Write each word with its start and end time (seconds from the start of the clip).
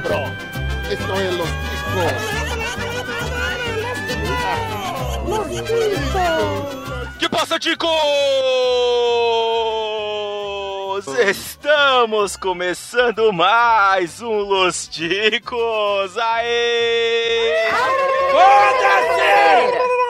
cabrón. 0.00 0.32
Esto 0.90 1.20
es 1.20 1.34
los 1.34 1.48
Que 7.18 7.28
passa, 7.28 7.58
ticos? 7.58 7.90
Estamos 11.18 12.36
começando 12.36 13.32
mais 13.32 14.20
um 14.22 14.40
Los 14.40 14.86
Ticos! 14.88 16.16
Aê! 16.16 17.70
Foda-se! 18.30 20.07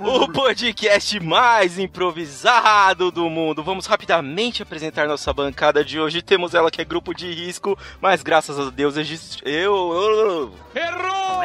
O 0.00 0.26
podcast 0.32 1.20
mais 1.20 1.78
improvisado 1.78 3.10
do 3.10 3.28
mundo. 3.28 3.62
Vamos 3.62 3.86
rapidamente 3.86 4.62
apresentar 4.62 5.06
nossa 5.06 5.32
bancada 5.32 5.84
de 5.84 6.00
hoje. 6.00 6.22
Temos 6.22 6.54
ela 6.54 6.70
que 6.70 6.80
é 6.80 6.84
grupo 6.84 7.14
de 7.14 7.30
risco, 7.30 7.78
mas 8.00 8.22
graças 8.22 8.58
a 8.58 8.70
Deus 8.70 8.96
existe. 8.96 9.42
Eu. 9.44 10.52
Errou! 10.74 11.42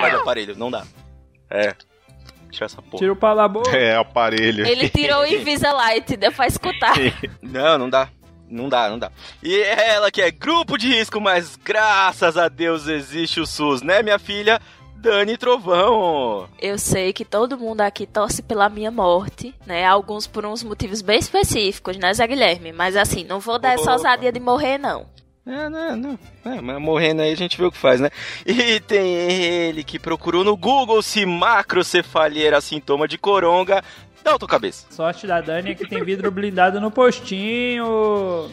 Não 0.00 0.10
de 0.10 0.16
aparelho, 0.16 0.56
não 0.56 0.70
dá. 0.70 0.84
É. 1.50 1.74
Tira 2.50 2.66
essa 2.66 2.82
porra. 2.82 2.98
Tira 2.98 3.12
o 3.12 3.16
pau 3.16 3.36
da 3.36 3.46
boca. 3.48 3.76
É, 3.76 3.96
aparelho. 3.96 4.66
Ele 4.66 4.88
tirou 4.88 5.22
o 5.22 5.26
Invisalign, 5.28 6.04
deu 6.18 6.32
pra 6.32 6.46
escutar. 6.46 6.94
Não, 7.42 7.78
não 7.78 7.90
dá. 7.90 8.08
Não 8.48 8.68
dá, 8.68 8.90
não 8.90 8.98
dá. 8.98 9.10
E 9.42 9.62
ela 9.62 10.10
que 10.10 10.20
é 10.20 10.30
grupo 10.30 10.76
de 10.76 10.86
risco, 10.88 11.18
mas 11.18 11.56
graças 11.56 12.36
a 12.36 12.48
Deus 12.48 12.86
existe 12.86 13.40
o 13.40 13.46
SUS, 13.46 13.80
né, 13.80 14.02
minha 14.02 14.18
filha? 14.18 14.60
Dani 15.02 15.36
Trovão. 15.36 16.48
Eu 16.60 16.78
sei 16.78 17.12
que 17.12 17.24
todo 17.24 17.58
mundo 17.58 17.80
aqui 17.80 18.06
torce 18.06 18.40
pela 18.40 18.68
minha 18.68 18.90
morte, 18.90 19.52
né? 19.66 19.84
Alguns 19.84 20.28
por 20.28 20.46
uns 20.46 20.62
motivos 20.62 21.02
bem 21.02 21.18
específicos, 21.18 21.96
né, 21.96 22.14
Zé 22.14 22.24
Guilherme? 22.24 22.72
Mas 22.72 22.94
assim, 22.94 23.24
não 23.24 23.40
vou 23.40 23.58
dar 23.58 23.74
essa 23.74 23.82
Opa. 23.82 23.92
ousadia 23.94 24.30
de 24.30 24.38
morrer, 24.38 24.78
não. 24.78 25.06
É, 25.44 25.68
não, 25.68 25.96
não. 25.96 26.18
É, 26.44 26.60
mas 26.60 26.80
morrendo 26.80 27.22
aí 27.22 27.32
a 27.32 27.36
gente 27.36 27.58
vê 27.58 27.64
o 27.64 27.72
que 27.72 27.76
faz, 27.76 28.00
né? 28.00 28.10
E 28.46 28.78
tem 28.78 29.12
ele 29.12 29.82
que 29.82 29.98
procurou 29.98 30.44
no 30.44 30.56
Google 30.56 31.02
se 31.02 31.26
macrocefalia 31.26 32.46
era 32.46 32.60
sintoma 32.60 33.08
de 33.08 33.18
coronga. 33.18 33.82
Dá 34.22 34.38
tua 34.38 34.46
cabeça. 34.46 34.86
Sorte 34.90 35.26
da 35.26 35.40
Dani 35.40 35.72
é 35.72 35.74
que 35.74 35.84
tem 35.84 36.04
vidro 36.04 36.30
blindado 36.30 36.80
no 36.80 36.92
postinho. 36.92 38.48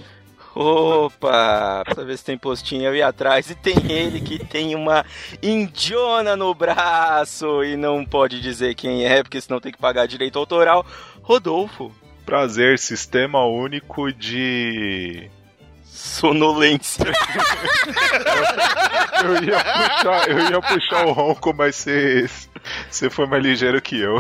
Opa, 0.56 1.84
pra 1.86 2.04
ver 2.04 2.18
se 2.18 2.26
tem 2.26 2.38
postinho 2.38 2.84
eu 2.86 2.96
ir 2.96 3.02
atrás. 3.02 3.50
E 3.50 3.56
tem 3.56 3.92
ele 3.92 4.20
que 4.20 4.44
tem 4.44 4.76
uma 4.76 5.06
indiona 5.42 6.36
no 6.36 6.54
braço 6.54 7.64
e 7.64 7.76
não 7.78 8.04
pode 8.04 8.42
dizer 8.42 8.76
quem 8.76 9.06
é, 9.06 9.22
porque 9.24 9.40
senão 9.40 9.60
tem 9.60 9.72
que 9.72 9.78
pagar 9.78 10.08
direito 10.08 10.38
autoral. 10.40 10.86
Rodolfo, 11.22 11.92
Prazer, 12.26 12.78
sistema 12.78 13.44
único 13.46 14.12
de. 14.14 15.30
sonolência. 15.84 17.06
Eu 19.24 19.44
ia 19.44 19.60
puxar, 19.60 20.30
eu 20.30 20.40
ia 20.40 20.62
puxar 20.62 21.06
o 21.06 21.12
ronco, 21.12 21.54
mas 21.54 21.76
você, 21.76 22.30
você 22.90 23.10
foi 23.10 23.26
mais 23.26 23.44
ligeiro 23.44 23.82
que 23.82 24.00
eu. 24.00 24.18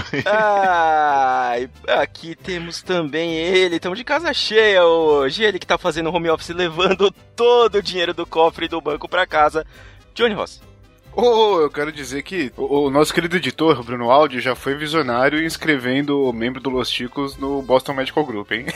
Aqui 1.87 2.35
temos 2.35 2.81
também 2.81 3.35
ele, 3.35 3.75
estamos 3.77 3.97
de 3.97 4.03
casa 4.03 4.33
cheia 4.33 4.85
hoje. 4.85 5.43
Ele 5.43 5.59
que 5.59 5.67
tá 5.67 5.77
fazendo 5.77 6.13
home 6.13 6.29
office, 6.29 6.49
levando 6.49 7.11
todo 7.35 7.75
o 7.75 7.81
dinheiro 7.81 8.13
do 8.13 8.25
cofre 8.25 8.67
do 8.67 8.81
banco 8.81 9.07
pra 9.07 9.27
casa. 9.27 9.65
Johnny 10.13 10.33
Ross. 10.33 10.68
Oh, 11.15 11.59
eu 11.59 11.69
quero 11.69 11.91
dizer 11.91 12.23
que 12.23 12.51
o, 12.55 12.85
o 12.85 12.89
nosso 12.89 13.13
querido 13.13 13.35
editor, 13.35 13.83
Bruno 13.83 14.09
Aldi, 14.09 14.39
já 14.39 14.55
foi 14.55 14.75
visionário 14.75 15.43
inscrevendo 15.43 16.23
o 16.23 16.31
membro 16.31 16.61
do 16.61 16.69
Los 16.69 16.89
Ticos 16.89 17.35
no 17.37 17.61
Boston 17.61 17.93
Medical 17.93 18.25
Group, 18.25 18.51
hein? 18.51 18.65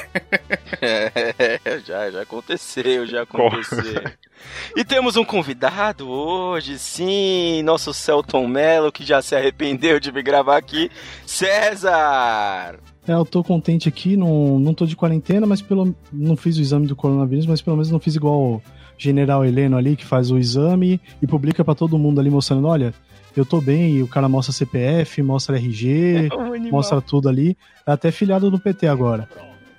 É, 0.86 1.80
já, 1.86 2.12
já 2.12 2.22
aconteceu, 2.24 3.06
já 3.06 3.22
aconteceu. 3.22 4.04
e 4.76 4.84
temos 4.84 5.16
um 5.16 5.24
convidado 5.24 6.10
hoje, 6.10 6.78
sim, 6.78 7.62
nosso 7.64 7.94
Celton 7.94 8.48
Mello, 8.48 8.92
que 8.92 9.06
já 9.06 9.22
se 9.22 9.34
arrependeu 9.34 9.98
de 9.98 10.12
vir 10.12 10.24
gravar 10.24 10.58
aqui, 10.58 10.92
César! 11.26 12.93
É, 13.08 13.14
eu 13.14 13.26
tô 13.26 13.44
contente 13.44 13.90
aqui, 13.90 14.16
não, 14.16 14.58
não 14.60 14.74
tô 14.74 14.86
de 14.86 14.96
quarentena, 14.96 15.46
mas 15.46 15.62
pelo 15.62 15.94
não 16.12 16.38
fiz 16.38 16.58
o 16.58 16.62
exame 16.62 16.88
do 16.88 16.96
coronavírus, 16.96 17.46
mas 17.46 17.62
pelo 17.62 17.76
menos 17.76 17.92
não 17.92 18.00
fiz 18.00 18.16
igual 18.16 18.42
o 18.42 18.62
General 18.98 19.44
Heleno 19.44 19.78
ali, 19.78 19.96
que 19.96 20.06
faz 20.06 20.32
o 20.32 20.38
exame 20.38 21.02
e 21.22 21.28
publica 21.28 21.64
pra 21.66 21.76
todo 21.76 21.98
mundo 21.98 22.20
ali 22.20 22.30
mostrando, 22.30 22.68
olha, 22.68 22.94
eu 23.36 23.46
tô 23.46 23.60
bem, 23.60 23.96
e 23.96 24.04
o 24.04 24.08
cara 24.08 24.30
mostra 24.30 24.54
CPF, 24.54 25.22
mostra 25.22 25.58
RG, 25.58 26.30
É 26.32 26.36
um 26.36 26.72
mostra 26.72 27.02
tudo 27.02 27.28
ali, 27.28 27.58
é 27.86 27.92
até 27.92 28.12
filiado 28.12 28.50
do 28.50 28.60
PT 28.60 28.88
agora. 28.88 29.28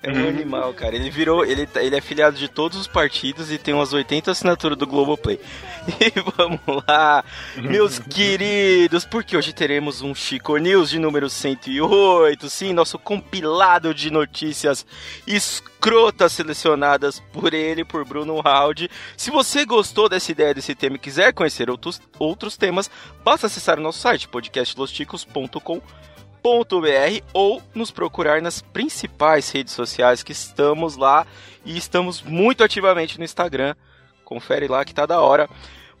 É 0.07 0.11
um 0.11 0.27
animal, 0.27 0.73
cara. 0.73 0.95
Ele 0.95 1.09
virou. 1.09 1.43
Ele, 1.45 1.65
tá- 1.65 1.81
ele 1.83 1.95
é 1.95 2.01
filiado 2.01 2.37
de 2.37 2.47
todos 2.47 2.77
os 2.77 2.87
partidos 2.87 3.51
e 3.51 3.57
tem 3.57 3.73
umas 3.73 3.91
80 3.93 4.31
assinaturas 4.31 4.77
do 4.77 4.85
Globoplay. 4.87 5.39
E 5.99 6.11
vamos 6.35 6.59
lá, 6.87 7.23
meus 7.57 7.99
queridos, 8.09 9.05
porque 9.05 9.37
hoje 9.37 9.53
teremos 9.53 10.01
um 10.01 10.15
Chico 10.15 10.57
News 10.57 10.89
de 10.89 10.97
número 10.97 11.29
108. 11.29 12.49
Sim, 12.49 12.73
nosso 12.73 12.97
compilado 12.97 13.93
de 13.93 14.09
notícias 14.09 14.83
escrotas 15.27 16.31
selecionadas 16.31 17.19
por 17.31 17.53
ele, 17.53 17.85
por 17.85 18.03
Bruno 18.03 18.41
Haldi. 18.43 18.89
Se 19.15 19.29
você 19.29 19.63
gostou 19.63 20.09
dessa 20.09 20.31
ideia 20.31 20.55
desse 20.55 20.73
tema 20.73 20.95
e 20.95 20.99
quiser 20.99 21.31
conhecer 21.33 21.69
outros, 21.69 22.01
outros 22.17 22.57
temas, 22.57 22.89
basta 23.23 23.45
acessar 23.45 23.77
o 23.77 23.83
nosso 23.83 23.99
site, 23.99 24.27
podcastlosticos.com 24.27 25.81
br 26.45 27.23
ou 27.33 27.59
nos 27.73 27.89
procurar 27.89 28.39
nas 28.39 28.61
principais 28.61 29.49
redes 29.49 29.73
sociais 29.73 30.21
que 30.21 30.31
estamos 30.31 30.95
lá 30.95 31.25
e 31.65 31.75
estamos 31.75 32.21
muito 32.21 32.63
ativamente 32.63 33.17
no 33.17 33.25
Instagram. 33.25 33.73
Confere 34.23 34.67
lá 34.67 34.85
que 34.85 34.93
tá 34.93 35.07
da 35.07 35.19
hora. 35.19 35.49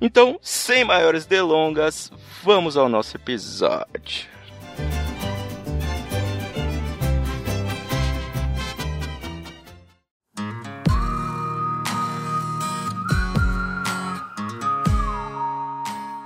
Então, 0.01 0.39
sem 0.41 0.85
maiores 0.85 1.27
delongas, 1.27 2.13
vamos 2.45 2.77
ao 2.77 2.89
nosso 2.89 3.17
episódio. 3.17 4.34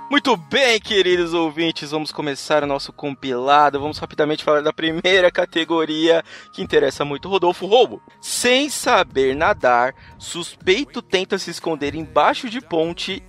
Muito 0.09 0.35
bem, 0.35 0.79
queridos 0.79 1.35
ouvintes, 1.35 1.91
vamos 1.91 2.11
começar 2.11 2.63
o 2.63 2.67
nosso 2.67 2.91
compilado. 2.91 3.79
Vamos 3.79 3.99
rapidamente 3.99 4.43
falar 4.43 4.61
da 4.61 4.73
primeira 4.73 5.29
categoria 5.29 6.23
que 6.51 6.63
interessa 6.63 7.05
muito 7.05 7.29
Rodolfo 7.29 7.67
Roubo. 7.67 8.01
Sem 8.19 8.69
saber 8.71 9.35
nadar, 9.35 9.93
suspeito 10.17 10.99
tenta 11.03 11.37
se 11.37 11.51
esconder 11.51 11.93
embaixo 11.93 12.49
de 12.49 12.59
ponte 12.59 13.21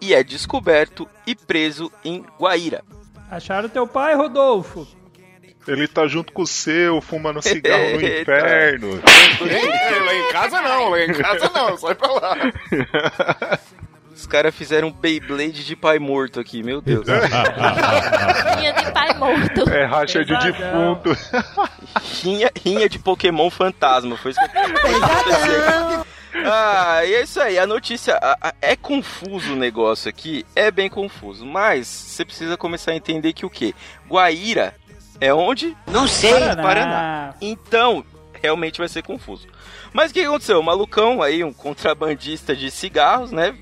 e 0.00 0.14
é 0.14 0.22
descoberto 0.22 1.08
e 1.26 1.34
preso 1.34 1.90
em 2.04 2.24
Guaíra. 2.38 2.84
Acharam 3.28 3.68
teu 3.68 3.84
pai, 3.84 4.14
Rodolfo? 4.14 4.86
Ele 5.66 5.88
tá 5.88 6.06
junto 6.06 6.32
com 6.32 6.42
o 6.42 6.46
seu, 6.46 7.00
fumando 7.00 7.42
cigarro 7.42 7.90
no 7.90 7.96
inferno. 8.06 9.02
É, 9.50 9.98
lá 9.98 10.14
em 10.14 10.32
casa 10.32 10.62
não, 10.62 10.90
lá 10.90 11.00
em 11.00 11.12
casa 11.12 11.50
não, 11.52 11.76
sai 11.76 11.94
pra 11.96 12.12
lá. 12.12 12.36
Os 14.14 14.26
caras 14.26 14.54
fizeram 14.54 14.88
um 14.88 14.92
Beyblade 14.92 15.64
de 15.64 15.74
pai 15.76 15.98
morto 15.98 16.38
aqui, 16.40 16.62
meu 16.62 16.80
Deus. 16.80 17.04
Linha 17.06 18.72
de 18.72 18.92
pai 18.92 19.14
morto. 19.18 19.68
É 19.70 19.84
racha 19.84 20.24
de 20.24 20.36
defunto. 20.38 21.10
rinha, 22.22 22.50
rinha 22.64 22.88
de 22.88 22.98
Pokémon 22.98 23.50
fantasma. 23.50 24.16
Foi 24.16 24.30
isso 24.30 24.40
que 24.40 24.58
aconteceu. 24.58 26.06
Ah, 26.46 27.04
e 27.04 27.14
é 27.14 27.22
isso 27.22 27.40
aí. 27.40 27.58
A 27.58 27.66
notícia 27.66 28.16
a- 28.20 28.36
a- 28.48 28.54
é 28.60 28.74
confuso 28.76 29.52
o 29.52 29.56
negócio 29.56 30.08
aqui, 30.08 30.44
é 30.54 30.70
bem 30.70 30.88
confuso, 30.90 31.44
mas 31.46 31.86
você 31.86 32.24
precisa 32.24 32.56
começar 32.56 32.90
a 32.92 32.96
entender 32.96 33.32
que 33.32 33.46
o 33.46 33.50
quê? 33.50 33.72
Guaíra 34.08 34.74
é 35.20 35.32
onde? 35.32 35.76
Não 35.86 36.06
sei. 36.08 36.32
Paraná. 36.32 36.62
Paraná. 36.62 37.34
Então, 37.40 38.04
realmente 38.42 38.78
vai 38.78 38.88
ser 38.88 39.02
confuso. 39.02 39.46
Mas 39.92 40.10
o 40.10 40.14
que 40.14 40.20
aconteceu? 40.24 40.58
O 40.58 40.62
malucão 40.62 41.22
aí, 41.22 41.44
um 41.44 41.52
contrabandista 41.52 42.54
de 42.54 42.68
cigarros, 42.70 43.30
né? 43.30 43.54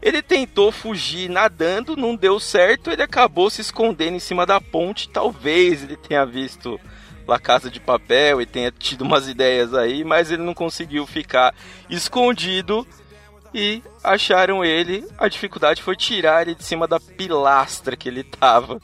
Ele 0.00 0.22
tentou 0.22 0.70
fugir 0.70 1.28
nadando, 1.28 1.96
não 1.96 2.14
deu 2.14 2.38
certo, 2.38 2.90
ele 2.90 3.02
acabou 3.02 3.50
se 3.50 3.60
escondendo 3.60 4.16
em 4.16 4.20
cima 4.20 4.46
da 4.46 4.60
ponte. 4.60 5.08
Talvez 5.08 5.82
ele 5.82 5.96
tenha 5.96 6.24
visto 6.24 6.78
La 7.26 7.38
Casa 7.38 7.70
de 7.70 7.80
Papel 7.80 8.40
e 8.40 8.46
tenha 8.46 8.70
tido 8.70 9.02
umas 9.02 9.28
ideias 9.28 9.74
aí, 9.74 10.04
mas 10.04 10.30
ele 10.30 10.42
não 10.42 10.54
conseguiu 10.54 11.06
ficar 11.06 11.54
escondido 11.90 12.86
e 13.52 13.82
acharam 14.02 14.64
ele. 14.64 15.06
A 15.18 15.28
dificuldade 15.28 15.82
foi 15.82 15.96
tirar 15.96 16.42
ele 16.42 16.54
de 16.54 16.64
cima 16.64 16.86
da 16.86 17.00
pilastra 17.00 17.96
que 17.96 18.08
ele 18.08 18.22
tava. 18.22 18.80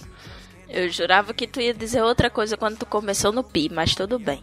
Eu 0.69 0.89
jurava 0.91 1.33
que 1.33 1.47
tu 1.47 1.61
ia 1.61 1.73
dizer 1.73 2.03
outra 2.03 2.29
coisa 2.29 2.57
quando 2.57 2.79
tu 2.79 2.87
começou 2.87 3.31
no 3.31 3.45
pi, 3.45 3.71
mas 3.73 3.95
tudo 3.95 4.19
bem. 4.19 4.43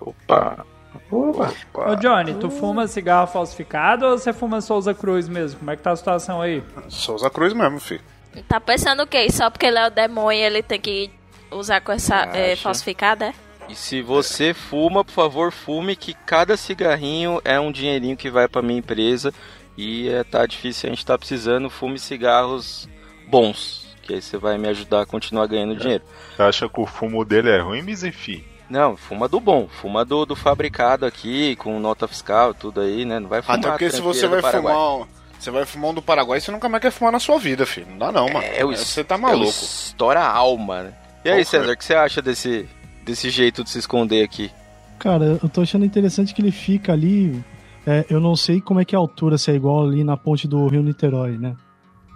Opa. 0.00 0.66
Opa. 1.10 1.52
Ô 1.74 1.96
Johnny, 1.96 2.34
tu 2.34 2.50
fuma 2.50 2.86
cigarro 2.86 3.26
falsificado 3.26 4.06
ou 4.06 4.18
você 4.18 4.32
fuma 4.32 4.60
Souza 4.60 4.94
Cruz 4.94 5.28
mesmo? 5.28 5.58
Como 5.58 5.70
é 5.70 5.76
que 5.76 5.82
tá 5.82 5.92
a 5.92 5.96
situação 5.96 6.40
aí? 6.40 6.62
Souza 6.88 7.28
Cruz 7.30 7.52
mesmo, 7.52 7.78
filho. 7.80 8.02
Tá 8.48 8.60
pensando 8.60 9.02
o 9.02 9.06
quê? 9.06 9.30
Só 9.30 9.50
porque 9.50 9.66
ele 9.66 9.78
é 9.78 9.86
o 9.86 9.90
demônio 9.90 10.40
ele 10.40 10.62
tem 10.62 10.80
que 10.80 11.10
usar 11.50 11.80
com 11.80 11.92
essa 11.92 12.16
é, 12.34 12.56
falsificada, 12.56 13.26
é? 13.26 13.34
E 13.68 13.74
se 13.74 14.02
você 14.02 14.52
fuma, 14.52 15.04
por 15.04 15.12
favor, 15.12 15.52
fume 15.52 15.94
que 15.94 16.14
cada 16.14 16.56
cigarrinho 16.56 17.40
é 17.44 17.60
um 17.60 17.70
dinheirinho 17.70 18.16
que 18.16 18.30
vai 18.30 18.48
pra 18.48 18.62
minha 18.62 18.78
empresa 18.78 19.32
e 19.76 20.08
é, 20.08 20.24
tá 20.24 20.44
difícil, 20.46 20.88
a 20.88 20.92
gente 20.92 21.06
tá 21.06 21.16
precisando, 21.16 21.70
fume 21.70 21.98
cigarros 21.98 22.88
bons, 23.28 23.96
que 24.02 24.14
aí 24.14 24.20
você 24.20 24.36
vai 24.36 24.58
me 24.58 24.68
ajudar 24.68 25.02
a 25.02 25.06
continuar 25.06 25.46
ganhando 25.46 25.76
dinheiro. 25.76 26.04
Você 26.36 26.42
acha 26.42 26.68
que 26.68 26.80
o 26.80 26.86
fumo 26.86 27.24
dele 27.24 27.50
é 27.50 27.60
ruim, 27.60 27.82
mas 27.82 28.02
enfim. 28.02 28.44
Não, 28.72 28.96
fuma 28.96 29.28
do 29.28 29.38
bom, 29.38 29.68
fuma 29.68 30.02
do, 30.02 30.24
do 30.24 30.34
fabricado 30.34 31.04
aqui, 31.04 31.54
com 31.56 31.78
nota 31.78 32.08
fiscal, 32.08 32.54
tudo 32.54 32.80
aí, 32.80 33.04
né? 33.04 33.18
Não 33.20 33.28
vai 33.28 33.42
fumar 33.42 33.58
Até 33.58 33.68
porque 33.70 33.90
se 33.90 34.00
você 34.00 34.26
vai 34.26 34.40
Paraguai. 34.40 34.72
fumar. 34.74 35.00
um- 35.00 35.06
Você 35.38 35.50
vai 35.50 35.66
fumar 35.66 35.90
um 35.90 35.94
do 35.94 36.00
Paraguai, 36.00 36.40
você 36.40 36.50
nunca 36.50 36.68
mais 36.70 36.80
quer 36.80 36.90
fumar 36.90 37.12
na 37.12 37.18
sua 37.20 37.38
vida, 37.38 37.66
filho. 37.66 37.86
Não 37.90 37.98
dá 37.98 38.10
não, 38.10 38.26
mano. 38.32 38.46
É, 38.56 38.64
o 38.64 38.68
você 38.74 39.04
tá 39.04 39.16
é 39.16 39.18
maluco. 39.18 39.50
estoura 39.50 40.20
a 40.20 40.26
alma, 40.34 40.84
né? 40.84 40.92
E 41.22 41.28
aí, 41.28 41.44
Porra. 41.44 41.44
César, 41.44 41.72
o 41.72 41.76
que 41.76 41.84
você 41.84 41.94
acha 41.94 42.22
desse, 42.22 42.66
desse 43.04 43.28
jeito 43.28 43.62
de 43.62 43.68
se 43.68 43.78
esconder 43.78 44.24
aqui? 44.24 44.50
Cara, 44.98 45.38
eu 45.42 45.48
tô 45.50 45.60
achando 45.60 45.84
interessante 45.84 46.32
que 46.32 46.40
ele 46.40 46.50
fica 46.52 46.92
ali. 46.94 47.44
é, 47.86 48.06
eu 48.08 48.20
não 48.20 48.34
sei 48.36 48.60
como 48.60 48.80
é 48.80 48.84
que 48.86 48.94
é 48.94 48.96
a 48.96 49.00
altura, 49.00 49.36
se 49.36 49.50
é 49.50 49.54
igual 49.54 49.84
ali 49.86 50.02
na 50.02 50.16
ponte 50.16 50.48
do 50.48 50.66
Rio 50.68 50.82
Niterói, 50.82 51.36
né? 51.36 51.54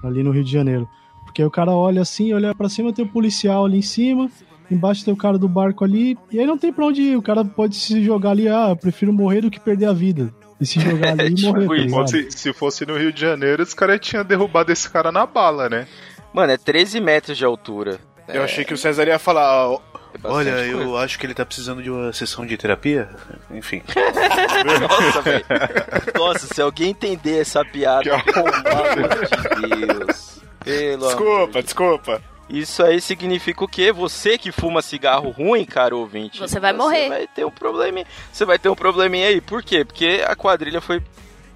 Ali 0.02 0.22
no 0.22 0.30
Rio 0.30 0.44
de 0.44 0.52
Janeiro. 0.52 0.88
Porque 1.24 1.42
o 1.44 1.50
cara 1.50 1.72
olha 1.72 2.00
assim, 2.00 2.32
olha 2.32 2.54
pra 2.54 2.68
cima, 2.68 2.92
tem 2.94 3.04
o 3.04 3.08
policial 3.08 3.66
ali 3.66 3.78
em 3.78 3.82
cima, 3.82 4.30
embaixo 4.70 5.04
tem 5.04 5.12
o 5.14 5.16
cara 5.16 5.38
do 5.38 5.48
barco 5.48 5.84
ali, 5.84 6.16
e 6.30 6.38
aí 6.40 6.46
não 6.46 6.58
tem 6.58 6.72
pra 6.72 6.86
onde 6.86 7.02
ir. 7.02 7.16
O 7.16 7.22
cara 7.22 7.44
pode 7.44 7.76
se 7.76 8.02
jogar 8.04 8.30
ali, 8.30 8.48
ah, 8.48 8.68
eu 8.70 8.76
prefiro 8.76 9.12
morrer 9.12 9.40
do 9.42 9.50
que 9.50 9.60
perder 9.60 9.86
a 9.86 9.92
vida. 9.92 10.32
E 10.60 10.64
se 10.66 10.80
jogar 10.80 11.10
ali 11.12 11.32
e 11.32 11.34
Tipo 11.36 11.60
morrer, 11.60 11.90
tá? 11.90 12.06
Se, 12.06 12.30
se 12.30 12.52
fosse 12.52 12.86
no 12.86 12.96
Rio 12.96 13.12
de 13.12 13.20
Janeiro, 13.20 13.62
os 13.62 13.74
caras 13.74 14.00
tinham 14.00 14.24
derrubado 14.24 14.72
esse 14.72 14.88
cara 14.88 15.12
na 15.12 15.26
bala, 15.26 15.68
né? 15.68 15.86
Mano, 16.32 16.52
é 16.52 16.56
13 16.56 17.00
metros 17.00 17.36
de 17.36 17.44
altura. 17.44 17.98
Eu 18.28 18.42
achei 18.42 18.64
que 18.64 18.74
o 18.74 18.76
César 18.76 19.06
ia 19.06 19.18
falar. 19.18 19.68
ó, 19.68 19.80
É 20.14 20.18
bastante 20.18 20.48
Olha, 20.48 20.52
coisa. 20.52 20.70
eu 20.82 20.96
acho 20.96 21.18
que 21.18 21.26
ele 21.26 21.34
tá 21.34 21.46
precisando 21.46 21.82
de 21.82 21.90
uma 21.90 22.12
sessão 22.12 22.44
de 22.44 22.56
terapia. 22.56 23.08
Enfim. 23.52 23.82
Nossa, 24.80 25.22
velho. 25.22 25.44
Nossa, 26.16 26.46
se 26.52 26.60
alguém 26.60 26.90
entender 26.90 27.38
essa 27.40 27.64
piada, 27.64 28.02
Que 28.20 28.32
pelo 28.32 28.48
amor 28.48 29.68
de 29.68 29.86
Deus. 29.86 30.40
Pelo 30.64 31.08
amor 31.08 31.08
Desculpa, 31.08 31.62
desculpa. 31.62 32.22
Isso 32.48 32.82
aí 32.82 33.00
significa 33.00 33.64
o 33.64 33.68
quê? 33.68 33.90
Você 33.90 34.38
que 34.38 34.52
fuma 34.52 34.80
cigarro 34.80 35.30
ruim, 35.30 35.64
cara 35.64 35.96
ouvinte. 35.96 36.38
Você 36.38 36.60
vai 36.60 36.72
morrer. 36.72 37.04
Você 37.04 37.08
vai 37.08 37.26
ter 37.26 37.44
um 37.44 37.50
probleminha. 37.50 38.06
Você 38.32 38.44
vai 38.44 38.58
ter 38.58 38.68
um 38.68 38.74
probleminha 38.76 39.28
aí. 39.28 39.40
Por 39.40 39.62
quê? 39.62 39.84
Porque 39.84 40.24
a 40.26 40.36
quadrilha 40.36 40.80
foi. 40.80 41.02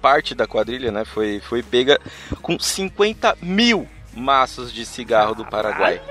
Parte 0.01 0.33
da 0.33 0.47
quadrilha, 0.47 0.91
né? 0.91 1.05
Foi, 1.05 1.39
foi 1.39 1.61
pega 1.61 2.01
com 2.41 2.57
50 2.57 3.37
mil 3.39 3.87
maços 4.13 4.73
de 4.73 4.83
cigarro 4.83 5.35
do 5.35 5.45
Paraguai. 5.45 6.01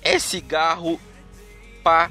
É 0.00 0.18
cigarro 0.18 1.00
pra 1.82 2.08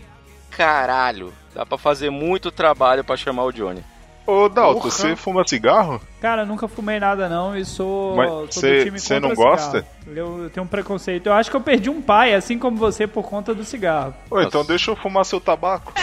caralho. 0.52 1.34
Dá 1.54 1.66
pra 1.66 1.78
fazer 1.78 2.10
muito 2.10 2.52
trabalho 2.52 3.04
pra 3.04 3.16
chamar 3.16 3.46
o 3.46 3.52
Johnny. 3.52 3.82
Ô, 4.28 4.50
Dalton, 4.50 4.82
Porra. 4.82 4.90
você 4.92 5.16
fuma 5.16 5.48
cigarro? 5.48 6.02
Cara, 6.20 6.42
eu 6.42 6.46
nunca 6.48 6.68
fumei 6.68 7.00
nada 7.00 7.30
não 7.30 7.56
e 7.56 7.64
sou, 7.64 8.16
Mas 8.16 8.30
sou 8.30 8.52
cê- 8.52 8.80
do 8.80 8.84
time 8.86 9.00
cê 9.00 9.14
contra 9.16 9.30
não 9.30 9.36
gosta? 9.36 9.86
Eu, 10.08 10.44
eu 10.44 10.50
tenho 10.50 10.64
um 10.64 10.68
preconceito. 10.68 11.28
Eu 11.28 11.34
acho 11.34 11.50
que 11.52 11.56
eu 11.56 11.62
perdi 11.62 11.90
um 11.90 12.02
pai, 12.02 12.34
assim 12.34 12.58
como 12.58 12.76
você, 12.78 13.06
por 13.06 13.24
conta 13.24 13.54
do 13.54 13.64
cigarro. 13.64 14.14
Ô, 14.32 14.42
então 14.42 14.66
deixa 14.66 14.90
eu 14.92 14.96
fumar 14.96 15.26
seu 15.26 15.40
tabaco. 15.40 15.94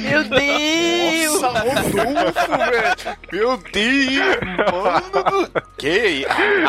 Meu 0.00 0.24
Deus! 0.24 1.40
Nossa, 1.40 1.48
Rodolfo, 1.48 2.48
velho. 2.70 3.18
Meu 3.32 3.56
Deus, 3.56 4.36
mano. 4.72 5.48
Que 5.78 6.26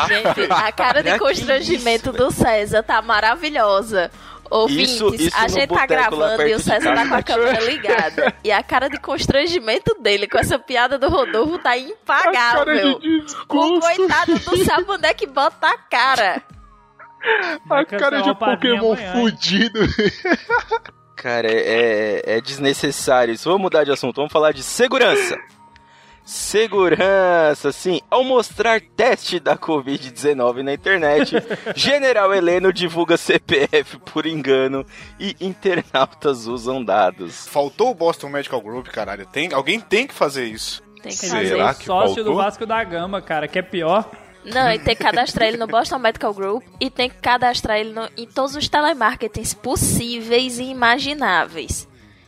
Gente, 0.08 0.50
a 0.52 0.72
cara 0.72 1.02
de 1.02 1.18
constrangimento 1.18 2.12
do 2.12 2.30
César 2.30 2.82
tá 2.82 3.00
maravilhosa. 3.02 4.10
Ouvintes, 4.54 4.90
Isso- 4.92 5.14
isso 5.14 5.36
a 5.36 5.48
gente 5.48 5.68
tá 5.72 5.86
gravando 5.86 6.42
e 6.46 6.54
o 6.54 6.60
César 6.60 6.94
tá 6.94 7.08
com 7.08 7.14
a 7.14 7.22
câmera 7.22 7.60
ligada. 7.64 8.34
E 8.44 8.52
a 8.52 8.62
cara 8.62 8.88
de 8.88 8.98
constrangimento 9.00 9.96
dele 10.00 10.28
com 10.28 10.38
essa 10.38 10.58
piada 10.58 10.98
do 10.98 11.08
Rodolfo 11.08 11.58
tá 11.58 11.76
impagável. 11.78 13.00
O 13.48 13.80
coitado 13.80 14.32
não 14.46 14.56
sabe 14.64 14.84
onde 14.88 15.06
é 15.06 15.14
que 15.14 15.26
bota 15.26 15.68
a 15.68 15.78
cara. 15.78 16.42
A 17.70 17.84
cara 17.84 18.20
de 18.20 18.34
Pokémon 18.34 18.92
amanhã, 18.92 19.12
fudido. 19.12 19.80
Cara, 21.16 21.48
é, 21.48 22.20
é, 22.26 22.36
é 22.36 22.40
desnecessário 22.40 23.32
isso. 23.32 23.48
Vamos 23.48 23.62
mudar 23.62 23.84
de 23.84 23.92
assunto, 23.92 24.16
vamos 24.16 24.32
falar 24.32 24.52
de 24.52 24.62
segurança. 24.62 25.38
Segurança, 26.32 27.70
sim. 27.72 28.00
Ao 28.10 28.24
mostrar 28.24 28.80
teste 28.80 29.38
da 29.38 29.56
Covid-19 29.56 30.62
na 30.62 30.72
internet, 30.72 31.34
General 31.76 32.32
Heleno 32.32 32.72
divulga 32.72 33.16
CPF 33.16 33.98
por 33.98 34.24
engano 34.26 34.84
e 35.20 35.36
internautas 35.40 36.46
usam 36.46 36.82
dados. 36.82 37.46
Faltou 37.48 37.90
o 37.90 37.94
Boston 37.94 38.28
Medical 38.30 38.60
Group, 38.60 38.88
caralho. 38.88 39.26
Tem, 39.26 39.52
alguém 39.52 39.78
tem 39.78 40.06
que 40.06 40.14
fazer 40.14 40.46
isso. 40.46 40.82
Tem 41.02 41.12
que 41.12 41.28
fazer. 41.28 41.48
Será 41.48 41.74
que 41.74 41.84
sócio 41.84 42.14
faltou? 42.16 42.24
do 42.24 42.34
Vasco 42.34 42.64
da 42.66 42.82
Gama, 42.82 43.20
cara, 43.20 43.46
que 43.46 43.58
é 43.58 43.62
pior. 43.62 44.08
Não, 44.44 44.72
e 44.72 44.78
tem 44.78 44.96
que 44.96 45.02
cadastrar 45.02 45.48
ele 45.48 45.58
no 45.58 45.66
Boston 45.68 45.98
Medical 45.98 46.32
Group 46.32 46.64
e 46.80 46.88
tem 46.90 47.10
que 47.10 47.16
cadastrar 47.16 47.78
ele 47.78 47.92
no- 47.92 48.08
em 48.16 48.26
todos 48.26 48.56
os 48.56 48.68
telemarketings 48.68 49.52
possíveis 49.54 50.58
e 50.58 50.64
imagináveis. 50.64 51.86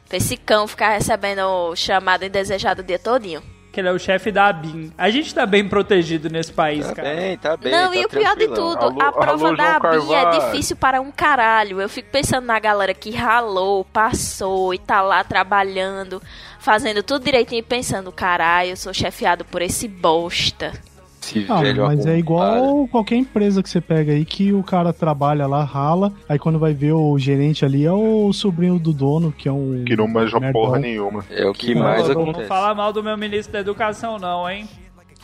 Pra 0.08 0.18
esse 0.18 0.36
cão 0.36 0.68
ficar 0.68 0.90
recebendo 0.90 1.74
chamada 1.74 2.26
indesejada 2.26 2.82
o 2.82 2.84
dia 2.84 2.98
todinho. 2.98 3.42
Que 3.74 3.80
ele 3.80 3.88
é 3.88 3.92
o 3.92 3.98
chefe 3.98 4.30
da 4.30 4.46
ABIN. 4.46 4.92
A 4.96 5.10
gente 5.10 5.34
tá 5.34 5.44
bem 5.44 5.68
protegido 5.68 6.30
nesse 6.30 6.52
país, 6.52 6.86
Tá 6.86 6.94
cara. 6.94 7.08
bem, 7.12 7.36
tá 7.36 7.56
bem. 7.56 7.72
Não, 7.72 7.90
tá 7.90 7.96
e 7.96 8.04
o 8.04 8.08
pior 8.08 8.36
de 8.36 8.46
tudo, 8.46 8.78
Alô- 8.78 9.02
a 9.02 9.10
prova 9.10 9.48
alô, 9.48 9.56
da 9.56 9.76
ABIN 9.76 10.14
é 10.14 10.30
difícil 10.38 10.76
para 10.76 11.00
um 11.00 11.10
caralho. 11.10 11.80
Eu 11.80 11.88
fico 11.88 12.08
pensando 12.08 12.44
na 12.44 12.60
galera 12.60 12.94
que 12.94 13.10
ralou, 13.10 13.84
passou 13.86 14.72
e 14.72 14.78
tá 14.78 15.02
lá 15.02 15.24
trabalhando, 15.24 16.22
fazendo 16.60 17.02
tudo 17.02 17.24
direitinho 17.24 17.58
e 17.58 17.62
pensando, 17.62 18.12
caralho, 18.12 18.70
eu 18.70 18.76
sou 18.76 18.94
chefiado 18.94 19.44
por 19.44 19.60
esse 19.60 19.88
bosta. 19.88 20.70
Esse 21.24 21.46
Ah, 21.48 21.60
velho 21.60 21.84
mas 21.86 22.04
é 22.06 22.18
igual 22.18 22.86
qualquer 22.88 23.16
empresa 23.16 23.62
que 23.62 23.68
você 23.70 23.80
pega 23.80 24.12
aí 24.12 24.24
que 24.24 24.52
o 24.52 24.62
cara 24.62 24.92
trabalha 24.92 25.46
lá, 25.46 25.64
rala, 25.64 26.12
aí 26.28 26.38
quando 26.38 26.58
vai 26.58 26.74
ver 26.74 26.92
o 26.92 27.18
gerente 27.18 27.64
ali 27.64 27.84
é 27.84 27.92
o 27.92 28.32
sobrinho 28.32 28.78
do 28.78 28.92
dono, 28.92 29.32
que 29.32 29.48
é 29.48 29.52
um. 29.52 29.84
Que 29.86 29.96
não 29.96 30.06
manja 30.06 30.38
nerdão. 30.38 30.60
porra 30.62 30.78
nenhuma. 30.78 31.24
É 31.30 31.46
o 31.46 31.52
que 31.52 31.74
Não, 31.74 31.82
mais 31.82 32.06
não, 32.08 32.14
não 32.14 32.22
acontece. 32.22 32.48
fala 32.48 32.74
mal 32.74 32.92
do 32.92 33.02
meu 33.02 33.16
ministro 33.16 33.52
da 33.52 33.60
educação, 33.60 34.18
não, 34.18 34.48
hein? 34.48 34.68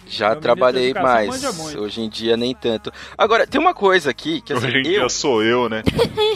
Já 0.08 0.30
Meu 0.30 0.40
trabalhei 0.40 0.92
mais. 0.92 1.44
Hoje 1.76 2.00
em 2.00 2.08
dia 2.08 2.36
nem 2.36 2.52
tanto. 2.54 2.90
Agora, 3.16 3.46
tem 3.46 3.60
uma 3.60 3.72
coisa 3.74 4.10
aqui 4.10 4.40
que 4.40 4.52
assim, 4.52 4.66
Hoje 4.66 4.76
em 4.78 4.78
eu, 4.78 4.82
dia 4.84 5.08
sou 5.08 5.42
eu, 5.42 5.68
né? 5.68 5.82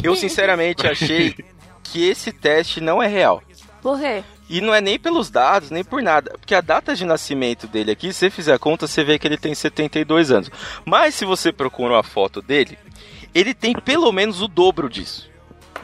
eu 0.02 0.14
sinceramente 0.14 0.86
achei 0.86 1.34
que 1.82 2.08
esse 2.08 2.30
teste 2.30 2.80
não 2.80 3.02
é 3.02 3.08
real. 3.08 3.42
Por 3.82 3.98
quê? 3.98 4.22
E 4.54 4.60
não 4.60 4.72
é 4.72 4.80
nem 4.80 4.96
pelos 5.00 5.30
dados, 5.30 5.68
nem 5.68 5.82
por 5.82 6.00
nada. 6.00 6.30
Porque 6.38 6.54
a 6.54 6.60
data 6.60 6.94
de 6.94 7.04
nascimento 7.04 7.66
dele 7.66 7.90
aqui, 7.90 8.12
se 8.12 8.20
você 8.20 8.30
fizer 8.30 8.54
a 8.54 8.58
conta, 8.58 8.86
você 8.86 9.02
vê 9.02 9.18
que 9.18 9.26
ele 9.26 9.36
tem 9.36 9.52
72 9.52 10.30
anos. 10.30 10.48
Mas 10.84 11.16
se 11.16 11.24
você 11.24 11.50
procura 11.50 11.94
uma 11.94 12.04
foto 12.04 12.40
dele, 12.40 12.78
ele 13.34 13.52
tem 13.52 13.72
pelo 13.72 14.12
menos 14.12 14.40
o 14.40 14.46
dobro 14.46 14.88
disso. 14.88 15.28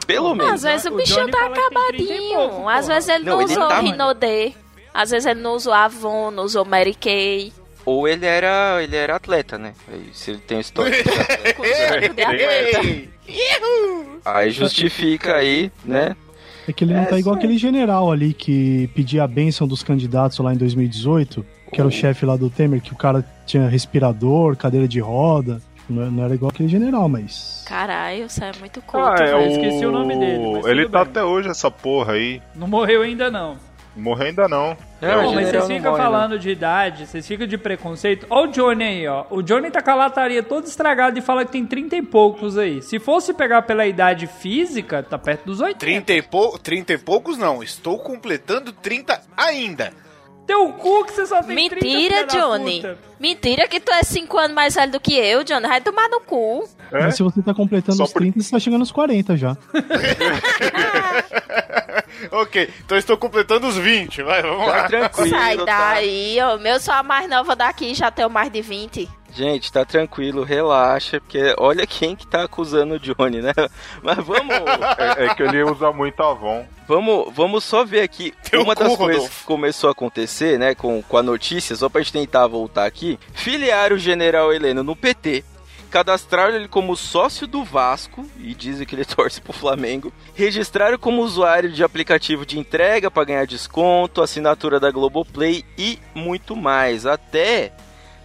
Pelo 0.07 0.33
menos. 0.33 0.53
Às 0.53 0.61
vezes 0.63 0.85
o 0.85 0.93
o 0.93 0.95
bichinho 0.95 1.29
tá 1.29 1.37
fala 1.37 1.49
que 1.53 1.59
tem 1.59 1.69
30 1.69 1.79
acabadinho. 1.81 2.49
pouco, 2.49 2.69
Às 2.69 2.87
vezes 2.87 3.09
ele 3.09 3.25
não, 3.25 3.33
Não, 3.33 3.41
ele 3.41 3.51
usou 3.51 3.67
tá- 3.67 3.79
Rinodê. 3.81 4.53
Às 4.93 5.11
vezes 5.11 5.25
ele 5.25 5.41
não 5.41 5.51
usou 5.55 5.73
Avon, 5.73 6.31
não 6.31 6.43
usou 6.45 6.63
Mary 6.63 6.95
Kay. 6.95 7.51
Ou 7.85 8.07
ele 8.07 8.25
era, 8.25 8.81
ele 8.81 8.95
era 8.95 9.17
atleta, 9.17 9.57
né? 9.57 9.73
Se 10.13 10.31
ele 10.31 10.39
tem 10.39 10.61
história. 10.61 11.03
Com 11.57 11.63
de 11.63 12.21
atleta. 12.23 12.79
aí 14.23 14.49
justifica 14.49 15.35
aí, 15.35 15.69
né? 15.83 16.15
É 16.71 16.73
que 16.73 16.83
ele 16.83 16.93
não 16.93 17.01
É, 17.01 17.05
tá 17.05 17.19
igual 17.19 17.35
sim. 17.35 17.39
aquele 17.39 17.57
general 17.57 18.11
ali 18.11 18.33
que 18.33 18.89
pedia 18.95 19.23
a 19.23 19.27
bênção 19.27 19.67
dos 19.67 19.83
candidatos 19.83 20.39
lá 20.39 20.53
em 20.53 20.57
2018, 20.57 21.45
que 21.71 21.79
era 21.79 21.87
o 21.87 21.91
chefe 21.91 22.25
lá 22.25 22.35
do 22.35 22.49
Temer, 22.49 22.81
que 22.81 22.93
o 22.93 22.95
cara 22.97 23.23
tinha 23.45 23.67
respirador, 23.67 24.55
cadeira 24.55 24.87
de 24.87 24.99
roda. 24.99 25.61
Não 25.89 26.09
não 26.09 26.23
era 26.23 26.33
igual 26.33 26.51
aquele 26.51 26.69
general, 26.69 27.09
mas. 27.09 27.65
Caralho, 27.67 28.29
você 28.29 28.45
é 28.45 28.51
muito 28.59 28.81
culto. 28.83 29.05
Ah, 29.21 29.25
é 29.25 29.33
eu 29.33 29.37
o... 29.39 29.47
esqueci 29.47 29.85
o 29.85 29.91
nome 29.91 30.15
dele, 30.17 30.53
mas 30.53 30.65
Ele 30.65 30.87
tá 30.87 31.03
bem. 31.03 31.11
até 31.11 31.23
hoje 31.23 31.49
essa 31.49 31.69
porra 31.69 32.13
aí. 32.13 32.41
Não 32.55 32.67
morreu 32.67 33.01
ainda, 33.01 33.29
não. 33.29 33.57
Morrer 33.95 34.27
ainda 34.27 34.47
não. 34.47 34.77
É, 35.01 35.13
Pô, 35.13 35.29
o 35.29 35.35
mas 35.35 35.49
vocês 35.49 35.67
não 35.67 35.75
ficam 35.75 35.97
falando 35.97 36.39
de 36.39 36.49
idade, 36.49 37.05
vocês 37.05 37.27
ficam 37.27 37.45
de 37.45 37.57
preconceito. 37.57 38.25
Olha 38.29 38.49
o 38.49 38.51
Johnny 38.51 38.83
aí, 38.83 39.07
ó. 39.07 39.25
O 39.29 39.41
Johnny 39.41 39.69
tá 39.69 39.81
com 39.81 39.91
a 39.91 39.95
lataria 39.95 40.41
toda 40.41 40.67
estragada 40.67 41.19
e 41.19 41.21
fala 41.21 41.43
que 41.43 41.51
tem 41.51 41.65
30 41.65 41.97
e 41.97 42.01
poucos 42.01 42.57
aí. 42.57 42.81
Se 42.81 42.99
fosse 42.99 43.33
pegar 43.33 43.63
pela 43.63 43.85
idade 43.85 44.27
física, 44.27 45.03
tá 45.03 45.17
perto 45.17 45.45
dos 45.45 45.59
80. 45.59 45.79
30 45.79 46.13
e, 46.13 46.21
pou... 46.21 46.57
30 46.57 46.93
e 46.93 46.97
poucos 46.97 47.37
não, 47.37 47.61
estou 47.61 47.99
completando 47.99 48.71
30 48.71 49.21
ainda. 49.35 49.91
Teu 50.45 50.71
cu 50.73 51.05
que 51.05 51.13
você 51.13 51.25
só 51.25 51.41
tem 51.43 51.69
30, 51.69 51.85
Mentira, 51.85 52.15
filha 52.17 52.25
da 52.25 52.33
Johnny. 52.33 52.75
puta. 52.81 52.97
Mentira 53.19 53.67
que 53.67 53.79
tu 53.79 53.91
é 53.91 54.03
5 54.03 54.37
anos 54.37 54.55
mais 54.55 54.75
velho 54.75 54.91
do 54.91 54.99
que 54.99 55.13
eu, 55.13 55.43
Johnny. 55.43 55.67
Vai 55.67 55.81
tomar 55.81 56.09
no 56.09 56.19
cu. 56.19 56.67
É? 56.91 57.03
Mas 57.03 57.15
se 57.15 57.23
você 57.23 57.41
tá 57.41 57.53
completando 57.53 57.97
Só 57.97 58.03
os 58.03 58.11
por- 58.11 58.19
30, 58.19 58.41
você 58.41 58.51
tá 58.51 58.59
chegando 58.59 58.81
aos 58.81 58.91
40 58.91 59.37
já. 59.37 59.55
ok, 62.31 62.69
então 62.85 62.97
estou 62.97 63.17
completando 63.17 63.67
os 63.67 63.77
20, 63.77 64.23
vai, 64.23 64.41
vamos 64.41 64.65
Tá 64.65 64.71
lá. 64.71 64.87
tranquilo. 64.87 65.29
Sai 65.29 65.57
tá? 65.57 65.65
daí, 65.93 66.37
ó. 66.41 66.57
Meu 66.57 66.79
sou 66.79 66.93
a 66.93 67.03
mais 67.03 67.29
nova 67.29 67.55
daqui, 67.55 67.93
já 67.93 68.11
tenho 68.11 68.29
mais 68.29 68.51
de 68.51 68.61
20. 68.61 69.09
Gente, 69.33 69.71
tá 69.71 69.85
tranquilo, 69.85 70.43
relaxa, 70.43 71.19
porque 71.21 71.55
olha 71.57 71.87
quem 71.87 72.15
que 72.15 72.27
tá 72.27 72.43
acusando 72.43 72.95
o 72.95 72.99
Johnny, 72.99 73.41
né? 73.41 73.53
Mas 74.03 74.17
vamos, 74.17 74.53
É, 74.97 75.25
é 75.25 75.35
que 75.35 75.43
ele 75.43 75.63
usa 75.63 75.91
muito 75.91 76.21
Avon. 76.21 76.65
vamos, 76.87 77.33
vamos 77.33 77.63
só 77.63 77.85
ver 77.85 78.01
aqui. 78.01 78.33
Teu 78.49 78.61
Uma 78.63 78.75
das 78.75 78.89
cu, 78.89 78.97
coisas 78.97 79.21
Rodolfo. 79.23 79.39
que 79.41 79.45
começou 79.45 79.87
a 79.87 79.91
acontecer, 79.91 80.59
né, 80.59 80.75
com, 80.75 81.01
com 81.01 81.17
a 81.17 81.23
notícia, 81.23 81.75
só 81.75 81.87
pra 81.87 82.01
gente 82.01 82.13
tentar 82.13 82.45
voltar 82.47 82.85
aqui, 82.85 83.17
filiar 83.33 83.93
o 83.93 83.97
general 83.97 84.51
Heleno 84.53 84.83
no 84.83 84.95
PT, 84.95 85.45
cadastraram 85.89 86.55
ele 86.55 86.67
como 86.69 86.95
sócio 86.95 87.45
do 87.47 87.63
Vasco, 87.63 88.25
e 88.39 88.53
dizem 88.53 88.85
que 88.85 88.95
ele 88.95 89.03
torce 89.05 89.39
pro 89.41 89.53
Flamengo, 89.53 90.11
registraram 90.35 90.97
como 90.97 91.21
usuário 91.21 91.71
de 91.71 91.83
aplicativo 91.83 92.45
de 92.45 92.59
entrega 92.59 93.09
pra 93.11 93.23
ganhar 93.23 93.45
desconto, 93.47 94.21
assinatura 94.21 94.79
da 94.79 94.91
Globoplay 94.91 95.63
e 95.77 95.99
muito 96.15 96.55
mais. 96.55 97.05
Até 97.05 97.71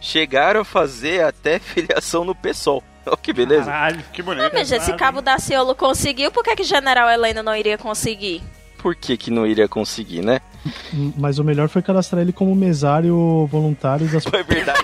chegaram 0.06 0.60
a 0.60 0.64
fazer 0.64 1.22
até 1.24 1.58
filiação 1.60 2.24
no 2.24 2.34
PSOL. 2.34 2.82
Olha 3.06 3.16
que 3.16 3.32
beleza. 3.32 3.66
Caralho. 3.66 4.02
Que 4.12 4.22
bonito. 4.22 4.50
Mas 4.52 4.70
esse 4.72 4.92
cabo 4.94 5.20
da 5.22 5.38
Ciolo 5.38 5.74
conseguiu, 5.74 6.30
por 6.32 6.42
que, 6.42 6.56
que 6.56 6.64
General 6.64 7.08
Helena 7.10 7.42
não 7.42 7.54
iria 7.54 7.78
conseguir? 7.78 8.42
Por 8.78 8.94
que 8.94 9.16
que 9.16 9.30
não 9.30 9.46
iria 9.46 9.68
conseguir, 9.68 10.22
né? 10.22 10.40
Mas 11.16 11.38
o 11.38 11.44
melhor 11.44 11.68
foi 11.68 11.82
cadastrar 11.82 12.20
ele 12.22 12.32
como 12.32 12.54
mesário 12.54 13.46
voluntário 13.50 14.06
das 14.08 14.24
Foi 14.24 14.42
verdade. 14.42 14.80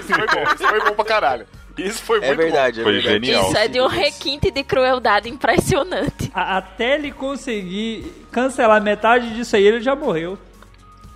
isso 0.00 0.14
foi 0.14 0.26
bom, 0.26 0.42
isso 0.54 0.68
foi 0.68 0.80
bom 0.84 0.92
pra 0.94 1.04
caralho. 1.04 1.46
Isso 1.78 2.02
foi 2.02 2.18
É 2.18 2.28
muito 2.28 2.38
verdade, 2.38 2.80
é 2.80 2.82
Foi 2.82 2.92
verdade. 2.94 3.26
genial. 3.26 3.48
Isso 3.48 3.56
é 3.58 3.68
de 3.68 3.80
um 3.82 3.86
requinte 3.86 4.50
de 4.50 4.62
crueldade 4.64 5.28
impressionante. 5.28 6.30
A- 6.34 6.56
Até 6.56 6.94
ele 6.94 7.12
conseguir 7.12 8.10
cancelar 8.32 8.80
metade 8.82 9.34
disso 9.34 9.56
aí, 9.56 9.66
ele 9.66 9.80
já 9.82 9.94
morreu. 9.94 10.38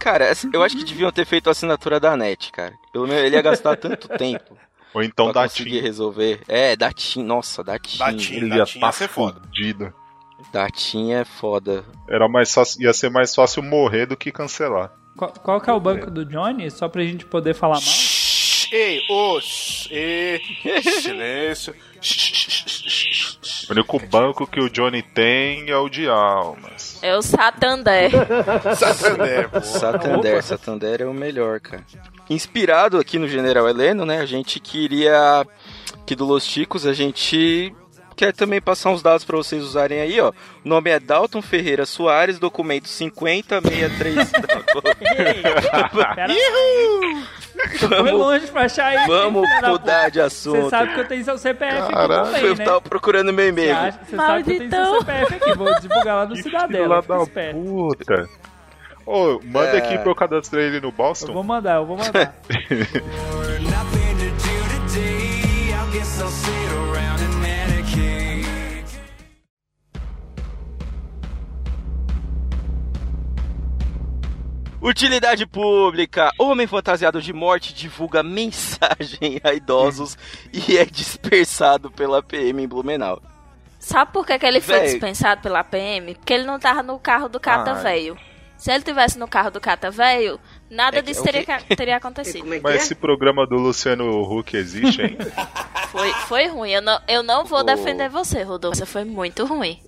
Cara, 0.01 0.25
essa- 0.25 0.49
eu 0.53 0.63
acho 0.63 0.77
que 0.77 0.83
deviam 0.85 1.13
ter 1.13 1.25
feito 1.27 1.47
a 1.49 1.53
assinatura 1.53 2.01
da 2.01 2.17
NET, 2.17 2.51
cara. 2.51 2.73
Pelo 2.93 3.07
menos 3.07 3.23
ele 3.23 3.37
ia 3.37 3.43
gastar 3.43 3.77
tanto 3.77 4.09
tempo 4.19 4.57
Ou 4.93 5.03
então 5.03 5.27
pra 5.31 5.43
da 5.43 5.49
conseguir 5.49 5.73
TIM. 5.79 5.81
resolver. 5.83 6.41
É, 6.49 6.75
da 6.75 6.91
TIM. 6.93 7.23
Nossa, 7.23 7.63
da 7.63 7.79
TIM. 7.79 7.99
Da 7.99 8.13
TIM. 8.13 8.35
Ele 8.37 8.49
Da 8.49 8.57
ia 8.57 8.65
TIM 8.65 8.81
tá 8.81 8.87
ia 8.87 8.93
ser 8.93 9.09
foda. 9.09 9.41
fudido. 9.41 9.95
Da 10.53 10.69
TIM 10.71 11.13
é 11.13 11.25
foda. 11.25 11.85
Era 12.09 12.27
mais 12.29 12.53
fácil, 12.53 12.83
ia 12.83 12.93
ser 12.95 13.11
mais 13.11 13.35
fácil 13.35 13.63
morrer 13.63 14.07
do 14.07 14.17
que 14.17 14.33
cancelar. 14.33 14.91
Qual, 15.17 15.31
qual 15.33 15.61
que 15.61 15.69
é 15.69 15.73
o 15.73 15.79
banco 15.79 16.11
do 16.11 16.25
Johnny? 16.25 16.71
Só 16.71 16.89
pra 16.89 17.03
gente 17.03 17.27
poder 17.27 17.53
falar 17.55 17.75
mal? 17.75 17.83
Shhh, 17.83 18.73
Ei, 18.73 19.01
os, 19.11 19.87
e, 19.93 20.41
silêncio. 21.03 21.75
O 23.71 23.73
único 23.73 24.01
banco 24.01 24.49
que 24.49 24.59
o 24.59 24.69
Johnny 24.69 25.01
tem 25.01 25.71
é 25.71 25.77
o 25.77 25.89
de 25.89 26.09
almas. 26.09 26.99
É 27.03 27.17
o 27.17 27.23
Santander. 27.23 28.11
Santander, 28.77 29.49
pô. 29.49 29.61
Santander, 29.61 30.43
Santander 30.43 31.03
é 31.03 31.07
o 31.07 31.15
melhor, 31.15 31.61
cara. 31.61 31.87
Inspirado 32.29 32.99
aqui 32.99 33.17
no 33.17 33.29
General 33.29 33.69
Heleno, 33.69 34.05
né? 34.05 34.19
A 34.19 34.27
gente 34.27 34.59
queria 34.59 35.47
aqui 36.03 36.17
do 36.17 36.25
Los 36.25 36.43
Chicos, 36.45 36.85
a 36.85 36.93
gente 36.93 37.73
quer 38.17 38.33
também 38.33 38.61
passar 38.61 38.91
uns 38.91 39.03
dados 39.03 39.25
pra 39.25 39.37
vocês 39.37 39.63
usarem 39.63 40.01
aí, 40.01 40.21
ó. 40.21 40.31
O 40.65 40.69
nome 40.69 40.91
é 40.91 40.99
Dalton 41.01 41.41
Ferreira 41.43 41.87
Soares, 41.87 42.39
documento 42.39 42.89
5063. 42.89 44.31
Pera, 46.15 46.35
foi 47.79 47.89
vamos 47.89 48.13
longe 48.13 48.47
pra 48.49 48.63
achar 48.63 48.95
isso. 48.95 49.07
vamos 49.07 49.47
filha 49.49 49.61
da 49.61 49.69
mudar 49.71 50.11
de 50.11 50.21
assunto. 50.21 50.63
Você 50.63 50.71
sabe 50.71 50.95
que 50.95 51.01
eu 51.01 51.09
tenho 51.09 51.25
seu 51.25 51.39
CPF 51.39 51.79
aqui 51.79 51.93
Caralho, 51.93 52.25
também, 52.27 52.45
Eu 52.45 52.57
né? 52.57 52.65
tava 52.65 52.81
procurando 52.81 53.33
meu 53.33 53.49
e-mail. 53.49 53.77
você 54.05 54.17
sabe 54.17 54.45
que 54.45 54.51
eu 54.53 54.59
tenho 54.59 54.71
seu. 54.71 54.99
CPF 55.01 55.35
aqui. 55.35 55.55
Vou 55.59 55.81
divulgar 55.81 56.17
lá 56.17 56.27
no 56.27 56.35
Que 56.35 56.43
Cidadela. 56.43 57.03
filho 57.03 57.03
Fica 57.03 57.17
da 57.17 57.23
esperto. 57.23 57.59
puta. 57.61 58.29
Ô, 59.07 59.41
manda 59.45 59.77
É. 59.77 59.79
aqui 59.79 59.99
pra 59.99 60.11
eu 60.11 60.15
cadastrar 60.15 60.63
ele 60.63 60.81
no 60.81 60.89
Eu 60.89 60.93
Boston. 60.93 61.33
vou 61.33 61.43
mandar, 61.43 61.77
eu 61.77 61.87
vou 61.87 61.97
mandar. 61.97 62.35
Utilidade 74.83 75.47
pública. 75.47 76.31
Homem 76.39 76.67
fantasiado 76.67 77.21
de 77.21 77.33
morte 77.33 77.75
divulga 77.75 78.23
mensagem 78.23 79.41
a 79.45 79.53
idosos 79.53 80.17
e 80.53 80.77
é 80.79 80.85
dispersado 80.85 81.91
pela 81.91 82.23
PM 82.23 82.63
em 82.63 82.69
Blumenau. 82.69 83.21
Sabe 83.79 84.13
por 84.13 84.27
que, 84.27 84.39
que 84.39 84.45
ele 84.47 84.61
foi 84.61 84.81
dispensado 84.81 85.41
pela 85.43 85.65
PM? 85.65 86.15
Porque 86.15 86.33
ele 86.35 86.45
não 86.45 86.59
tava 86.59 86.83
no 86.83 86.99
carro 86.99 87.29
do 87.29 87.41
Cata 87.41 87.71
Ah. 87.73 87.75
Velho. 87.75 88.17
Se 88.59 88.71
ele 88.71 88.85
tivesse 88.85 89.19
no 89.19 89.27
carro 89.27 89.51
do 89.51 89.59
Cata 89.59 89.91
Velho, 89.91 90.39
nada 90.71 90.99
É 90.99 91.03
que- 91.03 91.07
disso 91.09 91.23
teria, 91.23 91.47
teria 91.75 91.97
acontecido. 91.97 92.45
Mas 92.63 92.83
esse 92.83 92.95
programa 92.95 93.47
do 93.47 93.57
Luciano 93.57 94.21
Huck 94.23 94.55
existe 94.55 95.01
ainda? 95.01 95.25
Foi, 95.91 96.13
foi 96.29 96.47
ruim. 96.47 96.71
Eu 96.71 96.83
não, 96.83 97.01
eu 97.09 97.23
não 97.23 97.45
vou 97.45 97.61
Ô. 97.61 97.65
defender 97.65 98.09
você, 98.09 98.43
Rodolfo. 98.45 98.77
Você 98.77 98.87
foi 98.87 99.03
muito 99.05 99.45
ruim. 99.45 99.83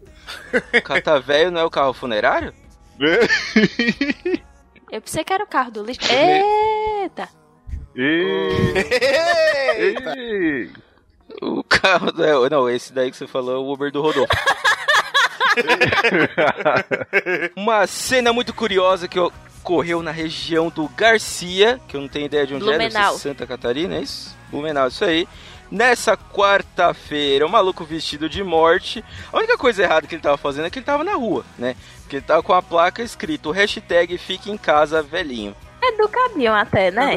Cata 0.82 1.20
velho 1.20 1.50
não 1.52 1.60
é 1.60 1.64
o 1.64 1.70
carro 1.70 1.92
funerário? 1.92 2.52
Eu 4.92 5.00
pensei 5.00 5.24
que 5.24 5.32
era 5.32 5.42
o 5.42 5.46
carro 5.46 5.70
do 5.70 5.82
lixo. 5.82 6.00
Eita! 6.12 7.26
Ei, 7.96 8.74
Eita. 9.78 10.14
ei. 10.18 10.70
O 11.40 11.64
carro. 11.64 12.08
é, 12.22 12.50
Não, 12.50 12.68
esse 12.68 12.92
daí 12.92 13.10
que 13.10 13.16
você 13.16 13.26
falou 13.26 13.54
é 13.54 13.58
o 13.58 13.72
Uber 13.72 13.90
do 13.90 14.02
Rodolfo. 14.02 14.28
Uma 17.56 17.86
cena 17.86 18.34
muito 18.34 18.52
curiosa 18.52 19.08
que 19.08 19.18
ocorreu 19.18 20.02
na 20.02 20.10
região 20.10 20.68
do 20.68 20.86
Garcia, 20.90 21.80
que 21.88 21.96
eu 21.96 22.00
não 22.02 22.08
tenho 22.08 22.26
ideia 22.26 22.46
de 22.46 22.54
onde 22.54 22.64
é, 22.64 22.66
Blumenau. 22.76 23.16
Santa 23.16 23.46
Catarina, 23.46 23.96
é 23.96 24.02
isso? 24.02 24.36
Blumenau, 24.50 24.88
isso 24.88 25.06
aí. 25.06 25.26
Nessa 25.70 26.18
quarta-feira, 26.18 27.46
um 27.46 27.50
maluco 27.50 27.82
vestido 27.82 28.28
de 28.28 28.44
morte. 28.44 29.02
A 29.32 29.38
única 29.38 29.56
coisa 29.56 29.82
errada 29.82 30.06
que 30.06 30.14
ele 30.14 30.22
tava 30.22 30.36
fazendo 30.36 30.66
é 30.66 30.70
que 30.70 30.78
ele 30.78 30.84
tava 30.84 31.02
na 31.02 31.14
rua, 31.14 31.46
né? 31.58 31.76
Ele 32.16 32.24
tava 32.24 32.42
com 32.42 32.52
a 32.52 32.62
placa 32.62 33.02
escrito 33.02 33.50
hashtag 33.50 34.16
fique 34.18 34.50
em 34.50 34.56
casa 34.58 35.02
velhinho. 35.02 35.54
Educadinho 35.82 36.52
até, 36.52 36.90
né? 36.92 37.14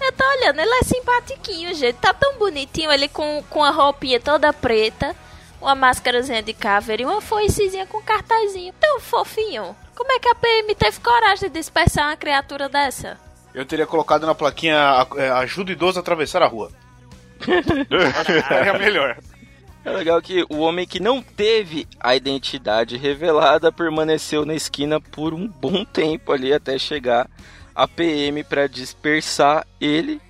Eu 0.00 0.12
tô 0.12 0.24
olhando, 0.38 0.58
ele 0.60 0.74
é 0.74 0.82
simpatiquinho, 0.82 1.72
gente. 1.74 1.96
Tá 1.96 2.12
tão 2.12 2.36
bonitinho 2.36 2.90
ele 2.90 3.08
com, 3.08 3.42
com 3.48 3.62
a 3.62 3.70
roupinha 3.70 4.18
toda 4.18 4.52
preta, 4.52 5.14
uma 5.60 5.74
máscarazinha 5.76 6.42
de 6.42 6.52
caveira 6.52 7.02
e 7.02 7.04
uma 7.06 7.20
foicezinha 7.20 7.86
com 7.86 8.02
cartazinho. 8.02 8.74
Tão 8.80 8.98
fofinho. 8.98 9.76
Como 9.94 10.10
é 10.10 10.18
que 10.18 10.28
a 10.28 10.34
PM 10.34 10.74
teve 10.74 10.98
coragem 11.00 11.48
de 11.48 11.54
dispersar 11.58 12.08
uma 12.08 12.16
criatura 12.16 12.68
dessa? 12.68 13.16
Eu 13.54 13.64
teria 13.64 13.86
colocado 13.86 14.26
na 14.26 14.34
plaquinha 14.34 14.76
a- 14.78 15.06
é, 15.18 15.30
ajuda 15.30 15.70
idoso 15.70 15.98
a 15.98 16.02
atravessar 16.02 16.42
a 16.42 16.46
rua. 16.46 16.72
Acho 17.42 18.32
que 18.32 18.42
seria 18.48 18.72
melhor. 18.78 19.16
É 19.84 19.90
legal 19.90 20.22
que 20.22 20.44
o 20.48 20.58
homem 20.58 20.86
que 20.86 21.00
não 21.00 21.20
teve 21.20 21.88
a 21.98 22.14
identidade 22.14 22.96
revelada 22.96 23.72
permaneceu 23.72 24.44
na 24.46 24.54
esquina 24.54 25.00
por 25.00 25.34
um 25.34 25.48
bom 25.48 25.84
tempo 25.84 26.32
ali 26.32 26.52
até 26.52 26.78
chegar 26.78 27.28
a 27.74 27.88
PM 27.88 28.44
pra 28.44 28.66
dispersar 28.66 29.66
ele. 29.80 30.20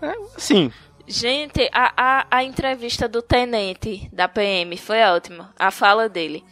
É, 0.00 0.14
Assim, 0.36 0.72
Gente, 1.10 1.66
a, 1.72 1.92
a, 1.96 2.26
a 2.30 2.44
entrevista 2.44 3.08
do 3.08 3.22
tenente 3.22 4.10
da 4.12 4.28
PM 4.28 4.76
foi 4.76 5.02
ótima. 5.02 5.54
A 5.58 5.70
fala 5.70 6.06
dele. 6.06 6.44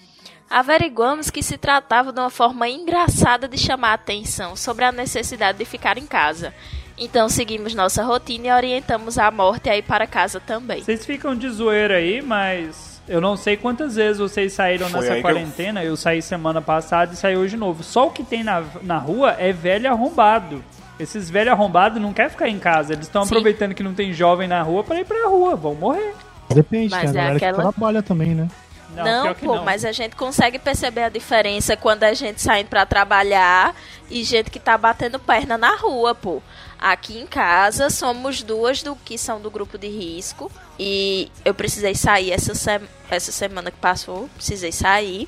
Averiguamos 0.49 1.28
que 1.28 1.43
se 1.43 1.59
tratava 1.59 2.11
de 2.11 2.19
uma 2.21 2.31
forma 2.31 2.66
engraçada 2.66 3.47
de 3.47 3.59
chamar 3.59 3.90
a 3.90 3.95
atenção 3.95 4.57
sobre 4.57 4.87
a 4.87 4.93
necessidade 4.93 5.59
de 5.59 5.66
ficar 5.66 5.99
em 5.99 6.07
casa. 6.07 6.55
Então 6.99 7.29
seguimos 7.29 7.75
nossa 7.75 8.03
rotina 8.03 8.47
e 8.49 8.53
orientamos 8.53 9.19
a 9.19 9.31
morte 9.31 9.69
a 9.69 9.76
ir 9.76 9.83
para 9.83 10.07
casa 10.07 10.41
também. 10.41 10.83
Vocês 10.83 11.05
ficam 11.05 11.35
de 11.35 11.49
zoeira 11.50 11.97
aí, 11.97 12.23
mas 12.23 13.03
eu 13.07 13.21
não 13.21 13.37
sei 13.37 13.57
quantas 13.57 13.97
vezes 13.97 14.19
vocês 14.19 14.53
saíram 14.55 14.88
Foi 14.88 15.00
nessa 15.00 15.12
aí 15.15 15.21
que 15.23 15.26
eu- 15.29 15.33
quarentena. 15.33 15.85
Eu... 15.85 15.97
saí 15.97 16.23
semana 16.23 16.62
passada 16.62 17.12
e 17.12 17.17
saí 17.17 17.37
hoje 17.37 17.50
de 17.55 17.57
novo. 17.59 17.83
Só 17.83 18.07
o 18.07 18.11
que 18.11 18.25
tem 18.25 18.43
na, 18.43 18.62
na 18.83 18.97
rua 18.99 19.33
é 19.38 19.53
velho 19.53 19.91
arrombado. 19.91 20.65
Esses 20.99 21.29
velhos 21.29 21.53
arrombados 21.53 22.00
não 22.00 22.12
querem 22.15 22.31
ficar 22.31 22.49
em 22.49 22.59
casa. 22.59 22.95
Eles 22.95 23.07
estão 23.07 23.23
aproveitando 23.23 23.75
que 23.75 23.83
não 23.83 23.93
tem 23.93 24.15
jovem 24.15 24.49
na 24.49 24.62
rua 24.62 24.83
para 24.83 24.99
ir 24.99 25.05
pra 25.05 25.29
rua. 25.29 25.55
Vão 25.55 25.75
morrer. 25.75 26.15
Depende, 26.49 26.91
Mas 26.91 27.00
tem 27.00 27.09
a 27.11 27.12
é 27.12 27.15
galera 27.15 27.37
aquela- 27.37 27.53
que 27.53 27.61
trabalha 27.79 28.03
também, 28.03 28.35
né? 28.35 28.49
Não, 28.95 29.26
Não, 29.26 29.35
pô, 29.35 29.57
não. 29.57 29.65
mas 29.65 29.85
a 29.85 29.93
gente 29.93 30.17
consegue 30.17 30.59
perceber 30.59 31.03
a 31.03 31.09
diferença 31.11 31.76
quando 31.76 32.05
a 32.05 32.15
gente 32.15 32.41
saindo 32.41 32.69
pra 32.69 32.87
trabalhar 32.87 33.75
e 34.11 34.25
gente 34.25 34.50
que 34.50 34.59
tá 34.59 34.79
batendo 34.79 35.19
perna 35.19 35.59
na 35.59 35.76
rua, 35.76 36.15
pô. 36.15 36.41
Aqui 36.78 37.18
em 37.18 37.26
casa 37.26 37.88
somos 37.88 38.42
duas 38.42 38.83
do 38.83 38.95
que 38.97 39.16
são 39.16 39.40
do 39.40 39.50
grupo 39.50 39.78
de 39.78 39.88
risco 39.88 40.50
e 40.78 41.30
eu 41.45 41.54
precisei 41.54 41.95
sair 41.95 42.33
essa, 42.33 42.54
se- 42.54 42.80
essa 43.11 43.33
semana 43.33 43.71
que 43.71 43.78
passou, 43.78 44.28
precisei 44.35 44.71
sair 44.73 45.26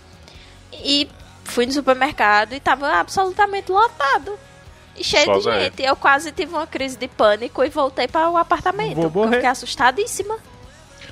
e 0.73 1.09
fui 1.45 1.65
no 1.65 1.73
supermercado 1.73 2.53
e 2.53 2.61
tava 2.61 2.89
absolutamente 2.93 3.73
lotado. 3.73 4.39
E 4.95 5.03
cheio 5.03 5.25
Só 5.25 5.39
de 5.39 5.45
velho. 5.45 5.65
gente. 5.65 5.83
Eu 5.83 5.97
quase 5.97 6.33
tive 6.33 6.53
uma 6.53 6.67
crise 6.67 6.97
de 6.99 7.09
pânico 7.09 7.65
e 7.65 7.71
voltei 7.71 8.07
para 8.07 8.29
o 8.29 8.37
apartamento. 8.37 8.97
Vou 8.97 9.11
porque 9.11 9.27
Eu 9.29 9.33
fiquei 9.33 9.49
assustadíssima. 9.49 10.37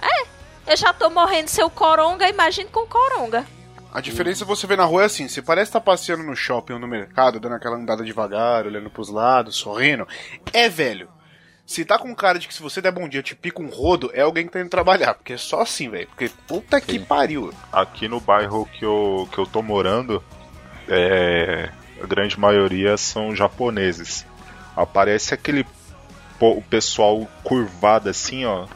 É, 0.03 0.27
eu 0.73 0.77
já 0.77 0.93
tô 0.93 1.09
morrendo 1.09 1.49
seu 1.49 1.71
coronga, 1.71 2.29
imagine 2.29 2.69
com 2.69 2.87
coronga. 2.87 3.47
A 3.97 4.01
diferença 4.03 4.45
você 4.45 4.67
vê 4.67 4.77
na 4.77 4.85
rua 4.85 5.05
é 5.05 5.07
assim, 5.07 5.27
você 5.27 5.41
parece 5.41 5.71
estar 5.71 5.81
passeando 5.81 6.23
no 6.23 6.37
shopping 6.37 6.75
ou 6.75 6.79
no 6.79 6.87
mercado, 6.87 7.41
dando 7.41 7.55
aquela 7.55 7.77
andada 7.77 8.05
devagar, 8.05 8.67
olhando 8.67 8.91
pros 8.91 9.09
lados, 9.09 9.57
sorrindo. 9.57 10.07
É 10.53 10.69
velho. 10.69 11.09
Se 11.65 11.83
tá 11.83 11.99
com 11.99 12.15
cara 12.15 12.39
de 12.39 12.47
que 12.47 12.53
se 12.53 12.63
você 12.63 12.83
der 12.83 12.93
bom 12.93 13.09
dia 13.09 13.23
te 13.23 13.35
pica 13.35 13.63
um 13.63 13.71
rodo, 13.71 14.11
é 14.13 14.21
alguém 14.21 14.45
que 14.45 14.53
tá 14.53 14.61
indo 14.61 14.69
trabalhar. 14.69 15.15
Porque 15.15 15.33
é 15.33 15.39
só 15.39 15.63
assim, 15.63 15.89
velho. 15.89 16.07
Porque 16.09 16.31
puta 16.47 16.79
que 16.79 16.99
pariu. 16.99 17.55
Aqui 17.73 18.07
no 18.07 18.21
bairro 18.21 18.67
que 18.67 18.85
eu, 18.85 19.27
que 19.33 19.39
eu 19.39 19.47
tô 19.47 19.63
morando, 19.63 20.23
é, 20.87 21.71
a 21.99 22.07
grande 22.07 22.39
maioria 22.39 22.99
são 22.99 23.35
japoneses. 23.35 24.27
Aparece 24.77 25.33
aquele 25.33 25.65
o 26.39 26.61
pessoal 26.61 27.27
curvado 27.43 28.11
assim, 28.11 28.45
ó, 28.45 28.67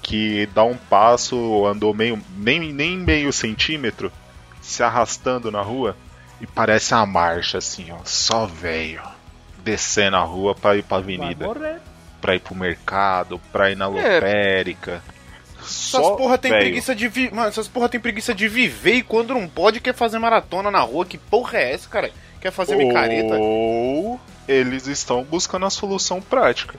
que 0.00 0.46
dá 0.54 0.64
um 0.64 0.78
passo, 0.78 1.66
andou 1.66 1.92
meio, 1.92 2.18
nem, 2.38 2.72
nem 2.72 2.96
meio 2.96 3.30
centímetro, 3.34 4.10
se 4.62 4.82
arrastando 4.82 5.50
na 5.50 5.60
rua, 5.60 5.94
e 6.40 6.46
parece 6.46 6.94
uma 6.94 7.04
marcha 7.04 7.58
assim, 7.58 7.90
ó, 7.90 7.98
só 8.04 8.46
velho, 8.46 9.02
descendo 9.62 10.16
a 10.16 10.22
rua 10.22 10.54
pra 10.54 10.76
ir 10.76 10.82
pra 10.82 10.98
Vai 10.98 11.14
avenida, 11.16 11.80
pra 12.20 12.34
ir 12.34 12.40
pro 12.40 12.54
mercado, 12.54 13.38
pra 13.52 13.70
ir 13.70 13.76
na 13.76 13.88
lotérica. 13.88 15.02
Essas 15.58 15.70
Só 15.70 16.16
porra 16.16 16.36
tem 16.38 16.50
velho. 16.50 16.64
preguiça 16.64 16.94
de 16.94 17.06
vi... 17.06 17.30
Mano, 17.32 17.48
essas 17.48 17.68
porra 17.68 17.88
tem 17.88 18.00
preguiça 18.00 18.34
de 18.34 18.48
viver 18.48 18.94
e 18.94 19.02
quando 19.02 19.32
não 19.32 19.48
pode 19.48 19.80
quer 19.80 19.94
fazer 19.94 20.18
maratona 20.18 20.70
na 20.70 20.80
rua. 20.80 21.06
Que 21.06 21.16
porra 21.16 21.58
é 21.58 21.72
essa, 21.72 21.88
cara? 21.88 22.10
Quer 22.40 22.50
fazer 22.50 22.74
micareta? 22.74 23.36
Ou 23.38 24.20
eles 24.48 24.88
estão 24.88 25.22
buscando 25.22 25.64
a 25.64 25.70
solução 25.70 26.20
prática. 26.20 26.76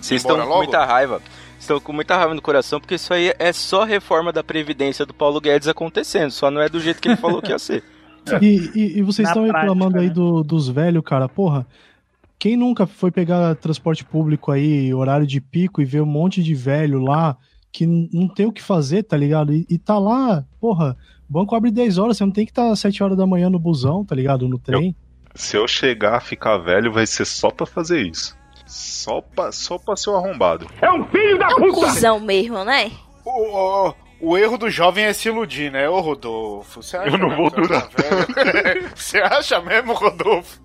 Vocês 0.00 0.20
estão 0.20 0.36
com 0.40 0.56
muita 0.56 0.84
raiva. 0.84 1.22
Estão 1.58 1.80
com 1.80 1.92
muita 1.92 2.16
raiva 2.16 2.34
no 2.34 2.42
coração, 2.42 2.78
porque 2.78 2.94
isso 2.96 3.12
aí 3.12 3.32
é 3.38 3.52
só 3.52 3.84
reforma 3.84 4.32
da 4.32 4.44
Previdência 4.44 5.04
do 5.06 5.12
Paulo 5.14 5.40
Guedes 5.40 5.66
acontecendo. 5.68 6.30
Só 6.30 6.50
não 6.50 6.60
é 6.60 6.68
do 6.68 6.78
jeito 6.80 7.00
que 7.00 7.08
ele 7.08 7.16
falou 7.16 7.40
que 7.42 7.50
ia 7.50 7.58
ser. 7.58 7.82
E, 8.42 8.70
e- 8.74 8.98
e 8.98 9.02
vocês 9.02 9.24
Na 9.24 9.30
estão 9.30 9.44
prática, 9.46 9.60
reclamando 9.72 9.98
aí 10.00 10.08
né? 10.08 10.12
do- 10.12 10.42
dos 10.42 10.68
velhos, 10.68 11.00
cara. 11.04 11.28
Porra, 11.28 11.64
quem 12.40 12.56
nunca 12.56 12.84
foi 12.84 13.12
pegar 13.12 13.54
transporte 13.54 14.04
público 14.04 14.50
aí, 14.50 14.92
horário 14.92 15.24
de 15.24 15.40
pico, 15.40 15.80
e 15.80 15.84
ver 15.84 16.00
um 16.02 16.06
monte 16.06 16.42
de 16.42 16.52
velho 16.52 16.98
lá 16.98 17.36
que 17.70 17.86
não 17.86 18.26
tem 18.26 18.44
o 18.46 18.50
que 18.52 18.60
fazer, 18.60 19.04
tá 19.04 19.16
ligado? 19.16 19.52
E, 19.54 19.64
e 19.70 19.78
tá 19.78 19.96
lá, 19.96 20.44
porra, 20.60 20.96
o 21.30 21.32
banco 21.32 21.54
abre 21.54 21.70
10 21.70 21.98
horas, 21.98 22.16
você 22.16 22.24
não 22.24 22.32
tem 22.32 22.44
que 22.44 22.50
estar 22.50 22.68
às 22.72 22.80
7 22.80 23.00
horas 23.00 23.16
da 23.16 23.28
manhã 23.28 23.48
no 23.48 23.60
busão, 23.60 24.04
tá 24.04 24.16
ligado? 24.16 24.48
No 24.48 24.58
trem. 24.58 24.96
Se 25.32 25.56
eu 25.56 25.68
chegar 25.68 26.16
a 26.16 26.20
ficar 26.20 26.58
velho, 26.58 26.90
vai 26.92 27.06
ser 27.06 27.26
só 27.26 27.48
pra 27.52 27.64
fazer 27.64 28.02
isso. 28.08 28.36
Só 28.66 29.20
pra, 29.20 29.52
só 29.52 29.78
pra 29.78 29.96
ser 29.96 30.10
o 30.10 30.16
arrombado. 30.16 30.66
É 30.82 30.90
um 30.90 31.04
cuzão 31.72 32.18
mesmo, 32.20 32.64
né? 32.64 32.90
O, 33.24 33.30
o- 33.88 33.94
o 34.20 34.36
erro 34.38 34.56
do 34.58 34.68
jovem 34.70 35.04
é 35.04 35.12
se 35.12 35.28
iludir, 35.28 35.70
né? 35.70 35.88
Ô, 35.88 36.00
Rodolfo, 36.00 36.82
você 36.82 36.96
acha 36.96 37.08
Eu 37.14 37.18
não 37.18 37.28
mesmo 37.28 37.42
vou 37.42 37.50
que 37.50 37.60
você 37.60 37.66
durar. 37.68 37.88
tá 37.88 38.02
velho? 38.42 38.90
Você 38.96 39.18
acha 39.20 39.60
mesmo, 39.60 39.92
Rodolfo? 39.92 40.60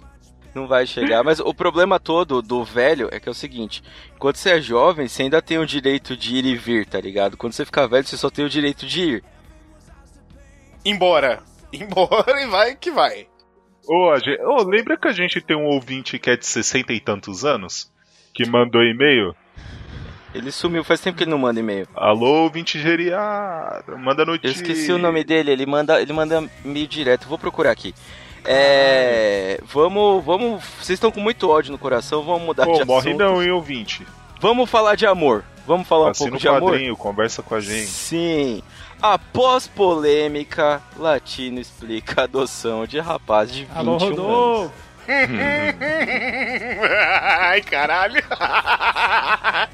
Não 0.55 0.67
vai 0.67 0.86
chegar. 0.88 1.24
Mas 1.24 1.39
o 1.39 1.53
problema 1.53 2.00
todo 2.00 2.41
do 2.41 2.63
velho 2.63 3.08
é 3.12 3.20
que 3.20 3.29
é 3.29 3.31
o 3.31 3.36
seguinte: 3.36 3.83
quando 4.20 4.35
você 4.37 4.51
é 4.51 4.61
jovem, 4.61 5.07
você 5.07 5.24
ainda 5.24 5.42
tem 5.42 5.57
o 5.57 5.66
direito 5.66 6.16
de 6.18 6.35
ir 6.35 6.46
e 6.46 6.55
vir, 6.55 6.85
tá 6.85 7.00
ligado? 7.00 7.37
Quando 7.37 7.53
você 7.53 7.64
ficar 7.66 7.87
velho, 7.87 8.05
você 8.05 8.18
só 8.18 8.29
tem 8.29 8.44
o 8.46 8.50
direito 8.50 8.85
de 8.85 9.01
ir. 9.01 9.24
Embora. 10.85 11.42
Embora 11.74 12.42
e 12.42 12.48
vai 12.48 12.75
que 12.75 12.92
vai. 12.92 13.27
Ô, 13.87 14.09
a 14.11 14.18
gente- 14.20 14.42
ô, 14.42 14.64
lembra 14.64 14.98
que 14.98 15.07
a 15.07 15.11
gente 15.14 15.42
tem 15.42 15.55
um 15.57 15.66
ouvinte 15.68 16.20
que 16.20 16.29
é 16.29 16.35
de 16.37 16.46
60 16.46 16.94
e 16.94 17.00
tantos 17.00 17.44
anos? 17.46 17.91
Que 18.44 18.50
mandou 18.50 18.84
e-mail? 18.84 19.36
Ele 20.34 20.50
sumiu, 20.51 20.84
faz 20.84 21.01
tempo 21.01 21.18
que 21.18 21.24
ele 21.25 21.32
não 21.32 21.38
manda 21.38 21.60
e-mail. 21.60 21.88
Alô, 21.94 22.44
ouvinte 22.44 22.80
geriado, 22.80 23.98
manda 23.98 24.22
Eu 24.22 24.27
notícia. 24.27 24.56
esqueci 24.56 24.92
o 24.92 24.98
nome 24.98 25.24
dele, 25.25 25.51
ele 25.51 25.66
manda, 25.66 26.01
ele 26.01 26.14
manda 26.14 26.44
e-mail 26.64 26.88
direto. 26.88 27.27
Vou 27.27 27.38
procurar 27.38 27.72
aqui. 27.72 27.94
É. 28.46 29.60
Vamos. 29.66 30.24
Vamos. 30.24 30.64
Vocês 30.80 30.92
estão 30.98 31.12
com 31.12 31.20
muito 31.20 31.50
ódio 31.50 31.72
no 31.72 31.77
coração, 31.77 32.24
vamos 32.24 32.44
mudar 32.44 32.66
Pô, 32.66 32.74
de 32.74 32.86
morre 32.86 33.10
assunto. 33.10 33.22
não, 33.24 33.44
hein, 33.44 33.51
ouvinte. 33.51 34.06
Vamos 34.40 34.70
falar 34.70 34.96
de 34.96 35.06
amor. 35.06 35.44
Vamos 35.68 35.88
falar 35.88 36.08
um 36.08 36.10
Assina 36.10 36.30
pouco 36.32 36.38
o 36.38 36.40
de 36.42 36.48
amor. 36.48 36.72
padrinho, 36.72 36.98
conversa 36.98 37.44
com 37.44 37.54
a 37.54 37.60
gente. 37.60 37.88
Sim. 37.88 38.64
Após 39.01 39.68
polêmica, 39.68 40.82
Latino 40.98 41.60
explica 41.60 42.22
a 42.22 42.24
adoção 42.24 42.86
de 42.86 43.00
rapaz 43.00 43.51
de 43.51 43.66
21 43.66 43.77
Alô, 43.80 44.62
anos. 44.64 44.72
Rodolfo. 45.07 46.81
Ai, 47.40 47.61
caralho. 47.61 48.22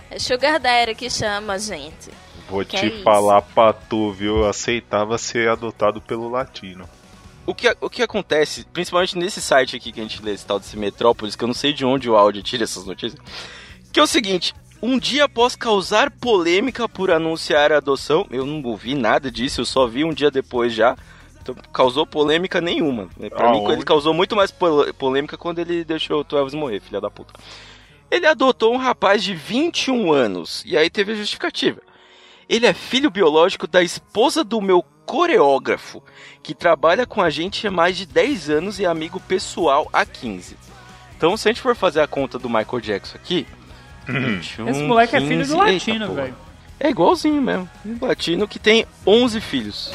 É 0.09 0.19
Sugar 0.19 0.59
Daddy 0.59 0.95
que 0.95 1.09
chama, 1.09 1.57
gente. 1.59 2.09
Vou 2.49 2.63
Que 2.63 2.77
te 2.77 2.85
é 2.85 2.85
isso? 2.87 3.03
falar 3.03 3.41
pra 3.41 3.73
tu, 3.73 4.11
viu? 4.11 4.37
Eu 4.39 4.49
aceitava 4.49 5.17
ser 5.17 5.49
adotado 5.49 6.01
pelo 6.01 6.29
latino. 6.29 6.87
O 7.45 7.53
que, 7.53 7.73
o 7.79 7.89
que 7.89 8.01
acontece, 8.03 8.65
principalmente 8.73 9.17
nesse 9.17 9.41
site 9.41 9.75
aqui 9.75 9.91
que 9.91 9.99
a 9.99 10.03
gente 10.03 10.21
lê, 10.21 10.33
esse 10.33 10.45
tal 10.45 10.59
desse 10.59 10.77
Metrópolis, 10.77 11.35
que 11.35 11.43
eu 11.43 11.47
não 11.47 11.53
sei 11.53 11.71
de 11.71 11.85
onde 11.85 12.09
o 12.09 12.15
áudio 12.17 12.43
tira 12.43 12.63
essas 12.65 12.85
notícias, 12.85 13.21
que 13.91 13.99
é 13.99 14.03
o 14.03 14.07
seguinte, 14.07 14.53
um 14.81 14.99
dia 14.99 15.23
após 15.25 15.55
causar 15.55 16.11
polêmica 16.11 16.89
por 16.89 17.09
anunciar 17.09 17.71
a 17.71 17.77
adoção, 17.77 18.27
eu 18.31 18.45
não 18.45 18.61
ouvi 18.69 18.95
nada 18.95 19.31
disso, 19.31 19.61
eu 19.61 19.65
só 19.65 19.87
vi 19.87 20.03
um 20.03 20.13
dia 20.13 20.29
depois 20.29 20.73
já, 20.73 20.97
então 21.51 21.63
causou 21.73 22.05
polêmica 22.05 22.59
nenhuma. 22.61 23.07
Pra 23.29 23.51
mim, 23.51 23.57
Aonde? 23.59 23.73
ele 23.73 23.83
causou 23.83 24.13
muito 24.13 24.35
mais 24.35 24.51
pol- 24.51 24.93
polêmica 24.93 25.37
quando 25.37 25.59
ele 25.59 25.83
deixou 25.83 26.21
o 26.21 26.23
Travis 26.23 26.53
morrer, 26.53 26.79
filha 26.79 26.99
da 27.01 27.09
puta. 27.09 27.33
Ele 28.09 28.25
adotou 28.25 28.73
um 28.73 28.77
rapaz 28.77 29.23
de 29.23 29.33
21 29.35 30.11
anos, 30.13 30.63
e 30.65 30.77
aí 30.77 30.89
teve 30.89 31.11
a 31.11 31.15
justificativa. 31.15 31.81
Ele 32.49 32.65
é 32.65 32.73
filho 32.73 33.09
biológico 33.11 33.67
da 33.67 33.83
esposa 33.83 34.43
do 34.43 34.61
meu 34.61 34.81
coreógrafo, 35.05 36.01
que 36.41 36.53
trabalha 36.53 37.05
com 37.05 37.21
a 37.21 37.29
gente 37.29 37.67
há 37.67 37.71
mais 37.71 37.97
de 37.97 38.05
10 38.05 38.49
anos 38.49 38.79
e 38.79 38.85
é 38.85 38.87
amigo 38.87 39.19
pessoal 39.19 39.89
há 39.91 40.05
15. 40.05 40.55
Então, 41.17 41.35
se 41.35 41.47
a 41.47 41.51
gente 41.51 41.61
for 41.61 41.75
fazer 41.75 41.99
a 41.99 42.07
conta 42.07 42.37
do 42.39 42.47
Michael 42.49 42.79
Jackson 42.79 43.17
aqui. 43.17 43.45
21, 44.07 44.69
Esse 44.69 44.83
moleque 44.83 45.15
é 45.15 45.19
filho 45.19 45.39
15, 45.39 45.51
do 45.51 45.57
latino, 45.57 46.13
velho. 46.13 46.35
É 46.79 46.89
igualzinho 46.89 47.41
mesmo. 47.41 47.69
Um 47.85 47.97
latino 47.99 48.47
que 48.47 48.59
tem 48.59 48.85
11 49.05 49.41
filhos. 49.41 49.91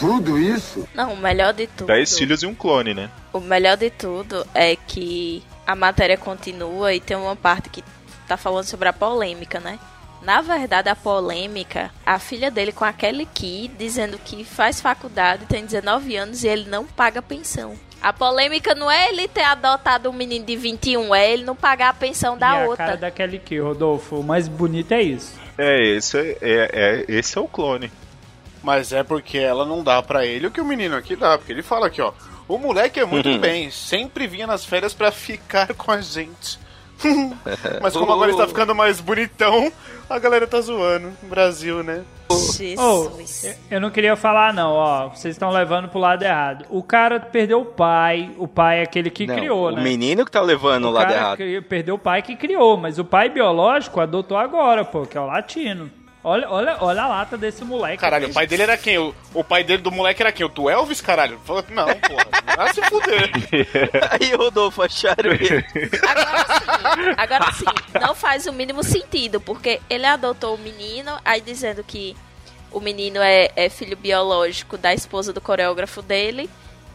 Não, 0.94 1.12
o 1.12 1.16
melhor 1.16 1.52
de 1.52 1.66
tudo. 1.66 1.86
10 1.86 2.18
filhos 2.18 2.42
e 2.42 2.46
um 2.46 2.54
clone, 2.54 2.92
né? 2.92 3.10
O 3.32 3.40
melhor 3.40 3.76
de 3.76 3.90
tudo 3.90 4.46
é 4.52 4.74
que 4.74 5.42
a 5.66 5.76
matéria 5.76 6.16
continua 6.16 6.92
e 6.92 7.00
tem 7.00 7.16
uma 7.16 7.36
parte 7.36 7.68
que 7.68 7.84
tá 8.26 8.36
falando 8.36 8.64
sobre 8.64 8.88
a 8.88 8.92
polêmica, 8.92 9.60
né? 9.60 9.78
Na 10.22 10.40
verdade, 10.40 10.88
a 10.88 10.94
polêmica, 10.94 11.90
a 12.06 12.18
filha 12.18 12.50
dele 12.50 12.72
com 12.72 12.84
a 12.84 12.92
Kelly 12.92 13.26
Key 13.26 13.70
dizendo 13.76 14.18
que 14.18 14.44
faz 14.44 14.80
faculdade, 14.80 15.46
tem 15.46 15.64
19 15.64 16.16
anos 16.16 16.44
e 16.44 16.48
ele 16.48 16.68
não 16.68 16.84
paga 16.84 17.20
pensão. 17.20 17.74
A 18.00 18.12
polêmica 18.12 18.74
não 18.74 18.90
é 18.90 19.08
ele 19.08 19.28
ter 19.28 19.44
adotado 19.44 20.10
um 20.10 20.12
menino 20.12 20.44
de 20.44 20.56
21, 20.56 21.14
é 21.14 21.32
ele 21.32 21.44
não 21.44 21.54
pagar 21.54 21.90
a 21.90 21.94
pensão 21.94 22.36
da 22.36 22.52
e 22.52 22.62
a 22.62 22.66
outra. 22.66 22.86
cara 22.86 22.96
daquele 22.96 23.38
que, 23.38 23.58
Rodolfo. 23.60 24.16
O 24.16 24.24
mais 24.24 24.48
bonito 24.48 24.92
é 24.92 25.02
isso. 25.02 25.41
É, 25.58 25.80
esse 25.82 26.18
é, 26.18 26.36
é, 26.40 26.70
é- 26.72 27.04
esse 27.08 27.36
é 27.36 27.40
o 27.40 27.46
clone. 27.48 27.90
Mas 28.62 28.92
é 28.92 29.02
porque 29.02 29.38
ela 29.38 29.64
não 29.66 29.82
dá 29.82 30.00
pra 30.02 30.24
ele 30.24 30.46
o 30.46 30.50
que 30.50 30.60
o 30.60 30.64
menino 30.64 30.96
aqui 30.96 31.16
dá. 31.16 31.36
Porque 31.36 31.52
ele 31.52 31.62
fala 31.62 31.86
aqui, 31.88 32.00
ó. 32.00 32.12
O 32.48 32.58
moleque 32.58 33.00
é 33.00 33.04
muito 33.04 33.28
Uhum. 33.28 33.38
bem, 33.38 33.70
sempre 33.70 34.26
vinha 34.26 34.46
nas 34.46 34.64
férias 34.64 34.94
pra 34.94 35.10
ficar 35.10 35.74
com 35.74 35.90
a 35.90 36.00
gente. 36.00 36.58
Mas 37.82 37.94
como 37.94 38.12
agora 38.12 38.30
ele 38.30 38.38
tá 38.38 38.46
ficando 38.46 38.74
mais 38.74 39.00
bonitão, 39.00 39.72
a 40.12 40.18
galera 40.18 40.46
tá 40.46 40.60
zoando. 40.60 41.10
Brasil, 41.22 41.82
né? 41.82 42.02
Oh, 42.28 42.34
Jesus. 42.34 43.44
eu- 43.44 43.54
eu 43.76 43.80
não 43.80 43.90
queria 43.90 44.16
falar, 44.16 44.52
não, 44.54 44.70
ó. 44.72 45.08
Vocês 45.08 45.34
estão 45.34 45.50
levando 45.50 45.88
pro 45.88 45.98
lado 46.00 46.22
errado. 46.22 46.64
O 46.70 46.82
cara 46.82 47.20
perdeu 47.20 47.60
o 47.60 47.64
pai. 47.64 48.30
O 48.38 48.48
pai 48.48 48.80
é 48.80 48.82
aquele 48.82 49.10
que 49.10 49.26
Não, 49.26 49.34
criou, 49.34 49.68
o 49.68 49.70
né? 49.72 49.82
menino 49.82 50.24
que 50.24 50.30
tá 50.30 50.40
levando 50.40 50.84
o 50.84 50.88
o 50.88 50.90
lado 50.90 51.08
cara 51.12 51.18
errado. 51.44 51.62
perdeu 51.68 51.94
o 51.96 51.98
pai 51.98 52.22
que 52.22 52.36
criou, 52.36 52.76
mas 52.76 52.98
o 52.98 53.04
pai 53.04 53.28
biológico 53.28 54.00
adotou 54.00 54.36
agora, 54.38 54.84
pô, 54.84 55.02
que 55.02 55.16
é 55.16 55.20
o 55.20 55.26
latino. 55.26 55.90
Olha, 56.24 56.48
olha, 56.48 56.76
olha 56.80 57.02
a 57.02 57.08
lata 57.08 57.36
desse 57.36 57.64
moleque. 57.64 57.98
Caralho, 57.98 58.28
o 58.28 58.32
pai 58.32 58.46
dele 58.46 58.62
era 58.62 58.76
quem? 58.76 58.96
O, 58.96 59.12
o 59.34 59.42
pai 59.42 59.64
dele 59.64 59.82
do 59.82 59.90
moleque 59.90 60.22
era 60.22 60.30
quem? 60.30 60.46
O 60.46 60.48
do 60.48 60.70
Elvis, 60.70 61.00
caralho? 61.00 61.40
Falou, 61.44 61.64
Não, 61.68 61.86
porra. 61.86 62.56
Vai 62.56 62.72
se 62.72 62.82
fuder. 62.82 63.30
Aí, 64.10 64.32
Rodolfo, 64.34 64.82
acharam 64.82 65.32
ele. 65.32 65.64
Agora 66.06 66.44
sim, 66.46 67.14
agora 67.16 67.52
sim, 67.52 67.64
não 68.00 68.14
faz 68.14 68.46
o 68.46 68.52
mínimo 68.52 68.84
sentido, 68.84 69.40
porque 69.40 69.80
ele 69.90 70.06
adotou 70.06 70.54
o 70.54 70.58
menino, 70.58 71.18
aí 71.24 71.40
dizendo 71.40 71.82
que 71.82 72.16
o 72.70 72.80
menino 72.80 73.20
é, 73.20 73.50
é 73.56 73.68
filho 73.68 73.96
biológico 73.96 74.76
da 74.76 74.94
esposa 74.94 75.32
do 75.32 75.40
coreógrafo 75.40 76.02
dele. 76.02 76.48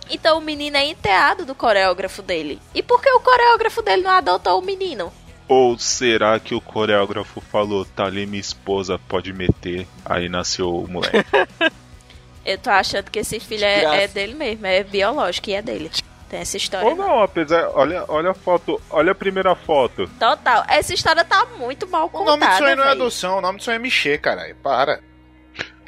Então 0.09 0.37
o 0.37 0.41
menino 0.41 0.77
é 0.77 0.85
enteado 0.85 1.45
do 1.45 1.53
coreógrafo 1.53 2.21
dele. 2.21 2.61
E 2.73 2.81
por 2.81 3.01
que 3.01 3.09
o 3.09 3.19
coreógrafo 3.19 3.81
dele 3.81 4.03
não 4.03 4.11
adotou 4.11 4.59
o 4.59 4.65
menino? 4.65 5.11
Ou 5.47 5.77
será 5.79 6.39
que 6.39 6.53
o 6.53 6.59
coreógrafo 6.61 7.39
falou, 7.39 7.85
tá 7.85 8.05
ali 8.05 8.25
minha 8.25 8.41
esposa, 8.41 8.99
pode 9.07 9.31
meter? 9.31 9.87
Aí 10.05 10.27
nasceu 10.27 10.75
o 10.75 10.87
moleque. 10.87 11.17
Eu 12.45 12.57
tô 12.57 12.69
achando 12.69 13.11
que 13.11 13.19
esse 13.19 13.39
filho 13.41 13.65
é, 13.65 14.03
é 14.03 14.07
dele 14.07 14.33
mesmo, 14.33 14.65
é 14.65 14.81
biológico 14.81 15.49
e 15.49 15.53
é 15.53 15.61
dele. 15.61 15.91
Tem 16.29 16.39
essa 16.39 16.57
história. 16.57 16.87
Ou 16.87 16.95
não, 16.95 17.21
apesar. 17.21 17.69
Olha, 17.73 18.03
olha 18.07 18.31
a 18.31 18.33
foto, 18.33 18.81
olha 18.89 19.11
a 19.11 19.15
primeira 19.15 19.55
foto. 19.55 20.09
Total. 20.19 20.65
Essa 20.67 20.93
história 20.93 21.23
tá 21.23 21.45
muito 21.57 21.87
mal 21.87 22.07
O 22.07 22.09
contada. 22.09 22.37
nome 22.37 22.47
disso 22.51 22.63
aí 22.63 22.75
não 22.75 22.83
é 22.83 22.91
adoção, 22.91 23.37
o 23.37 23.41
nome 23.41 23.57
disso 23.59 23.69
aí 23.69 23.75
é 23.77 23.79
mexer, 23.79 24.19
caralho. 24.19 24.55
Para. 24.55 25.01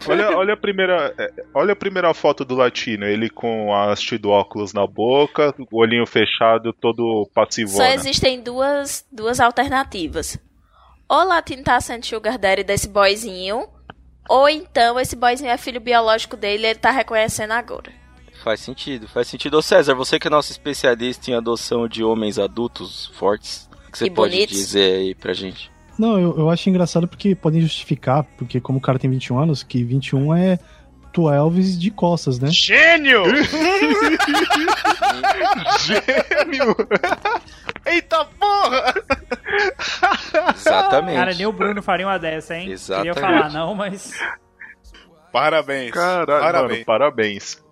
Olha, 0.08 0.32
olha 0.38 0.54
a 0.54 0.58
primeira. 0.58 1.14
é, 1.18 1.32
Olha 1.54 1.74
a 1.74 1.76
primeira 1.76 2.14
foto 2.14 2.46
do 2.46 2.56
latino, 2.56 3.06
ele 3.06 3.30
com 3.30 3.74
a 3.74 3.92
haste 3.92 4.18
do 4.18 4.30
óculos 4.30 4.74
na 4.74 4.86
boca, 4.88 5.54
o 5.72 5.80
olhinho 5.82 6.06
fechado, 6.06 6.72
todo 6.74 7.26
Só 7.26 7.32
passivona. 7.34 7.94
existem 7.96 8.42
duas, 8.42 9.06
duas 9.12 9.40
alternativas. 9.40 10.38
Ou 11.08 11.22
o 11.22 11.24
Latino 11.24 11.64
tá 11.64 11.80
sendo 11.82 12.06
sugar 12.06 12.38
daddy 12.38 12.64
desse 12.64 12.88
boyzinho, 12.88 13.68
ou 14.30 14.48
então 14.48 15.00
esse 15.00 15.16
boyzinho 15.16 15.50
é 15.50 15.58
filho 15.58 15.82
biológico 15.82 16.38
dele 16.38 16.68
e 16.68 16.70
ele 16.70 16.80
tá 16.80 16.92
reconhecendo 16.92 17.52
agora. 17.52 17.92
Faz 18.44 18.60
sentido, 18.60 19.08
faz 19.08 19.28
sentido. 19.28 19.58
Ô 19.58 19.62
César, 19.62 19.96
você 19.96 20.20
que 20.20 20.28
é 20.28 20.30
nosso 20.30 20.52
especialista 20.52 21.32
em 21.32 21.34
adoção 21.34 21.88
de 21.88 22.04
homens 22.04 22.38
adultos 22.40 23.08
fortes, 23.16 23.68
o 23.88 23.92
que 23.92 23.98
você 23.98 24.06
E 24.06 24.10
pode 24.12 24.34
bonitos. 24.36 24.56
dizer 24.56 24.98
aí 25.00 25.16
pra 25.16 25.34
gente? 25.34 25.70
Não, 26.00 26.18
eu, 26.18 26.34
eu 26.38 26.50
acho 26.50 26.70
engraçado 26.70 27.10
porque 27.10 27.36
podem 27.36 27.60
justificar, 27.60 28.24
porque 28.38 28.62
como 28.62 28.78
o 28.78 28.82
cara 28.82 28.98
tem 28.98 29.10
21 29.10 29.38
anos, 29.38 29.64
que 29.64 29.84
21 29.84 30.34
é 30.34 30.58
12 31.14 31.78
de 31.78 31.92
costas, 31.92 32.40
né? 32.40 32.50
Gênio! 32.50 33.24
Gênio! 35.80 36.76
Eita 37.86 38.24
porra! 38.24 38.94
Exatamente. 40.56 41.18
Cara, 41.18 41.34
nem 41.34 41.46
o 41.46 41.52
Bruno 41.52 41.84
faria 41.84 42.08
uma 42.08 42.18
dessa, 42.18 42.56
hein? 42.56 42.72
Exatamente. 42.72 43.16
Queria 43.16 43.28
falar 43.28 43.52
não, 43.52 43.76
mas... 43.76 44.14
Parabéns. 45.34 45.92
Caralho, 45.92 46.42
Parabéns. 46.42 46.72
mano, 46.72 46.86
parabéns. 46.86 47.64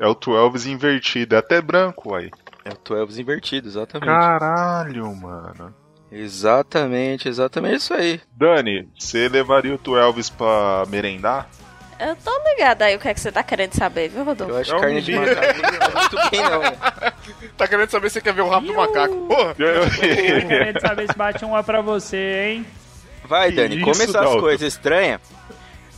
É 0.00 0.08
o 0.08 0.14
12 0.14 0.72
invertido, 0.72 1.36
é 1.36 1.38
até 1.38 1.62
branco 1.62 2.16
aí. 2.16 2.30
É 2.64 2.70
o 2.70 2.96
12 2.98 3.22
invertido, 3.22 3.68
exatamente. 3.68 4.08
Caralho, 4.08 5.14
mano. 5.14 5.72
Exatamente, 6.10 7.28
exatamente 7.28 7.76
isso 7.76 7.94
aí. 7.94 8.20
Dani, 8.32 8.88
você 8.98 9.28
levaria 9.28 9.74
o 9.74 9.78
12 9.78 10.30
pra 10.32 10.84
merendar? 10.88 11.48
Eu 11.98 12.14
tô 12.16 12.30
ligada 12.50 12.84
aí 12.84 12.94
o 12.94 12.98
que 12.98 13.08
é 13.08 13.14
que 13.14 13.20
você 13.20 13.32
tá 13.32 13.42
querendo 13.42 13.72
saber, 13.72 14.08
viu, 14.10 14.22
Rodolfo? 14.22 14.52
Eu 14.52 14.58
acho 14.60 14.72
É 14.72 14.76
um 14.76 14.80
carne 14.80 15.00
de 15.00 15.12
macaco 15.12 15.62
não 15.62 15.68
é 15.68 15.98
muito 16.00 16.30
bem, 16.30 16.42
não. 16.42 16.60
né? 16.60 16.72
Tá 17.56 17.66
querendo 17.66 17.90
saber 17.90 18.08
se 18.10 18.14
você 18.14 18.20
quer 18.20 18.34
ver 18.34 18.42
o 18.42 18.48
rabo 18.48 18.66
do 18.66 18.74
macaco? 18.74 19.14
Porra! 19.26 19.54
Tô 19.54 20.00
querendo 20.46 20.80
saber 20.80 21.06
se 21.10 21.16
bate 21.16 21.44
uma 21.44 21.62
pra 21.64 21.80
você, 21.80 22.48
hein? 22.50 22.66
Vai, 23.24 23.48
Que 23.50 23.56
Dani, 23.56 23.76
isso, 23.76 23.84
come 23.84 24.04
essas 24.04 24.34
coisas 24.40 24.74
estranhas. 24.74 25.20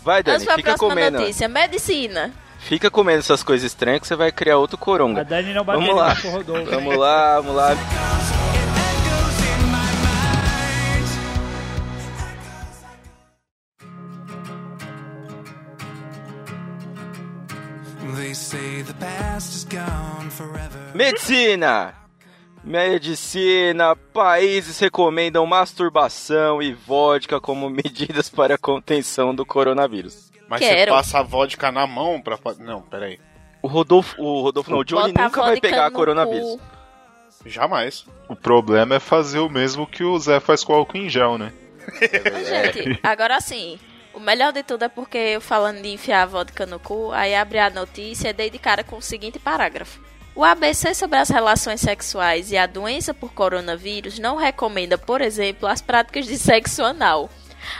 Vai, 0.04 0.22
Dani, 0.22 0.36
Vamos 0.38 0.44
pra 0.46 0.56
fica 0.56 0.70
próxima 0.70 0.88
comendo. 0.88 1.18
notícia. 1.18 1.48
Medicina. 1.48 2.32
Fica 2.60 2.90
comendo 2.90 3.18
essas 3.18 3.42
coisas 3.42 3.66
estranhas 3.66 4.00
que 4.00 4.06
você 4.06 4.14
vai 4.16 4.30
criar 4.30 4.56
outro 4.56 4.78
A 4.80 4.84
coronga. 4.84 5.24
Dani 5.24 5.52
não 5.52 5.64
Vamos 5.64 5.80
bateria 5.88 5.94
lá. 5.94 6.12
Rodolfo. 6.14 6.70
Vamos 6.70 6.96
lá, 6.96 7.40
vamos 7.40 7.56
lá. 7.56 7.74
Medicina! 20.94 21.94
Medicina, 22.64 23.94
países 23.94 24.78
recomendam 24.80 25.46
masturbação 25.46 26.60
e 26.60 26.74
vodka 26.74 27.40
como 27.40 27.70
medidas 27.70 28.28
para 28.28 28.56
a 28.56 28.58
contenção 28.58 29.34
do 29.34 29.46
coronavírus. 29.46 30.32
Mas 30.48 30.60
Quero. 30.60 30.90
você 30.90 30.96
passa 30.96 31.20
a 31.20 31.22
vodka 31.22 31.70
na 31.70 31.86
mão 31.86 32.20
pra. 32.20 32.36
Não, 32.58 32.82
peraí. 32.82 33.20
O 33.62 33.68
Rodolfo, 33.68 34.20
o 34.20 34.42
Rodolfo 34.42 34.70
não, 34.70 34.78
o 34.78 34.84
Johnny 34.84 35.12
Bota 35.12 35.22
nunca 35.22 35.42
vai 35.42 35.60
pegar 35.60 35.90
coronavírus. 35.90 36.56
cu. 36.56 36.60
Jamais. 37.48 38.04
O 38.28 38.34
problema 38.34 38.96
é 38.96 39.00
fazer 39.00 39.38
o 39.38 39.48
mesmo 39.48 39.86
que 39.86 40.02
o 40.02 40.18
Zé 40.18 40.40
faz 40.40 40.64
com 40.64 40.74
álcool 40.74 40.98
em 40.98 41.08
gel, 41.08 41.38
né? 41.38 41.52
Gente, 42.44 42.98
agora 43.02 43.40
sim. 43.40 43.78
O 44.18 44.20
melhor 44.20 44.52
de 44.52 44.64
tudo 44.64 44.82
é 44.82 44.88
porque 44.88 45.16
eu 45.16 45.40
falando 45.40 45.80
de 45.80 45.90
enfiar 45.90 46.24
a 46.24 46.26
vodka 46.26 46.66
no 46.66 46.80
cu, 46.80 47.12
aí 47.12 47.36
abre 47.36 47.60
a 47.60 47.70
notícia 47.70 48.30
e 48.30 48.32
dei 48.32 48.50
de 48.50 48.58
cara 48.58 48.82
com 48.82 48.96
o 48.96 49.00
seguinte 49.00 49.38
parágrafo. 49.38 50.00
O 50.34 50.42
ABC 50.42 50.92
sobre 50.92 51.18
as 51.20 51.28
relações 51.28 51.80
sexuais 51.80 52.50
e 52.50 52.56
a 52.56 52.66
doença 52.66 53.14
por 53.14 53.32
coronavírus 53.32 54.18
não 54.18 54.34
recomenda, 54.34 54.98
por 54.98 55.20
exemplo, 55.20 55.68
as 55.68 55.80
práticas 55.80 56.26
de 56.26 56.36
sexo 56.36 56.82
anal. 56.82 57.30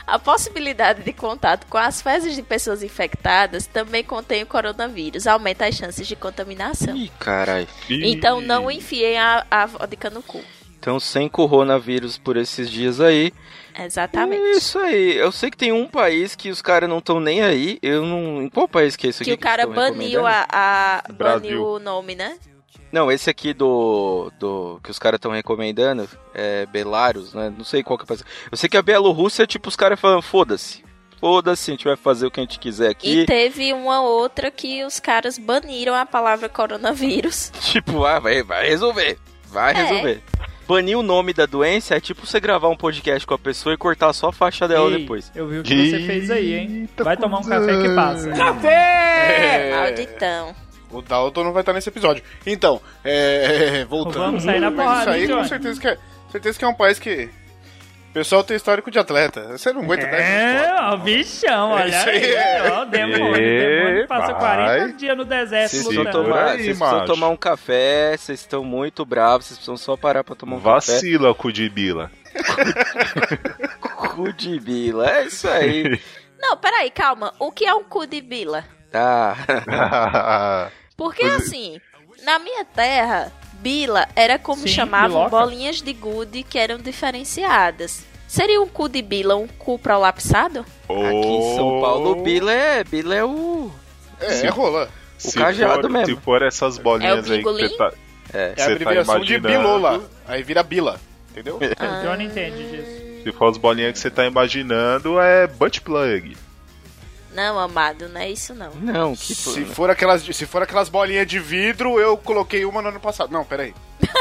A 0.06 0.16
possibilidade 0.16 1.02
de 1.02 1.12
contato 1.12 1.66
com 1.66 1.76
as 1.76 2.00
fezes 2.00 2.36
de 2.36 2.42
pessoas 2.42 2.84
infectadas 2.84 3.66
também 3.66 4.04
contém 4.04 4.44
o 4.44 4.46
coronavírus, 4.46 5.26
aumenta 5.26 5.66
as 5.66 5.74
chances 5.74 6.06
de 6.06 6.14
contaminação. 6.14 6.96
Ih, 6.96 7.10
caralho. 7.18 7.66
Então 7.90 8.40
não 8.40 8.70
enfiem 8.70 9.18
a, 9.18 9.44
a 9.50 9.66
vodka 9.66 10.08
no 10.08 10.22
cu. 10.22 10.40
Então, 10.78 11.00
sem 11.00 11.28
coronavírus 11.28 12.16
por 12.16 12.36
esses 12.36 12.70
dias 12.70 13.00
aí. 13.00 13.32
Exatamente. 13.78 14.58
Isso 14.58 14.78
aí. 14.78 15.16
Eu 15.16 15.30
sei 15.32 15.50
que 15.50 15.56
tem 15.56 15.72
um 15.72 15.86
país 15.86 16.34
que 16.34 16.50
os 16.50 16.60
caras 16.60 16.88
não 16.88 16.98
estão 16.98 17.20
nem 17.20 17.42
aí. 17.42 17.78
Eu 17.82 18.02
não. 18.04 18.42
Em 18.42 18.48
qual 18.48 18.66
país 18.68 18.96
que 18.96 19.06
é 19.06 19.10
isso 19.10 19.22
aqui? 19.22 19.30
Que 19.30 19.36
o 19.36 19.38
cara 19.38 19.64
tão 19.64 19.74
baniu 19.74 20.26
a, 20.26 20.46
a 20.50 21.02
baniu 21.12 21.64
o 21.64 21.78
nome, 21.78 22.14
né? 22.14 22.36
Não, 22.90 23.12
esse 23.12 23.28
aqui 23.28 23.52
do. 23.52 24.32
do 24.38 24.80
que 24.82 24.90
os 24.90 24.98
caras 24.98 25.18
estão 25.18 25.30
recomendando 25.30 26.08
é 26.34 26.64
Belarus, 26.66 27.34
né? 27.34 27.52
Não 27.56 27.64
sei 27.64 27.82
qual 27.82 27.98
que 27.98 28.02
é 28.02 28.06
o 28.06 28.08
país. 28.08 28.24
Eu 28.50 28.56
sei 28.56 28.68
que 28.68 28.76
a 28.76 28.82
Bielorrússia 28.82 29.42
é 29.42 29.46
tipo 29.46 29.68
os 29.68 29.76
caras 29.76 30.00
falando: 30.00 30.22
foda-se. 30.22 30.82
Foda-se, 31.20 31.70
a 31.70 31.74
gente 31.74 31.84
vai 31.84 31.96
fazer 31.96 32.26
o 32.26 32.30
que 32.30 32.38
a 32.38 32.44
gente 32.44 32.58
quiser 32.60 32.90
aqui. 32.90 33.20
E 33.22 33.26
teve 33.26 33.72
uma 33.72 34.00
outra 34.00 34.50
que 34.52 34.84
os 34.84 35.00
caras 35.00 35.36
baniram 35.36 35.92
a 35.94 36.06
palavra 36.06 36.48
coronavírus. 36.48 37.50
Tipo, 37.60 38.04
ah, 38.04 38.20
vai, 38.20 38.42
vai 38.42 38.68
resolver. 38.68 39.18
Vai 39.48 39.72
É. 39.74 39.82
resolver. 39.82 40.22
Banir 40.68 40.98
o 40.98 41.02
nome 41.02 41.32
da 41.32 41.46
doença 41.46 41.96
é 41.96 42.00
tipo 42.00 42.26
você 42.26 42.38
gravar 42.38 42.68
um 42.68 42.76
podcast 42.76 43.26
com 43.26 43.32
a 43.32 43.38
pessoa 43.38 43.72
e 43.72 43.76
cortar 43.78 44.12
só 44.12 44.28
a 44.28 44.32
faixa 44.32 44.68
dela 44.68 44.90
Ei, 44.90 44.98
depois. 44.98 45.32
Eu 45.34 45.48
vi 45.48 45.60
o 45.60 45.62
que 45.62 45.90
você 45.90 46.00
fez 46.00 46.30
aí, 46.30 46.52
hein? 46.52 46.80
Eita, 46.82 47.04
Vai 47.04 47.16
tomar 47.16 47.38
um 47.38 47.42
café 47.42 47.80
que 47.80 47.94
passa. 47.94 48.28
É. 48.68 49.74
Malditão. 49.74 50.54
O 50.90 51.00
Dalton 51.00 51.44
não 51.44 51.52
vai 51.54 51.62
estar 51.62 51.72
nesse 51.72 51.88
episódio. 51.88 52.22
Então, 52.46 52.82
é. 53.02 53.86
Voltando. 53.88 54.26
Vamos 54.26 54.42
sair 54.42 54.60
na 54.60 54.70
Mas 54.70 54.84
porrada, 54.84 55.00
Isso 55.00 55.10
aí 55.10 55.22
hein, 55.22 55.28
com 55.28 55.44
certeza 55.48 55.80
que, 55.80 55.88
é, 55.88 55.98
certeza 56.30 56.58
que 56.58 56.64
é 56.66 56.68
um 56.68 56.74
país 56.74 56.98
que. 56.98 57.30
O 58.10 58.12
pessoal 58.18 58.42
tem 58.42 58.56
histórico 58.56 58.90
de 58.90 58.98
atleta. 58.98 59.56
Você 59.56 59.72
não 59.72 59.82
aguenta 59.82 60.06
dar 60.06 60.16
É, 60.18 60.54
essas 60.64 60.80
ó, 60.80 60.96
bichão, 60.96 61.70
olha 61.72 61.88
Isso 61.88 62.08
aí 62.08 62.24
aí, 62.24 62.34
é. 62.34 62.70
ó, 62.72 62.84
demônio, 62.84 63.36
E 63.36 63.58
demônio 63.78 64.08
passa 64.08 64.32
vai. 64.32 64.66
40 64.78 64.92
dias 64.94 65.16
no 65.16 65.24
deserto 65.24 65.70
Vocês 65.70 65.82
precisam, 65.84 66.04
lutando. 66.04 66.24
tomar, 66.24 66.44
aí, 66.44 66.48
vocês 66.56 66.66
precisam 66.78 66.92
macho. 67.00 67.06
tomar 67.12 67.28
um 67.28 67.36
café, 67.36 68.16
vocês 68.16 68.40
estão 68.40 68.64
muito 68.64 69.04
bravos, 69.04 69.46
vocês 69.46 69.58
precisam 69.58 69.76
só 69.76 69.96
parar 69.96 70.24
pra 70.24 70.34
tomar 70.34 70.56
um 70.56 70.60
café. 70.60 70.92
Vacila, 70.94 71.34
cu 71.34 71.52
de 71.52 71.68
bila. 71.68 72.10
Cu 74.14 74.32
de 74.36 74.58
bila, 74.58 75.10
é 75.18 75.24
isso 75.26 75.48
aí. 75.48 76.00
Não, 76.40 76.56
peraí, 76.56 76.90
calma. 76.90 77.32
O 77.38 77.52
que 77.52 77.66
é 77.66 77.74
um 77.74 77.84
cu 77.84 78.06
de 78.06 78.20
bila? 78.20 78.64
Tá. 78.90 79.36
Porque 80.96 81.22
assim, 81.24 81.78
na 82.24 82.38
minha 82.38 82.64
terra, 82.64 83.30
bila 83.58 84.08
era 84.16 84.38
como 84.38 84.62
Sim, 84.62 84.68
chamavam 84.68 85.24
biloca. 85.24 85.30
bolinhas 85.30 85.80
de 85.82 85.92
gude 85.92 86.42
que 86.42 86.58
eram 86.58 86.78
diferenciadas. 86.78 88.04
Seria 88.26 88.60
um 88.60 88.66
cu 88.66 88.88
de 88.88 89.00
bila 89.02 89.36
um 89.36 89.46
cu 89.46 89.78
prolapsado? 89.78 90.60
Aqui 90.84 91.28
em 91.28 91.54
São 91.56 91.80
Paulo, 91.80 92.16
bila 92.22 92.52
é, 92.52 92.84
bila 92.84 93.14
é 93.14 93.24
o. 93.24 93.70
É, 94.20 94.46
é 94.46 94.48
rola. 94.50 94.88
O 95.24 95.32
cajado 95.32 95.82
for, 95.82 95.90
mesmo. 95.90 96.16
Se 96.16 96.22
for 96.22 96.42
essas 96.42 96.78
bolinhas 96.78 97.28
É 97.28 97.34
aí 97.34 97.38
que 97.38 97.44
você 97.44 97.68
tá, 97.70 97.92
É. 98.32 98.38
É 98.38 98.52
a 98.52 98.54
tá 98.54 98.72
abreviação 98.72 99.20
de 99.20 99.34
imaginando. 99.34 99.48
bilola. 99.62 100.10
Aí 100.26 100.42
vira 100.42 100.62
bila. 100.62 101.00
Entendeu? 101.30 101.56
O 101.56 102.06
Johnny 102.06 102.24
entende 102.24 102.62
disso. 102.70 103.22
se 103.24 103.32
for 103.32 103.48
as 103.50 103.56
bolinhas 103.56 103.92
que 103.92 103.98
você 103.98 104.10
tá 104.10 104.26
imaginando, 104.26 105.18
é 105.20 105.46
butt 105.46 105.80
plug. 105.80 106.36
Não, 107.32 107.58
amado, 107.58 108.08
não 108.08 108.20
é 108.20 108.30
isso 108.30 108.54
não. 108.54 108.74
Não, 108.76 109.14
que 109.14 109.34
Se 109.34 109.64
for, 109.64 109.90
aquelas, 109.90 110.22
se 110.22 110.46
for 110.46 110.62
aquelas 110.62 110.88
bolinhas 110.88 111.26
de 111.26 111.38
vidro, 111.38 112.00
eu 112.00 112.16
coloquei 112.16 112.64
uma 112.64 112.82
no 112.82 112.88
ano 112.88 113.00
passado. 113.00 113.32
Não, 113.32 113.44
peraí. 113.44 113.74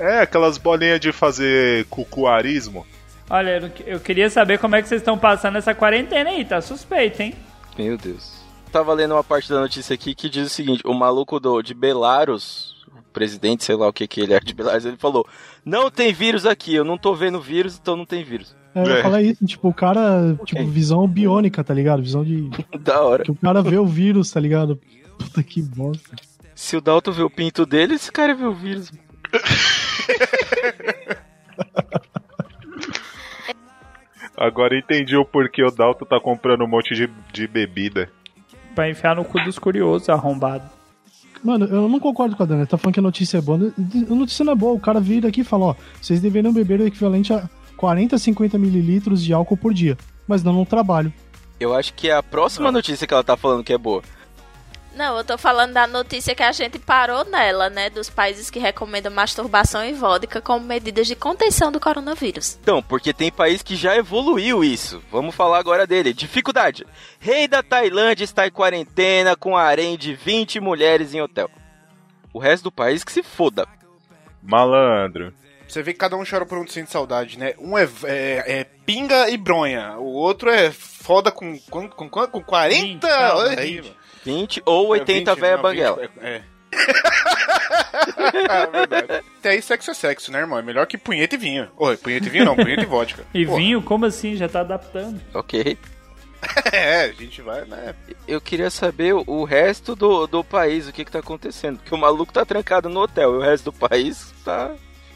É, 0.00 0.20
aquelas 0.20 0.56
bolinhas 0.56 0.98
de 0.98 1.12
fazer 1.12 1.84
cucuarismo. 1.90 2.86
Olha, 3.28 3.70
eu, 3.86 4.00
queria 4.00 4.30
saber 4.30 4.58
como 4.58 4.74
é 4.74 4.80
que 4.80 4.88
vocês 4.88 5.02
estão 5.02 5.18
passando 5.18 5.58
essa 5.58 5.74
quarentena 5.74 6.30
aí, 6.30 6.42
tá 6.42 6.60
suspeito, 6.62 7.20
hein? 7.20 7.34
Meu 7.76 7.98
Deus. 7.98 8.40
Tava 8.72 8.94
lendo 8.94 9.12
uma 9.12 9.22
parte 9.22 9.50
da 9.50 9.60
notícia 9.60 9.92
aqui 9.92 10.14
que 10.14 10.30
diz 10.30 10.46
o 10.46 10.50
seguinte: 10.50 10.82
o 10.86 10.94
maluco 10.94 11.38
do, 11.38 11.60
de 11.60 11.74
Belarus, 11.74 12.82
o 12.96 13.02
presidente, 13.12 13.62
sei 13.62 13.76
lá 13.76 13.88
o 13.88 13.92
que 13.92 14.08
que 14.08 14.22
ele 14.22 14.32
é 14.32 14.40
de 14.40 14.54
Belarus, 14.54 14.86
ele 14.86 14.96
falou: 14.96 15.26
Não 15.64 15.90
tem 15.90 16.14
vírus 16.14 16.46
aqui, 16.46 16.74
eu 16.74 16.84
não 16.84 16.96
tô 16.96 17.14
vendo 17.14 17.38
vírus, 17.38 17.78
então 17.78 17.94
não 17.94 18.06
tem 18.06 18.24
vírus. 18.24 18.56
É, 18.74 18.82
eu 18.82 18.96
É. 18.96 19.02
falar 19.02 19.22
isso, 19.22 19.44
tipo, 19.44 19.68
o 19.68 19.74
cara, 19.74 20.36
tipo, 20.44 20.64
visão 20.66 21.06
biônica, 21.08 21.62
tá 21.64 21.74
ligado? 21.74 22.02
Visão 22.02 22.24
de. 22.24 22.48
Da 22.80 23.00
hora. 23.02 23.24
Que 23.24 23.30
o 23.30 23.34
cara 23.34 23.62
vê 23.62 23.76
o 23.78 23.86
vírus, 23.86 24.30
tá 24.30 24.38
ligado? 24.40 24.78
Puta 25.18 25.42
que 25.42 25.60
bosta. 25.62 26.16
Se 26.54 26.76
o 26.76 26.80
Dalton 26.80 27.12
vê 27.12 27.22
o 27.22 27.30
pinto 27.30 27.64
dele, 27.66 27.94
esse 27.94 28.10
cara 28.12 28.34
vê 28.34 28.44
o 28.44 28.54
vírus. 28.54 28.90
Agora 34.36 34.76
entendi 34.78 35.16
o 35.16 35.24
porquê 35.24 35.62
o 35.62 35.70
Dalton 35.70 36.04
tá 36.06 36.18
comprando 36.20 36.64
um 36.64 36.68
monte 36.68 36.94
de, 36.94 37.10
de 37.32 37.46
bebida. 37.46 38.08
Pra 38.74 38.88
enfiar 38.88 39.16
no 39.16 39.24
cu 39.24 39.38
dos 39.44 39.58
curiosos, 39.58 40.08
arrombado. 40.08 40.64
Mano, 41.44 41.66
eu 41.66 41.88
não 41.88 41.98
concordo 42.00 42.36
com 42.36 42.42
a 42.42 42.46
Dani. 42.46 42.66
Tá 42.66 42.76
falando 42.78 42.94
que 42.94 43.00
a 43.00 43.02
notícia 43.02 43.38
é 43.38 43.40
boa. 43.40 43.58
A 43.58 44.14
notícia 44.14 44.44
não 44.44 44.52
é 44.52 44.56
boa. 44.56 44.72
O 44.74 44.80
cara 44.80 45.00
vira 45.00 45.28
aqui 45.28 45.40
e 45.40 45.44
fala, 45.44 45.66
ó, 45.66 45.74
vocês 46.00 46.20
deveriam 46.20 46.52
beber 46.52 46.80
o 46.80 46.86
equivalente 46.86 47.32
a 47.32 47.48
40, 47.80 48.18
50 48.18 48.58
mililitros 48.58 49.24
de 49.24 49.32
álcool 49.32 49.56
por 49.56 49.72
dia. 49.72 49.96
Mas 50.28 50.42
não 50.42 50.52
no 50.52 50.66
trabalho. 50.66 51.10
Eu 51.58 51.74
acho 51.74 51.94
que 51.94 52.10
é 52.10 52.14
a 52.14 52.22
próxima 52.22 52.70
notícia 52.70 53.06
que 53.06 53.14
ela 53.14 53.24
tá 53.24 53.38
falando 53.38 53.64
que 53.64 53.72
é 53.72 53.78
boa. 53.78 54.02
Não, 54.94 55.16
eu 55.16 55.24
tô 55.24 55.38
falando 55.38 55.72
da 55.72 55.86
notícia 55.86 56.34
que 56.34 56.42
a 56.42 56.52
gente 56.52 56.78
parou 56.78 57.24
nela, 57.24 57.70
né? 57.70 57.88
Dos 57.88 58.10
países 58.10 58.50
que 58.50 58.58
recomendam 58.58 59.10
masturbação 59.10 59.82
e 59.82 59.94
vodka 59.94 60.42
como 60.42 60.66
medidas 60.66 61.06
de 61.06 61.16
contenção 61.16 61.72
do 61.72 61.80
coronavírus. 61.80 62.58
Então, 62.60 62.82
porque 62.82 63.14
tem 63.14 63.32
país 63.32 63.62
que 63.62 63.74
já 63.76 63.96
evoluiu 63.96 64.62
isso. 64.62 65.02
Vamos 65.10 65.34
falar 65.34 65.58
agora 65.58 65.86
dele. 65.86 66.12
Dificuldade. 66.12 66.86
Rei 67.18 67.48
da 67.48 67.62
Tailândia 67.62 68.24
está 68.24 68.46
em 68.46 68.50
quarentena 68.50 69.34
com 69.34 69.56
harém 69.56 69.96
de 69.96 70.14
20 70.14 70.60
mulheres 70.60 71.14
em 71.14 71.22
hotel. 71.22 71.48
O 72.30 72.38
resto 72.38 72.64
do 72.64 72.72
país 72.72 73.02
que 73.02 73.12
se 73.12 73.22
foda. 73.22 73.66
Malandro. 74.42 75.32
Você 75.70 75.82
vê 75.82 75.92
que 75.92 75.98
cada 76.00 76.16
um 76.16 76.24
chora 76.28 76.44
por 76.44 76.58
um 76.58 76.66
sente 76.66 76.90
saudade, 76.90 77.38
né? 77.38 77.54
Um 77.58 77.78
é, 77.78 77.88
é- 78.04 78.44
é 78.60 78.64
pinga 78.84 79.30
e 79.30 79.36
bronha. 79.36 79.96
O 79.98 80.04
outro 80.14 80.50
é 80.50 80.70
foda 80.72 81.30
com, 81.30 81.56
com, 81.70 81.88
com, 81.88 82.08
com 82.08 82.42
40. 82.42 82.80
20, 82.84 83.00
calma, 83.00 83.40
Olha 83.40 83.50
20. 83.50 83.58
aí, 83.60 83.76
mano. 83.82 83.94
20 84.24 84.62
ou 84.66 84.88
80 84.88 85.30
É 85.30 85.34
20, 85.34 85.40
véia 85.40 85.56
não, 85.56 85.62
banguela. 85.62 85.96
20, 85.96 86.10
É. 86.24 86.42
é 88.48 88.66
verdade. 88.70 89.24
Até 89.38 89.50
aí 89.50 89.62
sexo 89.62 89.90
é 89.90 89.94
sexo, 89.94 90.30
né, 90.32 90.40
irmão? 90.40 90.58
É 90.58 90.62
melhor 90.62 90.86
que 90.86 90.98
punheta 90.98 91.34
e 91.36 91.38
vinho. 91.38 91.68
Oi, 91.76 91.96
punheta 91.96 92.26
e 92.26 92.30
vinho 92.30 92.44
não, 92.44 92.56
punheta 92.56 92.82
e 92.82 92.86
vodka. 92.86 93.24
E 93.32 93.44
Porra. 93.46 93.58
vinho, 93.58 93.82
como 93.82 94.06
assim? 94.06 94.36
Já 94.36 94.48
tá 94.48 94.60
adaptando. 94.60 95.20
Ok. 95.34 95.78
É, 96.72 97.02
a 97.04 97.12
gente 97.12 97.42
vai, 97.42 97.66
né? 97.66 97.94
Eu 98.26 98.40
queria 98.40 98.70
saber 98.70 99.14
o- 99.14 99.22
o 99.26 99.44
resto 99.44 99.94
do, 99.94 100.26
do 100.26 100.42
país, 100.42 100.88
o 100.88 100.92
que 100.92 101.04
que 101.04 101.10
tá 101.12 101.18
acontecendo. 101.18 101.76
Porque 101.78 101.94
o 101.94 101.98
maluco 101.98 102.32
tá 102.32 102.46
trancado 102.46 102.88
no 102.88 102.98
hotel 103.00 103.34
e 103.34 103.36
o 103.36 103.40
resto 103.42 103.64
do 103.70 103.72
país 103.78 104.32
tá... 104.42 104.70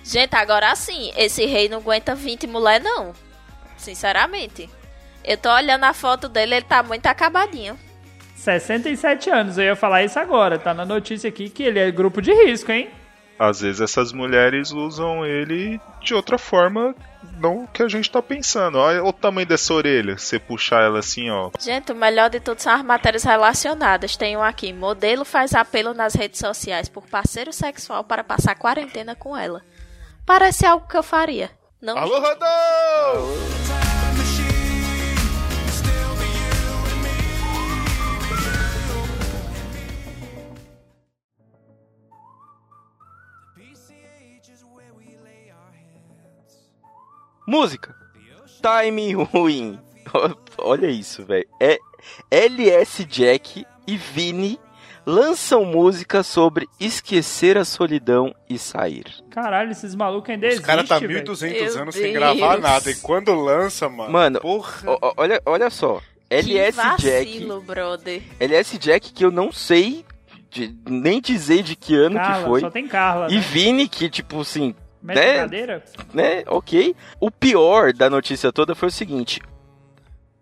Gente, 0.05 0.37
agora 0.37 0.75
sim, 0.77 1.11
esse 1.17 1.47
rei 1.47 1.69
não 1.69 1.79
aguenta 1.79 2.15
20 2.15 2.47
mulher, 2.47 2.81
não. 2.81 3.15
Sinceramente. 3.79 4.69
Eu 5.25 5.39
tô 5.39 5.51
olhando 5.51 5.85
a 5.85 5.95
foto 5.95 6.29
dele, 6.29 6.57
ele 6.57 6.65
tá 6.65 6.83
muito 6.83 7.07
acabadinho. 7.07 7.79
67 8.37 9.31
anos, 9.31 9.57
eu 9.57 9.65
ia 9.65 9.77
falar 9.77 10.05
isso 10.05 10.19
agora. 10.19 10.59
Tá 10.59 10.75
na 10.75 10.85
notícia 10.85 11.29
aqui 11.29 11.49
que 11.49 11.63
ele 11.63 11.79
é 11.79 11.91
grupo 11.91 12.21
de 12.21 12.33
risco, 12.33 12.71
hein? 12.71 12.91
Às 13.39 13.63
vezes 13.63 13.81
essas 13.81 14.13
mulheres 14.13 14.71
usam 14.71 15.25
ele 15.25 15.81
de 16.01 16.15
outra 16.15 16.39
forma, 16.39 16.95
não 17.41 17.67
que 17.67 17.83
a 17.83 17.89
gente 17.89 18.11
tá 18.11 18.23
pensando. 18.23 18.79
Olha 18.79 19.03
o 19.03 19.13
tamanho 19.13 19.47
dessa 19.47 19.73
orelha. 19.73 20.17
Você 20.19 20.39
puxar 20.39 20.83
ela 20.83 20.99
assim, 20.99 21.31
ó. 21.31 21.51
Gente, 21.59 21.91
o 21.91 21.97
melhor 21.97 22.29
de 22.31 22.39
tudo 22.39 22.61
são 22.61 22.73
as 22.73 22.85
matérias 22.85 23.25
relacionadas. 23.25 24.17
Tem 24.17 24.37
um 24.37 24.43
aqui. 24.43 24.73
Modelo 24.73 25.25
faz 25.25 25.55
apelo 25.55 25.95
nas 25.95 26.15
redes 26.15 26.39
sociais 26.39 26.89
por 26.89 27.09
parceiro 27.09 27.53
sexual 27.53 28.05
para 28.05 28.23
passar 28.23 28.55
quarentena 28.55 29.17
com 29.17 29.37
ela. 29.37 29.63
Parece 30.27 30.65
algo 30.67 30.87
que 30.87 30.97
eu 30.97 31.03
faria. 31.03 31.51
Não? 31.81 31.99
Alô, 31.99 32.19
Rodolfo! 32.19 33.55
Música. 47.47 47.95
Timing 48.63 49.13
ruim. 49.25 49.79
Olha 50.59 50.87
isso, 50.87 51.25
velho. 51.27 51.47
É 51.61 51.79
LS 52.31 53.05
Jack 53.05 53.67
e 53.87 53.97
Vini 53.99 54.59
lançam 55.07 55.65
música 55.65 56.23
sobre 56.23 56.67
esquecer 56.81 57.59
a 57.59 57.65
solidão 57.65 58.35
e 58.49 58.59
sair. 58.59 59.05
Caralho, 59.31 59.71
esses 59.73 59.95
malucos 59.95 60.31
ainda 60.31 60.47
Os 60.47 60.53
existem, 60.55 60.75
caras 60.75 60.89
tá 60.89 60.99
velho. 60.99 61.25
1.200 61.25 61.53
Meu 61.75 61.83
anos 61.83 61.95
sem 61.95 62.13
gravar 62.13 62.59
nada. 62.59 62.91
E 62.91 62.97
quando 62.97 63.35
lança, 63.35 63.89
mano. 63.89 64.13
Mano, 64.13 64.41
ó, 64.43 65.13
olha, 65.17 65.41
olha 65.45 65.71
só. 65.71 66.01
LS 66.31 66.79
que 66.97 67.03
Jack. 67.03 67.25
vacilo, 67.33 67.61
brother. 67.61 68.23
LS 68.41 68.79
Jack 68.79 69.13
que 69.13 69.25
eu 69.25 69.31
não 69.31 69.53
sei 69.53 70.05
de- 70.51 70.75
nem 70.89 71.21
dizer 71.21 71.63
de 71.63 71.77
que 71.77 71.95
ano 71.95 72.17
Carla, 72.17 72.43
que 72.43 72.49
foi. 72.49 72.61
só 72.61 72.71
tem 72.71 72.89
Carla, 72.89 73.27
E 73.31 73.35
né? 73.37 73.41
Vini 73.41 73.89
que 73.89 74.09
tipo 74.09 74.41
assim, 74.41 74.75
Mete 75.03 75.17
né? 75.17 75.37
cadeira? 75.37 75.85
né? 76.13 76.43
Ok. 76.47 76.97
O 77.21 77.31
pior 77.31 77.93
da 77.93 78.09
notícia 78.09 78.51
toda 78.53 78.75
foi 78.75 78.89
o 78.89 78.93
seguinte: 78.93 79.41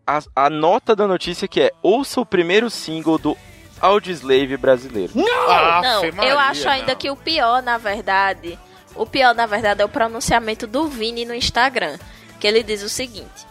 a, 0.07 0.21
a 0.37 0.49
nota 0.49 0.95
da 0.95 1.07
notícia 1.07 1.49
que 1.49 1.61
é 1.61 1.73
ouça 1.83 2.21
o 2.21 2.27
primeiro 2.27 2.71
single 2.71 3.19
do 3.19 3.37
Audioslave 3.83 4.57
brasileiro. 4.57 5.13
Ah, 5.49 5.81
Não, 5.83 6.05
eu 6.05 6.13
Maria, 6.15 6.37
acho 6.37 6.69
ainda 6.69 6.93
não. 6.93 6.97
que 6.99 7.11
o 7.11 7.17
pior, 7.17 7.61
na 7.63 7.77
verdade, 7.79 8.59
o 8.95 9.05
pior, 9.05 9.35
na 9.35 9.45
verdade, 9.45 9.83
é 9.83 9.85
o 9.85 9.89
pronunciamento 9.89 10.67
do 10.67 10.87
Vini 10.89 11.25
no 11.25 11.35
Instagram, 11.35 11.99
que 12.39 12.47
ele 12.47 12.63
diz 12.63 12.83
o 12.83 12.89
seguinte: 12.89 13.47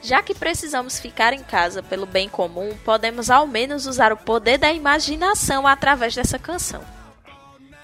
Já 0.00 0.22
que 0.22 0.34
precisamos 0.34 1.00
ficar 1.00 1.32
em 1.32 1.42
casa 1.42 1.82
pelo 1.82 2.06
bem 2.06 2.28
comum, 2.28 2.76
podemos 2.84 3.28
ao 3.28 3.46
menos 3.46 3.86
usar 3.86 4.12
o 4.12 4.16
poder 4.16 4.56
da 4.58 4.72
imaginação 4.72 5.66
através 5.66 6.14
dessa 6.14 6.38
canção. 6.38 6.82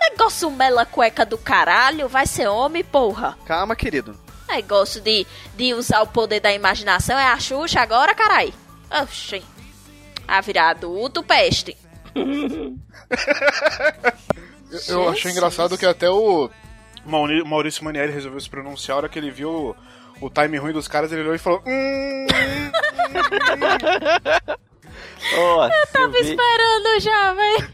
Negócio 0.01 0.49
mela 0.51 0.87
cueca 0.87 1.27
do 1.27 1.37
caralho, 1.37 2.09
vai 2.09 2.27
ser 2.27 2.47
homem, 2.47 2.85
porra. 2.85 3.37
Calma, 3.45 3.75
querido. 3.75 4.17
Negócio 4.49 5.01
de, 5.01 5.27
de 5.57 5.75
usar 5.75 6.01
o 6.03 6.07
poder 6.07 6.41
da 6.41 6.53
imaginação 6.53 7.19
é 7.19 7.27
a 7.27 7.39
Xuxa 7.39 7.81
agora, 7.81 8.15
carai. 8.15 8.55
Oxi. 9.03 9.43
A 10.27 10.41
virar 10.41 10.71
adulto, 10.71 11.23
peste. 11.23 11.77
Eu, 14.71 15.03
eu 15.03 15.09
achei 15.09 15.33
engraçado 15.33 15.79
que 15.79 15.87
até 15.87 16.11
o 16.11 16.51
Maurício 17.07 17.83
Manieri 17.83 18.13
resolveu 18.13 18.39
se 18.39 18.51
pronunciar. 18.51 18.97
A 18.97 18.99
hora 18.99 19.09
que 19.09 19.19
ele 19.19 19.31
viu 19.31 19.75
o, 20.21 20.27
o 20.27 20.31
time 20.31 20.59
ruim 20.59 20.73
dos 20.73 20.87
caras, 20.87 21.11
ele 21.11 21.23
olhou 21.23 21.35
e 21.35 21.39
falou: 21.39 21.63
Hum. 21.67 22.27
Nossa, 25.37 25.75
eu, 25.75 25.87
Tava 25.93 26.09
vi, 26.09 26.19
esperando 26.19 27.01
já, 27.01 27.35
velho. 27.35 27.69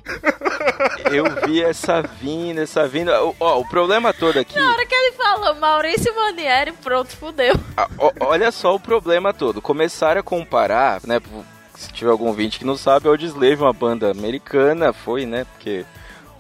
eu 1.13 1.47
vi 1.47 1.63
essa 1.63 2.03
vinda, 2.03 2.63
essa 2.63 2.89
vinda. 2.89 3.23
Ó, 3.23 3.35
ó, 3.39 3.61
o 3.61 3.69
problema 3.69 4.13
todo 4.13 4.39
aqui. 4.39 4.59
Na 4.59 4.73
hora 4.73 4.87
que 4.87 4.95
ele 4.95 5.13
falou 5.13 5.55
Maurício 5.57 6.15
Manieri, 6.15 6.73
pronto, 6.73 7.17
fudeu. 7.17 7.55
Ah, 7.77 7.89
ó, 7.99 8.13
olha 8.21 8.51
só 8.51 8.75
o 8.75 8.81
problema 8.81 9.33
todo. 9.33 9.61
Começaram 9.61 10.21
a 10.21 10.25
comparar, 10.25 11.01
né? 11.05 11.21
Se 11.75 11.93
tiver 11.93 12.11
algum 12.11 12.27
ouvinte 12.27 12.59
que 12.59 12.65
não 12.65 12.77
sabe, 12.77 13.09
Audioslave, 13.09 13.57
uma 13.63 13.73
banda 13.73 14.11
americana, 14.11 14.93
foi, 14.93 15.27
né? 15.27 15.45
Porque 15.53 15.85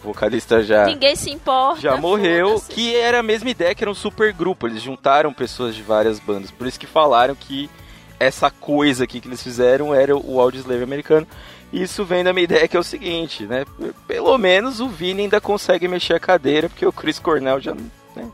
o 0.03 0.09
vocalista 0.09 0.62
já, 0.62 0.87
Ninguém 0.87 1.16
se 1.16 1.31
importa. 1.31 1.81
já 1.81 1.97
morreu. 1.97 2.62
Que 2.68 2.94
era 2.94 3.20
a 3.20 3.23
mesma 3.23 3.51
ideia, 3.51 3.75
que 3.75 3.83
era 3.83 3.90
um 3.90 3.94
super 3.94 4.33
grupo. 4.33 4.66
Eles 4.66 4.83
juntaram 4.83 5.33
pessoas 5.33 5.75
de 5.75 5.83
várias 5.83 6.18
bandas. 6.20 6.51
Por 6.51 6.66
isso 6.66 6.79
que 6.79 6.87
falaram 6.87 7.35
que 7.35 7.68
essa 8.18 8.51
coisa 8.51 9.05
aqui 9.05 9.20
que 9.20 9.29
eles 9.29 9.42
fizeram 9.42 9.94
era 9.94 10.16
o 10.16 10.40
Audioslave 10.40 10.83
americano. 10.83 11.27
E 11.73 11.83
Isso 11.83 12.05
vem 12.05 12.23
da 12.23 12.33
minha 12.33 12.44
ideia 12.44 12.68
que 12.68 12.77
é 12.77 12.81
o 12.81 12.85
seguinte, 12.85 13.44
né? 13.44 13.64
Pelo 14.07 14.38
menos 14.38 14.79
o 14.79 14.88
Vini 14.88 15.23
ainda 15.23 15.40
consegue 15.40 15.88
mexer 15.88 16.14
a 16.14 16.20
cadeira, 16.20 16.68
porque 16.68 16.87
o 16.87 16.92
Chris 16.92 17.18
Cornell 17.18 17.59
já 17.61 17.75
né? 17.75 18.31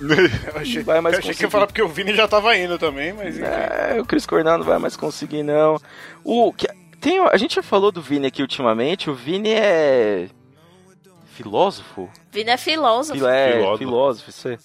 Eu 0.54 0.60
achei, 0.60 0.82
vai 0.82 1.00
mais 1.00 1.14
eu 1.14 1.18
achei 1.20 1.34
que 1.34 1.42
ia 1.42 1.50
falar 1.50 1.66
porque 1.66 1.82
o 1.82 1.88
Vini 1.88 2.14
já 2.14 2.26
tava 2.26 2.56
indo 2.56 2.78
também, 2.78 3.12
mas. 3.12 3.38
É, 3.38 3.98
o 4.00 4.04
Chris 4.04 4.24
Cornell 4.26 4.58
não 4.58 4.64
vai 4.64 4.78
mais 4.78 4.96
conseguir, 4.96 5.42
não. 5.42 5.78
O, 6.24 6.52
que, 6.52 6.66
tem, 7.00 7.18
a 7.20 7.36
gente 7.36 7.54
já 7.56 7.62
falou 7.62 7.92
do 7.92 8.00
Vini 8.02 8.26
aqui 8.26 8.42
ultimamente. 8.42 9.10
O 9.10 9.14
Vini 9.14 9.52
é. 9.52 10.28
Filósofo? 11.34 12.10
Vini 12.30 12.50
é 12.50 12.56
filósofo. 12.58 13.18
Fil- 13.18 13.28
é, 13.28 13.52
Filósofo. 13.52 13.78
filósofo, 13.78 14.30
isso 14.30 14.48
é. 14.48 14.58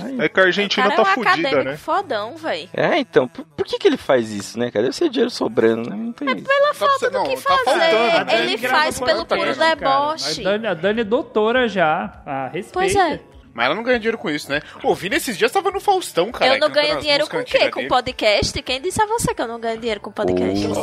Ai. 0.00 0.16
É 0.20 0.28
que 0.28 0.38
a 0.38 0.42
O 0.44 0.46
Argentina 0.46 0.88
cara 0.88 1.02
tá 1.02 1.08
é 1.08 1.10
um 1.10 1.14
fudida, 1.14 1.30
acadêmico 1.48 1.70
né? 1.70 1.76
fodão, 1.76 2.36
velho. 2.36 2.68
É, 2.72 2.98
então, 3.00 3.26
por, 3.26 3.44
por 3.44 3.66
que, 3.66 3.78
que 3.78 3.88
ele 3.88 3.96
faz 3.96 4.30
isso, 4.30 4.56
né, 4.56 4.70
cara? 4.70 4.84
Deve 4.84 4.94
ser 4.94 5.08
dinheiro 5.08 5.30
sobrando, 5.30 5.90
né? 5.90 5.96
Não 5.96 6.12
tem. 6.12 6.28
Tá 6.28 6.74
Falta 6.74 7.10
não, 7.10 7.24
do 7.24 7.30
que 7.30 7.36
tá 7.36 7.42
fazer. 7.42 7.64
faltando, 7.64 8.24
né? 8.26 8.42
Ele 8.44 8.58
faz 8.58 9.00
pelo 9.00 9.26
puro 9.26 9.54
deboche. 9.56 10.40
A 10.40 10.44
Dani, 10.44 10.66
a 10.68 10.74
Dani 10.74 11.00
é 11.00 11.04
doutora 11.04 11.68
já. 11.68 12.22
Ah, 12.24 12.48
respeita. 12.52 12.72
Pois 12.72 12.94
é. 12.94 13.20
Mas 13.54 13.66
ela 13.66 13.74
não 13.76 13.84
ganha 13.84 13.98
dinheiro 14.00 14.18
com 14.18 14.28
isso, 14.28 14.50
né? 14.50 14.60
O 14.82 14.94
Vini 14.96 15.14
esses 15.14 15.38
dias 15.38 15.52
tava 15.52 15.70
no 15.70 15.80
Faustão, 15.80 16.32
cara. 16.32 16.54
eu 16.56 16.60
não 16.60 16.68
ganho 16.70 16.98
dinheiro 16.98 17.28
com 17.28 17.38
o 17.38 17.44
quê? 17.44 17.70
Com 17.70 17.76
dele. 17.76 17.88
podcast? 17.88 18.60
Quem 18.62 18.80
disse 18.82 19.00
a 19.00 19.06
você 19.06 19.32
que 19.32 19.40
eu 19.40 19.46
não 19.46 19.60
ganho 19.60 19.78
dinheiro 19.78 20.00
com 20.00 20.10
podcast? 20.10 20.66
Louco, 20.66 20.82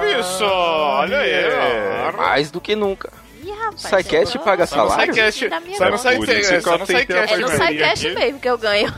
bicho! 0.00 0.44
Olha 0.44 1.18
aí, 1.20 1.44
ó. 2.12 2.16
Mais 2.16 2.50
do 2.50 2.60
que 2.60 2.74
nunca. 2.74 3.12
Ih, 3.40 3.50
rapaz, 3.52 3.82
Psycast 3.82 4.36
eu- 4.36 4.42
paga 4.42 4.66
salário? 4.66 4.92
Só 4.94 5.06
no 5.06 5.12
que 5.14 5.76
só 5.76 5.84
eu 5.84 5.90
no 5.90 5.98
SciCast 5.98 7.32
É 7.32 7.36
no 7.38 7.48
aqui. 7.48 8.10
mesmo 8.14 8.40
que 8.40 8.48
eu 8.48 8.58
ganho. 8.58 8.92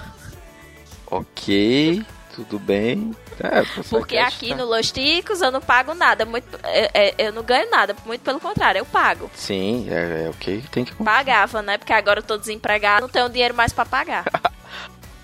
Ok, 1.11 2.03
tudo 2.35 2.59
bem. 2.59 3.15
É, 3.41 3.63
Porque 3.91 4.17
aqui 4.17 4.51
tá. 4.51 4.57
no 4.57 4.65
Los 4.67 4.91
Ticos 4.91 5.41
eu 5.41 5.51
não 5.51 5.61
pago 5.61 5.95
nada. 5.95 6.25
Muito, 6.25 6.47
é- 6.63 6.91
é- 6.95 7.15
eu 7.19 7.33
não 7.33 7.43
ganho 7.43 7.71
nada. 7.71 7.95
Muito 8.07 8.21
pelo 8.23 8.41
contrário, 8.41 8.79
eu 8.79 8.87
pago. 8.87 9.31
Sim, 9.35 9.87
é, 9.91 10.27
é 10.27 10.31
o 10.31 10.35
que 10.35 10.63
tem 10.71 10.85
que 10.85 10.95
Pagava, 10.95 11.63
né? 11.63 11.79
Porque 11.79 11.93
agora 11.93 12.21
eu 12.21 12.25
tô 12.25 12.37
desempregado, 12.37 13.03
não 13.03 13.09
tenho 13.09 13.29
dinheiro 13.29 13.55
mais 13.55 13.73
pra 13.73 13.85
pagar. 13.85 14.25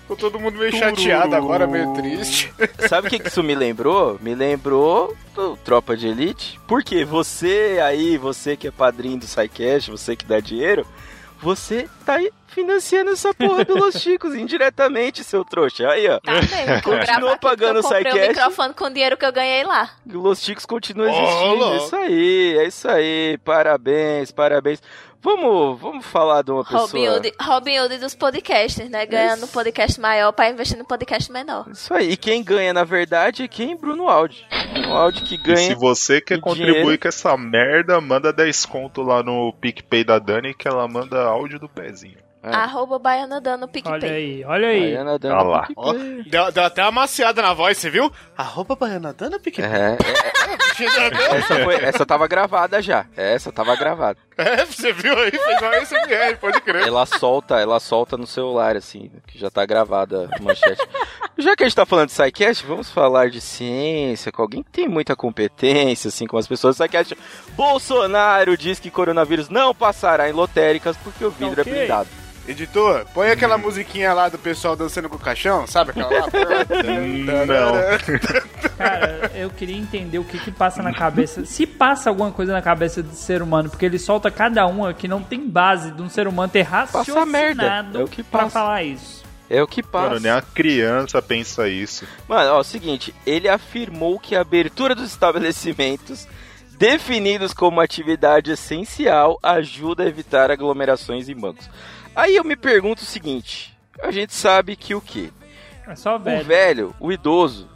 Ficou 0.01 0.17
todo 0.17 0.39
mundo 0.39 0.57
meio 0.59 0.75
chateado 0.75 1.35
agora, 1.35 1.65
meio 1.65 1.93
triste. 1.93 2.53
Sabe 2.89 3.07
o 3.07 3.09
que, 3.09 3.17
que 3.19 3.29
isso 3.29 3.41
me 3.41 3.55
lembrou? 3.55 4.19
Me 4.21 4.35
lembrou 4.35 5.15
do 5.33 5.55
Tropa 5.57 5.95
de 5.95 6.07
Elite. 6.07 6.59
Porque 6.67 7.05
você 7.05 7.79
aí, 7.81 8.17
você 8.17 8.57
que 8.57 8.67
é 8.67 8.71
padrinho 8.71 9.19
do 9.19 9.25
SciCast, 9.25 9.89
você 9.89 10.15
que 10.15 10.25
dá 10.25 10.41
dinheiro, 10.41 10.85
você 11.41 11.89
tá 12.05 12.15
aí 12.15 12.31
financiando 12.47 13.11
essa 13.11 13.33
porra 13.33 13.63
do 13.63 13.75
Los 13.75 13.95
Chicos 13.95 14.35
indiretamente, 14.35 15.23
seu 15.23 15.43
trouxa. 15.43 15.87
Aí, 15.89 16.07
ó. 16.07 16.19
Tá 16.19 16.33
mesmo. 16.33 16.81
Continua 16.83 17.37
pagando 17.37 17.77
eu 17.77 17.83
o 17.83 17.83
SciCast. 17.83 18.27
microfone 18.27 18.73
com 18.73 18.85
o 18.85 18.89
dinheiro 18.89 19.17
que 19.17 19.25
eu 19.25 19.31
ganhei 19.31 19.63
lá. 19.63 19.89
O 20.05 20.19
Los 20.19 20.41
Chicos 20.41 20.65
continua 20.65 21.09
existindo. 21.09 21.55
louco. 21.55 21.73
é 21.73 21.77
isso 21.77 21.95
aí, 21.95 22.57
é 22.57 22.67
isso 22.67 22.89
aí. 22.89 23.37
Parabéns, 23.43 24.31
parabéns. 24.31 24.81
Vamos, 25.23 25.79
vamos 25.79 26.05
falar 26.05 26.41
de 26.41 26.51
uma 26.51 26.63
pessoa. 26.63 26.81
Robin 26.81 27.07
Hood, 27.07 27.33
Robin 27.39 27.79
Hood 27.79 27.97
dos 27.99 28.15
podcasts, 28.15 28.89
né? 28.89 29.05
Ganhando 29.05 29.45
um 29.45 29.47
podcast 29.47 30.01
maior 30.01 30.31
pra 30.31 30.49
investir 30.49 30.77
no 30.77 30.83
podcast 30.85 31.31
menor. 31.31 31.67
Isso 31.71 31.93
aí. 31.93 32.11
E 32.13 32.17
quem 32.17 32.43
ganha, 32.43 32.73
na 32.73 32.83
verdade, 32.83 33.43
é 33.43 33.47
quem? 33.47 33.77
Bruno 33.77 34.09
Aldi. 34.09 34.43
Bruno 34.73 34.97
Aldi 34.97 35.21
que 35.21 35.35
E 35.35 35.37
ganha. 35.37 35.57
se 35.57 35.75
você 35.75 36.19
quer 36.19 36.39
contribuir 36.39 36.73
dinheiro. 36.73 36.99
com 36.99 37.07
essa 37.07 37.37
merda, 37.37 38.01
manda 38.01 38.33
10 38.33 38.65
conto 38.65 39.03
lá 39.03 39.21
no 39.21 39.53
PicPay 39.61 40.03
da 40.03 40.17
Dani 40.17 40.55
que 40.55 40.67
ela 40.67 40.87
manda 40.87 41.21
áudio 41.21 41.59
do 41.59 41.69
pezinho. 41.69 42.17
É. 42.43 42.55
Arroba 42.55 42.97
Baiana 42.97 43.39
Olha 43.45 43.67
PicPay. 43.67 44.09
aí, 44.09 44.45
olha 44.45 44.67
aí. 44.69 44.79
Baiana 44.79 45.19
dando 45.19 45.35
Ah 45.35 45.43
lá. 45.43 45.67
Deu, 46.25 46.51
deu 46.51 46.63
até 46.63 46.81
uma 46.81 46.91
maciada 46.91 47.39
na 47.39 47.53
voz, 47.53 47.77
você 47.77 47.87
viu? 47.91 48.11
Arroba 48.35 48.75
Baiana 48.75 49.13
Dana 49.13 49.39
Pique. 49.39 49.61
É, 49.61 49.65
é, 49.65 49.97
essa, 51.37 51.63
foi, 51.63 51.75
essa 51.75 52.03
tava 52.03 52.27
gravada 52.27 52.81
já. 52.81 53.05
Essa 53.15 53.51
tava 53.51 53.75
gravada. 53.75 54.17
É, 54.37 54.65
você 54.65 54.91
viu 54.93 55.17
aí? 55.17 55.29
Fez 55.31 55.61
uma 55.61 55.85
SMR, 55.85 56.37
pode 56.39 56.61
crer. 56.61 56.87
Ela 56.87 57.05
solta, 57.05 57.59
ela 57.59 57.79
solta 57.79 58.17
no 58.17 58.25
celular, 58.25 58.75
assim, 58.75 59.11
que 59.27 59.37
já 59.37 59.49
tá 59.51 59.65
gravada 59.65 60.29
a 60.31 60.41
manchete. 60.41 60.81
Já 61.37 61.55
que 61.55 61.63
a 61.63 61.67
gente 61.67 61.75
tá 61.75 61.85
falando 61.85 62.07
de 62.07 62.13
SciCast, 62.13 62.65
vamos 62.65 62.89
falar 62.89 63.29
de 63.29 63.41
ciência, 63.41 64.31
com 64.31 64.41
alguém 64.41 64.63
que 64.63 64.71
tem 64.71 64.87
muita 64.87 65.15
competência, 65.15 66.07
assim, 66.07 66.25
com 66.25 66.37
as 66.37 66.47
pessoas 66.47 66.75
do 66.77 66.83
SciCast. 66.83 67.15
Bolsonaro 67.55 68.57
diz 68.57 68.79
que 68.79 68.89
coronavírus 68.89 69.49
não 69.49 69.73
passará 69.75 70.29
em 70.29 70.33
lotéricas 70.33 70.95
porque 70.97 71.23
o 71.25 71.31
vidro 71.31 71.61
Ok. 71.61 71.71
é 71.73 71.75
blindado. 71.77 72.09
Editor, 72.47 73.05
põe 73.13 73.29
aquela 73.29 73.57
musiquinha 73.57 74.13
lá 74.13 74.27
do 74.27 74.37
pessoal 74.37 74.75
dançando 74.75 75.07
com 75.07 75.15
o 75.15 75.19
caixão, 75.19 75.67
sabe 75.67 75.91
aquela 75.91 76.09
lá? 76.09 76.27
Não. 77.45 78.71
Cara, 78.77 79.31
eu 79.35 79.49
queria 79.51 79.77
entender 79.77 80.17
o 80.17 80.23
que 80.23 80.39
que 80.39 80.51
passa 80.51 80.81
na 80.81 80.91
cabeça. 80.91 81.45
Se 81.45 81.67
passa 81.67 82.09
alguma 82.09 82.31
coisa 82.31 82.51
na 82.51 82.61
cabeça 82.61 83.03
do 83.03 83.13
ser 83.13 83.41
humano, 83.41 83.69
porque 83.69 83.85
ele 83.85 83.99
solta 83.99 84.31
cada 84.31 84.65
uma 84.65 84.93
que 84.93 85.07
não 85.07 85.21
tem 85.21 85.47
base 85.47 85.91
de 85.91 86.01
um 86.01 86.09
ser 86.09 86.27
humano 86.27 86.51
ter 86.51 86.63
raciocinado 86.63 87.27
merda, 87.27 87.85
é 87.93 88.03
o 88.03 88.07
que 88.07 88.23
pra 88.23 88.43
passa. 88.43 88.51
falar 88.51 88.83
isso. 88.83 89.21
É 89.49 89.61
o 89.61 89.67
que 89.67 89.83
passa. 89.83 90.09
Mano, 90.09 90.19
nem 90.21 90.31
a 90.31 90.41
criança 90.41 91.21
pensa 91.21 91.67
isso. 91.67 92.05
Mano, 92.27 92.53
ó, 92.53 92.59
o 92.59 92.63
seguinte, 92.63 93.13
ele 93.25 93.49
afirmou 93.49 94.17
que 94.17 94.35
a 94.35 94.41
abertura 94.41 94.95
dos 94.95 95.11
estabelecimentos 95.11 96.27
definidos 96.77 97.53
como 97.53 97.79
atividade 97.79 98.49
essencial 98.49 99.37
ajuda 99.43 100.03
a 100.03 100.07
evitar 100.07 100.49
aglomerações 100.49 101.29
em 101.29 101.35
bancos. 101.35 101.69
Aí 102.15 102.35
eu 102.35 102.43
me 102.43 102.55
pergunto 102.55 103.01
o 103.03 103.05
seguinte, 103.05 103.77
a 104.01 104.11
gente 104.11 104.33
sabe 104.33 104.75
que 104.75 104.93
o 104.93 105.01
quê? 105.01 105.31
É 105.87 105.95
só 105.95 106.15
O 106.15 106.19
velho. 106.19 106.45
velho, 106.45 106.95
o 106.99 107.11
idoso, 107.11 107.69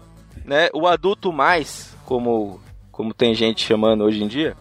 né, 0.44 0.70
o 0.74 0.88
adulto 0.88 1.32
mais, 1.32 1.94
como 2.06 2.62
como 2.92 3.14
tem 3.14 3.36
gente 3.36 3.66
chamando 3.66 4.06
hoje 4.06 4.24
em 4.24 4.28
dia, 4.28 4.56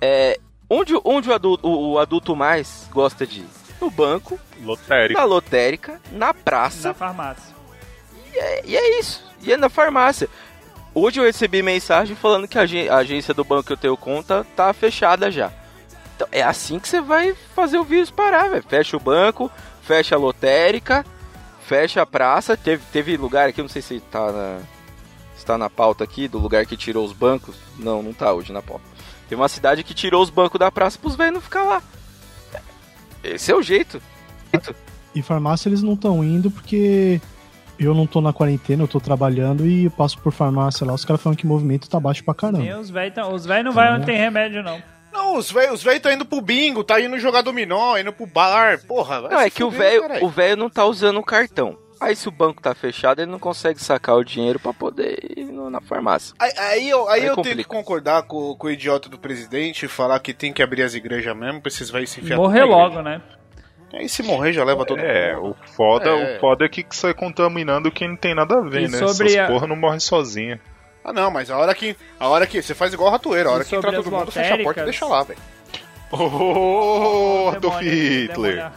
é 0.00 0.40
onde, 0.70 0.94
onde 1.04 1.28
o, 1.28 1.34
adulto, 1.34 1.68
o, 1.68 1.92
o 1.92 1.98
adulto 1.98 2.34
mais 2.34 2.88
gosta 2.90 3.26
de 3.26 3.40
ir? 3.40 3.46
No 3.78 3.90
banco, 3.90 4.38
Lotérico. 4.62 5.18
na 5.20 5.26
lotérica, 5.26 6.00
na 6.12 6.32
praça, 6.32 6.88
Na 6.88 6.94
farmácia. 6.94 7.54
e 8.64 8.74
é 8.76 8.98
isso. 9.00 9.22
E 9.42 9.52
é 9.52 9.56
na 9.56 9.68
farmácia. 9.68 10.28
Hoje 10.94 11.18
eu 11.20 11.24
recebi 11.24 11.62
mensagem 11.62 12.14
falando 12.16 12.46
que 12.48 12.56
a 12.58 12.62
agência 12.96 13.34
do 13.34 13.44
banco 13.44 13.64
que 13.64 13.72
eu 13.72 13.76
tenho 13.76 13.96
conta 13.96 14.46
tá 14.56 14.72
fechada 14.72 15.30
já. 15.30 15.52
Então 16.22 16.28
é 16.30 16.42
assim 16.42 16.78
que 16.78 16.88
você 16.88 17.00
vai 17.00 17.34
fazer 17.34 17.78
o 17.78 17.84
vírus 17.84 18.08
parar, 18.10 18.48
velho. 18.48 18.62
Fecha 18.62 18.96
o 18.96 19.00
banco, 19.00 19.50
fecha 19.82 20.14
a 20.14 20.18
lotérica, 20.18 21.04
fecha 21.66 22.00
a 22.00 22.06
praça. 22.06 22.56
Teve, 22.56 22.84
teve 22.92 23.16
lugar 23.16 23.48
aqui, 23.48 23.60
não 23.60 23.68
sei 23.68 23.82
se 23.82 23.98
tá 23.98 24.30
na, 24.30 24.60
se 25.34 25.44
tá 25.44 25.58
na 25.58 25.68
pauta 25.68 26.04
aqui, 26.04 26.28
do 26.28 26.38
lugar 26.38 26.64
que 26.64 26.76
tirou 26.76 27.04
os 27.04 27.12
bancos. 27.12 27.56
Não, 27.76 28.02
não 28.04 28.12
tá 28.12 28.32
hoje 28.32 28.52
na 28.52 28.62
pauta. 28.62 28.84
Tem 29.28 29.36
uma 29.36 29.48
cidade 29.48 29.82
que 29.82 29.94
tirou 29.94 30.22
os 30.22 30.30
bancos 30.30 30.60
da 30.60 30.70
praça 30.70 30.96
pros 30.96 31.16
velhos 31.16 31.34
não 31.34 31.40
ficar 31.40 31.64
lá. 31.64 31.82
Esse 33.24 33.50
é 33.50 33.56
o 33.56 33.62
jeito. 33.62 34.00
E 35.14 35.22
farmácia 35.22 35.68
eles 35.68 35.82
não 35.82 35.94
estão 35.94 36.22
indo 36.22 36.50
porque 36.50 37.20
eu 37.78 37.94
não 37.94 38.06
tô 38.06 38.20
na 38.20 38.32
quarentena, 38.32 38.84
eu 38.84 38.88
tô 38.88 39.00
trabalhando 39.00 39.66
e 39.66 39.90
passo 39.90 40.18
por 40.20 40.32
farmácia 40.32 40.86
lá. 40.86 40.94
Os 40.94 41.04
caras 41.04 41.20
falam 41.20 41.36
que 41.36 41.44
o 41.44 41.48
movimento 41.48 41.90
tá 41.90 41.98
baixo 41.98 42.24
pra 42.24 42.32
caramba. 42.32 42.62
Tem 42.62 42.74
os 42.74 42.90
velhos 42.90 43.44
velhos 43.44 43.64
não 43.64 43.72
vai 43.72 43.92
onde 43.92 44.06
tem 44.06 44.16
remédio, 44.16 44.62
não. 44.62 44.80
Não, 45.12 45.36
os 45.36 45.50
velhos 45.50 45.84
os 45.84 46.00
tá 46.00 46.12
indo 46.12 46.24
pro 46.24 46.40
bingo, 46.40 46.82
tá 46.82 47.00
indo 47.00 47.18
jogar 47.18 47.42
dominó, 47.42 47.96
indo 47.98 48.12
pro 48.12 48.26
bar, 48.26 48.80
porra. 48.86 49.20
vai 49.22 49.30
Não, 49.30 49.40
é 49.40 49.50
que 49.50 49.62
o 49.62 49.70
fuder, 49.70 50.24
o 50.24 50.28
velho 50.28 50.56
não 50.56 50.70
tá 50.70 50.84
usando 50.86 51.18
o 51.18 51.22
cartão. 51.24 51.76
Aí 52.00 52.16
se 52.16 52.26
o 52.26 52.32
banco 52.32 52.60
tá 52.60 52.74
fechado, 52.74 53.20
ele 53.22 53.30
não 53.30 53.38
consegue 53.38 53.78
sacar 53.80 54.16
o 54.16 54.24
dinheiro 54.24 54.58
pra 54.58 54.72
poder 54.72 55.18
ir 55.36 55.44
no- 55.44 55.70
na 55.70 55.80
farmácia. 55.80 56.34
Aí, 56.36 56.50
aí 56.58 56.90
eu, 56.90 57.08
aí 57.08 57.20
Aí 57.20 57.26
eu 57.28 57.36
tenho 57.36 57.56
que 57.58 57.62
concordar 57.64 58.22
com, 58.24 58.56
com 58.56 58.66
o 58.66 58.70
idiota 58.70 59.08
do 59.08 59.16
presidente 59.18 59.84
e 59.84 59.88
falar 59.88 60.18
que 60.18 60.34
tem 60.34 60.52
que 60.52 60.62
abrir 60.64 60.82
as 60.82 60.94
igrejas 60.94 61.36
mesmo 61.36 61.60
pra 61.60 61.68
esses 61.68 61.90
velhos 61.90 62.10
se 62.10 62.20
enfiar 62.20 62.36
Morrer 62.38 62.62
tudo 62.62 62.70
na 62.70 62.76
igreja. 62.78 62.96
logo, 62.96 63.02
né? 63.08 63.22
Aí 63.94 64.08
se 64.08 64.22
morrer 64.24 64.52
já 64.52 64.64
leva 64.64 64.84
todo 64.86 64.98
É, 65.00 65.36
mundo. 65.36 65.50
o 65.62 65.68
foda, 65.76 66.08
É. 66.10 66.36
o 66.36 66.40
foda 66.40 66.64
é 66.64 66.68
que 66.68 66.84
você 66.90 67.08
vai 67.08 67.14
contaminando 67.14 67.92
quem 67.92 68.08
não 68.08 68.16
tem 68.16 68.34
nada 68.34 68.56
a 68.58 68.60
ver, 68.62 68.82
E 68.84 68.88
né? 68.88 68.98
sobre 68.98 69.28
Essas 69.28 69.36
a- 69.38 69.46
porra 69.46 69.66
não 69.68 69.76
morre 69.76 70.00
sozinha. 70.00 70.58
Ah 71.04 71.12
não, 71.12 71.30
mas 71.30 71.50
a 71.50 71.56
hora 71.58 71.74
que. 71.74 71.96
A 72.18 72.28
hora 72.28 72.46
que. 72.46 72.62
Você 72.62 72.74
faz 72.74 72.92
igual 72.92 73.08
a 73.08 73.12
ratoeira, 73.12 73.48
a 73.48 73.52
hora 73.52 73.62
E 73.62 73.66
que 73.66 73.74
entra 73.76 73.92
todo 73.92 74.10
mundo, 74.10 74.30
fecha 74.30 74.54
a 74.54 74.58
porta 74.58 74.80
e 74.82 74.84
deixa 74.84 75.06
lá, 75.06 75.22
velho. 75.24 75.38
Ô, 76.12 77.48
Adolf 77.48 77.80
demônio 77.80 77.90
Hitler! 77.90 78.70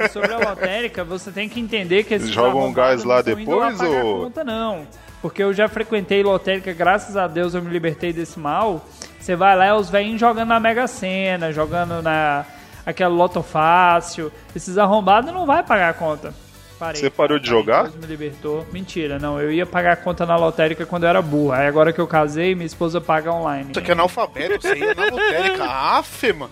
E 0.00 0.08
sobre 0.08 0.32
a 0.34 0.38
lotérica, 0.50 1.04
você 1.04 1.30
tem 1.30 1.48
que 1.48 1.60
entender 1.60 2.02
que 2.02 2.14
esses 2.14 2.30
Jogam 2.30 2.66
um 2.66 2.72
gás 2.72 3.04
lá 3.04 3.22
depois, 3.22 3.78
pagar 3.78 3.90
ou- 3.90 4.24
conta, 4.24 4.42
não. 4.44 4.86
Porque 5.20 5.40
eu 5.42 5.52
já 5.54 5.68
frequentei 5.68 6.20
lotérica, 6.22 6.72
graças 6.72 7.16
a 7.16 7.28
Deus 7.28 7.54
eu 7.54 7.62
me 7.62 7.70
libertei 7.70 8.12
desse 8.12 8.40
mal. 8.40 8.84
Você 9.20 9.36
vai 9.36 9.56
lá, 9.56 9.66
é 9.66 9.72
os 9.72 9.88
velhinhos 9.88 10.20
jogando 10.20 10.48
na 10.48 10.58
Mega 10.58 10.88
Sena, 10.88 11.52
jogando 11.52 12.02
na 12.02 12.44
aquela 12.84 13.14
Loto 13.14 13.40
Fácil. 13.40 14.32
Esses 14.54 14.76
arrombados 14.76 15.32
não 15.32 15.46
vai 15.46 15.62
pagar 15.62 15.90
a 15.90 15.94
conta. 15.94 16.34
Parei. 16.82 17.00
Você 17.00 17.08
parou 17.08 17.38
de 17.38 17.48
jogar? 17.48 17.84
Deus 17.84 17.94
me 17.94 18.06
libertou. 18.06 18.66
Mentira, 18.72 19.16
não. 19.16 19.40
Eu 19.40 19.52
ia 19.52 19.64
pagar 19.64 19.92
a 19.92 19.96
conta 19.96 20.26
na 20.26 20.34
lotérica 20.34 20.84
quando 20.84 21.04
eu 21.04 21.10
era 21.10 21.22
burra. 21.22 21.58
Aí 21.58 21.68
agora 21.68 21.92
que 21.92 22.00
eu 22.00 22.08
casei, 22.08 22.56
minha 22.56 22.66
esposa 22.66 23.00
paga 23.00 23.32
online. 23.32 23.70
Isso 23.70 23.78
aqui 23.78 23.90
é 23.90 23.92
analfabeto, 23.92 24.60
você 24.60 24.74
ia 24.74 24.92
na 24.92 25.04
lotérica. 25.04 25.62
Afe, 25.70 26.32
mano. 26.32 26.50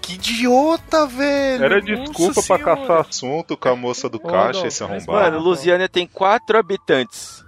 Que 0.00 0.14
idiota, 0.14 1.08
velho. 1.08 1.64
Era 1.64 1.80
Nossa 1.80 1.86
desculpa 2.04 2.34
pra 2.34 2.56
senhora. 2.56 2.76
caçar 2.76 3.00
assunto 3.00 3.56
com 3.56 3.68
a 3.68 3.74
moça 3.74 4.08
do 4.08 4.20
caixa, 4.20 4.64
esse 4.68 4.80
arrombado. 4.80 5.10
Mano, 5.32 5.38
Lusiana 5.40 5.88
tem 5.88 6.06
quatro 6.06 6.56
habitantes. 6.56 7.44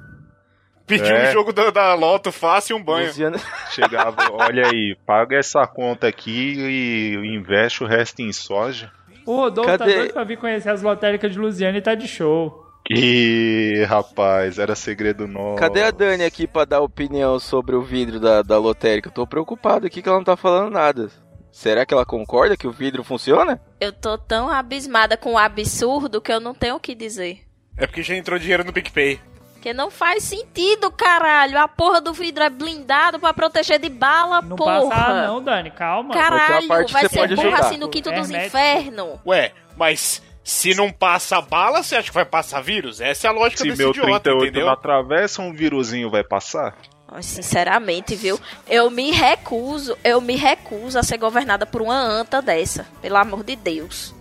Pediu 0.88 1.14
É. 1.14 1.28
um 1.28 1.32
jogo 1.32 1.52
da, 1.52 1.70
da 1.70 1.94
Loto 1.94 2.32
fácil 2.32 2.76
e 2.76 2.80
um 2.80 2.82
banho. 2.82 3.06
Lusiana... 3.06 3.38
Chegava, 3.70 4.32
olha 4.32 4.66
aí, 4.66 4.96
paga 5.06 5.36
essa 5.36 5.64
conta 5.64 6.08
aqui 6.08 6.56
e 6.58 7.36
investe 7.36 7.84
o 7.84 7.86
resto 7.86 8.20
em 8.20 8.32
soja. 8.32 8.90
O 9.26 9.36
Rodolfo 9.36 9.70
tá 9.70 9.78
Cadê? 9.78 9.94
doido 9.94 10.12
pra 10.12 10.24
vir 10.24 10.38
conhecer 10.38 10.70
as 10.70 10.82
lotéricas 10.82 11.32
de 11.32 11.38
Lusiana 11.38 11.78
e 11.78 11.82
tá 11.82 11.94
de 11.94 12.08
show. 12.08 12.66
Ih, 12.90 13.84
rapaz, 13.84 14.58
era 14.58 14.74
segredo 14.74 15.28
nosso. 15.28 15.56
Cadê 15.56 15.82
a 15.82 15.90
Dani 15.90 16.24
aqui 16.24 16.46
pra 16.46 16.64
dar 16.64 16.80
opinião 16.80 17.38
sobre 17.38 17.76
o 17.76 17.82
vidro 17.82 18.18
da, 18.18 18.42
da 18.42 18.58
lotérica? 18.58 19.08
Eu 19.08 19.12
tô 19.12 19.26
preocupado 19.26 19.86
aqui 19.86 20.02
que 20.02 20.08
ela 20.08 20.18
não 20.18 20.24
tá 20.24 20.36
falando 20.36 20.72
nada. 20.72 21.08
Será 21.52 21.84
que 21.86 21.94
ela 21.94 22.04
concorda 22.06 22.56
que 22.56 22.66
o 22.66 22.72
vidro 22.72 23.04
funciona? 23.04 23.60
Eu 23.80 23.92
tô 23.92 24.16
tão 24.18 24.48
abismada 24.48 25.16
com 25.16 25.34
o 25.34 25.38
absurdo 25.38 26.20
que 26.20 26.32
eu 26.32 26.40
não 26.40 26.54
tenho 26.54 26.76
o 26.76 26.80
que 26.80 26.94
dizer. 26.94 27.40
É 27.76 27.86
porque 27.86 28.02
já 28.02 28.14
entrou 28.16 28.38
dinheiro 28.38 28.64
no 28.64 28.72
PicPay. 28.72 29.20
Que 29.60 29.74
não 29.74 29.90
faz 29.90 30.24
sentido, 30.24 30.90
caralho. 30.90 31.58
A 31.58 31.68
porra 31.68 32.00
do 32.00 32.12
vidro 32.14 32.42
é 32.42 32.48
blindado 32.50 33.18
pra 33.20 33.34
proteger 33.34 33.78
de 33.78 33.88
bala, 33.90 34.40
Não 34.40 34.56
porra. 34.56 34.88
passa 34.88 35.04
ah, 35.04 35.26
não, 35.26 35.42
Dani, 35.42 35.70
calma. 35.70 36.14
Vai 36.14 36.22
Caralho, 36.22 36.68
vai 36.68 36.82
você 36.88 37.08
ser 37.08 37.20
ajudar. 37.20 37.60
assim 37.60 37.76
no 37.76 37.88
quinto 37.90 38.10
dos 38.10 38.30
Hermético. 38.30 38.46
infernos. 38.56 39.18
Ué, 39.26 39.52
mas 39.76 40.22
se 40.42 40.74
não 40.74 40.90
passa 40.90 41.40
bala, 41.42 41.82
você 41.82 41.96
acha 41.96 42.08
que 42.08 42.14
vai 42.14 42.24
passar 42.24 42.62
vírus? 42.62 43.00
Essa 43.02 43.26
é 43.26 43.30
a 43.30 43.32
lógica 43.34 43.62
Se 43.62 43.68
desse 43.68 43.78
meu 43.82 43.90
idiota, 43.90 44.08
38 44.20 44.44
entendeu? 44.46 44.66
não 44.66 44.72
atravessa, 44.72 45.42
um 45.42 45.52
vírusinho 45.52 46.08
vai 46.10 46.24
passar? 46.24 46.74
Sinceramente, 47.20 48.14
viu? 48.14 48.38
Eu 48.68 48.90
me 48.90 49.10
recuso, 49.10 49.96
eu 50.02 50.20
me 50.20 50.36
recuso 50.36 50.98
a 50.98 51.02
ser 51.02 51.18
governada 51.18 51.66
por 51.66 51.82
uma 51.82 51.96
anta 51.96 52.40
dessa. 52.40 52.86
Pelo 53.02 53.16
amor 53.16 53.42
de 53.44 53.56
Deus. 53.56 54.14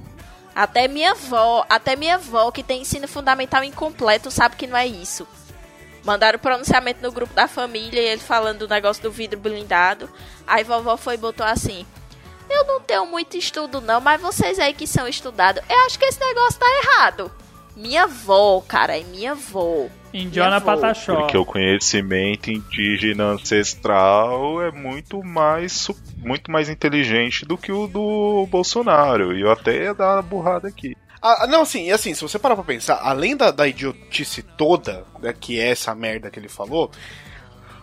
Até 0.56 0.88
minha 0.88 1.12
avó, 1.12 1.66
até 1.70 1.96
minha 1.96 2.16
avó 2.16 2.52
que 2.52 2.64
tem 2.64 2.82
ensino 2.82 3.08
fundamental 3.08 3.64
incompleto 3.64 4.30
sabe 4.30 4.56
que 4.56 4.68
não 4.68 4.78
é 4.78 4.86
isso. 4.86 5.28
Mandaram 6.04 6.38
o 6.38 6.42
pronunciamento 6.42 7.02
no 7.02 7.12
grupo 7.12 7.34
da 7.34 7.48
família 7.48 8.00
ele 8.00 8.22
falando 8.22 8.60
do 8.60 8.68
negócio 8.68 9.04
do 9.04 9.12
vidro 9.12 9.40
blindado. 9.40 10.10
Aí 10.48 10.64
vovó 10.64 10.98
foi 10.98 11.16
e 11.16 11.18
botou 11.18 11.46
assim: 11.46 11.86
Eu 12.50 12.66
não 12.66 12.82
tenho 12.82 13.06
muito 13.06 13.38
estudo, 13.38 13.82
não, 13.82 14.02
mas 14.02 14.22
vocês 14.22 14.60
aí 14.60 14.74
que 14.74 14.88
são 14.88 15.08
estudados, 15.08 15.62
eu 15.70 15.86
acho 15.86 16.00
que 16.00 16.06
esse 16.06 16.20
negócio 16.20 16.60
tá 16.60 16.66
errado. 16.84 17.32
Minha 17.76 18.04
avó, 18.04 18.62
cara, 18.68 18.98
é 18.98 19.04
minha 19.04 19.32
avó. 19.32 19.88
Indiana. 20.14 20.60
Pataxó. 20.60 21.16
Porque 21.16 21.38
o 21.38 21.46
conhecimento 21.46 22.52
indígena 22.52 23.26
ancestral 23.26 24.62
é 24.62 24.72
muito 24.72 25.24
mais 25.24 25.88
muito 26.18 26.52
mais 26.52 26.70
inteligente 26.70 27.46
do 27.46 27.58
que 27.58 27.72
o 27.72 27.88
do 27.88 28.48
Bolsonaro. 28.50 29.38
E 29.38 29.42
eu 29.42 29.52
até 29.52 29.84
ia 29.84 29.94
dar 29.94 30.16
uma 30.16 30.22
burrada 30.22 30.68
aqui. 30.68 30.96
Ah, 31.22 31.46
não, 31.48 31.62
assim, 31.62 31.88
e 31.88 31.92
assim, 31.92 32.14
se 32.14 32.22
você 32.22 32.40
parar 32.40 32.56
pra 32.56 32.64
pensar, 32.64 33.00
além 33.04 33.36
da, 33.36 33.52
da 33.52 33.68
idiotice 33.68 34.42
toda, 34.42 35.04
né, 35.22 35.34
que 35.38 35.60
é 35.60 35.70
essa 35.72 35.94
merda 35.94 36.32
que 36.32 36.40
ele 36.40 36.48
falou, 36.48 36.90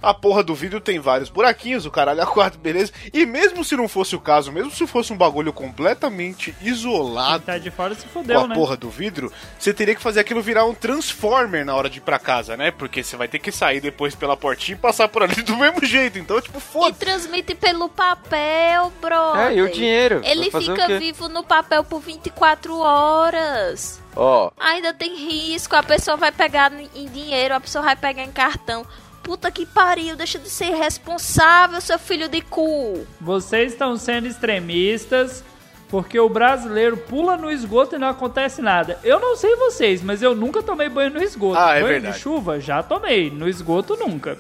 a 0.06 0.14
porra 0.14 0.42
do 0.42 0.54
vidro 0.54 0.80
tem 0.80 0.98
vários 1.00 1.28
buraquinhos, 1.28 1.84
o 1.84 1.90
caralho 1.90 2.22
a 2.22 2.26
quatro, 2.26 2.58
beleza? 2.58 2.92
E 3.12 3.26
mesmo 3.26 3.64
se 3.64 3.76
não 3.76 3.88
fosse 3.88 4.14
o 4.14 4.20
caso, 4.20 4.52
mesmo 4.52 4.70
se 4.70 4.86
fosse 4.86 5.12
um 5.12 5.16
bagulho 5.16 5.52
completamente 5.52 6.52
Quem 6.52 6.68
isolado 6.68 7.44
tá 7.44 7.58
de 7.58 7.70
fora 7.70 7.94
se 7.94 8.06
com 8.06 8.20
fudeu, 8.20 8.40
a 8.40 8.48
né? 8.48 8.54
porra 8.54 8.76
do 8.76 8.88
vidro, 8.88 9.32
você 9.58 9.74
teria 9.74 9.94
que 9.94 10.02
fazer 10.02 10.20
aquilo 10.20 10.40
virar 10.40 10.64
um 10.64 10.74
transformer 10.74 11.64
na 11.64 11.74
hora 11.74 11.90
de 11.90 11.98
ir 11.98 12.02
pra 12.02 12.18
casa, 12.18 12.56
né? 12.56 12.70
Porque 12.70 13.02
você 13.02 13.16
vai 13.16 13.26
ter 13.28 13.38
que 13.38 13.50
sair 13.50 13.80
depois 13.80 14.14
pela 14.14 14.36
portinha 14.36 14.76
e 14.76 14.80
passar 14.80 15.08
por 15.08 15.22
ali 15.22 15.40
do 15.42 15.56
mesmo 15.56 15.84
jeito. 15.84 16.18
Então, 16.18 16.40
tipo, 16.40 16.58
E 16.58 16.60
foda 16.60 16.94
transmite 16.94 17.54
pelo 17.54 17.88
papel, 17.88 18.92
bro. 19.00 19.36
É, 19.36 19.54
e 19.54 19.62
o 19.62 19.70
dinheiro? 19.70 20.20
Ele 20.24 20.50
fica 20.50 20.98
vivo 20.98 21.28
no 21.28 21.42
papel 21.42 21.82
por 21.84 22.00
24 22.00 22.78
horas. 22.78 24.00
Ó, 24.14 24.50
Ainda 24.58 24.94
tem 24.94 25.14
risco, 25.14 25.76
a 25.76 25.82
pessoa 25.82 26.16
vai 26.16 26.32
pegar 26.32 26.72
em 26.72 27.06
dinheiro, 27.08 27.54
a 27.54 27.60
pessoa 27.60 27.84
vai 27.84 27.96
pegar 27.96 28.22
em 28.22 28.32
cartão. 28.32 28.86
Puta 29.26 29.50
que 29.50 29.66
pariu, 29.66 30.14
deixa 30.14 30.38
de 30.38 30.48
ser 30.48 30.66
irresponsável, 30.66 31.80
seu 31.80 31.98
filho 31.98 32.28
de 32.28 32.40
cu. 32.40 33.04
Vocês 33.20 33.72
estão 33.72 33.96
sendo 33.96 34.28
extremistas 34.28 35.42
porque 35.88 36.18
o 36.18 36.28
brasileiro 36.28 36.96
pula 36.96 37.36
no 37.36 37.50
esgoto 37.50 37.96
e 37.96 37.98
não 37.98 38.08
acontece 38.08 38.62
nada. 38.62 38.98
Eu 39.02 39.18
não 39.18 39.36
sei 39.36 39.56
vocês, 39.56 40.00
mas 40.00 40.22
eu 40.22 40.34
nunca 40.34 40.62
tomei 40.62 40.88
banho 40.88 41.10
no 41.10 41.20
esgoto. 41.22 41.58
Ah, 41.58 41.72
é 41.74 41.80
banho 41.80 41.86
verdade. 41.94 42.14
de 42.14 42.20
chuva, 42.20 42.60
já 42.60 42.82
tomei. 42.84 43.28
No 43.30 43.48
esgoto, 43.48 43.96
nunca. 43.96 44.38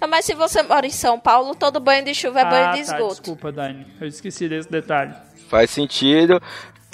Ah, 0.00 0.06
Mas 0.06 0.26
se 0.26 0.34
você 0.34 0.62
mora 0.62 0.86
em 0.86 0.90
São 0.90 1.18
Paulo, 1.18 1.54
todo 1.54 1.80
banho 1.80 2.04
de 2.04 2.14
chuva 2.14 2.40
é 2.40 2.44
banho 2.44 2.66
ah, 2.68 2.72
de 2.72 2.84
tá, 2.86 2.92
esgoto. 2.94 3.14
desculpa, 3.14 3.50
Dani. 3.50 3.86
Eu 4.00 4.06
esqueci 4.08 4.46
desse 4.48 4.70
detalhe. 4.70 5.12
faz 5.48 5.70
sentido. 5.70 6.40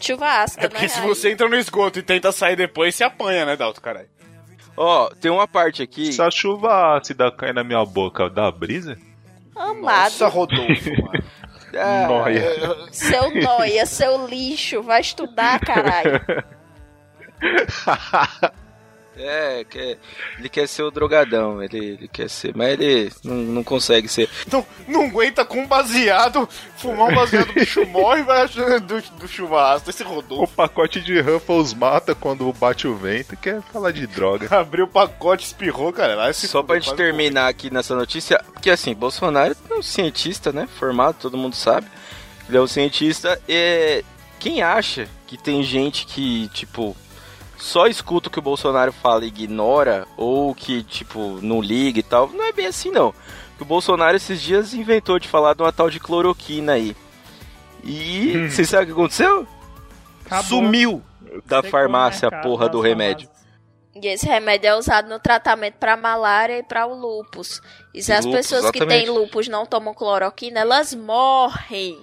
Chuva 0.00 0.42
ácida, 0.42 0.66
É 0.66 0.68
porque 0.68 0.82
né? 0.84 0.88
se 0.88 1.00
Aí- 1.00 1.06
você 1.08 1.30
entra 1.32 1.48
no 1.48 1.56
esgoto 1.56 1.98
e 1.98 2.02
tenta 2.02 2.30
sair 2.32 2.56
depois, 2.56 2.94
você 2.94 3.02
apanha, 3.04 3.44
né, 3.44 3.56
Dalton, 3.56 3.80
caralho? 3.80 4.08
Ó, 4.76 5.08
tem 5.20 5.30
uma 5.30 5.46
parte 5.46 5.82
aqui. 5.82 6.12
Se 6.12 6.20
a 6.22 6.30
chuva 6.30 6.96
ácida 6.96 7.30
cair 7.30 7.54
na 7.54 7.62
minha 7.64 7.84
boca, 7.84 8.28
dá 8.28 8.50
brisa? 8.50 8.96
Amado, 9.54 9.82
Nossa, 9.82 10.28
Rodolfo, 10.28 10.90
mano. 11.02 11.24
Ah, 11.76 12.06
Noia. 12.08 12.88
seu 12.92 13.34
noia, 13.34 13.84
seu 13.86 14.26
lixo, 14.26 14.82
vai 14.82 15.00
estudar, 15.00 15.58
caralho. 15.60 16.20
É, 19.16 19.64
quer, 19.68 19.98
ele 20.38 20.48
quer 20.48 20.66
ser 20.66 20.82
o 20.82 20.90
drogadão, 20.90 21.62
ele, 21.62 21.78
ele 21.78 22.08
quer 22.08 22.28
ser, 22.28 22.54
mas 22.56 22.72
ele 22.72 23.12
não, 23.22 23.34
não 23.36 23.64
consegue 23.64 24.08
ser. 24.08 24.28
Então, 24.46 24.66
não 24.88 25.04
aguenta 25.04 25.44
com 25.44 25.66
baseado, 25.66 26.48
fumar 26.76 27.10
um 27.10 27.14
baseado, 27.14 27.50
o 27.50 27.52
bicho 27.52 27.86
morre 27.86 28.20
e 28.20 28.24
vai 28.24 28.42
achando 28.42 28.80
do, 28.80 29.00
do 29.18 29.28
churrasco. 29.28 29.90
Esse 29.90 30.02
O 30.02 30.08
Rodolfo 30.08 30.54
pacote 30.54 31.00
de 31.00 31.20
Ruffles 31.20 31.74
mata 31.74 32.14
quando 32.14 32.52
bate 32.52 32.86
o 32.86 32.94
vento 32.94 33.36
quer 33.36 33.60
falar 33.72 33.92
de 33.92 34.06
droga. 34.06 34.48
abriu 34.58 34.84
o 34.84 34.88
pacote, 34.88 35.44
espirrou, 35.44 35.92
cara. 35.92 36.14
Lá 36.14 36.32
Só 36.32 36.62
pra 36.62 36.78
gente 36.78 36.94
terminar 36.94 37.48
aqui 37.48 37.72
nessa 37.72 37.94
notícia, 37.94 38.42
porque 38.52 38.70
assim, 38.70 38.94
Bolsonaro 38.94 39.56
é 39.70 39.74
um 39.74 39.82
cientista, 39.82 40.52
né? 40.52 40.68
Formado, 40.78 41.16
todo 41.20 41.36
mundo 41.36 41.54
sabe. 41.54 41.86
Ele 42.48 42.56
é 42.56 42.60
um 42.60 42.66
cientista. 42.66 43.40
E 43.48 44.04
quem 44.38 44.62
acha 44.62 45.08
que 45.26 45.36
tem 45.36 45.62
gente 45.62 46.06
que, 46.06 46.48
tipo, 46.48 46.96
só 47.56 47.86
escuta 47.86 48.28
o 48.28 48.30
que 48.30 48.38
o 48.38 48.42
Bolsonaro 48.42 48.92
fala 48.92 49.24
e 49.24 49.28
ignora, 49.28 50.06
ou 50.16 50.54
que, 50.54 50.82
tipo, 50.82 51.38
não 51.42 51.60
liga 51.60 51.98
e 51.98 52.02
tal, 52.02 52.28
não 52.28 52.44
é 52.44 52.52
bem 52.52 52.66
assim 52.66 52.90
não. 52.90 53.14
O 53.60 53.64
Bolsonaro 53.64 54.16
esses 54.16 54.42
dias 54.42 54.74
inventou 54.74 55.18
de 55.18 55.28
falar 55.28 55.54
de 55.54 55.62
uma 55.62 55.72
tal 55.72 55.88
de 55.88 55.98
cloroquina 55.98 56.72
aí. 56.72 56.94
E 57.82 58.48
vocês 58.48 58.68
sabem 58.68 58.84
o 58.84 58.86
que 58.88 58.92
aconteceu? 58.92 59.46
Acabou. 60.26 60.44
Sumiu 60.44 61.02
da 61.46 61.56
Secou 61.56 61.68
o 61.68 61.70
farmácia 61.70 62.28
a 62.28 62.42
porra 62.42 62.68
do 62.68 62.80
remédio. 62.80 63.26
farmácias. 63.28 63.44
E 63.94 64.08
esse 64.08 64.26
remédio 64.26 64.68
é 64.68 64.76
usado 64.76 65.08
no 65.08 65.20
tratamento 65.20 65.74
para 65.74 65.96
malária 65.96 66.58
e 66.58 66.62
para 66.62 66.86
o 66.86 66.94
lupus. 66.94 67.60
E 67.94 68.02
se 68.02 68.12
as 68.12 68.24
Lúpus, 68.24 68.40
pessoas 68.40 68.70
que 68.70 68.78
exatamente. 68.78 69.06
têm 69.06 69.14
lupus 69.14 69.46
não 69.46 69.64
tomam 69.64 69.94
cloroquina, 69.94 70.60
elas 70.60 70.92
morrem. 70.94 71.98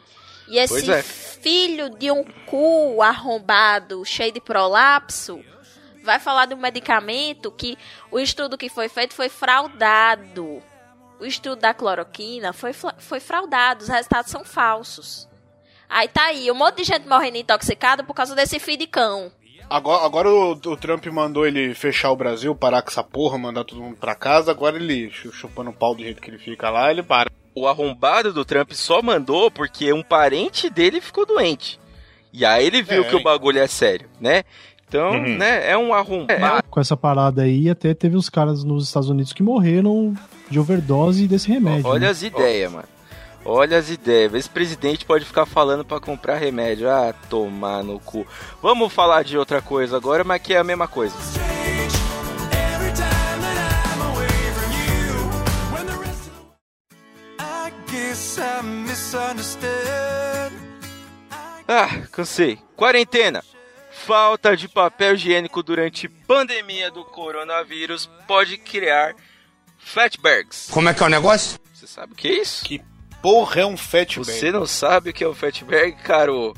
E 0.48 0.58
esse 0.58 0.90
é. 0.92 1.04
Filho 1.42 1.90
de 1.90 2.12
um 2.12 2.24
cu 2.46 3.02
arrombado, 3.02 4.06
cheio 4.06 4.32
de 4.32 4.40
prolapso, 4.42 5.44
vai 6.04 6.20
falar 6.20 6.46
de 6.46 6.54
um 6.54 6.58
medicamento 6.58 7.52
que 7.52 7.78
o 8.12 8.20
estudo 8.20 8.58
que 8.58 8.70
foi 8.70 8.88
feito 8.90 9.14
foi 9.14 9.30
fraudado. 9.30 10.62
O 11.20 11.26
estudo 11.26 11.60
da 11.60 11.74
cloroquina 11.74 12.52
foi, 12.54 12.74
foi 12.74 13.20
fraudado, 13.20 13.84
os 13.84 13.90
resultados 13.90 14.32
são 14.32 14.44
falsos. 14.44 15.28
Aí 15.88 16.08
tá 16.08 16.26
aí, 16.28 16.50
um 16.50 16.56
monte 16.56 16.78
de 16.78 16.84
gente 16.86 17.08
morrendo 17.08 17.38
intoxicada 17.38 18.04
por 18.04 18.14
causa 18.14 18.34
desse 18.34 18.60
filho 18.60 18.78
de 18.80 18.88
cão. 18.88 19.32
Agora, 19.70 20.06
agora 20.06 20.30
o, 20.30 20.52
o 20.52 20.78
Trump 20.78 21.06
mandou 21.08 21.46
ele 21.46 21.74
fechar 21.74 22.12
o 22.12 22.16
Brasil, 22.16 22.56
parar 22.56 22.82
com 22.82 22.90
essa 22.90 23.04
porra, 23.04 23.38
mandar 23.38 23.64
todo 23.64 23.82
mundo 23.82 23.98
pra 23.98 24.16
casa. 24.16 24.52
Agora 24.52 24.76
ele, 24.76 25.10
chu- 25.12 25.32
chupando 25.32 25.70
o 25.70 25.74
pau 25.74 25.94
do 25.96 26.04
jeito 26.04 26.22
que 26.22 26.30
ele 26.30 26.38
fica 26.40 26.70
lá, 26.70 26.92
ele 26.92 27.04
para. 27.04 27.30
O 27.56 27.68
arrombado 27.68 28.32
do 28.34 28.46
Trump 28.46 28.72
só 28.74 29.02
mandou 29.02 29.50
porque 29.52 29.92
um 29.94 30.04
parente 30.04 30.70
dele 30.70 31.02
ficou 31.02 31.26
doente. 31.26 31.80
E 32.34 32.46
aí 32.46 32.66
ele 32.66 32.82
viu 32.82 33.02
É, 33.04 33.08
que 33.10 33.16
o 33.16 33.24
bagulho 33.24 33.60
é 33.60 33.68
sério, 33.68 34.08
né? 34.20 34.44
Então, 34.88 35.12
Uhum. 35.12 35.38
né, 35.38 35.70
é 35.70 35.78
um 35.78 35.94
arrombado. 35.94 36.64
Com 36.70 36.80
essa 36.80 36.98
parada 36.98 37.44
aí, 37.44 37.70
até 37.70 37.94
teve 37.94 38.16
uns 38.18 38.30
caras 38.30 38.64
nos 38.64 38.86
Estados 38.88 39.10
Unidos 39.10 39.32
que 39.34 39.42
morreram 39.44 40.14
de 40.50 40.60
overdose 40.60 41.28
desse 41.28 41.50
remédio. 41.50 41.88
Olha 41.88 42.02
né? 42.02 42.10
as 42.10 42.22
ideias, 42.24 42.72
mano. 42.72 42.88
Olha 43.44 43.78
as 43.78 43.90
ideias. 43.90 44.34
Esse 44.34 44.50
presidente 44.50 45.04
pode 45.06 45.26
ficar 45.26 45.46
falando 45.46 45.84
pra 45.84 46.00
comprar 46.00 46.36
remédio. 46.38 46.90
Ah, 46.90 47.14
tomar 47.30 47.84
no 47.84 48.00
cu. 48.00 48.26
Vamos 48.62 48.94
falar 48.94 49.24
de 49.24 49.38
outra 49.38 49.62
coisa 49.62 49.98
agora, 49.98 50.24
mas 50.24 50.42
que 50.42 50.54
é 50.54 50.58
a 50.58 50.64
mesma 50.64 50.88
coisa. 50.88 51.16
Ah, 61.68 62.06
cansei. 62.12 62.60
Quarentena. 62.76 63.44
Falta 63.90 64.58
de 64.58 64.68
papel 64.68 65.14
higiênico 65.14 65.64
durante 65.64 66.10
pandemia 66.10 66.92
do 66.92 67.06
coronavírus 67.06 68.10
pode 68.28 68.58
criar 68.58 69.16
fatbergs. 69.78 70.70
Como 70.72 70.90
é 70.90 70.94
que 70.94 71.02
é 71.02 71.06
o 71.06 71.10
negócio? 71.10 71.60
Você 71.74 71.88
sabe 71.88 72.14
o 72.14 72.16
que 72.16 72.28
é 72.28 72.42
isso? 72.42 72.66
Que 72.66 72.82
porra 73.22 73.62
é 73.62 73.66
um 73.66 73.78
fatberg? 73.78 74.26
Você 74.26 74.52
não 74.52 74.66
sabe 74.66 75.12
o 75.12 75.14
que 75.14 75.24
é 75.24 75.28
o 75.28 75.34
fatberg, 75.34 75.94
caro? 76.04 76.54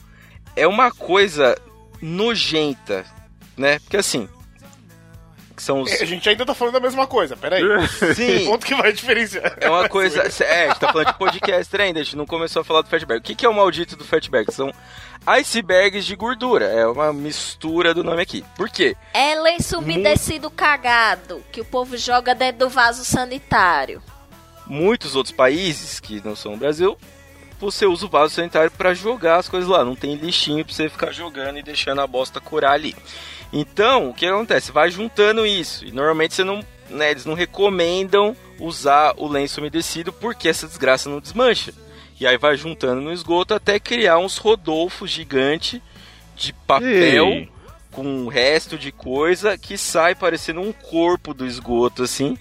É 0.56 0.66
uma 0.66 0.92
coisa 0.92 1.56
nojenta, 2.02 3.06
né? 3.56 3.78
Porque 3.80 3.98
assim, 3.98 4.28
que 5.56 5.62
são 5.64 5.82
os... 5.82 5.92
É, 5.92 6.04
A 6.04 6.06
gente 6.06 6.28
ainda 6.28 6.46
tá 6.46 6.54
falando 6.54 6.74
da 6.74 6.80
mesma 6.80 7.06
coisa, 7.08 7.36
peraí. 7.38 7.62
Sim, 8.16 8.46
Ponto 8.46 8.66
que 8.66 8.76
vai 8.76 8.92
diferenciar. 8.92 9.58
é 9.62 9.70
uma 9.70 9.88
coisa... 9.88 10.22
É, 10.44 10.66
a 10.66 10.68
gente 10.70 10.80
tá 10.80 10.92
falando 10.92 11.08
de 11.08 11.18
podcast 11.18 11.82
ainda, 11.82 12.00
a 12.00 12.04
gente 12.04 12.16
não 12.18 12.26
começou 12.26 12.62
a 12.62 12.66
falar 12.66 12.82
do 12.82 12.90
fatberg. 12.90 13.20
O 13.20 13.24
que 13.24 13.36
que 13.36 13.46
é 13.46 13.50
o 13.50 13.54
maldito 13.54 13.96
do 13.96 14.04
fatberg? 14.04 14.52
São 14.52 14.72
icebergs 15.26 16.06
de 16.06 16.16
gordura, 16.16 16.66
é 16.66 16.86
uma 16.86 17.14
mistura 17.14 17.94
do 17.94 18.04
nome 18.04 18.22
aqui. 18.22 18.44
Por 18.58 18.70
quê? 18.70 18.96
É 19.14 19.36
lenço 19.36 19.78
umedecido 19.80 20.50
cagado 20.52 21.44
que 21.52 21.62
o 21.62 21.66
povo 21.66 21.96
joga 21.98 22.36
dentro 22.36 22.60
do 22.60 22.70
vaso 22.70 23.06
sanitário. 23.06 24.02
muitos 24.68 25.16
outros 25.16 25.34
países 25.36 26.00
que 26.00 26.22
não 26.26 26.36
são 26.36 26.54
o 26.54 26.58
Brasil, 26.58 26.98
você 27.60 27.86
usa 27.86 28.06
o 28.06 28.10
vaso 28.10 28.34
sanitário 28.36 28.72
para 28.72 28.94
jogar 28.94 29.38
as 29.38 29.48
coisas 29.48 29.70
lá. 29.70 29.86
Não 29.86 29.96
tem 29.96 30.16
lixinho 30.16 30.66
para 30.66 30.74
você 30.74 30.90
ficar 30.90 31.12
jogando 31.14 31.58
e 31.58 31.64
deixando 31.64 32.02
a 32.02 32.08
bosta 32.08 32.42
curar 32.42 32.74
ali. 32.74 32.94
Então, 33.54 34.10
o 34.10 34.14
que 34.14 34.26
acontece? 34.26 34.72
Vai 34.72 34.90
juntando 34.90 35.46
isso. 35.46 35.86
E 35.86 35.92
normalmente 35.92 36.34
você 36.34 36.44
não, 36.44 36.62
né, 36.90 37.12
eles 37.12 37.26
não 37.26 37.36
recomendam 37.36 38.36
usar 38.60 39.14
o 39.18 39.28
lenço 39.28 39.62
umedecido 39.62 40.12
porque 40.12 40.50
essa 40.50 40.68
desgraça 40.68 41.08
não 41.08 41.20
desmancha. 41.20 41.72
E 42.20 42.26
aí 42.26 42.38
vai 42.38 42.58
juntando 42.58 43.00
no 43.00 43.14
esgoto 43.14 43.54
até 43.54 43.80
criar 43.80 44.18
uns 44.18 44.38
rodolfos 44.38 45.12
gigante 45.12 45.82
de 46.36 46.52
papel 46.52 47.28
Ei. 47.28 47.50
com 47.92 48.26
o 48.26 48.28
resto 48.28 48.78
de 48.78 48.92
coisa 48.92 49.58
que 49.58 49.78
sai 49.78 50.16
parecendo 50.16 50.62
um 50.62 50.72
corpo 50.72 51.34
do 51.34 51.46
esgoto 51.46 52.02
assim. 52.02 52.38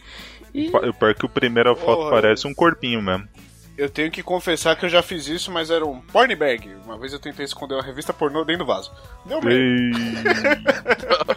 E 0.54 0.68
O 0.68 0.94
pior 0.94 1.14
que 1.14 1.26
o 1.26 1.28
primeira 1.28 1.74
foto 1.74 2.10
parece 2.10 2.46
um 2.46 2.54
corpinho 2.54 3.02
mesmo. 3.02 3.28
Eu 3.76 3.88
tenho 3.88 4.10
que 4.10 4.22
confessar 4.22 4.76
que 4.76 4.84
eu 4.84 4.88
já 4.90 5.02
fiz 5.02 5.26
isso, 5.26 5.50
mas 5.50 5.70
era 5.70 5.84
um 5.84 6.00
porn 6.00 6.34
bag. 6.36 6.70
Uma 6.84 6.98
vez 6.98 7.12
eu 7.12 7.18
tentei 7.18 7.44
esconder 7.44 7.74
uma 7.74 7.82
revista 7.82 8.12
pornô 8.12 8.44
dentro 8.44 8.64
do 8.64 8.68
vaso. 8.68 8.92
Deu. 9.24 9.40
Ei, 9.50 9.90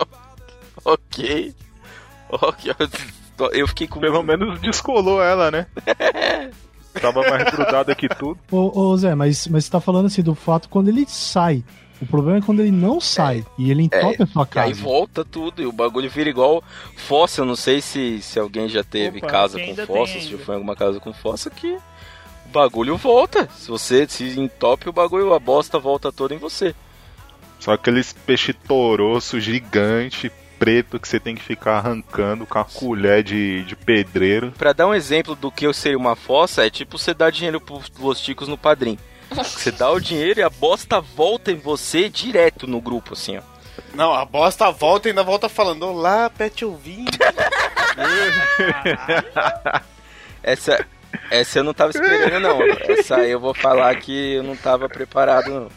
Ok. 0.84 1.54
Ok. 2.30 2.74
Eu 3.54 3.68
fiquei 3.68 3.88
com. 3.88 4.00
Pelo 4.00 4.22
menos 4.24 4.60
descolou 4.60 5.22
ela, 5.22 5.50
né? 5.52 5.66
Tava 7.02 7.22
mais 7.30 7.44
grudada 7.52 7.94
que 7.96 8.08
tudo. 8.08 8.40
Ô, 8.50 8.80
ô, 8.80 8.98
Zé, 8.98 9.16
mas, 9.16 9.48
mas 9.48 9.66
você 9.66 9.72
tá 9.72 9.82
falando 9.82 10.06
assim 10.06 10.22
do 10.22 10.34
fato 10.36 10.70
quando 10.70 10.88
ele 10.88 11.06
sai. 11.08 11.64
O 12.02 12.06
problema 12.06 12.40
é 12.40 12.42
quando 12.42 12.60
ele 12.62 12.72
não 12.72 13.00
sai 13.00 13.46
e 13.58 13.72
ele 13.72 13.84
entope 13.84 14.22
a 14.24 14.28
sua 14.28 14.44
E 14.44 14.60
aí 14.60 14.70
casa. 14.72 14.82
volta 14.82 15.24
tudo 15.24 15.62
e 15.62 15.66
o 15.66 15.72
bagulho 15.72 16.10
vira 16.10 16.30
igual 16.30 16.62
fossa. 16.96 17.42
Eu 17.42 17.46
não 17.46 17.56
sei 17.56 17.82
se, 17.82 18.22
se 18.22 18.38
alguém 18.38 18.68
já 18.68 18.84
teve 18.84 19.20
Opa, 19.20 19.28
casa 19.28 19.58
com 19.60 19.74
tem 19.74 20.06
se 20.22 20.38
foi 20.38 20.56
em 20.56 20.58
alguma 20.58 20.76
casa 20.76 21.00
com 21.00 21.14
fossa, 21.14 21.50
que 21.50 21.78
bagulho 22.56 22.96
volta. 22.96 23.50
Se 23.58 23.68
você 23.68 24.08
se 24.08 24.40
entope, 24.40 24.88
o 24.88 24.94
bagulho, 24.94 25.34
a 25.34 25.40
bosta 25.40 25.78
volta 25.78 26.10
toda 26.10 26.34
em 26.34 26.38
você. 26.38 26.74
Só 27.60 27.74
aqueles 27.74 28.14
peixe 28.14 28.54
toroço 28.54 29.42
gigante, 29.42 30.32
preto, 30.58 30.98
que 30.98 31.08
você 31.08 31.20
tem 31.20 31.36
que 31.36 31.44
ficar 31.44 31.80
arrancando 31.80 32.46
com 32.46 32.58
a 32.58 32.64
colher 32.64 33.24
de, 33.24 33.64
de 33.64 33.76
pedreiro. 33.76 34.54
Pra 34.58 34.72
dar 34.72 34.88
um 34.88 34.94
exemplo 34.94 35.36
do 35.36 35.52
que 35.52 35.68
eu 35.68 35.74
seria 35.74 35.98
uma 35.98 36.16
fossa, 36.16 36.66
é 36.66 36.70
tipo 36.70 36.98
você 36.98 37.14
dar 37.14 37.30
dinheiro 37.30 37.60
pros 37.60 37.92
Los 38.00 38.22
Ticos 38.22 38.48
no 38.48 38.58
padrinho. 38.58 39.00
Você 39.36 39.72
dá 39.72 39.90
o 39.90 40.00
dinheiro 40.00 40.40
e 40.40 40.44
a 40.44 40.52
bosta 40.52 41.02
volta 41.02 41.52
em 41.52 41.56
você 41.56 42.08
direto 42.08 42.68
no 42.68 42.80
grupo, 42.80 43.14
assim, 43.14 43.38
ó. 43.38 43.42
Não, 43.96 44.14
a 44.14 44.24
bosta 44.24 44.72
volta 44.72 45.08
e 45.08 45.10
ainda 45.10 45.24
volta 45.24 45.50
falando: 45.50 45.88
Olá, 45.88 46.30
pet 46.30 46.64
ouvinte. 46.64 47.18
Essa, 50.44 50.86
essa 51.32 51.60
eu 51.60 51.64
não 51.64 51.74
tava 51.74 51.92
esperando, 51.92 52.40
não. 52.40 52.62
Essa 52.90 53.18
aí 53.18 53.32
eu 53.32 53.40
vou 53.40 53.54
falar 53.54 53.96
que 53.96 54.36
eu 54.36 54.44
não 54.44 54.56
tava 54.56 54.88
preparado, 54.90 55.50
não. 55.50 55.70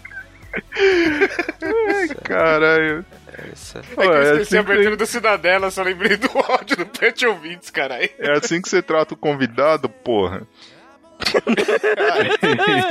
Caralho. 2.24 3.04
Essa... 3.52 3.78
É 3.78 3.82
que 3.82 4.00
eu 4.00 4.08
Ué, 4.10 4.22
esqueci 4.22 4.40
assim 4.42 4.58
a 4.58 4.64
que- 4.64 4.72
abertura 4.72 4.96
do 4.96 5.06
Cidadela, 5.06 5.70
só 5.70 5.82
lembrei 5.82 6.16
do 6.16 6.28
áudio 6.50 6.76
do 6.76 6.86
pet 6.86 7.26
ouvintes, 7.26 7.70
caralho. 7.70 8.08
É 8.18 8.32
assim 8.32 8.60
que 8.60 8.68
você 8.68 8.82
trata 8.82 9.14
o 9.14 9.16
convidado, 9.16 9.88
porra. 9.88 10.42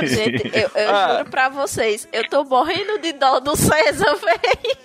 Gente, 0.02 0.50
eu, 0.54 0.70
eu 0.74 0.94
Ah. 0.94 1.16
juro 1.18 1.30
pra 1.30 1.48
vocês, 1.48 2.08
eu 2.12 2.28
tô 2.28 2.44
morrendo 2.44 2.98
de 2.98 3.12
dó 3.12 3.40
do 3.40 3.56
César, 3.56 4.14
velho. 4.22 4.76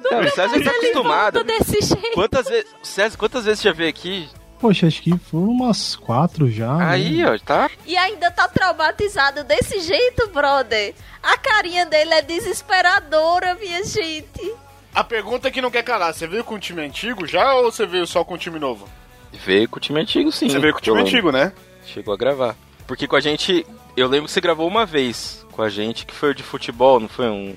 Não, 0.00 0.20
o 0.20 0.30
César 0.30 0.62
tá 0.62 0.70
acostumado. 0.70 1.34
volta 1.34 1.44
desse 1.44 1.80
jeito. 1.86 2.12
Quantas 2.14 2.46
vezes. 2.48 2.66
César, 2.82 3.16
quantas 3.16 3.44
vezes 3.44 3.60
você 3.60 3.68
já 3.68 3.74
veio 3.74 3.88
aqui? 3.90 4.28
Poxa, 4.64 4.86
acho 4.86 5.02
que 5.02 5.14
foram 5.18 5.48
umas 5.48 5.94
quatro 5.94 6.50
já. 6.50 6.74
né? 6.74 6.86
Aí, 6.86 7.22
ó, 7.22 7.38
tá. 7.38 7.70
E 7.84 7.98
ainda 7.98 8.30
tá 8.30 8.48
traumatizado 8.48 9.44
desse 9.44 9.78
jeito, 9.80 10.26
brother. 10.28 10.94
A 11.22 11.36
carinha 11.36 11.84
dele 11.84 12.14
é 12.14 12.22
desesperadora, 12.22 13.54
minha 13.56 13.84
gente. 13.84 14.54
A 14.94 15.04
pergunta 15.04 15.50
que 15.50 15.60
não 15.60 15.70
quer 15.70 15.82
calar: 15.82 16.14
você 16.14 16.26
veio 16.26 16.42
com 16.42 16.54
o 16.54 16.58
time 16.58 16.80
antigo 16.80 17.26
já 17.26 17.54
ou 17.56 17.70
você 17.70 17.84
veio 17.84 18.06
só 18.06 18.24
com 18.24 18.32
o 18.32 18.38
time 18.38 18.58
novo? 18.58 18.88
Veio 19.34 19.68
com 19.68 19.76
o 19.76 19.80
time 19.80 20.00
antigo, 20.00 20.32
sim. 20.32 20.48
Você 20.48 20.58
veio 20.58 20.72
com 20.72 20.78
o 20.78 20.82
time 20.82 20.98
antigo, 20.98 21.30
né? 21.30 21.52
Chegou 21.84 22.14
a 22.14 22.16
gravar. 22.16 22.56
Porque 22.86 23.06
com 23.06 23.16
a 23.16 23.20
gente. 23.20 23.66
Eu 23.94 24.08
lembro 24.08 24.28
que 24.28 24.32
você 24.32 24.40
gravou 24.40 24.66
uma 24.66 24.86
vez 24.86 25.44
com 25.52 25.60
a 25.60 25.68
gente, 25.68 26.06
que 26.06 26.14
foi 26.14 26.30
o 26.30 26.34
de 26.34 26.42
futebol, 26.42 26.98
não 26.98 27.08
foi 27.08 27.26
um. 27.28 27.54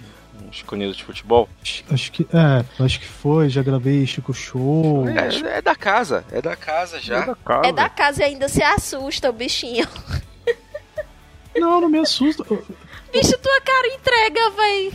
Chico 0.52 0.76
News 0.76 0.98
de 0.98 1.04
futebol? 1.04 1.48
Acho 1.92 2.12
que. 2.12 2.24
É, 2.34 2.84
acho 2.84 3.00
que 3.00 3.06
foi, 3.08 3.50
já 3.50 3.62
gravei 3.64 4.06
Chico 4.06 4.34
Show. 4.34 5.06
É, 5.10 5.58
é 5.58 5.62
da 5.62 5.76
casa, 5.76 6.24
é 6.32 6.42
da 6.42 6.56
casa 6.56 7.00
já. 7.00 7.18
É 7.24 7.26
da 7.26 7.36
casa. 7.36 7.68
É 7.68 7.72
da 7.74 7.90
casa 7.90 8.22
e 8.22 8.26
ainda 8.26 8.48
se 8.50 8.62
assusta, 8.64 9.30
o 9.30 9.34
bichinho. 9.34 9.88
Não, 11.56 11.82
não 11.82 11.90
me 11.90 11.98
assusta. 11.98 12.44
Bicho, 13.12 13.36
tua 13.40 13.62
cara 13.62 13.88
entrega, 13.88 14.50
véi. 14.52 14.94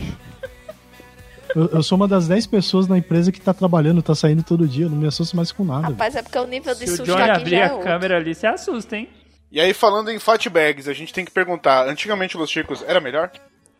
eu- 1.53 1.69
eu 1.73 1.83
sou 1.83 1.97
uma 1.97 2.07
das 2.07 2.25
10 2.25 2.47
pessoas 2.47 2.87
na 2.87 2.97
empresa 2.97 3.33
que 3.33 3.41
tá 3.41 3.53
trabalhando, 3.53 4.01
tá 4.01 4.15
saindo 4.15 4.43
todo 4.43 4.65
dia. 4.65 4.85
Eu 4.85 4.89
não 4.89 4.95
me 4.97 5.05
assusto 5.05 5.35
mais 5.35 5.51
com 5.51 5.65
nada. 5.65 5.87
Rapaz, 5.89 6.15
é 6.15 6.21
porque 6.21 6.37
o 6.39 6.47
nível 6.47 6.73
de 6.73 6.87
Se 6.87 6.93
o 6.93 6.97
susto 6.97 7.05
Johnny 7.05 7.21
aqui 7.23 7.31
abrir 7.31 7.49
já 7.51 7.57
é 7.57 7.67
a 7.67 7.71
outro. 7.73 7.85
câmera 7.85 8.15
ali, 8.15 8.33
você 8.33 8.47
assusta, 8.47 8.95
hein? 8.95 9.09
E 9.51 9.59
aí, 9.59 9.73
falando 9.73 10.09
em 10.09 10.17
fatbags, 10.19 10.87
a 10.87 10.93
gente 10.93 11.13
tem 11.13 11.25
que 11.25 11.31
perguntar: 11.31 11.85
antigamente 11.85 12.37
Los 12.37 12.49
Chicos 12.49 12.81
era 12.87 13.01
melhor? 13.01 13.29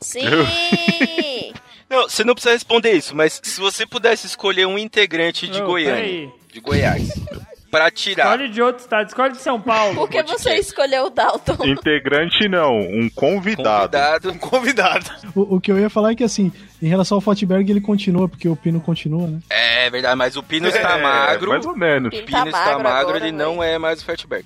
Sim! 0.01 0.19
Não, 1.89 2.03
você 2.03 2.23
não 2.23 2.33
precisa 2.33 2.53
responder 2.53 2.93
isso, 2.93 3.15
mas 3.15 3.39
se 3.43 3.59
você 3.59 3.85
pudesse 3.85 4.25
escolher 4.27 4.65
um 4.67 4.77
integrante 4.77 5.47
de 5.47 5.61
Ô, 5.61 5.65
Goiânia, 5.67 5.95
peraí. 5.95 6.31
de 6.51 6.59
Goiás, 6.59 7.09
pra 7.69 7.89
tirar. 7.91 8.25
Escolhe 8.25 8.49
de 8.49 8.61
outro 8.61 8.83
estado, 8.83 9.07
escolhe 9.07 9.31
de 9.33 9.39
São 9.39 9.59
Paulo. 9.61 9.95
Por 9.95 10.09
que 10.09 10.21
você 10.23 10.55
escolheu 10.55 11.05
o 11.05 11.09
Dalton? 11.09 11.57
Integrante 11.65 12.47
não, 12.47 12.79
um 12.79 13.09
convidado. 13.13 13.97
Convidado. 13.97 14.31
Um 14.31 14.37
convidado. 14.37 15.05
O, 15.35 15.55
o 15.55 15.61
que 15.61 15.71
eu 15.71 15.79
ia 15.79 15.89
falar 15.89 16.11
é 16.11 16.15
que, 16.15 16.23
assim, 16.23 16.51
em 16.81 16.87
relação 16.87 17.15
ao 17.17 17.21
Fatberg, 17.21 17.69
ele 17.71 17.81
continua, 17.81 18.27
porque 18.29 18.47
o 18.47 18.55
Pino 18.55 18.79
continua, 18.79 19.27
né? 19.27 19.39
É 19.49 19.89
verdade, 19.89 20.15
mas 20.15 20.35
o 20.35 20.43
Pino 20.43 20.67
está 20.67 20.97
É, 20.97 21.01
magro. 21.01 21.49
Mais 21.49 21.65
ou 21.65 21.75
menos. 21.75 22.09
Pino 22.11 22.23
O 22.23 22.25
Pino 22.25 22.41
tá 22.43 22.47
está 22.47 22.65
magro 22.65 22.83
magro, 22.83 22.99
agora, 23.09 23.17
ele 23.17 23.31
não 23.31 23.61
é 23.63 23.77
mais 23.77 24.01
o 24.01 24.05
Fatback. 24.05 24.45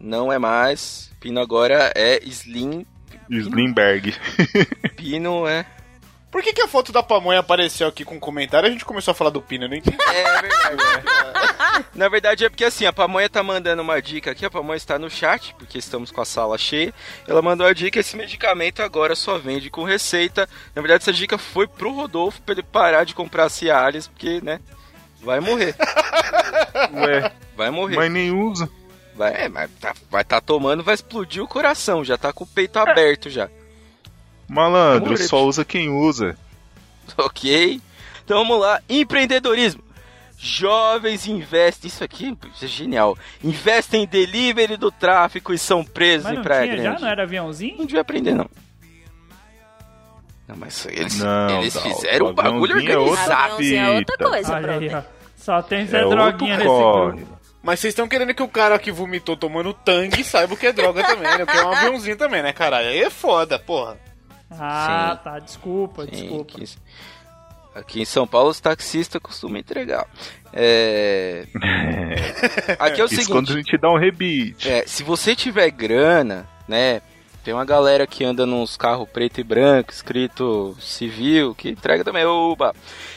Não 0.00 0.32
é 0.32 0.38
mais. 0.38 1.10
Pino 1.20 1.40
agora 1.40 1.92
é 1.96 2.20
Slim. 2.24 2.84
Slimberg. 3.30 4.14
Pino 4.96 5.46
é. 5.48 5.64
Por 6.30 6.42
que, 6.42 6.52
que 6.52 6.60
a 6.60 6.68
foto 6.68 6.92
da 6.92 7.02
pamonha 7.02 7.40
apareceu 7.40 7.86
aqui 7.88 8.04
com 8.04 8.16
um 8.16 8.20
comentário 8.20 8.68
a 8.68 8.72
gente 8.72 8.84
começou 8.84 9.12
a 9.12 9.14
falar 9.14 9.30
do 9.30 9.40
Pino? 9.40 9.64
Eu 9.64 9.68
não 9.68 9.76
entendi. 9.76 9.96
É 10.08 10.42
verdade. 10.42 11.86
Na 11.94 12.08
verdade 12.08 12.44
é 12.44 12.48
porque 12.48 12.64
assim, 12.64 12.84
a 12.86 12.92
Pamonha 12.92 13.28
tá 13.28 13.42
mandando 13.42 13.82
uma 13.82 14.00
dica 14.00 14.30
aqui, 14.30 14.44
a 14.44 14.50
Pamonha 14.50 14.76
está 14.76 14.98
no 14.98 15.10
chat, 15.10 15.54
porque 15.58 15.78
estamos 15.78 16.10
com 16.10 16.20
a 16.20 16.24
sala 16.24 16.58
cheia. 16.58 16.92
Ela 17.26 17.40
mandou 17.42 17.66
a 17.66 17.72
dica, 17.72 18.00
esse 18.00 18.16
medicamento 18.16 18.82
agora 18.82 19.14
só 19.14 19.38
vende 19.38 19.70
com 19.70 19.82
receita. 19.84 20.48
Na 20.74 20.82
verdade 20.82 21.02
essa 21.02 21.12
dica 21.12 21.38
foi 21.38 21.66
pro 21.66 21.92
Rodolfo 21.92 22.40
pra 22.42 22.54
ele 22.54 22.62
parar 22.62 23.04
de 23.04 23.14
comprar 23.14 23.48
Cialis, 23.48 24.08
porque, 24.08 24.40
né, 24.42 24.60
vai 25.22 25.40
morrer. 25.40 25.74
Ué, 26.94 27.32
Vai 27.56 27.70
morrer. 27.70 27.96
mas 27.96 28.10
nem 28.10 28.30
usa. 28.30 28.68
Vai, 29.14 29.44
é, 29.44 29.48
mas 29.48 29.70
tá, 29.80 29.94
vai 30.10 30.24
tá 30.24 30.40
tomando, 30.40 30.82
vai 30.82 30.94
explodir 30.94 31.42
o 31.42 31.48
coração, 31.48 32.04
já 32.04 32.18
tá 32.18 32.32
com 32.32 32.44
o 32.44 32.46
peito 32.46 32.78
aberto 32.78 33.30
já. 33.30 33.48
Malandro, 34.48 35.16
só 35.16 35.44
usa 35.44 35.64
quem 35.64 35.88
usa. 35.88 36.36
Ok? 37.16 37.80
Então 38.24 38.38
vamos 38.38 38.60
lá, 38.60 38.80
empreendedorismo. 38.88 39.82
Jovens 40.38 41.26
investem, 41.26 41.88
isso 41.88 42.04
aqui 42.04 42.36
é 42.62 42.66
genial. 42.66 43.16
Investem 43.42 44.02
em 44.02 44.06
delivery 44.06 44.76
do 44.76 44.90
tráfico 44.90 45.52
e 45.52 45.58
são 45.58 45.82
presos 45.84 46.24
Mas 46.24 46.32
em 46.32 46.36
não 46.36 46.42
Praia 46.42 46.62
tinha 46.64 46.76
Grande. 46.82 46.98
já? 46.98 47.04
Não 47.04 47.08
era 47.12 47.22
aviãozinho? 47.22 47.78
Não 47.78 47.86
devia 47.86 48.00
aprender, 48.02 48.34
não. 48.34 48.48
Não, 50.46 50.56
mas 50.56 50.86
eles, 50.86 51.18
Não, 51.18 51.60
eles 51.60 51.74
não, 51.74 51.82
fizeram 51.82 52.26
o 52.26 52.30
um 52.30 52.34
bagulho 52.34 52.72
é 52.90 52.98
outra 52.98 53.22
organizado. 53.22 53.62
É 53.64 53.90
outra 53.90 54.16
coisa, 54.18 54.54
Olha 54.54 54.72
aí. 54.78 55.04
Só 55.36 55.62
tem 55.62 55.86
Zé 55.86 55.98
É 55.98 56.08
Droguinha 56.08 56.26
outro 56.26 56.46
nesse 56.56 56.64
corre. 56.66 57.16
grupo. 57.16 57.38
Mas 57.62 57.80
vocês 57.80 57.92
estão 57.92 58.06
querendo 58.06 58.32
que 58.34 58.42
o 58.42 58.48
cara 58.48 58.78
que 58.78 58.92
vomitou 58.92 59.36
tomando 59.36 59.72
tangue 59.74 60.22
saiba 60.22 60.54
o 60.54 60.56
que 60.56 60.66
é 60.68 60.72
droga 60.72 61.02
também, 61.02 61.22
né? 61.38 61.44
Porque 61.44 61.58
é 61.58 61.64
um 61.64 61.72
aviãozinho 61.72 62.16
também, 62.16 62.42
né, 62.42 62.52
caralho? 62.52 62.88
Aí 62.88 63.02
é 63.02 63.10
foda, 63.10 63.58
porra. 63.58 63.96
Ah, 64.50 65.16
Sim. 65.18 65.24
tá. 65.24 65.38
Desculpa, 65.38 66.04
Sim, 66.04 66.10
desculpa. 66.10 66.54
Aqui, 66.56 66.68
aqui 67.74 68.00
em 68.00 68.04
São 68.04 68.26
Paulo, 68.26 68.50
os 68.50 68.60
taxistas 68.60 69.20
costumam 69.20 69.58
entregar. 69.58 70.06
É... 70.52 71.46
Aqui 72.78 73.00
é 73.00 73.04
o 73.04 73.06
Isso 73.06 73.16
seguinte. 73.16 73.32
quando 73.32 73.52
a 73.52 73.56
gente 73.56 73.76
dá 73.78 73.90
um 73.90 73.98
rebite. 73.98 74.68
É, 74.70 74.86
se 74.86 75.02
você 75.02 75.34
tiver 75.36 75.70
grana, 75.70 76.48
né? 76.68 77.02
Tem 77.44 77.54
uma 77.54 77.64
galera 77.64 78.08
que 78.08 78.24
anda 78.24 78.44
nos 78.44 78.76
carros 78.76 79.08
preto 79.08 79.40
e 79.40 79.44
branco, 79.44 79.92
escrito 79.92 80.76
civil, 80.80 81.54
que 81.54 81.68
entrega 81.70 82.02
também. 82.02 82.24
Oba! 82.24 82.74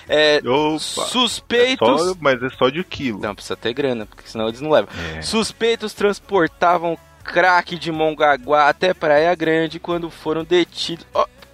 É, 0.07 0.37
Opa, 0.45 0.75
é 0.75 0.79
suspeitos. 0.79 2.01
só, 2.01 2.15
mas 2.19 2.43
é 2.43 2.49
só 2.51 2.69
de 2.69 2.83
quilo. 2.83 3.19
Não, 3.19 3.33
precisa 3.33 3.55
ter 3.57 3.73
grana, 3.73 4.05
porque 4.05 4.29
senão 4.29 4.47
eles 4.47 4.61
não 4.61 4.69
levam. 4.69 4.89
É. 5.17 5.23
Suspeitos 5.23 5.93
transportavam 5.93 6.95
crack 7.23 7.77
de 7.77 7.91
Mongaguá 7.91 8.69
até 8.69 8.93
Praia 8.93 9.33
Grande 9.35 9.79
quando 9.79 10.09
foram 10.09 10.43
detidos. 10.43 11.05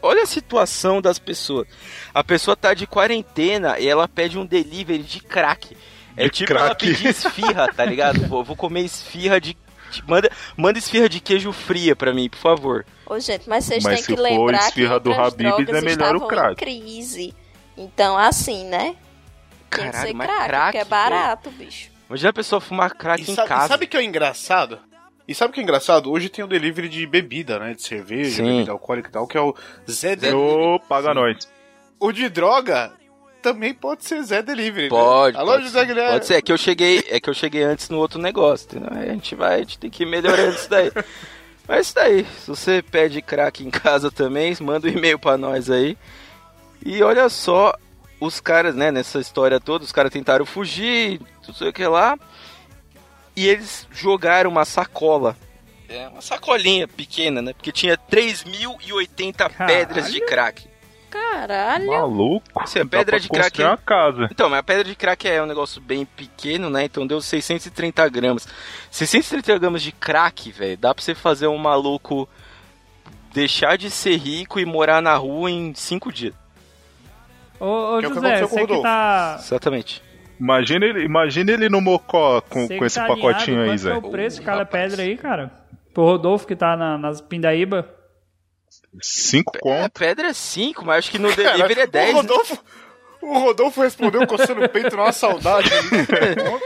Olha 0.01 0.23
a 0.23 0.27
situação 0.27 1.01
das 1.01 1.17
pessoas. 1.17 1.67
A 2.13 2.23
pessoa 2.23 2.55
tá 2.55 2.73
de 2.73 2.85
quarentena 2.85 3.79
e 3.79 3.87
ela 3.87 4.07
pede 4.07 4.37
um 4.37 4.45
delivery 4.45 5.01
de 5.03 5.19
crack. 5.19 5.75
É 6.15 6.25
De 6.25 6.29
tipo 6.29 6.53
ela 6.53 6.67
crack. 6.75 6.85
pedir 6.87 7.07
esfirra, 7.09 7.67
tá 7.73 7.83
ligado? 7.83 8.27
Pô, 8.29 8.39
eu 8.39 8.43
vou 8.43 8.55
comer 8.55 8.81
esfirra 8.81 9.41
de. 9.41 9.57
de- 9.91 10.03
Manda, 10.07 10.29
manda 10.55 10.77
esfirra 10.77 11.09
de 11.09 11.19
queijo 11.19 11.51
fria 11.51 11.95
pra 11.95 12.13
mim, 12.13 12.29
por 12.29 12.37
favor. 12.37 12.85
Ô, 13.05 13.19
gente, 13.19 13.49
mas 13.49 13.65
vocês 13.65 13.83
Mas 13.83 13.95
têm 13.95 14.03
se 14.03 14.07
que 14.11 14.15
for 14.15 14.21
lembrar 14.23 14.59
que 14.59 14.63
esfirra 14.65 14.99
do 14.99 15.09
outras 15.09 15.27
Habib's, 15.33 15.55
drogas 15.55 15.75
é 15.75 15.81
melhor 15.81 16.15
o 16.15 16.27
crack. 16.27 16.55
crise. 16.55 17.33
Então, 17.75 18.17
assim, 18.17 18.65
né? 18.65 18.95
Tem 19.69 19.85
que 19.85 19.91
Caralho, 19.91 20.07
ser 20.07 20.13
crack, 20.17 20.45
crack, 20.47 20.77
é 20.77 20.85
barato, 20.85 21.49
bicho. 21.51 21.89
Imagina 22.07 22.29
a 22.29 22.33
pessoa 22.33 22.61
fumar 22.61 22.91
crack 22.95 23.23
E, 23.27 23.31
em 23.31 23.35
sa- 23.35 23.43
e 23.43 23.47
casa. 23.47 23.67
sabe 23.69 23.87
que 23.87 23.97
é 23.97 23.99
o 23.99 24.03
engraçado? 24.03 24.79
E 25.27 25.33
sabe 25.33 25.51
o 25.51 25.53
que 25.53 25.59
é 25.59 25.63
engraçado? 25.63 26.11
Hoje 26.11 26.29
tem 26.29 26.45
o 26.45 26.47
delivery 26.47 26.87
de 26.87 27.05
bebida, 27.07 27.57
né? 27.57 27.73
De 27.73 27.81
cerveja, 27.81 28.37
Sim. 28.37 28.43
bebida 28.43 28.71
alcoólica 28.71 29.09
e 29.09 29.11
tal, 29.11 29.27
que 29.27 29.37
é 29.37 29.41
o 29.41 29.55
Zé 29.89 30.15
Delivery. 30.15 30.43
Ô, 30.75 30.79
paga 30.79 31.13
nós. 31.13 31.47
O 31.99 32.11
de 32.11 32.29
droga 32.29 32.93
também 33.41 33.73
pode 33.73 34.05
ser 34.05 34.21
Zé 34.23 34.41
Delivery. 34.43 34.89
Pode, 34.89 35.35
Né? 35.35 35.41
Alô, 35.41 35.53
pode 35.53 35.63
José 35.65 35.79
ser. 35.79 35.85
Guilherme. 35.87 36.11
Pode 36.13 36.25
ser, 36.27 36.33
é 36.35 36.41
que 36.41 36.51
eu 36.51 36.57
cheguei, 36.57 37.03
é 37.09 37.19
que 37.19 37.29
eu 37.29 37.33
cheguei 37.33 37.63
antes 37.63 37.89
no 37.89 37.97
outro 37.97 38.21
negócio, 38.21 38.67
entendeu? 38.67 38.89
Aí 38.91 39.09
a 39.09 39.13
gente 39.13 39.33
vai, 39.35 39.55
a 39.55 39.59
gente 39.59 39.79
tem 39.79 39.89
que 39.89 40.03
ir 40.03 40.05
melhorando 40.05 40.55
isso 40.55 40.69
daí. 40.69 40.91
Mas 41.67 41.77
é 41.77 41.81
isso 41.81 41.95
daí. 41.95 42.25
Se 42.39 42.47
você 42.47 42.83
pede 42.83 43.21
crack 43.21 43.63
em 43.65 43.71
casa 43.71 44.11
também, 44.11 44.55
manda 44.61 44.87
um 44.87 44.91
e-mail 44.91 45.17
pra 45.17 45.37
nós 45.37 45.71
aí. 45.71 45.97
E 46.85 47.01
olha 47.01 47.27
só, 47.29 47.73
os 48.19 48.39
caras, 48.39 48.75
né, 48.75 48.91
nessa 48.91 49.19
história 49.19 49.59
toda, 49.59 49.83
os 49.83 49.91
caras 49.91 50.11
tentaram 50.11 50.45
fugir, 50.45 51.19
não 51.47 51.53
sei 51.55 51.69
o 51.69 51.73
que 51.73 51.85
lá. 51.87 52.17
E 53.35 53.47
eles 53.47 53.87
jogaram 53.91 54.49
uma 54.49 54.65
sacola. 54.65 55.35
É, 55.87 56.07
uma 56.07 56.21
sacolinha 56.21 56.87
pequena, 56.87 57.41
né? 57.41 57.53
Porque 57.53 57.71
tinha 57.71 57.97
3.080 57.97 59.67
pedras 59.67 60.11
de 60.11 60.19
crack. 60.21 60.67
Caralho. 61.09 61.87
Maluco. 61.87 62.45
Você 62.65 62.79
é 62.79 62.85
pedra 62.85 63.19
de 63.19 63.29
crack. 63.29 63.49
construir 63.49 63.65
uma 63.65 63.77
casa. 63.77 64.27
Então, 64.31 64.49
mas 64.49 64.59
a 64.59 64.63
pedra 64.63 64.83
de 64.83 64.95
crack 64.95 65.27
é 65.27 65.41
um 65.41 65.45
negócio 65.45 65.79
bem 65.79 66.05
pequeno, 66.05 66.69
né? 66.69 66.83
Então 66.85 67.07
deu 67.07 67.21
630 67.21 68.09
gramas. 68.09 68.47
630 68.91 69.59
gramas 69.59 69.81
de 69.81 69.91
crack, 69.91 70.51
velho, 70.51 70.77
dá 70.77 70.93
pra 70.93 71.03
você 71.03 71.15
fazer 71.15 71.47
um 71.47 71.57
maluco 71.57 72.27
deixar 73.33 73.77
de 73.77 73.89
ser 73.89 74.17
rico 74.17 74.59
e 74.59 74.65
morar 74.65 75.01
na 75.01 75.15
rua 75.15 75.51
em 75.51 75.73
5 75.73 76.11
dias. 76.11 76.33
Ô, 77.59 77.65
ô 77.65 77.95
é 77.95 78.07
o 78.07 78.09
que 78.09 78.15
José, 78.15 78.41
você 78.41 78.67
que 78.67 78.81
tá. 78.81 79.37
Exatamente. 79.39 80.03
Imagina 80.39 80.85
ele, 80.85 81.03
imagina 81.05 81.51
ele 81.51 81.69
no 81.69 81.79
Mocó 81.81 82.41
com, 82.41 82.67
com 82.67 82.85
esse 82.85 82.99
tá 82.99 83.07
pacotinho 83.07 83.61
aí, 83.61 83.77
Zé. 83.77 83.89
que 83.91 83.95
é 83.95 83.99
o 83.99 84.11
preço 84.11 84.39
de 84.39 84.45
cada 84.45 84.65
pedra 84.65 85.01
aí, 85.03 85.15
cara? 85.17 85.51
Pro 85.93 86.03
Rodolfo 86.03 86.45
que 86.45 86.55
tá 86.55 86.75
na, 86.75 86.97
nas 86.97 87.21
Pindaíba. 87.21 87.89
Cinco 89.01 89.53
É, 89.55 89.59
conto. 89.59 89.99
pedra 89.99 90.27
é 90.27 90.33
5, 90.33 90.85
mas 90.85 90.99
acho 90.99 91.11
que 91.11 91.19
no 91.19 91.31
delivery 91.35 91.81
é 91.81 91.87
10. 91.87 92.13
O 92.13 92.17
Rodolfo, 92.17 92.63
o 93.21 93.39
Rodolfo 93.39 93.81
respondeu 93.81 94.27
coçando 94.27 94.63
o 94.63 94.69
peito 94.69 94.95
numa 94.95 95.11
saudade. 95.11 95.69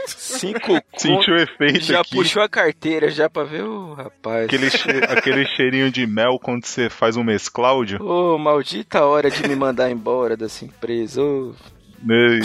5 0.06 0.80
Sentiu 0.96 1.34
o 1.34 1.36
efeito 1.38 1.80
Já 1.80 2.00
aqui. 2.00 2.16
puxou 2.16 2.42
a 2.42 2.48
carteira 2.48 3.08
já 3.10 3.28
pra 3.30 3.44
ver 3.44 3.62
o 3.64 3.94
rapaz. 3.94 4.44
Aquele, 4.46 4.70
che- 4.70 5.04
aquele 5.08 5.46
cheirinho 5.46 5.90
de 5.90 6.06
mel 6.06 6.38
quando 6.42 6.64
você 6.66 6.88
faz 6.90 7.16
um 7.16 7.24
mescláudio. 7.24 8.02
Ô, 8.02 8.36
maldita 8.38 9.04
hora 9.04 9.30
de 9.30 9.46
me 9.48 9.54
mandar 9.56 9.90
embora 9.90 10.36
dessa 10.36 10.64
empresa. 10.64 11.22
Ô. 11.22 11.54
Né? 12.02 12.40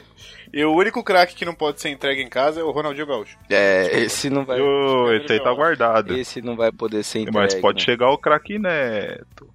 E 0.54 0.64
o 0.64 0.72
único 0.72 1.02
craque 1.02 1.34
que 1.34 1.44
não 1.44 1.52
pode 1.52 1.80
ser 1.80 1.88
entregue 1.88 2.22
em 2.22 2.28
casa 2.28 2.60
é 2.60 2.62
o 2.62 2.70
Ronaldinho 2.70 3.08
Gaúcho. 3.08 3.36
É, 3.50 3.90
esse 4.02 4.30
não 4.30 4.44
vai. 4.44 4.60
Ô, 4.60 5.12
esse 5.12 5.32
aí 5.32 5.42
tá 5.42 5.52
guardado. 5.52 6.16
Esse 6.16 6.40
não 6.40 6.54
vai 6.54 6.70
poder 6.70 7.02
ser 7.02 7.22
entregue. 7.22 7.36
Mas 7.36 7.56
pode 7.56 7.78
né? 7.78 7.84
chegar 7.84 8.08
o 8.10 8.16
craque 8.16 8.56
neto. 8.56 9.50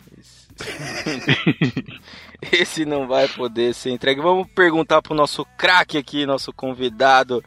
Esse 2.52 2.84
não 2.84 3.08
vai 3.08 3.30
poder 3.30 3.74
ser 3.74 3.91
entregue. 3.91 4.20
Vamos 4.20 4.45
perguntar 4.54 5.02
pro 5.02 5.16
nosso 5.16 5.45
craque 5.58 5.97
aqui, 5.97 6.26
nosso 6.26 6.52
convidado, 6.52 7.41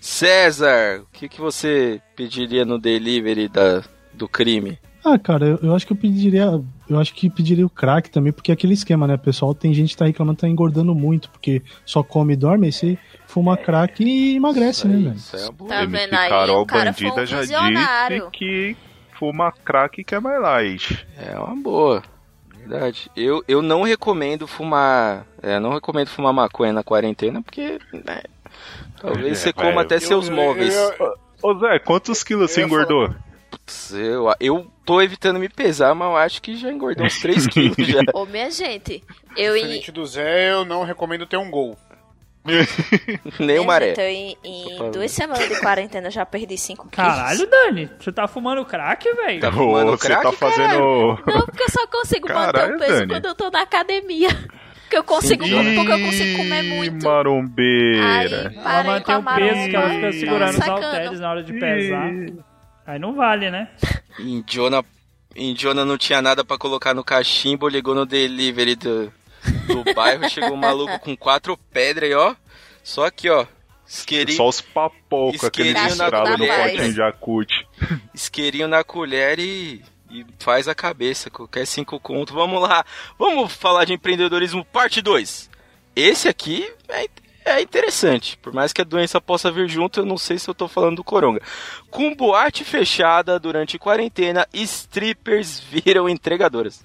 César. 0.00 1.02
O 1.02 1.06
que, 1.12 1.28
que 1.28 1.42
você 1.42 2.00
pediria 2.16 2.64
no 2.64 2.78
delivery 2.78 3.48
da, 3.48 3.82
do 4.14 4.26
crime? 4.26 4.78
Ah, 5.04 5.18
cara, 5.18 5.44
eu, 5.46 5.58
eu 5.62 5.74
acho 5.74 5.86
que 5.86 5.92
eu 5.92 5.96
pediria. 5.96 6.60
Eu 6.88 6.98
acho 6.98 7.12
que 7.14 7.28
pediria 7.28 7.64
o 7.66 7.70
crack 7.70 8.10
também, 8.10 8.32
porque 8.32 8.50
é 8.50 8.54
aquele 8.54 8.72
esquema, 8.74 9.06
né? 9.06 9.16
Pessoal, 9.16 9.54
tem 9.54 9.72
gente 9.74 9.90
que 9.90 9.96
tá 9.96 10.04
reclamando 10.06 10.36
que 10.36 10.40
tá 10.42 10.48
engordando 10.48 10.94
muito, 10.94 11.28
porque 11.30 11.62
só 11.84 12.02
come 12.02 12.32
e 12.32 12.36
dorme, 12.36 12.66
aí 12.66 12.72
você 12.72 12.98
fuma 13.26 13.56
crack 13.56 14.02
e 14.02 14.36
emagrece, 14.36 14.86
né, 14.88 14.96
velho? 14.96 15.14
Isso 15.14 15.36
é 15.36 15.50
boa. 15.50 15.68
Tá 15.68 15.82
MC 15.84 15.96
vendo 15.98 16.14
aí? 16.14 16.28
Carol 16.30 16.62
O 16.62 16.66
cara 16.66 16.92
foi 16.92 17.06
um 17.06 17.10
Bandida 17.10 17.26
já 17.26 17.40
disse 17.42 18.30
que 18.32 18.76
fuma 19.18 19.52
crack 19.52 20.02
que 20.04 20.14
é 20.14 20.20
mais 20.20 20.40
light. 20.40 21.06
É 21.18 21.38
uma 21.38 21.54
boa. 21.56 22.02
Verdade. 22.58 23.10
Eu, 23.14 23.44
eu 23.46 23.60
não 23.60 23.82
recomendo 23.82 24.46
fumar. 24.46 25.26
É, 25.42 25.60
não 25.60 25.74
recomendo 25.74 26.08
fumar 26.08 26.32
maconha 26.32 26.72
na 26.72 26.82
quarentena, 26.82 27.42
porque. 27.42 27.78
né, 27.92 28.22
talvez 29.00 29.32
É, 29.32 29.34
você 29.34 29.52
coma 29.52 29.82
até 29.82 29.98
seus 30.00 30.28
Eu- 30.28 30.34
móveis. 30.34 30.74
eu- 30.74 31.14
Ô 31.42 31.58
Zé, 31.58 31.78
quantos 31.78 32.24
quilos 32.24 32.50
você 32.50 32.62
Eu 32.62 32.66
engordou? 32.66 33.08
Putz, 33.08 33.20
Eu, 33.92 34.32
eu 34.40 34.70
tô 34.84 35.00
evitando 35.00 35.38
me 35.40 35.48
pesar, 35.48 35.94
mas 35.94 36.08
eu 36.08 36.16
acho 36.16 36.42
que 36.42 36.56
já 36.56 36.70
engordei 36.70 37.06
uns 37.06 37.18
3 37.20 37.46
quilos 37.46 37.76
já. 37.78 38.00
Ô, 38.12 38.26
minha 38.26 38.50
gente, 38.50 39.02
eu 39.36 39.56
em, 39.56 39.60
Diferente 39.62 39.92
do 39.92 40.04
Zé, 40.04 40.52
eu 40.52 40.64
não 40.64 40.84
recomendo 40.84 41.26
ter 41.26 41.36
um 41.38 41.50
gol. 41.50 41.76
Nem 43.40 43.58
o 43.58 43.64
maré. 43.64 43.94
eu 43.96 44.02
em, 44.04 44.36
em 44.44 44.90
duas 44.90 45.10
semanas 45.10 45.48
de 45.48 45.58
quarentena 45.60 46.10
já 46.10 46.26
perdi 46.26 46.58
5 46.58 46.90
quilos. 46.90 46.94
Caralho, 46.94 47.46
Dani, 47.48 47.90
você 47.98 48.12
tá 48.12 48.28
fumando 48.28 48.62
crack, 48.66 49.10
velho? 49.14 49.40
Tá 49.40 49.50
fumando 49.50 49.92
Ô, 49.92 49.96
você 49.96 50.08
crack, 50.08 50.22
tá 50.22 50.32
fazendo. 50.32 50.78
Não, 51.26 51.46
porque 51.46 51.62
eu 51.62 51.70
só 51.70 51.86
consigo 51.86 52.28
manter 52.28 52.52
Caralho, 52.52 52.76
o 52.76 52.78
peso 52.78 52.92
Dani. 52.92 53.08
quando 53.08 53.26
eu 53.26 53.34
tô 53.34 53.50
na 53.50 53.62
academia. 53.62 54.28
Porque 54.82 54.98
eu 54.98 55.04
consigo, 55.04 55.44
Sim. 55.46 55.74
porque 55.74 55.92
eu 55.92 56.00
consigo 56.00 56.36
comer 56.36 56.62
muito. 56.64 57.08
Aí, 57.08 57.14
Marombeira. 57.14 58.52
Ela 58.54 58.62
parei 58.62 59.00
com 59.00 59.12
mantém 59.22 59.46
o 59.46 59.54
peso 59.54 59.70
que 59.70 59.76
ela 59.76 59.88
fica 59.90 60.12
segurando 60.12 60.50
os 60.50 60.56
Sacando. 60.56 60.84
halteres 60.86 61.20
na 61.20 61.30
hora 61.30 61.42
de 61.42 61.52
pesar. 61.54 62.10
Aí 62.86 62.98
não 62.98 63.14
vale, 63.14 63.50
né? 63.50 63.68
Indiona, 64.18 64.84
Indiona 65.34 65.84
não 65.84 65.96
tinha 65.96 66.20
nada 66.20 66.44
pra 66.44 66.58
colocar 66.58 66.94
no 66.94 67.02
cachimbo, 67.04 67.68
ligou 67.68 67.94
no 67.94 68.04
delivery 68.06 68.76
do, 68.76 69.12
do 69.66 69.84
bairro, 69.94 70.28
chegou 70.28 70.52
um 70.52 70.56
maluco 70.56 70.98
com 71.00 71.16
quatro 71.16 71.56
pedras 71.72 72.10
aí, 72.10 72.14
ó. 72.14 72.34
Só 72.82 73.06
aqui, 73.06 73.30
ó. 73.30 73.46
Isqueirinho, 73.86 74.36
Só 74.36 74.48
os 74.48 74.60
papocos, 74.60 75.44
aquele 75.44 75.78
estralo 75.78 76.30
no 76.30 76.38
colher. 76.38 76.70
potinho 76.70 76.94
de 76.94 77.02
acute. 77.02 77.68
isqueirinho 78.14 78.66
na 78.66 78.82
colher 78.82 79.38
e, 79.38 79.82
e 80.10 80.24
faz 80.38 80.68
a 80.68 80.74
cabeça. 80.74 81.30
Qualquer 81.30 81.66
cinco 81.66 82.00
conto. 82.00 82.32
Vamos 82.32 82.62
lá. 82.62 82.84
Vamos 83.18 83.52
falar 83.52 83.84
de 83.84 83.92
empreendedorismo 83.92 84.64
parte 84.64 85.02
2. 85.02 85.50
Esse 85.94 86.28
aqui 86.28 86.70
é, 86.88 87.06
é 87.44 87.60
interessante. 87.60 88.36
Por 88.38 88.52
mais 88.52 88.72
que 88.72 88.80
a 88.80 88.84
doença 88.84 89.20
possa 89.20 89.50
vir 89.50 89.68
junto, 89.68 90.00
eu 90.00 90.06
não 90.06 90.16
sei 90.18 90.38
se 90.38 90.48
eu 90.48 90.54
tô 90.54 90.66
falando 90.68 90.96
do 90.96 91.04
coronga. 91.04 91.40
Com 91.90 92.14
boate 92.14 92.64
fechada 92.64 93.38
durante 93.38 93.78
quarentena, 93.78 94.46
strippers 94.52 95.60
viram 95.60 96.08
entregadoras. 96.08 96.82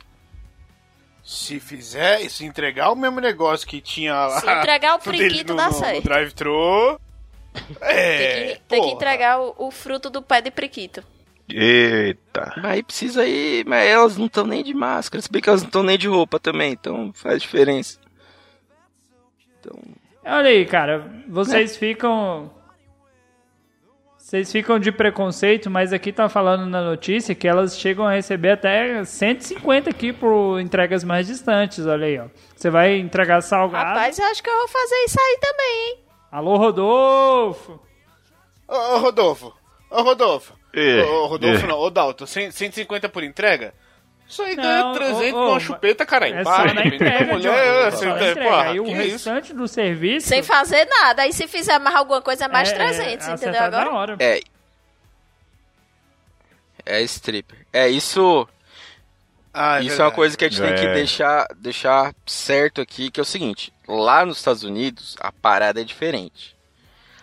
Se 1.24 1.60
fizer, 1.60 2.28
se 2.30 2.44
entregar 2.46 2.92
o 2.92 2.96
mesmo 2.96 3.20
negócio 3.20 3.68
que 3.68 3.80
tinha 3.82 4.14
lá. 4.14 4.40
Se 4.42 4.50
entregar 4.50 4.96
o 4.96 5.00
no- 5.68 5.74
certo. 5.74 5.96
No 5.98 6.02
drive-thru. 6.02 7.00
É. 7.82 8.18
Tem 8.18 8.56
que, 8.56 8.62
tem 8.68 8.82
que 8.84 8.90
entregar 8.90 9.40
o, 9.40 9.54
o 9.58 9.72
fruto 9.72 10.10
do 10.10 10.22
pé 10.22 10.42
de 10.42 10.52
priquito. 10.52 11.04
Eita. 11.48 12.54
Mas 12.58 12.66
aí 12.66 12.84
precisa 12.84 13.26
ir, 13.26 13.66
mas 13.66 13.88
elas 13.88 14.18
não 14.18 14.28
estão 14.28 14.46
nem 14.46 14.64
de 14.64 14.74
máscara, 14.74 15.20
se 15.22 15.32
bem 15.32 15.42
que 15.42 15.50
elas 15.50 15.62
não 15.62 15.68
estão 15.68 15.82
nem 15.84 15.98
de 15.98 16.08
roupa 16.08 16.40
também, 16.40 16.72
então 16.74 17.12
faz 17.14 17.42
diferença. 17.42 18.00
Então, 19.60 19.78
Olha 20.32 20.50
aí, 20.50 20.66
cara, 20.66 21.06
vocês 21.28 21.76
ficam. 21.76 22.52
Vocês 24.18 24.52
ficam 24.52 24.78
de 24.78 24.92
preconceito, 24.92 25.72
mas 25.72 25.92
aqui 25.92 26.12
tá 26.12 26.30
falando 26.30 26.68
na 26.68 26.84
notícia 26.84 27.34
que 27.34 27.48
elas 27.48 27.80
chegam 27.80 28.06
a 28.06 28.12
receber 28.12 28.52
até 28.52 29.04
150 29.04 29.90
aqui 29.90 30.14
por 30.14 30.60
entregas 30.60 31.04
mais 31.04 31.26
distantes, 31.26 31.84
olha 31.88 32.06
aí, 32.06 32.20
ó. 32.20 32.28
Você 32.56 32.70
vai 32.70 33.00
entregar 33.00 33.42
salgado. 33.42 33.90
Rapaz, 33.90 34.20
eu 34.20 34.26
acho 34.26 34.44
que 34.44 34.50
eu 34.50 34.58
vou 34.58 34.68
fazer 34.68 34.96
isso 35.06 35.18
aí 35.20 35.38
também, 35.42 35.88
hein? 35.88 35.98
Alô, 36.32 36.58
Rodolfo! 36.58 37.80
Ô, 38.68 38.76
ô, 38.76 38.98
Rodolfo. 39.00 39.54
Ô, 39.90 40.02
Rodolfo. 40.04 40.54
É, 40.74 41.02
Ô, 41.02 41.26
Rodolfo 41.26 41.66
é. 41.66 41.68
não. 41.68 41.80
Ô, 41.80 41.90
Dalton. 41.90 42.28
100 42.28 42.52
150 42.52 43.10
por 43.10 43.24
entrega? 43.24 43.74
Isso 44.30 44.44
aí 44.44 44.56
Não, 44.56 44.64
ganha 44.64 44.94
300 44.94 45.22
ô, 45.24 45.28
ô, 45.28 45.32
com 45.46 45.52
uma 45.54 45.60
chupeta, 45.60 46.06
cara. 46.06 46.30
É 46.30 46.44
Para, 46.44 46.68
só 46.70 46.74
na 46.76 46.86
entrega, 46.86 47.34
mulher, 47.34 47.42
John, 47.42 47.50
é, 47.58 47.84
na 47.86 47.92
tá- 47.92 48.08
entrega. 48.16 48.42
porra, 48.44 48.62
Aí 48.64 48.80
o 48.80 48.94
restante 48.94 49.54
do 49.54 49.68
serviço... 49.68 50.28
Sem 50.28 50.44
fazer 50.44 50.86
nada. 50.86 51.24
Aí 51.24 51.34
se 51.34 51.48
fizer 51.48 51.80
mais 51.80 51.96
alguma 51.96 52.22
coisa 52.22 52.46
é 52.46 52.48
mais 52.48 52.72
é- 52.72 52.76
300, 52.76 53.28
é 53.28 53.32
entendeu 53.34 53.62
agora? 53.62 53.86
na 53.86 53.92
hora. 53.98 54.16
é. 54.20 54.40
É 56.86 57.02
stripper. 57.04 57.66
É 57.72 57.88
isso. 57.90 58.48
Ah, 59.54 59.82
isso 59.82 60.02
é 60.02 60.06
uma 60.06 60.12
coisa 60.12 60.38
que 60.38 60.46
a 60.46 60.50
gente 60.50 60.62
tem 60.62 60.76
que 60.76 60.86
É. 60.88 60.94
deixar, 60.94 61.48
deixar 61.58 62.14
certo 62.26 62.82
aqui, 62.82 63.12
que 63.12 63.20
é 63.20 63.24
o 63.24 63.26
seguinte: 63.26 63.74
lá 63.88 64.26
nos 64.26 64.38
Estados 64.38 64.64
Unidos, 64.64 65.16
a 65.20 65.32
parada 65.32 65.82
é 65.82 65.84
diferente. 65.84 66.56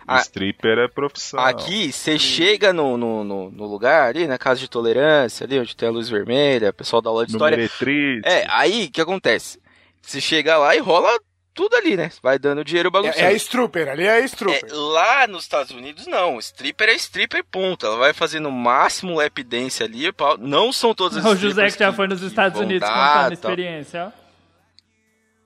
Ah, 0.07 0.21
Stripper 0.21 0.79
é 0.79 0.89
profissão. 0.89 1.41
Aqui, 1.41 1.93
você 1.93 2.19
chega 2.19 2.73
no, 2.73 2.97
no, 2.97 3.25
no, 3.25 3.51
no 3.51 3.67
lugar 3.67 4.09
ali, 4.09 4.27
na 4.27 4.39
casa 4.39 4.61
de 4.61 4.69
tolerância, 4.69 5.45
ali 5.45 5.59
onde 5.59 5.75
tem 5.75 5.89
a 5.89 5.93
luz 5.93 6.09
vermelha, 6.09 6.71
o 6.71 6.73
pessoal 6.73 7.03
da 7.03 7.11
aula 7.11 7.27
de 7.27 7.33
no 7.33 7.37
história. 7.39 7.57
meretriz. 7.57 8.23
É, 8.25 8.47
aí 8.49 8.87
o 8.87 8.91
que 8.91 9.01
acontece? 9.01 9.61
Você 10.01 10.21
chega 10.21 10.57
lá 10.57 10.77
e 10.77 10.79
rola 10.79 11.19
tudo 11.57 11.75
ali, 11.75 11.97
né? 11.97 12.11
Vai 12.23 12.39
dando 12.39 12.63
dinheiro 12.63 12.91
bagunçando. 12.91 13.19
É, 13.19 13.25
é 13.25 13.29
a 13.29 13.33
strooper, 13.33 13.89
ali 13.89 14.05
é 14.05 14.11
a 14.11 14.21
É, 14.21 14.61
lá 14.71 15.27
nos 15.27 15.43
Estados 15.43 15.73
Unidos, 15.73 16.07
não. 16.07 16.39
Stripper 16.39 16.91
é 16.91 16.95
stripper, 16.95 17.43
ponto. 17.51 17.87
Ela 17.87 17.97
vai 17.97 18.13
fazer 18.13 18.39
no 18.39 18.53
máximo 18.53 19.17
lap 19.17 19.43
dance 19.43 19.83
ali. 19.83 20.13
pau. 20.13 20.37
Não 20.39 20.71
são 20.73 20.95
todas 20.95 21.17
as 21.17 21.25
O 21.25 21.35
José 21.35 21.71
que 21.71 21.79
já 21.79 21.93
foi 21.93 22.07
nos 22.07 22.21
Estados 22.23 22.61
Unidos 22.61 22.87
dar, 22.87 23.15
contando 23.15 23.31
a 23.31 23.33
experiência, 23.33 24.07
ó. 24.07 24.27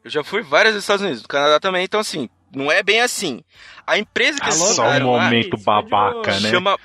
Eu 0.03 0.11
já 0.11 0.25
fui 0.25 0.43
várias 0.43 0.75
nos 0.75 0.83
Estados 0.83 1.03
Unidos, 1.03 1.23
no 1.23 1.29
Canadá 1.29 1.61
também, 1.61 1.85
então 1.85 2.01
assim, 2.01 2.29
não 2.55 2.71
é 2.71 2.83
bem 2.83 3.01
assim. 3.01 3.43
A 3.87 3.99
empresa 3.99 4.39
que 4.41 4.47
eles 4.47 4.61
Alô, 4.61 4.75
Só 4.75 4.83
um 4.85 4.87
lá 4.87 5.01
momento 5.01 5.57
Isso, 5.57 5.65
babaca, 5.65 6.33
de 6.33 6.43
né? 6.45 6.51
chama... 6.51 6.77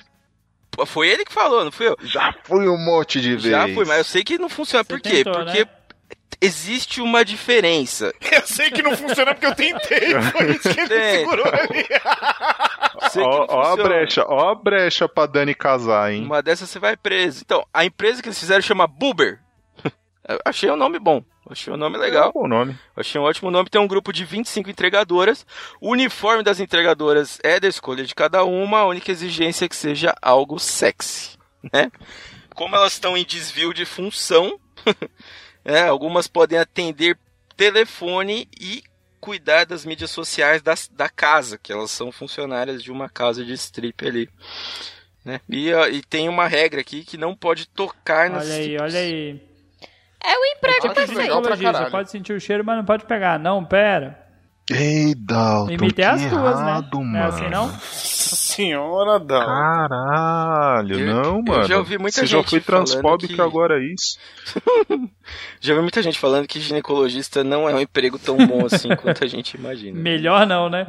Foi 0.86 1.07
ele 1.07 1.24
que 1.24 1.32
falou, 1.32 1.63
não 1.63 1.72
fui 1.72 1.88
eu? 1.88 1.95
Já 2.03 2.34
fui 2.43 2.68
um 2.68 2.78
monte 2.78 3.22
de 3.22 3.32
vezes. 3.36 3.51
Já 3.51 3.63
fui, 3.70 3.86
mas 3.86 3.97
eu 3.99 4.03
sei 4.03 4.24
que 4.26 4.38
não 4.38 4.49
funciona. 4.49 4.84
Você 4.84 4.88
Por 4.89 4.99
quê? 4.99 5.24
tentou, 5.24 5.34
Porque 5.34 5.63
né? 5.63 5.70
existe 6.41 6.99
uma 7.01 7.24
diferença. 7.24 8.13
Eu 8.30 8.41
sei 8.45 8.70
que 8.70 8.82
não 8.84 8.95
funciona 8.97 9.34
porque 9.34 9.45
eu 9.47 9.55
tentei, 9.55 10.20
foi 10.32 10.51
isso 10.51 10.70
que 10.74 10.80
ele 10.80 10.89
Tem. 10.89 11.20
segurou 11.20 11.45
ali. 11.47 11.86
Ó, 13.18 13.45
ó 13.49 13.74
a 13.74 13.78
brecha, 13.78 14.26
ó 14.28 14.49
a 14.49 14.55
brecha 14.55 15.07
pra 15.07 15.26
Dani 15.26 15.53
casar, 15.55 16.11
hein? 16.11 16.26
Uma 16.26 16.41
dessas 16.41 16.70
você 16.70 16.80
vai 16.80 16.97
preso. 16.97 17.41
Então, 17.45 17.66
a 17.74 17.86
empresa 17.86 18.22
que 18.22 18.28
eles 18.28 18.39
fizeram 18.39 18.61
chama 18.61 18.88
Buber. 18.88 19.39
Eu 20.28 20.39
achei 20.43 20.70
o 20.70 20.76
nome 20.76 20.99
bom. 20.99 21.24
Achei 21.49 21.71
o 21.71 21.77
nome 21.77 21.97
legal. 21.97 22.31
Bom 22.33 22.47
nome. 22.47 22.77
Achei 22.95 23.21
um 23.21 23.23
ótimo 23.23 23.51
nome. 23.51 23.69
Tem 23.69 23.79
um 23.79 23.87
grupo 23.87 24.11
de 24.11 24.25
25 24.25 24.69
entregadoras. 24.69 25.45
O 25.79 25.91
uniforme 25.91 26.43
das 26.43 26.59
entregadoras 26.59 27.39
é 27.43 27.59
da 27.59 27.67
escolha 27.67 28.03
de 28.03 28.15
cada 28.15 28.43
uma. 28.43 28.79
A 28.79 28.87
única 28.87 29.11
exigência 29.11 29.65
é 29.65 29.69
que 29.69 29.75
seja 29.75 30.15
algo 30.21 30.59
sexy, 30.59 31.37
né? 31.71 31.91
Como 32.55 32.75
elas 32.75 32.93
estão 32.93 33.15
em 33.15 33.25
desvio 33.25 33.73
de 33.73 33.85
função, 33.85 34.59
é, 35.63 35.81
algumas 35.81 36.27
podem 36.27 36.57
atender 36.57 37.17
telefone 37.55 38.49
e 38.59 38.83
cuidar 39.19 39.65
das 39.65 39.85
mídias 39.85 40.11
sociais 40.11 40.61
das, 40.61 40.87
da 40.87 41.09
casa, 41.09 41.57
que 41.57 41.71
elas 41.71 41.91
são 41.91 42.11
funcionárias 42.11 42.83
de 42.83 42.91
uma 42.91 43.09
casa 43.09 43.43
de 43.43 43.53
strip 43.53 44.07
ali. 44.07 44.29
Né? 45.23 45.41
E, 45.49 45.71
e 45.71 46.01
tem 46.03 46.29
uma 46.29 46.47
regra 46.47 46.81
aqui 46.81 47.03
que 47.03 47.17
não 47.17 47.35
pode 47.35 47.67
tocar 47.67 48.29
nas 48.29 48.45
Olha 48.45 48.55
aí, 48.55 48.77
olha 48.77 48.99
aí. 48.99 49.54
É 50.28 50.38
o 50.38 50.45
emprego 50.57 50.93
pra 50.93 51.05
ginecologista, 51.05 51.71
caralho. 51.73 51.91
pode 51.91 52.11
sentir 52.11 52.34
o 52.34 52.39
cheiro, 52.39 52.63
mas 52.65 52.78
não 52.78 52.86
pode 52.86 53.05
pegar. 53.05 53.38
Não, 53.39 53.63
pera. 53.63 54.23
Ei, 54.71 55.13
Dalton, 55.15 55.71
Imitei 55.73 55.91
que 55.91 56.01
as 56.01 56.19
tuas, 56.26 56.59
né? 56.59 56.69
errado, 56.71 56.95
Não 56.99 57.01
é 57.01 57.03
mano. 57.03 57.23
assim, 57.28 57.49
não? 57.49 57.69
Senhora 57.80 59.19
da. 59.19 59.45
Caralho, 59.45 60.99
Eu- 60.99 61.13
não, 61.15 61.23
eu 61.36 61.43
mano. 61.43 61.63
já 61.65 61.78
ouvi 61.78 61.97
muita 61.99 62.21
Você 62.21 62.26
já 62.26 62.38
gente 62.38 62.49
foi 62.49 62.59
falando 62.61 62.86
transfóbico 62.88 63.34
que- 63.36 63.41
agora, 63.41 63.78
é 63.80 63.84
isso? 63.93 64.17
Já 65.61 65.76
vi 65.76 65.82
muita 65.82 66.01
gente 66.01 66.17
falando 66.17 66.47
que 66.47 66.59
ginecologista 66.59 67.43
não 67.43 67.69
é 67.69 67.73
um 67.76 67.80
emprego 67.80 68.17
tão 68.17 68.38
bom 68.47 68.65
assim 68.65 68.89
quanto 68.97 69.23
a 69.23 69.28
gente 69.28 69.53
imagina. 69.55 69.99
Melhor 69.99 70.47
não, 70.47 70.67
né? 70.69 70.88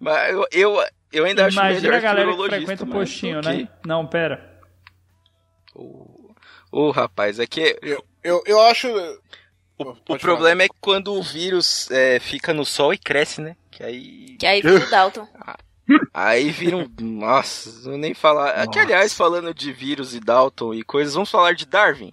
Mas 0.00 0.32
eu, 0.32 0.46
eu, 0.52 0.84
eu 1.12 1.24
ainda 1.26 1.46
acho 1.46 1.58
Imagina 1.58 1.80
melhor 1.82 1.94
a 1.96 2.00
galera 2.00 2.32
que 2.36 2.48
frequenta 2.48 2.84
o 2.84 2.86
postinho, 2.86 3.40
né? 3.42 3.68
Não, 3.86 4.06
pera. 4.06 4.58
Ô, 5.74 6.30
ô, 6.72 6.90
rapaz, 6.90 7.38
é 7.38 7.46
que 7.46 7.76
Eu, 7.82 8.02
eu, 8.28 8.42
eu 8.46 8.60
acho. 8.60 8.88
o, 9.78 9.96
o 10.08 10.18
problema 10.18 10.62
é 10.62 10.68
que 10.68 10.76
quando 10.80 11.14
o 11.14 11.22
vírus 11.22 11.90
é, 11.90 12.20
fica 12.20 12.52
no 12.52 12.64
sol 12.64 12.92
e 12.92 12.98
cresce, 12.98 13.40
né? 13.40 13.56
Que 13.70 13.82
aí. 13.82 14.36
Que 14.38 14.46
aí 14.46 14.62
viu 14.62 14.76
o 14.76 14.86
Dalton. 14.90 15.26
Aí 16.12 16.50
vira 16.50 16.76
um. 16.76 16.86
Nossa, 17.00 17.88
eu 17.88 17.96
nem 17.96 18.12
falar. 18.12 18.50
Aqui, 18.50 18.78
aliás, 18.78 19.14
falando 19.14 19.54
de 19.54 19.72
vírus 19.72 20.14
e 20.14 20.20
Dalton 20.20 20.74
e 20.74 20.82
coisas, 20.82 21.14
vamos 21.14 21.30
falar 21.30 21.54
de 21.54 21.64
Darwin. 21.64 22.12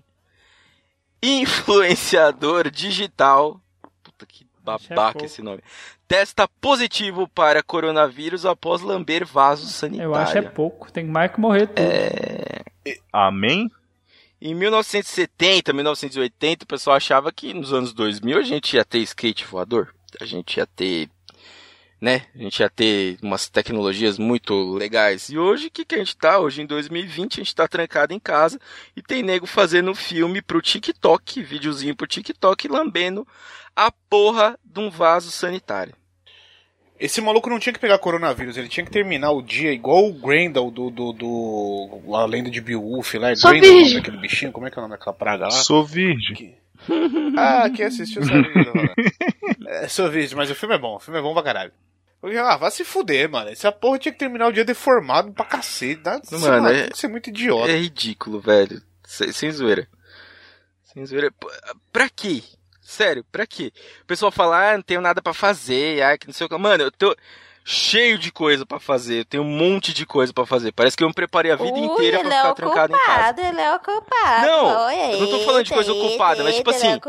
Influenciador 1.21 2.69
digital. 2.69 3.59
Puta 4.01 4.25
que 4.25 4.47
babaca 4.63 5.13
pouco. 5.13 5.25
esse 5.25 5.41
nome. 5.41 5.61
Testa 6.07 6.47
positivo 6.47 7.27
para 7.27 7.63
coronavírus 7.63 8.45
após 8.45 8.81
lamber 8.81 9.25
vaso 9.25 9.67
sanitário. 9.67 10.11
Eu 10.11 10.15
acho 10.15 10.37
é 10.37 10.41
pouco. 10.41 10.91
Tem 10.91 11.03
mais 11.03 11.31
que 11.31 11.39
morrer 11.39 11.67
tudo. 11.67 11.81
Amém? 13.11 13.71
Em 14.41 14.53
1970, 14.53 15.71
1980, 15.71 16.65
o 16.65 16.67
pessoal 16.67 16.97
achava 16.97 17.31
que 17.31 17.53
nos 17.53 17.71
anos 17.71 17.93
2000 17.93 18.37
a 18.37 18.41
gente 18.43 18.75
ia 18.75 18.83
ter 18.83 18.99
skate 18.99 19.45
voador. 19.45 19.95
A 20.19 20.25
gente 20.25 20.57
ia 20.57 20.65
ter, 20.67 21.09
né? 22.01 22.27
A 22.35 22.37
gente 22.39 22.59
ia 22.59 22.69
ter 22.69 23.17
umas 23.21 23.49
tecnologias 23.49 24.19
muito 24.19 24.73
legais. 24.73 25.29
E 25.29 25.37
hoje, 25.37 25.67
o 25.67 25.71
que, 25.71 25.85
que 25.85 25.95
a 25.95 25.97
gente 25.97 26.17
tá? 26.17 26.37
Hoje, 26.37 26.61
em 26.61 26.65
2020, 26.65 27.35
a 27.35 27.43
gente 27.43 27.55
tá 27.55 27.67
trancado 27.67 28.13
em 28.13 28.19
casa 28.19 28.59
e 28.95 29.01
tem 29.01 29.23
nego 29.23 29.47
fazendo 29.47 29.95
filme 29.95 30.41
pro 30.41 30.61
TikTok, 30.61 31.41
videozinho 31.41 31.95
pro 31.95 32.05
TikTok, 32.05 32.67
lambendo 32.67 33.25
a 33.73 33.89
porra 33.89 34.59
de 34.63 34.79
um 34.81 34.89
vaso 34.89 35.31
sanitário. 35.31 35.95
Esse 36.99 37.19
maluco 37.19 37.49
não 37.49 37.59
tinha 37.59 37.73
que 37.73 37.79
pegar 37.79 37.97
coronavírus, 37.99 38.55
ele 38.55 38.69
tinha 38.69 38.85
que 38.85 38.91
terminar 38.91 39.31
o 39.31 39.41
dia 39.41 39.71
igual 39.71 40.05
o 40.07 40.13
Grendel 40.13 40.71
do. 40.71 40.89
do, 40.89 41.11
do 41.11 42.15
a 42.15 42.25
lenda 42.25 42.49
de 42.49 42.61
Beowulf 42.61 43.13
lá. 43.15 43.31
É 43.31 43.35
Sou 43.35 43.51
Grendel 43.51 43.69
o 43.69 43.73
nome 43.73 43.83
virgem. 43.83 43.99
daquele 44.01 44.17
bichinho, 44.17 44.51
como 44.51 44.65
é 44.67 44.71
que 44.71 44.77
é 44.77 44.79
o 44.79 44.83
nome 44.83 44.97
daquela 44.97 45.13
praga 45.15 45.43
lá? 45.45 45.51
Sou 45.51 45.83
virgem. 45.85 46.55
Ah, 47.37 47.69
quem 47.69 47.85
assistiu 47.85 48.23
sabe. 48.23 48.47
é, 49.67 49.87
sou 49.87 50.09
virgem, 50.09 50.37
mas 50.37 50.49
o 50.49 50.55
filme 50.55 50.75
é 50.75 50.77
bom, 50.77 50.95
o 50.95 50.99
filme 50.99 51.19
é 51.19 51.21
bom 51.21 51.33
pra 51.33 51.43
caralho. 51.43 51.71
Ah, 52.43 52.57
vai 52.57 52.71
se 52.71 52.83
fuder, 52.83 53.29
mano. 53.29 53.49
Essa 53.49 53.71
porra 53.71 53.99
tinha 53.99 54.11
que 54.11 54.17
terminar 54.17 54.47
o 54.47 54.51
dia 54.51 54.65
deformado 54.65 55.31
pra 55.31 55.45
cacete. 55.45 56.01
Dá, 56.01 56.19
Mano, 56.31 56.47
mano, 56.47 56.67
é- 56.69 56.81
tem 56.83 56.91
que 56.91 56.97
ser 56.97 57.07
muito 57.07 57.29
idiota. 57.29 57.69
É 57.71 57.75
ridículo, 57.77 58.39
velho. 58.39 58.81
Sem, 59.03 59.31
sem 59.31 59.51
zoeira. 59.51 59.87
Sem 60.85 61.05
zoeira. 61.05 61.31
Pra 61.93 62.09
quê? 62.09 62.41
Sério, 62.85 63.25
pra 63.31 63.47
quê? 63.47 63.73
O 64.03 64.05
pessoal 64.05 64.31
fala, 64.31 64.73
ah, 64.73 64.77
não 64.77 64.83
tenho 64.83 65.01
nada 65.01 65.19
pra 65.19 65.33
fazer, 65.33 66.03
ah, 66.03 66.15
que 66.15 66.27
não 66.27 66.33
sei 66.33 66.45
o 66.45 66.49
que. 66.49 66.55
Mano, 66.55 66.83
eu 66.83 66.91
tô 66.91 67.15
cheio 67.63 68.19
de 68.19 68.31
coisa 68.31 68.63
pra 68.63 68.79
fazer. 68.79 69.21
Eu 69.21 69.25
tenho 69.25 69.43
um 69.43 69.49
monte 69.49 69.91
de 69.91 70.05
coisa 70.05 70.31
pra 70.31 70.45
fazer. 70.45 70.71
Parece 70.71 70.95
que 70.95 71.03
eu 71.03 71.07
me 71.07 71.13
preparei 71.13 71.51
a 71.51 71.55
vida 71.55 71.73
Ui, 71.73 71.85
inteira 71.85 72.19
pra 72.19 72.27
é 72.27 72.37
ficar 72.37 72.51
o 72.51 72.53
trancado 72.53 72.95
em 72.95 72.99
casa. 72.99 73.41
Ele 73.41 73.59
é 73.59 73.75
o 73.75 73.79
culpado. 73.79 74.45
Não, 74.45 74.91
eu 74.91 75.19
não 75.19 75.27
tô 75.27 75.39
falando 75.39 75.63
de 75.63 75.73
coisa 75.73 75.91
ocupada, 75.91 76.43
mas 76.43 76.55
tipo 76.55 76.69
é 76.69 76.75
assim, 76.75 76.99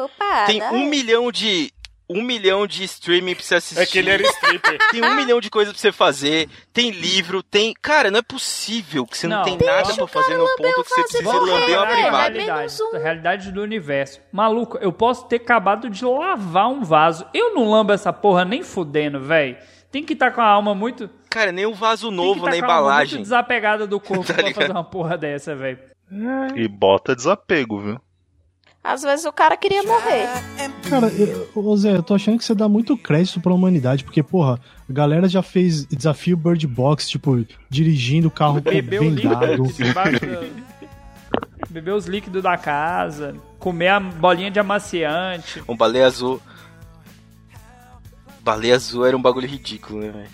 Tem 0.47 0.63
um 0.63 0.87
milhão 0.87 1.31
de. 1.31 1.71
Um 2.09 2.23
milhão 2.23 2.67
de 2.69 2.85
streaming 2.85 3.35
pra 3.35 3.43
você 3.43 3.57
assistir. 3.57 3.83
É 3.83 3.87
que 3.87 3.99
ele 3.99 4.11
era 4.11 4.23
stripper. 4.23 4.79
Tem 4.93 5.05
um 5.05 5.17
milhão 5.17 5.41
de 5.41 5.51
coisas 5.51 5.73
pra 5.73 5.81
você 5.81 5.91
fazer. 5.91 6.49
Tem 6.73 6.91
livro, 6.91 7.43
tem. 7.43 7.75
Cara, 7.83 8.11
não 8.13 8.21
é 8.21 8.23
possível 8.23 9.05
que 9.05 9.19
você 9.19 9.27
não, 9.27 9.39
Não. 9.39 9.45
tem 9.45 9.67
nada 9.67 9.93
pra 9.93 10.07
fazer 10.07 10.37
no 10.37 10.47
ponto 10.57 10.83
que 10.85 10.89
você 10.91 11.03
precisa 11.03 11.33
lamber 11.33 11.43
uma 11.49 11.61
correto, 11.61 11.73
Olha 11.73 11.83
a 11.83 11.87
privada. 11.87 12.39
é 12.39 12.43
realidade, 12.45 12.83
um. 12.83 12.99
realidade 12.99 13.53
do 13.53 13.61
universo. 13.63 14.21
Maluco, 14.33 14.79
eu 14.79 14.93
posso 14.93 15.27
ter 15.27 15.37
acabado 15.37 15.91
de 15.91 16.05
lavar 16.05 16.69
um 16.69 16.85
vaso. 16.85 17.27
Eu 17.35 17.55
não 17.55 17.69
lambo 17.69 17.93
essa 17.93 18.13
porra 18.13 18.45
nem 18.45 18.63
fudendo, 18.63 19.21
velho. 19.21 19.57
Tem 19.91 20.05
que 20.05 20.13
estar 20.13 20.31
com 20.31 20.41
a 20.41 20.47
alma 20.47 20.75
muito. 20.75 21.11
Cara, 21.29 21.51
nem 21.51 21.67
um 21.67 21.75
vaso 21.75 22.09
tem 22.09 22.17
que 22.17 22.17
novo 22.25 22.45
tá 22.45 22.51
na 22.51 22.57
com 22.59 22.65
a 22.65 22.69
alma 22.69 22.81
embalagem. 22.83 23.15
muito 23.15 23.23
desapegada 23.25 23.87
do 23.87 23.99
corpo 23.99 24.25
Tá 24.29 24.35
pra 24.35 24.43
ligado? 24.45 24.55
fazer 24.63 24.73
uma 24.73 24.85
porra 24.85 25.19
dessa, 25.19 25.57
velho. 25.57 25.79
E 26.55 26.69
bota 26.69 27.17
desapego, 27.17 27.81
viu? 27.81 28.01
Às 28.87 29.03
vezes 29.03 29.27
o 29.27 29.33
cara 29.33 29.57
queria 29.57 29.83
morrer. 29.83 30.29
Cara, 30.89 31.09
eu, 31.09 31.51
ô 31.55 31.77
Zé, 31.77 31.97
eu 31.97 32.03
tô 32.03 32.15
achando 32.15 32.39
que 32.39 32.45
você 32.45 32.55
dá 32.55 32.69
muito 32.69 32.97
crédito 32.97 33.41
pra 33.41 33.53
humanidade, 33.53 34.05
porque, 34.05 34.23
porra, 34.23 34.61
a 34.89 34.93
galera 34.93 35.29
já 35.29 35.43
fez 35.43 35.85
desafio 35.87 36.37
Bird 36.37 36.65
Box, 36.69 37.09
tipo, 37.09 37.45
dirigindo 37.69 38.29
o 38.29 38.31
carro 38.31 38.59
o 38.59 38.61
vendado. 38.61 39.03
líquido 39.05 39.73
debaixo 39.73 40.21
da- 40.27 40.67
Beber 41.69 41.95
os 41.95 42.07
líquidos 42.07 42.43
da 42.45 42.57
casa. 42.57 43.35
Comer 43.59 43.89
a 43.89 43.99
bolinha 43.99 44.51
de 44.53 44.61
amaciante. 44.61 45.63
Um 45.69 45.77
baleia 45.77 46.07
azul. 46.07 46.41
Baleia 48.43 48.77
azul 48.77 49.05
era 49.05 49.17
um 49.17 49.21
bagulho 49.23 49.49
ridículo, 49.49 49.99
né, 50.01 50.11
velho? 50.11 50.29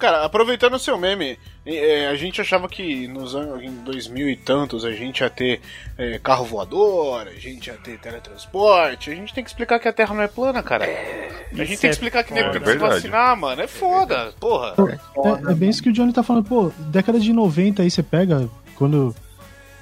Cara, 0.00 0.24
aproveitando 0.24 0.74
o 0.74 0.78
seu 0.78 0.96
meme, 0.96 1.38
eh, 1.66 2.08
a 2.10 2.14
gente 2.16 2.40
achava 2.40 2.66
que 2.70 3.06
nos 3.06 3.34
anos 3.34 3.62
em 3.62 3.70
2000 3.84 4.30
e 4.30 4.34
tantos 4.34 4.82
a 4.82 4.92
gente 4.92 5.20
ia 5.20 5.28
ter 5.28 5.60
eh, 5.98 6.18
carro 6.22 6.46
voador, 6.46 7.28
a 7.28 7.38
gente 7.38 7.66
ia 7.66 7.74
ter 7.74 7.98
teletransporte. 7.98 9.10
A 9.10 9.14
gente 9.14 9.34
tem 9.34 9.44
que 9.44 9.50
explicar 9.50 9.78
que 9.78 9.86
a 9.86 9.92
Terra 9.92 10.14
não 10.14 10.22
é 10.22 10.26
plana, 10.26 10.62
cara. 10.62 10.86
a 10.86 11.64
gente 11.64 11.66
tem 11.66 11.74
é 11.74 11.76
que 11.76 11.86
explicar 11.88 12.24
que 12.24 12.30
foda. 12.30 12.40
nego 12.40 12.52
tem 12.54 12.62
que 12.62 12.70
se 12.70 12.78
vacinar, 12.78 13.36
mano. 13.36 13.60
É 13.60 13.66
foda, 13.66 14.32
porra. 14.40 14.74
É, 14.78 15.50
é 15.52 15.54
bem 15.54 15.68
isso 15.68 15.82
que 15.82 15.90
o 15.90 15.92
Johnny 15.92 16.14
tá 16.14 16.22
falando, 16.22 16.48
pô, 16.48 16.72
década 16.78 17.20
de 17.20 17.30
90 17.30 17.82
aí 17.82 17.90
você 17.90 18.02
pega, 18.02 18.48
quando. 18.76 19.14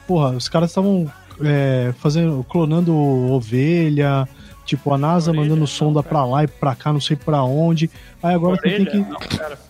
Porra, 0.04 0.30
os 0.30 0.48
caras 0.48 0.70
estavam 0.70 1.08
é, 1.44 1.94
fazendo. 2.00 2.44
clonando 2.48 2.92
ovelha, 3.32 4.28
tipo, 4.64 4.92
a 4.92 4.98
NASA 4.98 5.30
Orelha, 5.30 5.44
mandando 5.44 5.60
não, 5.60 5.66
sonda 5.68 6.02
cara. 6.02 6.08
pra 6.08 6.24
lá 6.24 6.42
e 6.42 6.48
pra 6.48 6.74
cá, 6.74 6.92
não 6.92 7.00
sei 7.00 7.14
pra 7.14 7.44
onde. 7.44 7.88
Aí 8.20 8.34
agora 8.34 8.56
você 8.56 8.62
tem 8.62 8.80
Orelha? 8.80 8.90
que. 8.90 8.98
Não, 8.98 9.20
cara. 9.20 9.67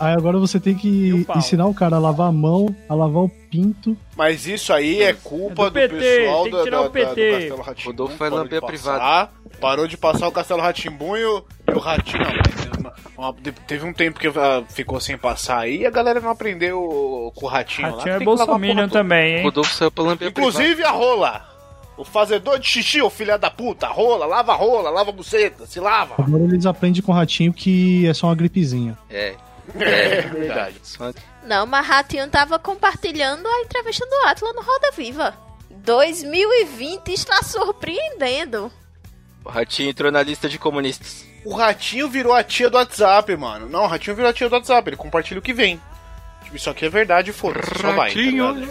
Aí 0.00 0.14
agora 0.14 0.38
você 0.38 0.58
tem 0.60 0.74
que 0.74 1.12
o 1.12 1.38
ensinar 1.38 1.66
o 1.66 1.74
cara 1.74 1.96
a 1.96 1.98
lavar 1.98 2.28
a 2.28 2.32
mão, 2.32 2.74
a 2.88 2.94
lavar 2.94 3.22
o 3.24 3.28
pinto. 3.28 3.96
Mas 4.16 4.46
isso 4.46 4.72
aí 4.72 5.02
é 5.02 5.12
culpa 5.12 5.62
É 5.62 5.64
do 5.66 5.70
do, 5.70 5.72
PT, 5.72 5.94
pessoal 5.98 6.42
tem 6.42 6.50
que 6.52 6.56
da, 6.58 6.64
tirar 6.64 6.76
da, 6.76 6.80
o 6.82 6.84
da- 6.84 6.90
PT. 6.90 7.48
do 7.50 7.56
Castelo. 7.56 7.86
Rodolfo 7.86 8.16
vai 8.16 8.30
parou 8.30 8.42
lamber 8.44 8.60
de 8.60 8.64
a 8.66 8.68
passar, 8.70 9.32
Parou 9.60 9.86
de 9.88 9.96
passar 9.96 10.28
o 10.28 10.32
Castelo 10.32 10.60
Ratimbunho 10.60 11.42
e 11.66 11.72
o 11.72 11.78
Ratinho. 11.78 12.22
Não, 12.82 12.92
uma- 13.16 13.30
uma- 13.30 13.34
teve 13.66 13.86
um 13.86 13.92
tempo 13.92 14.18
que 14.20 14.26
ah, 14.28 14.62
ficou 14.68 15.00
sem 15.00 15.16
passar 15.16 15.60
aí 15.60 15.78
e 15.80 15.86
a 15.86 15.90
galera 15.90 16.20
não 16.20 16.30
aprendeu 16.30 17.32
com 17.34 17.46
o 17.46 17.48
Ratinho, 17.48 17.88
lá. 17.90 17.96
Ratinho 17.96 18.12
é 18.12 18.16
a 18.16 18.20
porra 18.24 18.36
bolsominion 18.46 18.88
também, 18.88 19.36
hein? 19.38 19.42
Rodolfo 19.44 19.72
saiu 19.72 19.90
pra 19.90 20.04
lamber 20.04 20.28
a 20.28 20.32
privada. 20.32 20.56
Inclusive 20.58 20.84
a 20.84 20.90
rola. 20.90 21.56
O 21.96 22.04
fazedor 22.04 22.58
de 22.58 22.66
xixi, 22.68 23.00
ô 23.00 23.08
filha 23.08 23.38
da 23.38 23.50
puta. 23.50 23.86
Rola, 23.86 24.26
lava 24.26 24.52
a 24.52 24.54
rola, 24.54 24.90
lava 24.90 25.08
a 25.08 25.12
buceta, 25.14 25.64
se 25.64 25.80
lava. 25.80 26.16
Agora 26.18 26.42
eles 26.44 26.66
aprendem 26.66 27.00
com 27.00 27.10
o 27.10 27.14
ratinho 27.14 27.54
que 27.54 28.06
é 28.06 28.12
só 28.12 28.26
uma 28.26 28.34
gripezinha. 28.34 28.98
É. 29.08 29.32
É, 29.78 30.22
verdade. 30.22 30.80
Não, 31.42 31.66
mas 31.66 31.86
Ratinho 31.86 32.28
tava 32.28 32.58
compartilhando 32.58 33.46
a 33.46 33.60
entrevista 33.62 34.06
do 34.06 34.28
Atlas 34.28 34.54
no 34.54 34.62
Roda 34.62 34.90
Viva. 34.96 35.36
2020 35.70 37.12
está 37.12 37.42
surpreendendo. 37.42 38.72
O 39.44 39.48
Ratinho 39.48 39.90
entrou 39.90 40.10
na 40.10 40.22
lista 40.22 40.48
de 40.48 40.58
comunistas. 40.58 41.24
O 41.44 41.54
Ratinho 41.54 42.08
virou 42.08 42.32
a 42.34 42.42
tia 42.42 42.68
do 42.68 42.76
WhatsApp, 42.76 43.36
mano. 43.36 43.68
Não, 43.68 43.84
o 43.84 43.86
Ratinho 43.86 44.16
virou 44.16 44.30
a 44.30 44.34
tia 44.34 44.48
do 44.48 44.54
WhatsApp. 44.54 44.88
Ele 44.88 44.96
compartilha 44.96 45.38
o 45.38 45.42
que 45.42 45.52
vem. 45.52 45.80
Tipo, 46.42 46.56
isso 46.56 46.68
aqui 46.70 46.86
é 46.86 46.88
verdade, 46.88 47.32
foda-se. 47.32 47.70
Só 47.80 47.92
vai. 47.92 48.12
tá 48.12 48.18
ligado? 48.18 48.68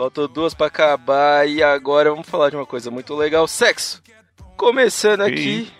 Faltou 0.00 0.26
duas 0.26 0.54
pra 0.54 0.68
acabar 0.68 1.46
e 1.46 1.62
agora 1.62 2.08
vamos 2.08 2.26
falar 2.26 2.48
de 2.48 2.56
uma 2.56 2.64
coisa 2.64 2.90
muito 2.90 3.14
legal: 3.14 3.46
sexo. 3.46 4.02
Começando 4.56 5.20
aqui, 5.20 5.70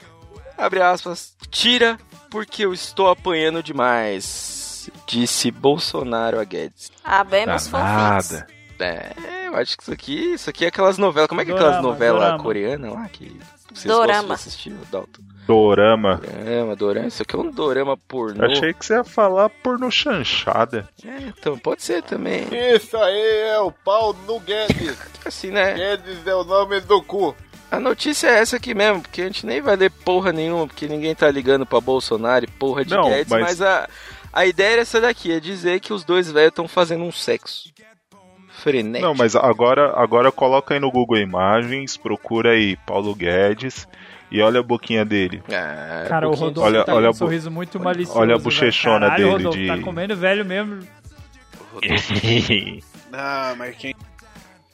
abre 0.58 0.82
aspas, 0.82 1.34
tira 1.50 1.98
porque 2.30 2.66
eu 2.66 2.74
estou 2.74 3.08
apanhando 3.08 3.62
demais. 3.62 4.90
Disse 5.06 5.50
Bolsonaro 5.50 6.38
a 6.38 6.44
Guedes. 6.44 6.92
Abemos 7.02 7.66
fofinhos. 7.66 8.30
Nada. 8.30 8.46
É, 8.78 9.46
eu 9.46 9.56
acho 9.56 9.74
que 9.74 9.82
isso 9.84 9.92
aqui, 9.92 10.34
isso 10.34 10.50
aqui 10.50 10.66
é 10.66 10.68
aquelas 10.68 10.98
novelas. 10.98 11.26
Como 11.26 11.40
é 11.40 11.44
que 11.46 11.52
é 11.52 11.54
aquelas 11.54 11.82
novelas 11.82 12.42
coreanas 12.42 12.92
lá 12.92 13.08
que 13.08 13.40
vocês 13.72 13.86
Dorama. 13.86 14.06
gostam 14.06 14.26
de 14.26 14.32
assistir, 14.34 14.74
Dalton? 14.92 15.22
Dorama. 15.50 16.20
Dorama, 16.22 16.76
dorama. 16.76 17.06
Isso 17.08 17.22
aqui 17.22 17.34
é 17.34 17.38
um 17.40 17.50
dorama 17.50 17.96
pornô. 17.96 18.44
Achei 18.44 18.72
que 18.72 18.86
você 18.86 18.94
ia 18.94 19.02
falar 19.02 19.48
porno 19.48 19.90
chanchada. 19.90 20.88
É, 21.04 21.22
então, 21.26 21.58
pode 21.58 21.82
ser 21.82 22.04
também. 22.04 22.46
Isso 22.74 22.96
aí 22.96 23.48
é 23.48 23.58
o 23.58 23.72
pau 23.72 24.14
no 24.28 24.38
Guedes. 24.38 24.96
Assim, 25.26 25.50
né? 25.50 25.74
Guedes 25.74 26.24
é 26.24 26.34
o 26.36 26.44
nome 26.44 26.80
do 26.80 27.02
cu. 27.02 27.34
A 27.68 27.80
notícia 27.80 28.28
é 28.28 28.38
essa 28.38 28.56
aqui 28.56 28.74
mesmo, 28.74 29.00
porque 29.02 29.22
a 29.22 29.24
gente 29.26 29.44
nem 29.44 29.60
vai 29.60 29.74
ler 29.74 29.90
porra 29.90 30.32
nenhuma, 30.32 30.68
porque 30.68 30.86
ninguém 30.86 31.14
tá 31.16 31.28
ligando 31.30 31.66
pra 31.66 31.80
Bolsonaro 31.80 32.44
e 32.44 32.48
porra 32.48 32.84
de 32.84 32.94
Não, 32.94 33.08
Guedes, 33.08 33.28
mas, 33.30 33.40
mas- 33.42 33.62
a, 33.62 33.88
a 34.32 34.46
ideia 34.46 34.72
era 34.74 34.82
essa 34.82 35.00
daqui, 35.00 35.32
é 35.32 35.40
dizer 35.40 35.80
que 35.80 35.92
os 35.92 36.04
dois 36.04 36.30
velhos 36.30 36.50
estão 36.50 36.68
fazendo 36.68 37.02
um 37.02 37.12
sexo. 37.12 37.70
Frenético. 38.62 39.06
Não, 39.06 39.14
mas 39.14 39.34
agora, 39.34 39.92
agora 39.96 40.30
coloca 40.30 40.74
aí 40.74 40.80
no 40.80 40.90
Google 40.92 41.18
Imagens, 41.18 41.96
procura 41.96 42.50
aí 42.52 42.76
Paulo 42.86 43.14
Guedes 43.14 43.88
e 44.30 44.40
olha 44.40 44.60
a 44.60 44.62
boquinha 44.62 45.04
dele. 45.04 45.42
Ah, 45.52 46.04
Cara, 46.08 46.28
o 46.28 46.34
Rodolfo 46.34 46.68
Olha- 46.68 46.84
tá 46.84 46.94
olha 46.94 47.06
com 47.08 47.10
um 47.10 47.14
sorriso 47.18 47.50
muito 47.50 47.78
malicioso. 47.80 48.18
olha 48.20 48.34
a 48.34 48.36
velho. 48.36 48.44
bochechona 48.44 49.00
Caralho, 49.06 49.24
dele 49.24 49.36
Rodolfo, 49.44 49.58
de- 49.58 49.66
tá 49.66 49.78
comendo 49.78 50.16
velho 50.16 50.44
mesmo. 50.44 50.80
Ah, 53.12 53.54
mas 53.56 53.76
quem. 53.76 53.94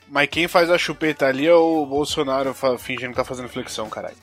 Mas 0.09 0.29
quem 0.29 0.47
faz 0.47 0.71
a 0.71 0.79
chupeta 0.79 1.27
ali 1.27 1.47
é 1.47 1.55
o 1.55 1.85
Bolsonaro 1.85 2.55
fingindo 2.79 3.11
que 3.11 3.17
tá 3.17 3.25
fazendo 3.25 3.49
flexão, 3.49 3.89
caralho. 3.91 4.15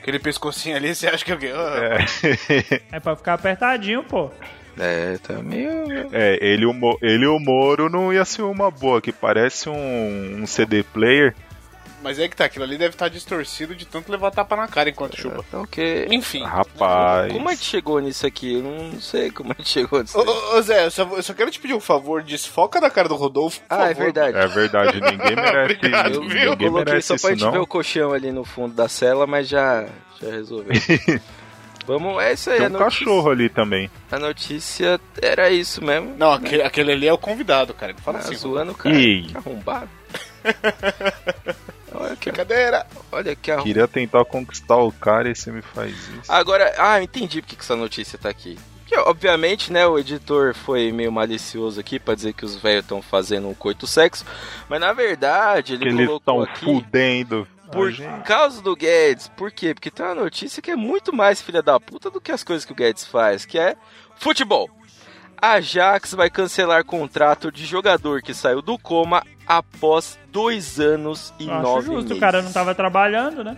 Aquele 0.00 0.18
pescocinho 0.18 0.74
ali, 0.76 0.94
você 0.94 1.08
acha 1.08 1.22
que 1.24 1.30
é 1.30 1.34
o 1.34 1.38
quê? 1.38 1.50
Ah, 1.54 1.98
É 2.96 3.00
pra 3.00 3.14
ficar 3.16 3.34
apertadinho, 3.34 4.02
pô. 4.02 4.30
É, 4.78 5.18
tá 5.18 5.34
meio. 5.42 6.08
É, 6.12 6.38
ele 6.40 6.62
e 6.62 6.66
o, 6.66 6.72
Mo- 6.72 6.98
ele 7.02 7.24
e 7.24 7.28
o 7.28 7.38
Moro 7.38 7.88
não 7.90 8.12
ia 8.12 8.24
ser 8.24 8.42
uma 8.42 8.70
boa, 8.70 9.00
que 9.00 9.12
parece 9.12 9.68
um, 9.68 10.42
um 10.42 10.46
CD 10.46 10.82
player. 10.82 11.34
Mas 12.06 12.20
é 12.20 12.28
que 12.28 12.36
tá, 12.36 12.44
aquilo 12.44 12.64
ali 12.64 12.78
deve 12.78 12.94
estar 12.94 13.08
distorcido 13.08 13.74
de 13.74 13.84
tanto 13.84 14.12
levar 14.12 14.30
tapa 14.30 14.54
na 14.54 14.68
cara 14.68 14.88
enquanto 14.90 15.16
chupa. 15.20 15.44
Então, 15.48 15.66
que... 15.66 16.06
Enfim. 16.08 16.44
Rapaz. 16.44 17.32
Como 17.32 17.48
a 17.48 17.52
gente 17.52 17.64
chegou 17.64 17.98
nisso 17.98 18.24
aqui? 18.24 18.54
Eu 18.54 18.62
não 18.62 19.00
sei 19.00 19.28
como 19.32 19.50
a 19.52 19.56
gente 19.58 19.68
chegou 19.70 20.00
nisso. 20.00 20.16
Ô, 20.16 20.20
aqui. 20.22 20.30
ô, 20.30 20.62
Zé, 20.62 20.84
eu 20.86 20.90
só, 20.92 21.02
eu 21.02 21.22
só 21.24 21.34
quero 21.34 21.50
te 21.50 21.58
pedir 21.58 21.74
um 21.74 21.80
favor, 21.80 22.22
desfoca 22.22 22.80
da 22.80 22.88
cara 22.88 23.08
do 23.08 23.16
Rodolfo, 23.16 23.58
por 23.62 23.66
Ah, 23.76 23.86
é 23.90 23.94
favor. 23.94 24.04
verdade. 24.04 24.36
É 24.38 24.46
verdade, 24.46 25.00
ninguém 25.00 25.34
merece, 25.34 25.74
Obrigado, 25.74 26.14
Eu, 26.14 26.20
viu? 26.22 26.38
eu 26.42 26.50
ninguém 26.52 26.68
coloquei 26.68 26.84
merece 26.92 27.08
só 27.08 27.14
pra 27.26 27.34
isso 27.34 27.40
gente 27.40 27.50
ver 27.50 27.56
não. 27.56 27.64
o 27.64 27.66
colchão 27.66 28.12
ali 28.12 28.30
no 28.30 28.44
fundo 28.44 28.72
da 28.72 28.88
cela, 28.88 29.26
mas 29.26 29.48
já, 29.48 29.84
já 30.22 30.30
resolveu. 30.30 30.70
Vamos, 31.88 32.22
é 32.22 32.32
isso 32.32 32.50
aí. 32.50 32.58
Tem 32.58 32.66
um 32.66 32.70
notícia- 32.70 32.98
cachorro 33.04 33.30
ali 33.30 33.48
também. 33.48 33.90
A 34.10 34.18
notícia 34.18 35.00
era 35.22 35.50
isso 35.50 35.84
mesmo. 35.84 36.14
Não, 36.16 36.32
aquele, 36.32 36.62
aquele 36.62 36.92
ali 36.92 37.06
é 37.08 37.12
o 37.12 37.18
convidado, 37.18 37.74
cara. 37.74 37.92
Ele 37.92 38.00
fala 38.00 38.18
Tá 38.18 38.24
assim, 38.24 38.34
zoando 38.36 38.72
o 38.72 38.74
cara. 38.76 38.94
Ih. 38.96 39.22
Que 39.28 39.36
arrombado. 39.36 39.88
olha 42.16 42.20
que, 42.20 42.30
brincadeira. 42.30 42.86
olha 43.12 43.36
que 43.36 43.50
arrombado. 43.50 43.68
Queria 43.68 43.88
tentar 43.88 44.24
conquistar 44.24 44.76
o 44.76 44.90
cara 44.92 45.28
e 45.30 45.34
você 45.36 45.50
me 45.52 45.62
faz 45.62 45.92
isso. 45.92 46.30
Agora, 46.32 46.74
ah, 46.78 47.02
entendi 47.02 47.40
porque 47.40 47.56
que 47.56 47.62
essa 47.62 47.76
notícia 47.76 48.18
tá 48.18 48.28
aqui. 48.28 48.58
Que, 48.86 48.96
obviamente, 48.98 49.72
né, 49.72 49.84
o 49.86 49.98
editor 49.98 50.54
foi 50.54 50.92
meio 50.92 51.10
malicioso 51.10 51.80
aqui 51.80 51.98
pra 51.98 52.14
dizer 52.14 52.32
que 52.34 52.44
os 52.44 52.54
velhos 52.56 52.84
estão 52.84 53.02
fazendo 53.02 53.48
um 53.48 53.54
coito 53.54 53.86
sexo, 53.86 54.24
mas 54.68 54.80
na 54.80 54.92
verdade 54.92 55.74
ele 55.74 55.82
que 55.82 55.88
eles 55.88 56.06
colocou 56.06 56.16
estão 56.18 56.42
aqui 56.42 56.64
fudendo. 56.64 57.48
por 57.72 57.92
causa 58.24 58.62
do 58.62 58.76
Guedes. 58.76 59.26
Por 59.36 59.50
quê? 59.50 59.74
Porque 59.74 59.90
tem 59.90 60.06
uma 60.06 60.14
notícia 60.14 60.62
que 60.62 60.70
é 60.70 60.76
muito 60.76 61.12
mais 61.12 61.42
filha 61.42 61.62
da 61.62 61.80
puta 61.80 62.10
do 62.10 62.20
que 62.20 62.30
as 62.30 62.44
coisas 62.44 62.64
que 62.64 62.70
o 62.70 62.76
Guedes 62.76 63.04
faz, 63.04 63.44
que 63.44 63.58
é 63.58 63.76
futebol. 64.18 64.70
A 65.40 65.52
Ajax 65.52 66.14
vai 66.14 66.30
cancelar 66.30 66.84
contrato 66.84 67.52
de 67.52 67.64
jogador 67.66 68.22
que 68.22 68.32
saiu 68.34 68.62
do 68.62 68.78
coma 68.78 69.22
após 69.46 70.18
dois 70.32 70.80
anos 70.80 71.32
e 71.38 71.48
acho 71.50 71.62
nove 71.62 71.86
justo, 71.86 72.02
meses. 72.02 72.16
o 72.16 72.20
cara 72.20 72.42
não 72.42 72.52
tava 72.52 72.74
trabalhando, 72.74 73.44
né? 73.44 73.56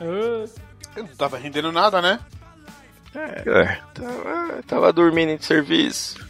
Ah, 0.00 0.44
Não 0.96 1.06
tava 1.08 1.38
rendendo 1.38 1.72
nada, 1.72 2.00
né? 2.02 2.20
É. 3.14 3.78
Tava, 3.94 4.62
tava 4.66 4.92
dormindo 4.92 5.30
em 5.30 5.38
serviço. 5.38 6.24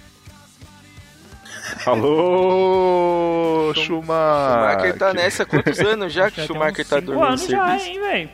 Alô, 1.87 3.71
O 3.71 3.75
Schumacher. 3.75 3.85
Schumacher 3.85 4.99
tá 4.99 5.15
nessa 5.15 5.43
há 5.43 5.47
quantos 5.47 5.79
anos 5.81 6.13
já 6.13 6.31
que 6.31 6.37
já 6.43 6.47
Schumacher 6.47 6.87
tá 6.87 6.97
cinco 7.01 7.13
dormindo 7.13 7.25
em 7.25 7.29
anos 7.29 7.47
já, 7.47 7.67
serviço? 7.79 7.89
hein, 7.89 8.01
velho? 8.01 8.31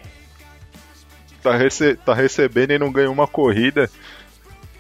Tá, 1.43 1.57
rece- 1.57 1.97
tá 1.97 2.13
recebendo 2.13 2.73
e 2.73 2.79
não 2.79 2.93
ganhou 2.93 3.13
uma 3.13 3.27
corrida. 3.27 3.89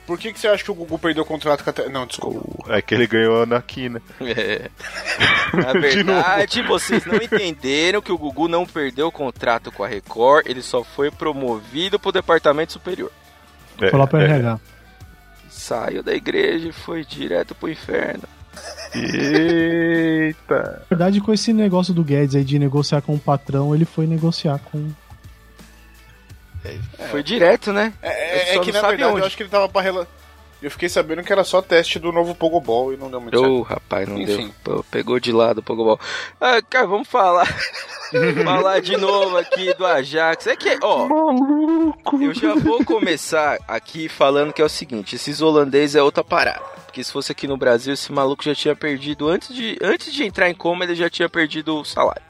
Por 0.06 0.18
que, 0.18 0.32
que 0.32 0.40
você 0.40 0.48
acha 0.48 0.64
que 0.64 0.70
o 0.70 0.74
Gugu 0.74 0.98
perdeu 0.98 1.22
o 1.22 1.26
contrato 1.26 1.62
com 1.62 1.70
a... 1.70 1.88
Não, 1.88 2.06
desculpa. 2.06 2.74
É 2.74 2.82
que 2.82 2.94
ele 2.94 3.06
ganhou 3.06 3.44
na 3.46 3.62
quina. 3.62 4.02
É. 4.20 4.70
Na 5.54 5.72
verdade, 5.72 6.62
vocês 6.62 7.06
não 7.06 7.16
entenderam 7.16 8.02
que 8.02 8.10
o 8.10 8.18
Gugu 8.18 8.48
não 8.48 8.66
perdeu 8.66 9.06
o 9.06 9.12
contrato 9.12 9.70
com 9.70 9.84
a 9.84 9.88
Record, 9.88 10.46
ele 10.46 10.62
só 10.62 10.82
foi 10.82 11.10
promovido 11.10 11.98
pro 11.98 12.10
departamento 12.10 12.72
superior. 12.72 13.12
É, 13.80 13.88
Foi 13.88 13.98
lá 13.98 14.06
pra 14.06 14.22
é. 14.22 14.24
RH. 14.24 14.60
Saiu 15.48 16.02
da 16.02 16.14
igreja 16.14 16.68
e 16.68 16.72
foi 16.72 17.04
direto 17.04 17.54
pro 17.54 17.68
inferno. 17.68 18.24
Eita. 18.94 20.82
Na 20.90 20.96
verdade, 20.96 21.20
com 21.20 21.32
esse 21.32 21.52
negócio 21.52 21.94
do 21.94 22.04
Guedes 22.04 22.34
aí 22.34 22.44
de 22.44 22.58
negociar 22.58 23.00
com 23.00 23.14
o 23.14 23.18
patrão, 23.18 23.74
ele 23.74 23.84
foi 23.84 24.06
negociar 24.06 24.58
com. 24.58 24.90
Foi 27.10 27.22
direto, 27.22 27.72
né? 27.72 27.92
É, 28.02 28.08
Eu 28.08 28.40
é 28.40 28.54
só 28.54 28.60
que 28.62 28.72
na 28.72 28.80
verdade 28.80 29.04
onde. 29.04 29.20
eu 29.20 29.26
acho 29.26 29.36
que 29.36 29.42
ele 29.42 29.50
tava 29.50 29.68
pra 29.68 29.80
rela... 29.82 30.06
Eu 30.62 30.70
fiquei 30.70 30.90
sabendo 30.90 31.22
que 31.22 31.32
era 31.32 31.42
só 31.42 31.62
teste 31.62 31.98
do 31.98 32.12
novo 32.12 32.34
Pogobol 32.34 32.92
e 32.92 32.96
não 32.96 33.10
deu 33.10 33.18
muito 33.18 33.38
certo. 33.38 33.50
Ô, 33.50 33.62
rapaz, 33.62 34.06
não 34.06 34.18
Enfim. 34.20 34.52
deu. 34.62 34.76
Pô, 34.76 34.84
pegou 34.90 35.18
de 35.18 35.32
lado 35.32 35.58
o 35.58 35.62
Pogobol. 35.62 35.98
Ah, 36.38 36.60
cara, 36.60 36.86
vamos 36.86 37.08
falar. 37.08 37.46
falar 38.44 38.80
de 38.82 38.94
novo 38.94 39.38
aqui 39.38 39.72
do 39.72 39.86
Ajax. 39.86 40.46
É 40.48 40.56
que, 40.56 40.78
ó, 40.82 41.08
eu 42.20 42.34
já 42.34 42.54
vou 42.56 42.84
começar 42.84 43.58
aqui 43.66 44.06
falando 44.06 44.52
que 44.52 44.60
é 44.60 44.64
o 44.64 44.68
seguinte: 44.68 45.16
esses 45.16 45.40
holandeses 45.40 45.96
é 45.96 46.02
outra 46.02 46.22
parada. 46.22 46.60
Porque 46.84 47.02
se 47.02 47.10
fosse 47.10 47.32
aqui 47.32 47.46
no 47.46 47.56
Brasil, 47.56 47.94
esse 47.94 48.12
maluco 48.12 48.44
já 48.44 48.54
tinha 48.54 48.76
perdido, 48.76 49.28
antes 49.30 49.54
de, 49.54 49.78
antes 49.80 50.12
de 50.12 50.24
entrar 50.24 50.50
em 50.50 50.54
coma, 50.54 50.84
ele 50.84 50.94
já 50.94 51.08
tinha 51.08 51.28
perdido 51.28 51.76
o 51.76 51.84
salário. 51.86 52.20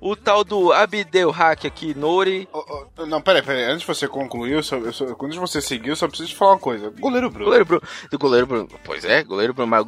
O 0.00 0.14
tal 0.14 0.44
do 0.44 0.72
Abdel 0.72 1.30
Hack 1.30 1.64
aqui, 1.64 1.92
Nori. 1.92 2.48
Ô, 2.52 2.86
ô, 2.98 3.06
não, 3.06 3.20
peraí, 3.20 3.42
peraí. 3.42 3.64
Antes 3.64 3.80
de 3.80 3.86
você 3.86 4.06
concluir, 4.06 4.52
eu 4.52 4.62
só, 4.62 4.76
eu 4.76 4.92
só, 4.92 5.04
antes 5.06 5.32
de 5.32 5.38
você 5.40 5.60
seguir, 5.60 5.88
eu 5.88 5.96
só 5.96 6.06
preciso 6.06 6.30
te 6.30 6.36
falar 6.36 6.52
uma 6.52 6.58
coisa. 6.60 6.90
Goleiro 6.90 7.28
Bruno. 7.28 7.44
Goleiro 7.46 7.64
Bruno. 7.64 7.82
Goleiro 8.12 8.46
Bruno. 8.46 8.68
Pois 8.84 9.04
é, 9.04 9.24
goleiro 9.24 9.52
Bruno. 9.52 9.68
Mas 9.70 9.84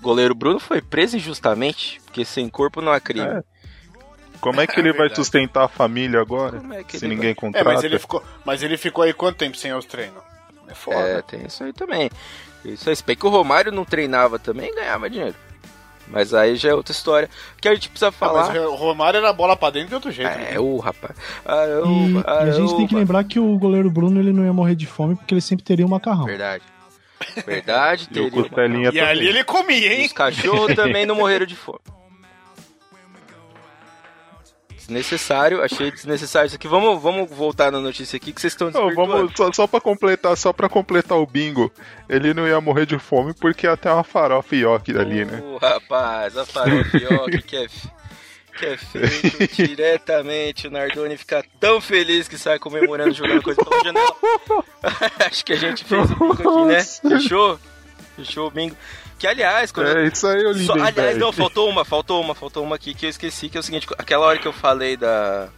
goleiro 0.00 0.34
Bruno 0.34 0.58
foi 0.58 0.80
preso 0.80 1.16
injustamente, 1.18 2.00
porque 2.06 2.24
sem 2.24 2.48
corpo 2.48 2.80
não 2.80 2.90
há 2.90 2.98
crime. 3.00 3.26
É. 3.26 3.42
Como 4.40 4.58
é 4.60 4.66
que 4.66 4.80
ele 4.80 4.90
vai 4.92 5.00
verdade. 5.00 5.16
sustentar 5.16 5.64
a 5.64 5.68
família 5.68 6.18
agora? 6.20 6.58
Como 6.58 6.72
é 6.72 6.82
que 6.82 6.98
se 6.98 7.04
ele 7.04 7.14
ninguém 7.14 7.32
É, 7.32 7.34
contrata? 7.34 7.68
mas 7.70 7.84
ele, 7.84 7.98
ficou, 7.98 8.22
mas 8.44 8.62
ele 8.62 8.78
ficou 8.78 9.04
aí 9.04 9.12
quanto 9.12 9.36
tempo 9.36 9.56
sem 9.58 9.70
ir 9.70 9.74
aos 9.74 9.84
treinos? 9.84 10.22
É 10.66 10.74
foda. 10.74 10.96
É, 10.98 11.20
tem 11.20 11.44
isso 11.44 11.62
aí 11.62 11.74
também. 11.74 12.10
Isso 12.64 12.88
aí, 12.88 12.96
se 12.96 13.04
bem 13.04 13.14
que 13.16 13.26
o 13.26 13.30
Romário 13.30 13.70
não 13.70 13.84
treinava 13.84 14.38
também, 14.38 14.74
ganhava 14.74 15.10
dinheiro. 15.10 15.34
Mas 16.10 16.34
aí 16.34 16.56
já 16.56 16.70
é 16.70 16.74
outra 16.74 16.92
história. 16.92 17.30
Que 17.60 17.68
a 17.68 17.74
gente 17.74 17.88
precisa 17.88 18.08
Ah, 18.08 18.12
falar. 18.12 18.48
mas 18.52 18.62
o 18.64 18.74
Romário 18.74 19.18
era 19.18 19.32
bola 19.32 19.56
pra 19.56 19.70
dentro 19.70 19.88
de 19.90 19.94
outro 19.94 20.10
jeito. 20.12 20.28
É, 20.30 20.52
né? 20.52 20.58
o 20.58 20.76
rapaz. 20.78 21.14
E, 21.16 21.48
Aruba, 21.48 22.24
e 22.46 22.48
a 22.48 22.52
gente 22.52 22.76
tem 22.76 22.86
que 22.86 22.94
lembrar 22.94 23.22
que 23.24 23.38
o 23.38 23.56
goleiro 23.58 23.90
Bruno 23.90 24.20
ele 24.20 24.32
não 24.32 24.44
ia 24.44 24.52
morrer 24.52 24.74
de 24.74 24.86
fome 24.86 25.14
porque 25.16 25.32
ele 25.34 25.40
sempre 25.40 25.64
teria 25.64 25.86
um 25.86 25.88
macarrão. 25.88 26.24
Verdade. 26.26 26.64
Verdade, 27.46 28.08
E 28.12 28.20
o 28.20 28.30
teria. 28.30 28.40
E 28.40 28.88
também. 28.92 29.00
ali 29.00 29.28
ele 29.28 29.44
comia, 29.44 29.92
E 29.92 30.00
hein? 30.00 30.06
os 30.06 30.12
cachorros 30.12 30.74
também 30.74 31.06
não 31.06 31.14
morreram 31.14 31.46
de 31.46 31.54
fome. 31.54 31.78
Desnecessário, 34.90 35.62
achei 35.62 35.92
desnecessário 35.92 36.48
isso 36.48 36.56
aqui. 36.56 36.66
Vamos, 36.66 37.00
vamos 37.00 37.30
voltar 37.30 37.70
na 37.70 37.78
notícia 37.78 38.16
aqui 38.16 38.32
que 38.32 38.40
vocês 38.40 38.52
estão 38.52 38.72
Não, 38.72 38.92
vamos, 38.92 39.32
só, 39.36 39.52
só 39.52 39.66
pra 39.68 39.80
completar, 39.80 40.36
só 40.36 40.52
pra 40.52 40.68
completar 40.68 41.16
o 41.16 41.24
bingo, 41.24 41.70
ele 42.08 42.34
não 42.34 42.46
ia 42.46 42.60
morrer 42.60 42.86
de 42.86 42.98
fome 42.98 43.32
porque 43.32 43.68
ia 43.68 43.76
ter 43.76 43.88
uma 43.88 44.02
farofa 44.02 44.56
ioki 44.56 44.98
ali, 44.98 45.24
né? 45.24 45.40
Ô, 45.40 45.58
rapaz, 45.58 46.36
a 46.36 46.44
farofioca 46.44 47.40
que 47.40 47.56
é, 47.56 47.66
que 48.58 48.66
é 48.66 48.76
feito 48.76 49.54
diretamente. 49.64 50.66
O 50.66 50.72
Nardoni 50.72 51.16
fica 51.16 51.44
tão 51.60 51.80
feliz 51.80 52.26
que 52.26 52.36
sai 52.36 52.58
comemorando, 52.58 53.14
jogando 53.14 53.42
coisa 53.42 53.64
pela 53.64 53.84
janela. 53.84 54.16
Acho 55.24 55.44
que 55.44 55.52
a 55.52 55.56
gente 55.56 55.84
fez 55.84 56.10
o 56.10 56.16
bingo 56.16 56.32
aqui, 56.32 56.64
né? 56.64 56.82
Fechou? 56.82 57.60
Fechou 58.16 58.48
o 58.48 58.50
bingo. 58.50 58.76
Que, 59.20 59.26
aliás, 59.26 59.70
quando 59.70 59.86
É 59.88 60.06
isso 60.06 60.26
aí, 60.26 60.40
Só- 60.40 60.50
Lindenberg. 60.52 60.82
aliás, 61.00 61.18
não, 61.18 61.30
faltou 61.30 61.68
uma, 61.68 61.84
faltou 61.84 62.20
uma, 62.22 62.34
faltou 62.34 62.64
uma 62.64 62.74
aqui 62.76 62.94
que 62.94 63.04
eu 63.04 63.10
esqueci, 63.10 63.50
que 63.50 63.56
é 63.58 63.60
o 63.60 63.62
seguinte, 63.62 63.86
aquela 63.98 64.24
hora 64.26 64.38
que 64.38 64.48
eu 64.48 64.52
falei 64.52 64.96
da 64.96 65.48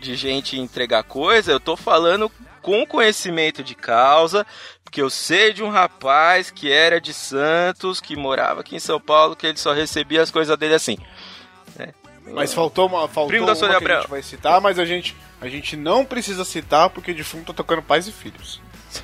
de 0.00 0.16
gente 0.16 0.58
entregar 0.58 1.04
coisa, 1.04 1.52
eu 1.52 1.60
tô 1.60 1.76
falando 1.76 2.28
com 2.60 2.84
conhecimento 2.86 3.62
de 3.62 3.74
causa, 3.74 4.44
porque 4.82 5.00
eu 5.00 5.08
sei 5.10 5.52
de 5.52 5.62
um 5.62 5.68
rapaz 5.68 6.50
que 6.50 6.72
era 6.72 7.00
de 7.00 7.12
Santos, 7.14 8.00
que 8.00 8.16
morava 8.16 8.62
aqui 8.62 8.74
em 8.74 8.80
São 8.80 8.98
Paulo, 8.98 9.36
que 9.36 9.46
ele 9.46 9.58
só 9.58 9.72
recebia 9.72 10.20
as 10.22 10.30
coisas 10.30 10.56
dele 10.58 10.74
assim. 10.74 10.96
Mas 12.32 12.54
faltou 12.54 12.86
uma, 12.88 13.06
faltou 13.08 13.28
Primo 13.28 13.44
da 13.46 13.52
uma 13.52 13.56
Sônia 13.56 13.76
que 13.78 13.84
a 13.84 13.86
gente 13.88 13.96
Abrão. 13.96 14.10
vai 14.10 14.22
citar, 14.22 14.60
mas 14.60 14.78
a 14.78 14.84
gente, 14.84 15.14
a 15.40 15.48
gente 15.48 15.76
não 15.76 16.04
precisa 16.04 16.44
citar 16.44 16.88
porque 16.90 17.12
defunto 17.12 17.52
tá 17.52 17.56
tocando 17.58 17.82
pais 17.82 18.08
e 18.08 18.12
filhos. 18.12 18.60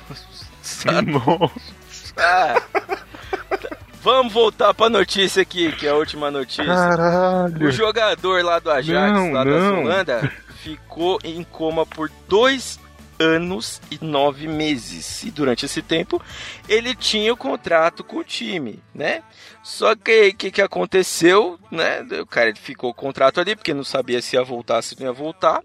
Ah. 2.17 2.61
Vamos 4.01 4.31
voltar 4.31 4.73
pra 4.73 4.89
notícia 4.89 5.41
aqui, 5.41 5.71
que 5.73 5.85
é 5.85 5.89
a 5.89 5.95
última 5.95 6.31
notícia. 6.31 6.63
O 6.63 6.67
Caralho. 6.67 7.71
jogador 7.71 8.43
lá 8.43 8.59
do 8.59 8.71
Ajax, 8.71 9.13
Não, 9.13 9.31
lá 9.33 9.43
da 9.43 9.49
não. 9.51 9.79
Holanda, 9.81 10.31
ficou 10.61 11.19
em 11.23 11.43
coma 11.43 11.85
por 11.85 12.09
dois 12.27 12.79
anos 13.19 13.81
e 13.91 13.99
nove 14.03 14.47
meses. 14.47 15.23
E 15.23 15.31
durante 15.31 15.65
esse 15.65 15.81
tempo, 15.81 16.21
ele 16.69 16.95
tinha 16.95 17.33
o 17.33 17.37
contrato 17.37 18.01
com 18.03 18.17
o 18.17 18.23
time, 18.23 18.81
né? 18.95 19.21
Só 19.61 19.93
que 19.95 20.29
o 20.29 20.35
que, 20.35 20.49
que 20.51 20.61
aconteceu, 20.61 21.59
né? 21.69 21.99
O 22.21 22.25
cara 22.25 22.53
ficou 22.55 22.91
o 22.91 22.93
contrato 22.93 23.41
ali, 23.41 23.55
porque 23.55 23.73
não 23.73 23.83
sabia 23.83 24.21
se 24.21 24.37
ia 24.37 24.43
voltar, 24.43 24.81
se 24.81 24.97
não 24.97 25.07
ia 25.07 25.13
voltar. 25.13 25.61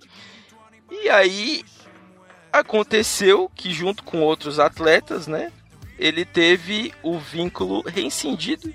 E 0.91 1.09
aí, 1.09 1.65
aconteceu 2.53 3.51
que 3.55 3.73
junto 3.73 4.03
com 4.03 4.21
outros 4.21 4.59
atletas, 4.59 5.27
né? 5.29 5.53
Ele 5.99 6.25
teve 6.25 6.93
o 7.03 7.19
vínculo 7.19 7.83
rescindido 7.87 8.73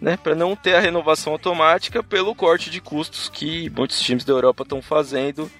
né, 0.00 0.16
para 0.16 0.34
não 0.34 0.54
ter 0.54 0.74
a 0.74 0.80
renovação 0.80 1.32
automática 1.32 2.02
pelo 2.02 2.34
corte 2.34 2.68
de 2.70 2.80
custos 2.80 3.30
que 3.32 3.70
muitos 3.70 4.00
times 4.00 4.24
da 4.24 4.32
Europa 4.32 4.62
estão 4.62 4.82
fazendo. 4.82 5.50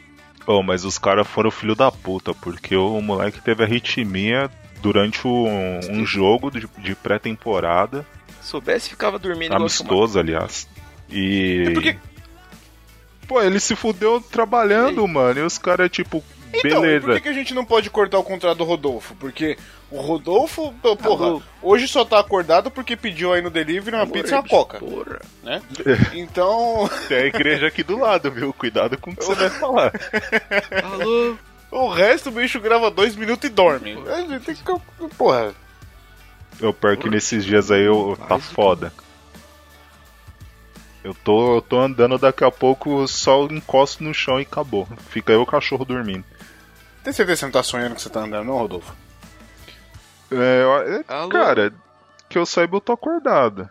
Oh, 0.47 0.63
mas 0.63 0.85
os 0.85 0.99
caras 0.99 1.27
foram 1.27 1.51
filho 1.51 1.75
da 1.75 1.91
puta, 1.91 2.33
porque 2.35 2.77
o 2.77 3.01
moleque 3.01 3.41
teve 3.41 3.65
arritmia 3.65 4.51
durante 4.83 5.27
um, 5.27 5.81
um 5.91 6.05
jogo 6.07 6.51
de, 6.51 6.69
de 6.79 6.95
pré-temporada, 6.95 8.07
Se 8.41 8.49
soubesse, 8.51 8.91
ficava 8.91 9.19
dormindo 9.19 9.55
amistoso, 9.55 10.19
aliás. 10.19 10.69
E. 11.11 11.65
É 11.67 11.71
porque- 11.73 11.99
Pô, 13.27 13.43
ele 13.43 13.59
se 13.59 13.75
fudeu 13.75 14.21
trabalhando, 14.21 15.05
mano, 15.09 15.41
e 15.41 15.43
os 15.43 15.59
caras, 15.59 15.91
tipo, 15.91 16.23
Então, 16.53 16.85
e 16.85 17.01
por 17.01 17.15
que, 17.15 17.21
que 17.21 17.29
a 17.29 17.33
gente 17.33 17.55
não 17.55 17.65
pode 17.65 17.91
cortar 17.91 18.19
o 18.19 18.25
contrato 18.25 18.59
do 18.59 18.65
Rodolfo? 18.65 19.15
Porque 19.17 19.59
o 19.91 20.01
Rodolfo, 20.01 20.73
pô, 20.83 20.97
porra, 20.97 21.43
hoje 21.63 21.87
só 21.87 22.05
tá 22.05 22.19
acordado 22.19 22.71
porque 22.71 22.97
pediu 22.97 23.33
aí 23.33 23.43
no 23.43 23.51
delivery 23.51 23.97
uma 23.97 24.07
pizza 24.07 24.35
e 24.35 24.39
uma 24.39 24.49
coca, 24.49 24.79
Porra. 24.79 25.21
né? 25.43 25.63
Então, 26.15 26.89
Tem 27.09 27.19
a 27.19 27.27
igreja 27.27 27.67
aqui 27.67 27.83
do 27.83 27.99
lado, 27.99 28.31
viu? 28.31 28.53
Cuidado 28.53 28.99
com 28.99 29.11
o 29.11 29.17
que 29.17 29.25
você 29.25 29.35
vai 29.35 29.51
falar. 29.51 29.93
Alô? 30.83 31.37
o 31.71 31.89
resto 31.89 32.29
o 32.31 32.33
bicho 32.33 32.61
grava 32.61 32.91
dois 32.91 33.15
minutos 33.17 33.49
e 33.49 33.53
dorme. 33.53 33.97
A 34.09 34.21
gente 34.21 34.45
tem 34.45 34.55
que 34.55 35.17
porra. 35.17 35.55
Eu 36.61 36.73
pior 36.73 36.97
que 36.97 37.11
nesses 37.11 37.45
dias 37.45 37.71
aí 37.71 37.83
eu, 37.83 38.19
tá 38.29 38.39
foda. 38.39 38.93
Eu 41.05 41.15
tô, 41.15 41.57
eu 41.57 41.63
tô 41.63 41.79
andando 41.79 42.19
daqui 42.19 42.43
a 42.43 42.51
pouco, 42.51 43.07
só 43.07 43.45
encosto 43.45 44.03
no 44.03 44.13
chão 44.13 44.41
e 44.41 44.43
acabou. 44.43 44.89
Fica 45.11 45.33
eu 45.33 45.43
o 45.43 45.47
cachorro 45.47 45.85
dormindo. 45.85 46.25
Tem 47.07 47.13
certeza 47.13 47.35
que 47.35 47.39
você 47.39 47.45
não 47.47 47.53
tá 47.53 47.63
sonhando 47.63 47.95
que 47.95 48.03
você 48.03 48.11
tá 48.11 48.19
andando, 48.19 48.47
não, 48.47 48.59
Rodolfo? 48.59 48.93
É, 50.29 50.63
eu- 50.65 50.95
é, 50.99 51.05
cara, 51.31 51.73
que 52.29 52.37
eu 52.37 52.45
saiba 52.45 52.79
eu 52.79 52.81
tô 52.81 52.91
acordado. 52.91 53.71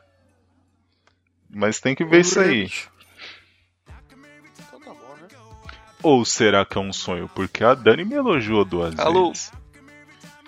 Mas 1.50 1.82
tem 1.82 1.94
que 1.94 2.06
ver 2.06 2.22
isso 2.22 2.40
aí. 2.40 2.72
Então 4.58 4.80
tá 4.80 4.94
bom, 4.94 5.16
né? 5.22 5.28
Ou 6.02 6.24
será 6.24 6.64
que 6.66 6.78
é 6.78 6.82
um 6.82 6.94
sonho? 6.94 7.28
Porque 7.36 7.62
a 7.62 7.74
Dani 7.74 8.06
me 8.06 8.16
elogiou 8.16 8.64
duas 8.64 8.98
Alô? 8.98 9.28
vezes. 9.34 9.52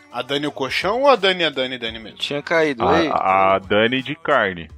A 0.10 0.22
Dani 0.22 0.48
o 0.48 0.52
colchão 0.54 1.02
ou 1.02 1.10
a 1.10 1.18
Dani 1.18 1.44
a 1.44 1.50
Dani 1.50 1.78
Dani 1.78 2.00
mesmo? 2.00 2.18
Tinha 2.20 2.42
caído 2.42 2.88
aí. 2.88 3.10
A, 3.12 3.60
Dani 3.60 4.02
de 4.02 4.16
carne. 4.16 4.72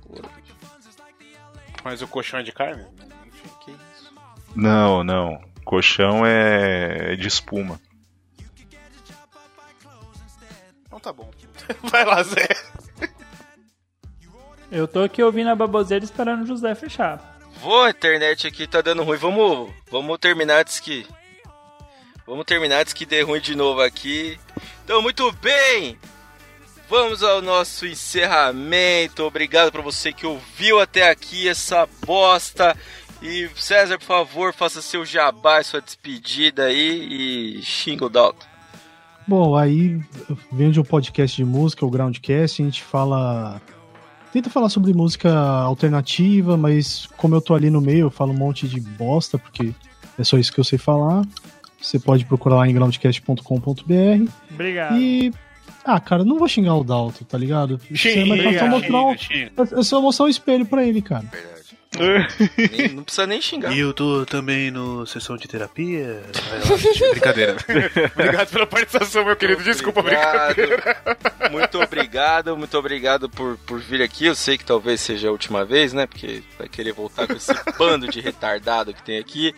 Mas 1.83 2.01
o 2.01 2.07
colchão 2.07 2.39
é 2.39 2.43
de 2.43 2.51
carne? 2.51 2.87
Que 3.63 3.69
isso? 3.69 4.11
Não, 4.55 5.03
não. 5.03 5.39
Colchão 5.63 6.25
é, 6.25 7.13
é 7.13 7.15
de 7.15 7.27
espuma. 7.27 7.79
Então 10.99 11.13
tá 11.13 11.13
bom. 11.13 11.31
Vai 11.89 12.03
lá, 12.03 12.21
Zé. 12.23 12.47
Eu 14.69 14.87
tô 14.87 15.01
aqui 15.01 15.23
ouvindo 15.23 15.49
a 15.49 15.55
baboseira 15.55 16.03
esperando 16.03 16.43
o 16.43 16.45
José 16.45 16.75
fechar. 16.75 17.39
Vou, 17.61 17.83
a 17.83 17.89
internet 17.89 18.45
aqui 18.45 18.67
tá 18.67 18.81
dando 18.81 19.03
ruim. 19.03 19.17
Vamos, 19.17 19.73
vamos 19.89 20.17
terminar 20.19 20.59
antes 20.59 20.79
que. 20.79 21.07
Vamos 22.27 22.45
terminar 22.45 22.81
antes 22.81 22.93
que 22.93 23.05
dê 23.05 23.21
ruim 23.21 23.39
de 23.39 23.55
novo 23.55 23.81
aqui. 23.81 24.37
Então, 24.83 25.01
muito 25.01 25.31
bem! 25.33 25.97
Vamos 26.87 27.23
ao 27.23 27.41
nosso 27.41 27.87
encerramento. 27.87 29.23
Obrigado 29.23 29.71
pra 29.71 29.81
você 29.81 30.11
que 30.11 30.25
ouviu 30.25 30.79
até 30.79 31.09
aqui 31.09 31.47
essa 31.47 31.87
bosta. 32.05 32.77
E 33.21 33.49
César, 33.55 33.97
por 33.97 34.05
favor, 34.05 34.53
faça 34.53 34.81
seu 34.81 35.05
jabá, 35.05 35.61
sua 35.63 35.81
despedida 35.81 36.65
aí 36.65 37.57
e 37.57 37.63
xinga 37.63 38.05
o 38.05 38.09
Dalton. 38.09 38.48
Bom, 39.29 39.55
aí 39.55 39.99
vem 40.51 40.71
de 40.71 40.79
um 40.79 40.83
podcast 40.83 41.37
de 41.37 41.45
música, 41.45 41.85
o 41.85 41.89
Groundcast, 41.89 42.63
a 42.63 42.65
gente 42.65 42.81
fala. 42.81 43.61
Tenta 44.33 44.49
falar 44.49 44.69
sobre 44.69 44.91
música 44.91 45.31
alternativa, 45.31 46.57
mas 46.57 47.07
como 47.15 47.35
eu 47.35 47.41
tô 47.41 47.53
ali 47.53 47.69
no 47.69 47.79
meio, 47.79 48.07
eu 48.07 48.09
falo 48.09 48.31
um 48.33 48.37
monte 48.37 48.67
de 48.67 48.81
bosta, 48.81 49.37
porque 49.37 49.71
é 50.17 50.23
só 50.23 50.35
isso 50.39 50.51
que 50.51 50.59
eu 50.59 50.63
sei 50.63 50.79
falar. 50.79 51.23
Você 51.79 51.99
pode 51.99 52.25
procurar 52.25 52.55
lá 52.57 52.67
em 52.67 52.73
groundcast.com.br. 52.73 54.31
Obrigado. 54.51 54.97
E. 54.99 55.31
Ah, 55.85 55.99
cara, 55.99 56.25
não 56.25 56.39
vou 56.39 56.47
xingar 56.47 56.75
o 56.75 56.83
Dalton, 56.83 57.23
tá 57.25 57.37
ligado? 57.37 57.79
Xinga, 57.93 58.25
mas 58.25 58.39
é 58.39 58.43
só 58.43 58.59
xinga, 58.59 58.69
mostrar 58.69 59.01
um- 59.03 59.79
é 59.79 59.83
só 59.83 60.01
mostrar 60.01 60.25
um 60.25 60.29
espelho 60.29 60.65
pra 60.65 60.83
ele, 60.83 61.01
cara. 61.03 61.25
Nem- 61.97 62.89
não 62.93 63.03
precisa 63.03 63.25
nem 63.25 63.41
xingar. 63.41 63.75
eu 63.75 63.91
tô 63.93 64.25
também 64.25 64.69
no 64.69 65.05
sessão 65.07 65.35
de 65.35 65.47
terapia. 65.47 66.21
brincadeira. 67.11 67.57
Obrigado 68.13 68.49
pela 68.51 68.67
participação, 68.67 69.25
meu 69.25 69.35
querido. 69.35 69.63
Desculpa, 69.63 70.01
brincadeira. 70.03 70.75
Obrigado. 70.75 71.51
Muito 71.51 71.81
obrigado, 71.81 72.57
muito 72.57 72.77
obrigado 72.77 73.29
por, 73.29 73.57
por 73.65 73.79
vir 73.79 74.01
aqui. 74.03 74.25
Eu 74.27 74.35
sei 74.35 74.57
que 74.57 74.63
talvez 74.65 75.01
seja 75.01 75.29
a 75.29 75.31
última 75.31 75.65
vez, 75.65 75.91
né? 75.91 76.05
Porque 76.05 76.43
vai 76.59 76.67
querer 76.69 76.93
voltar 76.93 77.25
com 77.25 77.33
esse 77.33 77.51
bando 77.77 78.07
de 78.07 78.21
retardado 78.21 78.93
que 78.93 79.01
tem 79.03 79.17
aqui. 79.17 79.53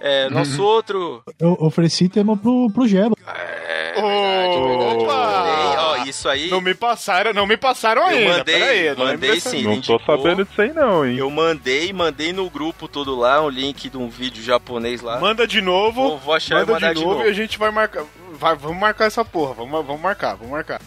É, 0.00 0.28
nosso 0.28 0.62
outro. 0.62 1.22
Eu 1.38 1.56
ofereci 1.60 2.08
tema 2.08 2.36
pro, 2.36 2.68
pro 2.70 2.86
Gelo. 2.86 3.16
É 3.26 3.92
verdade, 3.94 4.56
é 4.56 4.68
verdade. 4.68 5.04
Opa! 5.04 5.73
Isso 6.08 6.28
aí. 6.28 6.48
Não 6.50 6.60
me 6.60 6.74
passaram, 6.74 7.32
não 7.32 7.46
me 7.46 7.56
passaram 7.56 8.02
Eu 8.02 8.08
ainda. 8.08 8.38
mandei, 8.38 8.94
não 8.94 9.04
mandei 9.06 9.40
sim. 9.40 9.62
Não 9.62 9.70
tô 9.72 9.76
indicou. 9.96 10.00
sabendo 10.04 10.44
disso 10.44 10.60
aí 10.62 10.72
não, 10.72 11.06
hein? 11.06 11.16
Eu 11.18 11.30
mandei, 11.30 11.92
mandei 11.92 12.32
no 12.32 12.48
grupo 12.50 12.86
todo 12.88 13.14
lá, 13.16 13.42
um 13.42 13.48
link 13.48 13.88
de 13.88 13.96
um 13.96 14.08
vídeo 14.08 14.42
japonês 14.42 15.00
lá. 15.00 15.18
Manda 15.18 15.46
de 15.46 15.60
novo. 15.60 16.02
Vou- 16.10 16.18
vou 16.18 16.34
achar 16.34 16.56
e 16.56 16.58
manda 16.60 16.72
mandar 16.72 16.92
de 16.92 16.98
de 17.00 17.04
novo, 17.04 17.16
novo. 17.18 17.26
e 17.28 17.30
a 17.30 17.34
gente 17.34 17.58
vai 17.58 17.70
marcar. 17.70 18.04
Vai, 18.32 18.54
vamos 18.56 18.78
marcar 18.78 19.06
essa 19.06 19.24
porra. 19.24 19.54
Vamos, 19.54 19.86
vamos 19.86 20.00
marcar, 20.02 20.34
vamos 20.34 20.50
marcar. 20.52 20.80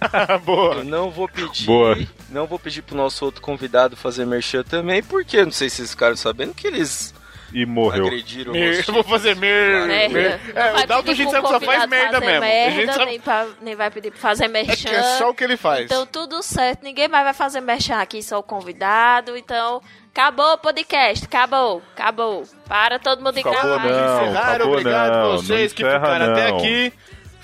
Boa. 0.44 0.76
Eu 0.76 0.84
não 0.84 1.10
vou 1.10 1.28
pedir. 1.28 1.66
Boa. 1.66 1.96
Não 2.30 2.46
vou 2.46 2.58
pedir 2.58 2.82
pro 2.82 2.96
nosso 2.96 3.24
outro 3.24 3.42
convidado 3.42 3.96
fazer 3.96 4.24
merchan 4.24 4.62
também, 4.62 5.02
porque 5.02 5.44
não 5.44 5.52
sei 5.52 5.68
se 5.68 5.76
vocês 5.76 5.90
ficaram 5.90 6.16
sabendo 6.16 6.54
que 6.54 6.66
eles 6.66 7.12
E 7.52 7.66
morreu. 7.66 8.06
agrediram 8.06 8.52
o 8.52 8.54
Mer-. 8.54 8.84
Eu 8.86 8.94
vou 8.94 9.02
fazer 9.04 9.34
mer... 9.36 9.86
Merda. 9.86 10.12
mer- 10.14 10.40
Não 10.54 10.62
É, 10.62 10.72
vai 10.72 10.84
o 10.84 10.86
Dalton 10.86 11.10
a 11.10 11.14
gente 11.14 11.30
sabe 11.30 11.42
que 11.46 11.52
só 11.52 11.60
faz 11.60 11.86
merda 11.88 12.12
fazer 12.20 12.26
mesmo. 12.26 12.44
a 12.44 12.48
Merda, 12.48 12.70
gente 12.76 12.92
sabe 12.92 13.04
nem, 13.06 13.20
pra- 13.20 13.46
nem 13.60 13.74
vai 13.76 13.90
pedir 13.90 14.10
pra 14.10 14.20
fazer 14.20 14.44
é 14.44 14.48
merchan. 14.48 14.88
que 14.88 14.94
é 14.94 15.02
só 15.02 15.30
o 15.30 15.34
que 15.34 15.42
ele 15.44 15.56
faz. 15.56 15.84
Então 15.86 16.06
tudo 16.06 16.42
certo, 16.42 16.82
ninguém 16.82 17.08
mais 17.08 17.24
vai 17.24 17.34
fazer 17.34 17.60
merchan 17.60 17.96
aqui, 17.96 18.22
só 18.22 18.38
o 18.38 18.42
convidado. 18.42 19.36
Então, 19.36 19.80
acabou 20.12 20.52
o 20.54 20.58
podcast, 20.58 21.24
acabou, 21.24 21.82
acabou. 21.96 22.44
Para 22.68 22.98
todo 22.98 23.18
mundo 23.22 23.38
Acabou 23.38 23.60
gravar. 23.60 23.84
não. 23.88 24.22
Encerrar, 24.24 24.54
acabou 24.54 24.72
obrigado 24.74 25.12
não, 25.12 25.32
vocês 25.38 25.72
não 25.72 25.76
que 25.76 25.84
ficaram 25.84 26.32
até 26.32 26.50
não. 26.50 26.56
aqui. 26.58 26.92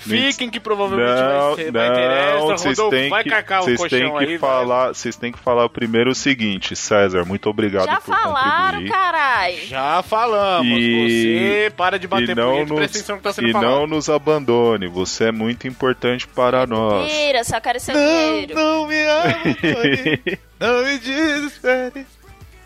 Não 0.05 0.15
Fiquem 0.15 0.49
que 0.49 0.59
provavelmente 0.59 1.09
Não, 1.09 1.55
vai, 1.55 1.55
ser, 1.65 1.71
vai 1.71 1.93
ter 1.93 1.99
essa. 2.01 2.37
não, 2.37 2.47
vocês 2.47 2.77
Rodolfo, 2.77 2.95
têm 2.97 3.09
vai 3.09 3.23
que, 3.23 3.29
cacar 3.29 3.61
o 3.61 3.63
vocês 3.65 3.77
colchão 3.79 3.99
têm 3.99 4.11
que 4.17 4.33
aí. 4.33 4.37
falar, 4.37 4.87
vocês 4.89 5.15
têm 5.15 5.31
que 5.31 5.39
falar 5.39 5.67
primeiro 5.69 6.11
o 6.11 6.15
seguinte, 6.15 6.75
César, 6.75 7.25
muito 7.25 7.49
obrigado 7.49 7.85
Já 7.85 7.95
por 7.99 8.15
falaram, 8.15 8.65
contribuir. 8.79 8.89
carai. 8.91 9.55
Já 9.65 10.03
falamos. 10.03 10.67
E- 10.71 11.65
Você 11.67 11.71
para 11.75 11.97
de 11.97 12.07
bater 12.07 12.35
não, 12.35 12.51
punheta 12.51 12.65
e 12.67 12.69
nos, 12.69 12.77
presta 12.77 12.97
atenção 12.99 13.15
no 13.15 13.21
que 13.21 13.23
tá 13.23 13.33
sendo 13.33 13.47
e 13.47 13.51
falado. 13.51 13.69
não 13.71 13.87
nos 13.87 14.09
abandone, 14.09 14.87
você 14.87 15.25
é 15.25 15.31
muito 15.31 15.67
importante 15.67 16.27
para 16.27 16.65
nós. 16.67 17.11
Mentira, 17.11 17.43
só 17.43 17.59
quero 17.59 17.79
seu 17.79 17.95
dinheiro. 17.95 18.53
não 18.55 18.87
me 18.87 18.95
abandone, 19.07 20.39
não 20.59 20.83
me 20.85 20.97
desespere. 20.99 22.05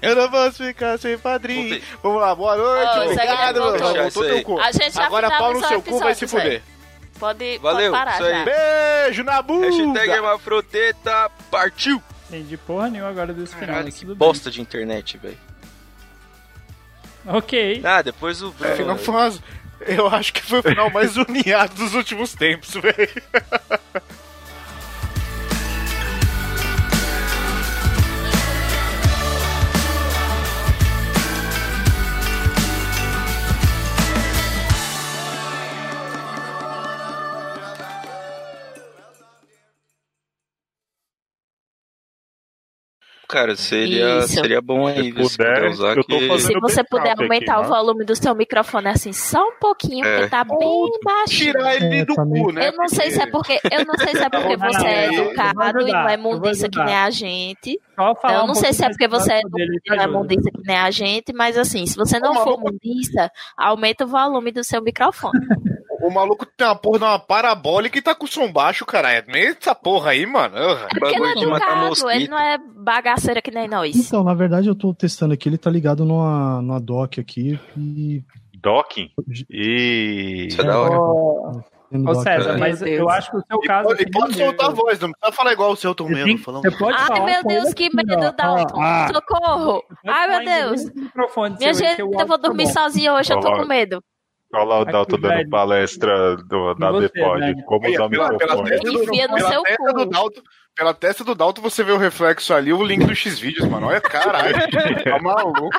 Eu 0.01 0.15
não 0.15 0.29
posso 0.31 0.63
ficar 0.65 0.97
sem 0.97 1.15
padrinho. 1.17 1.69
Voltei. 1.69 1.83
Vamos 2.01 2.21
lá, 2.21 2.33
boa 2.33 2.55
noite, 2.57 2.97
Ô, 2.97 3.03
obrigado. 3.03 3.59
Voltou. 3.61 3.79
Voltou 3.93 4.07
Isso 4.07 4.23
teu 4.23 4.41
cu. 4.41 4.59
A 4.59 4.71
gente 4.71 4.93
já 4.95 5.05
Agora 5.05 5.29
pau 5.29 5.53
no 5.53 5.63
seu 5.67 5.81
cu 5.81 5.99
vai 5.99 6.15
se 6.15 6.25
fuder. 6.27 6.63
Pode, 7.21 7.59
Valeu, 7.59 7.91
pode 7.91 8.03
parar 8.03 8.15
isso 8.15 8.23
aí. 8.23 8.33
já. 8.33 8.45
Beijo 9.03 9.23
na 9.23 9.41
bunda. 9.43 9.67
Hashtag 9.67 10.09
Hermafrodeta 10.09 11.29
partiu! 11.51 12.01
Entendi 12.27 12.57
porra 12.57 12.89
nenhuma 12.89 13.11
agora 13.11 13.31
desse 13.31 13.53
final. 13.53 13.67
Caralho, 13.75 13.93
que 13.93 14.05
bosta 14.15 14.49
de 14.49 14.59
internet, 14.59 15.19
velho. 15.19 15.37
bem. 17.23 17.35
Ok. 17.35 17.81
Ah, 17.85 18.01
depois 18.01 18.41
o 18.41 18.49
Bruno. 18.51 18.73
É, 18.73 18.83
não 18.83 18.97
faz. 18.97 19.39
Eu 19.81 20.07
acho 20.07 20.33
que 20.33 20.41
foi 20.41 20.59
o 20.59 20.63
final 20.63 20.89
mais 20.89 21.15
uniado 21.29 21.75
dos 21.75 21.93
últimos 21.93 22.33
tempos, 22.33 22.73
velho. 22.73 23.23
Cara, 43.31 43.55
seria, 43.55 44.19
Isso. 44.19 44.27
seria 44.33 44.61
bom 44.61 44.87
aí 44.87 45.05
se 45.05 45.37
puder, 45.37 45.69
usar 45.69 45.95
eu 45.95 46.03
tô 46.03 46.17
que... 46.17 46.39
Se 46.39 46.59
você 46.59 46.83
puder 46.83 47.11
aqui, 47.11 47.23
aumentar 47.23 47.59
o 47.59 47.61
né? 47.63 47.67
volume 47.69 48.03
do 48.03 48.13
seu 48.13 48.35
microfone 48.35 48.89
assim 48.89 49.13
só 49.13 49.41
um 49.41 49.53
pouquinho, 49.57 50.05
É. 50.05 50.15
porque 50.17 50.29
tá 50.29 50.43
bem 50.43 50.89
baixinho. 51.01 51.53
Tirar 51.53 51.75
ele 51.77 51.95
É, 51.99 52.05
do 52.05 52.13
também. 52.13 52.43
cu, 52.43 52.51
né? 52.51 52.67
Eu 52.67 52.73
não 52.73 52.89
sei 52.89 53.09
se 53.09 53.21
é 53.21 53.27
porque 53.27 53.57
eu 53.71 53.85
não 53.85 53.95
sei 53.97 54.15
se 54.15 54.23
é 54.23 54.29
porque 54.29 54.57
você 54.57 54.85
é 54.85 55.13
educado 55.13 55.61
ajudar, 55.61 55.87
e 55.87 55.91
não 55.93 56.09
é 56.09 56.17
mundiça 56.17 56.69
que 56.69 56.83
nem 56.83 56.95
a 56.95 57.09
gente. 57.09 57.79
Eu 57.97 58.43
um 58.43 58.47
não 58.47 58.55
sei 58.55 58.73
se 58.73 58.83
é 58.83 58.89
porque 58.89 59.07
você 59.07 59.33
é 59.33 59.39
e 59.39 59.89
não 59.95 60.03
é 60.03 60.07
mundiça 60.07 60.51
que 60.51 60.61
nem 60.67 60.75
a 60.77 60.91
gente, 60.91 61.31
mas 61.33 61.57
assim, 61.57 61.85
se 61.85 61.95
você 61.95 62.19
não 62.19 62.35
for 62.43 62.59
mundiça, 62.59 63.31
aumenta 63.55 64.03
o 64.03 64.07
volume 64.07 64.51
do 64.51 64.63
seu 64.63 64.81
microfone. 64.81 65.39
O 66.03 66.09
maluco 66.11 66.45
tem 66.45 66.67
uma 66.67 66.75
porra 66.75 66.99
de 66.99 67.05
uma 67.05 67.19
parabólica 67.19 67.97
e 67.97 68.01
tá 68.01 68.13
com 68.15 68.25
som 68.27 68.51
baixo, 68.51 68.85
cara. 68.85 69.23
Meio 69.27 69.55
essa 69.59 69.75
porra 69.75 70.11
aí, 70.11 70.25
mano. 70.25 70.57
É 70.57 70.87
porque 70.99 71.15
ele 71.15 71.25
é 71.27 71.31
educado, 71.43 72.09
ele 72.11 72.27
não 72.27 72.37
é 72.39 72.57
bagaceira 72.57 73.41
que 73.41 73.51
nem 73.51 73.67
nós. 73.67 73.95
Então, 73.95 74.23
na 74.23 74.33
verdade, 74.33 74.67
eu 74.67 74.75
tô 74.75 74.93
testando 74.93 75.33
aqui, 75.33 75.47
ele 75.49 75.57
tá 75.57 75.69
ligado 75.69 76.03
numa, 76.05 76.61
numa 76.61 76.79
dock 76.79 77.19
aqui 77.19 77.59
e. 77.77 78.23
Docking? 78.61 79.09
E. 79.49 80.47
Isso 80.49 80.61
é 80.61 80.63
da 80.63 80.79
hora. 80.79 80.99
Ô, 80.99 81.61
no 81.91 82.09
ô 82.11 82.15
César, 82.15 82.53
né? 82.53 82.57
mas 82.59 82.81
eu 82.81 83.09
acho 83.09 83.31
que 83.31 83.37
o 83.37 83.43
seu 83.45 83.59
E 83.61 83.67
caso. 83.67 83.87
pode, 83.89 83.99
e 83.99 84.03
aqui 84.03 84.11
pode 84.11 84.39
não 84.39 84.45
soltar 84.45 84.69
a 84.69 84.73
voz, 84.73 84.99
não 84.99 85.11
precisa 85.11 85.31
falar 85.35 85.51
igual 85.53 85.71
o 85.71 85.75
seu 85.75 85.93
Tom 85.93 86.05
Você, 86.05 86.13
mesmo. 86.13 86.25
tem- 86.27 86.37
Falando. 86.37 86.61
você 86.61 86.71
pode 86.77 86.97
Ai, 86.97 87.25
meu 87.25 87.43
Deus, 87.43 87.65
ele 87.65 87.73
que 87.73 87.95
medo, 87.95 88.13
ó. 88.13 88.31
Dalton. 88.31 88.81
Ah, 88.81 89.09
Socorro! 89.13 89.83
pode 89.83 89.97
Ai, 90.07 90.27
meu 90.29 90.45
Deus. 90.45 90.85
Minha 91.59 91.73
gente, 91.73 91.99
eu 91.99 92.07
vou 92.27 92.37
tá 92.39 92.47
dormir 92.47 92.67
sozinha 92.67 93.13
hoje, 93.13 93.33
eu 93.33 93.39
tô 93.41 93.51
com 93.51 93.65
medo. 93.65 94.01
Olha 94.53 94.63
lá 94.63 94.79
o 94.79 94.85
Dalton 94.85 95.17
dando 95.19 95.49
palestra 95.49 96.35
do, 96.37 96.73
da 96.75 96.91
Depod. 96.91 97.63
Como 97.65 97.89
usar 97.89 98.05
o 98.05 98.09
pela, 98.09 98.37
pela, 98.37 98.63
microfone. 98.63 99.03
Enfia 99.03 99.27
no 99.27 99.35
pela 99.35 99.49
seu 99.49 99.63
cu. 99.63 100.43
Pela 100.75 100.93
testa 100.93 101.23
do 101.23 101.35
Dalton 101.35 101.61
você 101.61 101.83
vê 101.83 101.91
o 101.91 101.97
reflexo 101.97 102.53
ali, 102.53 102.71
o 102.73 102.83
link 102.83 103.05
do 103.05 103.15
X-Vídeos, 103.15 103.67
mano. 103.67 103.87
Olha, 103.87 104.01
caralho. 104.01 104.55
tá 105.03 105.19
maluco. 105.19 105.69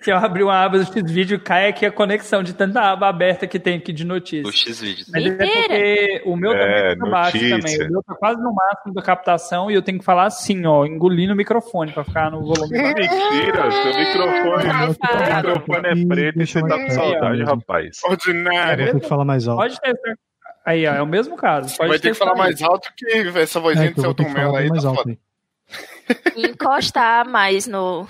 Se 0.00 0.10
eu 0.10 0.16
abrir 0.16 0.42
uma 0.42 0.64
aba 0.64 0.78
do 0.78 0.84
X-Vídeo, 0.84 1.40
cai 1.40 1.68
aqui 1.68 1.86
a 1.86 1.92
conexão 1.92 2.42
de 2.42 2.54
tanta 2.54 2.80
aba 2.80 3.08
aberta 3.08 3.46
que 3.46 3.58
tem 3.58 3.76
aqui 3.76 3.92
de 3.92 4.04
notícias. 4.04 4.46
O 4.46 4.52
X-Vídeos. 4.52 5.08
Mas 5.12 5.26
é 5.26 5.30
porque 5.30 6.22
o 6.26 6.36
meu 6.36 6.52
É, 6.52 6.94
também 6.94 6.98
tá 6.98 7.10
baixo 7.10 7.38
também. 7.38 7.86
O 7.86 7.90
meu 7.92 8.02
tá 8.02 8.14
quase 8.14 8.42
no 8.42 8.54
máximo 8.54 8.94
da 8.94 9.02
captação 9.02 9.70
e 9.70 9.74
eu 9.74 9.82
tenho 9.82 9.98
que 9.98 10.04
falar 10.04 10.24
assim, 10.26 10.66
ó, 10.66 10.84
engolindo 10.84 11.32
o 11.32 11.36
microfone 11.36 11.92
pra 11.92 12.04
ficar 12.04 12.30
no 12.30 12.40
volume. 12.40 12.70
Mentira, 12.70 13.70
seu 13.70 13.94
microfone, 13.94 14.98
para. 14.98 15.36
microfone 15.36 15.88
é 15.88 16.06
preto 16.06 16.42
e 16.42 16.46
você 16.46 16.60
tá 16.62 16.78
com 16.78 16.90
saudade, 16.90 17.42
rapaz. 17.44 17.98
Vou 18.02 18.10
Ordinário. 18.12 18.92
ter 18.92 19.00
que 19.00 19.08
falar 19.08 19.24
mais 19.24 19.46
alto. 19.46 19.60
Pode 19.60 19.80
testar. 19.80 20.14
Aí, 20.64 20.86
ó, 20.86 20.94
é 20.94 21.02
o 21.02 21.06
mesmo 21.06 21.36
caso. 21.36 21.76
Pode 21.76 21.88
Vai 21.90 21.98
ter 21.98 22.12
que 22.12 22.14
falar 22.18 22.32
aí. 22.32 22.38
mais 22.38 22.62
alto 22.62 22.88
que 22.96 23.06
essa 23.38 23.60
vozinha 23.60 23.86
É, 23.86 23.90
do 23.90 23.94
seu 24.00 24.04
vou 24.04 24.14
ter 24.14 24.22
Tom 24.24 24.28
que 24.30 24.34
falar 24.34 24.44
Mello 24.46 24.54
bem 24.56 24.62
aí. 24.64 24.68
mais 24.70 24.82
Tá 24.82 24.88
alto 24.88 25.02
foda. 25.02 25.10
aí. 26.36 26.44
Encostar 26.50 27.28
mais 27.28 27.66
no. 27.66 28.06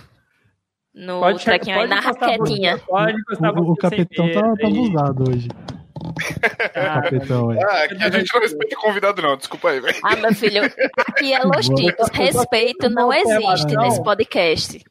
No 0.95 1.19
Pode, 1.19 1.45
trequinho 1.45 1.81
aí, 1.81 1.89
na 1.89 1.99
raquetinha. 1.99 2.79
Pode 2.79 3.19
encostar 3.19 3.53
O, 3.59 3.73
o 3.73 3.77
capetão 3.77 4.33
tá, 4.33 4.41
tá 4.41 4.67
abusado 4.69 5.25
hoje. 5.31 5.49
O 6.05 7.03
capetão, 7.03 7.53
é. 7.53 7.63
Ah, 7.65 7.85
aqui 7.85 8.03
a 8.03 8.11
gente 8.11 8.33
não 8.35 8.41
respeita 8.41 8.77
convidado, 8.77 9.23
não. 9.23 9.37
Desculpa 9.37 9.71
aí, 9.71 9.81
velho. 9.81 9.97
Ah, 10.05 10.17
meu 10.17 10.35
filho, 10.35 10.63
aqui 10.99 11.33
é 11.33 11.39
Los 11.41 11.67
Ticos. 11.69 12.09
Respeito 12.13 12.91
não 12.91 13.13
existe 13.13 13.75
nesse 13.77 14.03
podcast. 14.03 14.85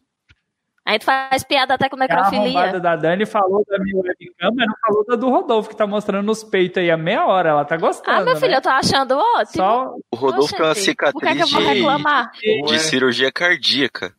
A 0.86 0.92
gente 0.92 1.06
faz 1.06 1.44
piada 1.46 1.76
até 1.76 1.88
com 1.88 1.96
A 1.96 2.04
arrombada 2.04 2.32
necrofilia. 2.36 2.80
da 2.80 2.96
Dani 2.98 3.26
falou 3.26 3.64
da 3.66 3.80
minha 3.80 3.96
webcam, 4.02 4.52
mas 4.54 4.68
não 4.68 4.76
falou 4.86 5.06
da 5.06 5.16
do 5.16 5.30
Rodolfo, 5.30 5.70
que 5.70 5.76
tá 5.78 5.88
mostrando 5.88 6.30
os 6.30 6.44
peitos 6.44 6.78
aí 6.84 6.92
há 6.92 6.98
meia 6.98 7.26
hora. 7.26 7.50
Ela 7.52 7.64
tá 7.66 7.78
gostando. 7.78 8.18
Ah, 8.20 8.22
meu 8.26 8.36
filho, 8.36 8.52
né? 8.52 8.58
eu 8.58 8.62
tô 8.62 8.70
achando 8.70 9.18
ótimo. 9.18 9.64
Só 9.64 9.96
O 10.12 10.16
Rodolfo 10.18 10.54
tem 10.54 10.62
uma 10.66 10.72
Oxente, 10.72 10.96
Por 11.14 11.22
que, 11.22 11.36
que 11.36 11.42
eu 11.42 11.48
cicatriz 11.48 11.52
vou 11.52 11.62
reclamar? 11.62 12.32
de, 12.34 12.62
de 12.64 12.80
cirurgia 12.80 13.32
cardíaca. 13.32 14.14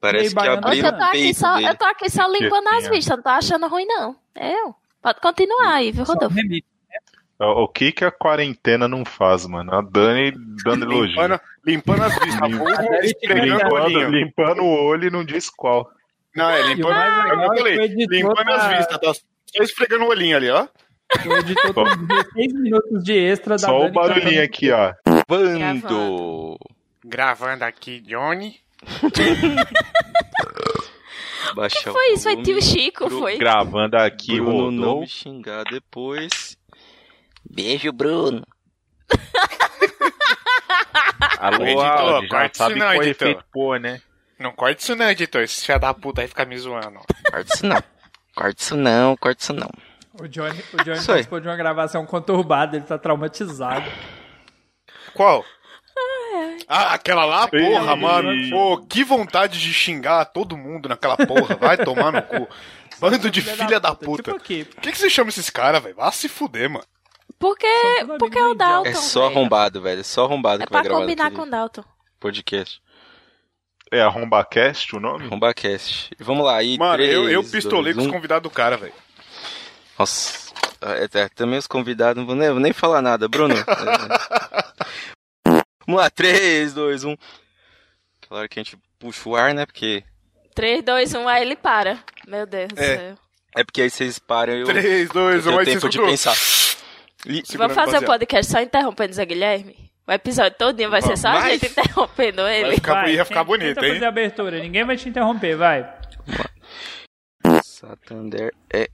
Parece 0.00 0.34
que 0.34 0.48
abriu 0.48 0.84
eu 0.84 0.92
tô 0.98 1.02
aqui 1.04 1.32
só, 1.34 1.54
dele. 1.54 1.68
eu 1.68 1.76
tô 1.76 1.84
aqui 1.84 2.10
só 2.10 2.26
limpando 2.26 2.68
as 2.68 2.88
vistas, 2.88 3.16
não 3.16 3.22
tô 3.22 3.28
achando 3.30 3.68
ruim, 3.68 3.86
não. 3.86 4.16
Eu. 4.34 4.74
Pode 5.00 5.20
continuar 5.20 5.74
aí, 5.74 5.92
viu, 5.92 6.04
só 6.04 6.12
Rodolfo? 6.14 6.34
remite. 6.34 6.66
O 7.46 7.68
que 7.68 7.92
que 7.92 8.04
a 8.04 8.10
quarentena 8.10 8.86
não 8.88 9.04
faz, 9.04 9.46
mano? 9.46 9.74
A 9.74 9.80
Dani 9.80 10.32
dando 10.64 10.84
elogio. 10.84 11.06
Limpando, 11.14 11.40
limpando 11.66 12.02
as 12.02 12.18
vistas. 12.18 12.40
O 12.52 13.34
Limpando, 13.34 14.10
limpando 14.10 14.62
o 14.62 14.84
olho 14.86 15.08
e 15.08 15.10
não 15.10 15.24
diz 15.24 15.48
qual. 15.50 15.90
Não, 16.34 16.50
é 16.50 16.62
o 16.62 16.66
limpando. 16.68 16.92
mais 16.94 17.24
legal 17.24 17.44
eu 17.44 17.50
que 17.50 17.58
falei, 17.58 17.78
o 17.78 18.10
limpando 18.10 18.44
tá- 18.44 18.54
as 18.56 18.76
vistas. 18.78 18.98
Tá 19.00 19.14
só 19.14 19.62
esfregando 19.62 20.04
o 20.04 20.08
olhinho 20.08 20.36
ali, 20.36 20.50
ó. 20.50 20.66
O 21.26 21.32
editor 21.36 21.74
tem 21.74 22.06
16 22.06 22.52
minutos 22.54 23.04
de 23.04 23.12
extra 23.18 23.54
da 23.56 23.58
Só 23.66 23.76
o 23.76 23.80
Dani 23.82 23.92
barulhinho 23.92 24.24
cantando. 24.24 24.42
aqui, 24.42 24.70
ó. 24.72 24.92
Bando! 25.28 26.58
Gravando 27.04 27.64
aqui, 27.64 28.00
Johnny. 28.00 28.56
Baixa 31.54 31.92
Foi 31.92 32.12
isso, 32.14 32.24
foi 32.24 32.34
o 32.36 32.42
tio. 32.42 32.60
Chico, 32.62 33.08
foi. 33.10 33.36
Gravando 33.38 33.96
aqui, 33.96 34.40
Bruno 34.40 34.70
não 34.70 35.00
me 35.00 35.06
xingar 35.06 35.64
depois. 35.64 36.56
Beijo, 37.48 37.92
Bruno. 37.92 38.42
Alô, 41.38 41.64
Editor, 41.64 42.22
já 42.22 42.28
corta 42.28 42.58
sabe 42.58 42.70
isso 42.74 42.78
não, 42.78 42.86
qual 42.86 43.02
editor. 43.02 43.28
efeito 43.28 43.44
pôr, 43.52 43.80
né? 43.80 44.00
Não 44.38 44.52
corte 44.52 44.80
isso 44.82 44.96
não, 44.96 45.10
editor. 45.10 45.42
Esse 45.42 45.64
filho 45.64 45.78
da 45.78 45.94
puta 45.94 46.22
aí 46.22 46.28
fica 46.28 46.44
me 46.44 46.56
zoando. 46.58 47.00
Corta 47.30 47.54
isso 47.54 47.66
não. 47.66 47.82
Corta 48.34 48.62
isso 48.62 48.76
não, 48.76 49.16
corta 49.16 49.42
isso 49.42 49.52
não. 49.52 49.70
O 50.20 50.28
Johnny, 50.28 50.64
o 50.72 50.76
Johnny 50.84 51.04
participou 51.04 51.40
de 51.40 51.48
uma 51.48 51.56
gravação 51.56 52.06
conturbada, 52.06 52.76
ele 52.76 52.84
tá 52.84 52.96
traumatizado. 52.98 53.84
Qual? 55.12 55.44
Ah, 56.68 56.94
aquela 56.94 57.24
lá, 57.24 57.46
porra, 57.48 57.94
Ih. 57.94 58.00
mano. 58.00 58.50
Pô, 58.50 58.78
que 58.86 59.04
vontade 59.04 59.60
de 59.60 59.72
xingar 59.72 60.24
todo 60.26 60.56
mundo 60.56 60.88
naquela 60.88 61.16
porra. 61.16 61.56
Vai 61.56 61.76
tomar 61.76 62.12
no 62.12 62.22
cu. 62.22 62.48
Bando 62.98 63.30
de 63.30 63.42
filha 63.42 63.78
da 63.78 63.94
puta. 63.94 64.32
Tipo? 64.38 64.74
Por 64.74 64.80
que, 64.80 64.92
que 64.92 64.98
você 64.98 65.10
chama 65.10 65.28
esses 65.28 65.50
caras, 65.50 65.82
velho? 65.82 65.96
Vá 65.96 66.10
se 66.10 66.28
fuder, 66.28 66.70
mano. 66.70 66.84
Porque, 67.44 67.66
porque 68.18 68.38
é 68.38 68.46
o 68.46 68.54
Dalton. 68.54 68.88
É 68.88 68.94
só 68.94 69.26
arrombado, 69.26 69.82
velho. 69.82 70.00
É 70.00 70.02
só 70.02 70.24
arrombado 70.24 70.62
É 70.62 70.66
que 70.66 70.72
vai 70.72 70.80
pra 70.80 70.88
gravar 70.88 71.02
combinar 71.02 71.24
naquele 71.24 71.42
com 71.42 71.46
o 71.46 71.50
Dalton. 71.50 71.84
podcast. 72.18 72.80
É 73.92 74.00
Arrombacast 74.00 74.96
o 74.96 75.00
nome? 75.00 75.26
Arrombacast. 75.26 76.10
Vamos 76.20 76.46
lá, 76.46 76.56
aí. 76.56 76.78
Mano, 76.78 77.02
eu, 77.02 77.28
eu 77.28 77.40
três, 77.40 77.52
pistolei 77.52 77.92
dois, 77.92 77.96
com 77.96 78.02
os 78.02 78.08
um. 78.08 78.12
convidados 78.12 78.42
do 78.42 78.48
cara, 78.54 78.78
velho. 78.78 78.94
Nossa. 79.98 80.54
É, 80.80 81.06
é, 81.20 81.28
também 81.28 81.58
os 81.58 81.66
convidados, 81.66 82.16
não 82.18 82.26
vou 82.26 82.34
nem, 82.34 82.50
vou 82.50 82.60
nem 82.60 82.72
falar 82.72 83.02
nada, 83.02 83.28
Bruno. 83.28 83.54
É. 83.54 83.64
Vamos 85.86 86.00
lá, 86.00 86.08
3, 86.08 86.72
2, 86.72 87.04
1. 87.04 87.14
Aquela 88.22 88.40
hora 88.40 88.48
que 88.48 88.58
a 88.58 88.62
gente 88.62 88.78
puxa 88.98 89.28
o 89.28 89.36
ar, 89.36 89.52
né? 89.52 89.66
Porque. 89.66 90.02
3, 90.54 90.82
2, 90.82 91.14
1, 91.14 91.28
aí 91.28 91.42
ele 91.42 91.56
para. 91.56 91.98
Meu 92.26 92.46
Deus 92.46 92.68
do 92.72 92.80
É. 92.80 92.96
céu. 92.96 93.18
É 93.54 93.62
porque 93.64 93.82
aí 93.82 93.90
vocês 93.90 94.18
param 94.18 94.54
e 94.54 94.60
eu, 94.62 94.66
3, 94.66 95.10
2, 95.10 95.46
1, 95.46 95.50
eu 95.50 95.58
aí 95.58 95.64
tenho 95.66 95.78
você 95.80 95.90
tempo 95.90 96.04
de 96.04 96.10
pensar. 96.10 96.34
E- 97.26 97.42
Vamos 97.56 97.74
fazer 97.74 97.90
o 97.90 97.92
baseado. 98.00 98.06
podcast 98.06 98.50
só 98.52 98.60
interrompendo 98.60 99.12
o 99.12 99.14
Zé 99.14 99.24
Guilherme? 99.24 99.90
O 100.06 100.12
episódio 100.12 100.58
todinho 100.58 100.90
vai 100.90 101.00
ser 101.00 101.16
só 101.16 101.28
a 101.28 101.40
Vai. 101.40 101.52
gente 101.58 101.66
interrompendo 101.72 102.42
Vai 102.42 102.60
ele. 102.60 102.74
ficar, 102.74 102.92
Vai, 102.94 103.14
ia 103.14 103.24
ficar 103.24 103.40
tenta- 103.40 103.44
bonito, 103.46 103.74
tenta 103.74 103.86
hein? 103.86 103.92
fazer 103.94 104.04
a 104.04 104.08
abertura, 104.08 104.58
ninguém 104.60 104.84
vai 104.84 104.96
te 104.96 105.08
interromper, 105.08 105.56
vai. 105.56 105.98
Santander 107.62 108.52
é 108.72 108.88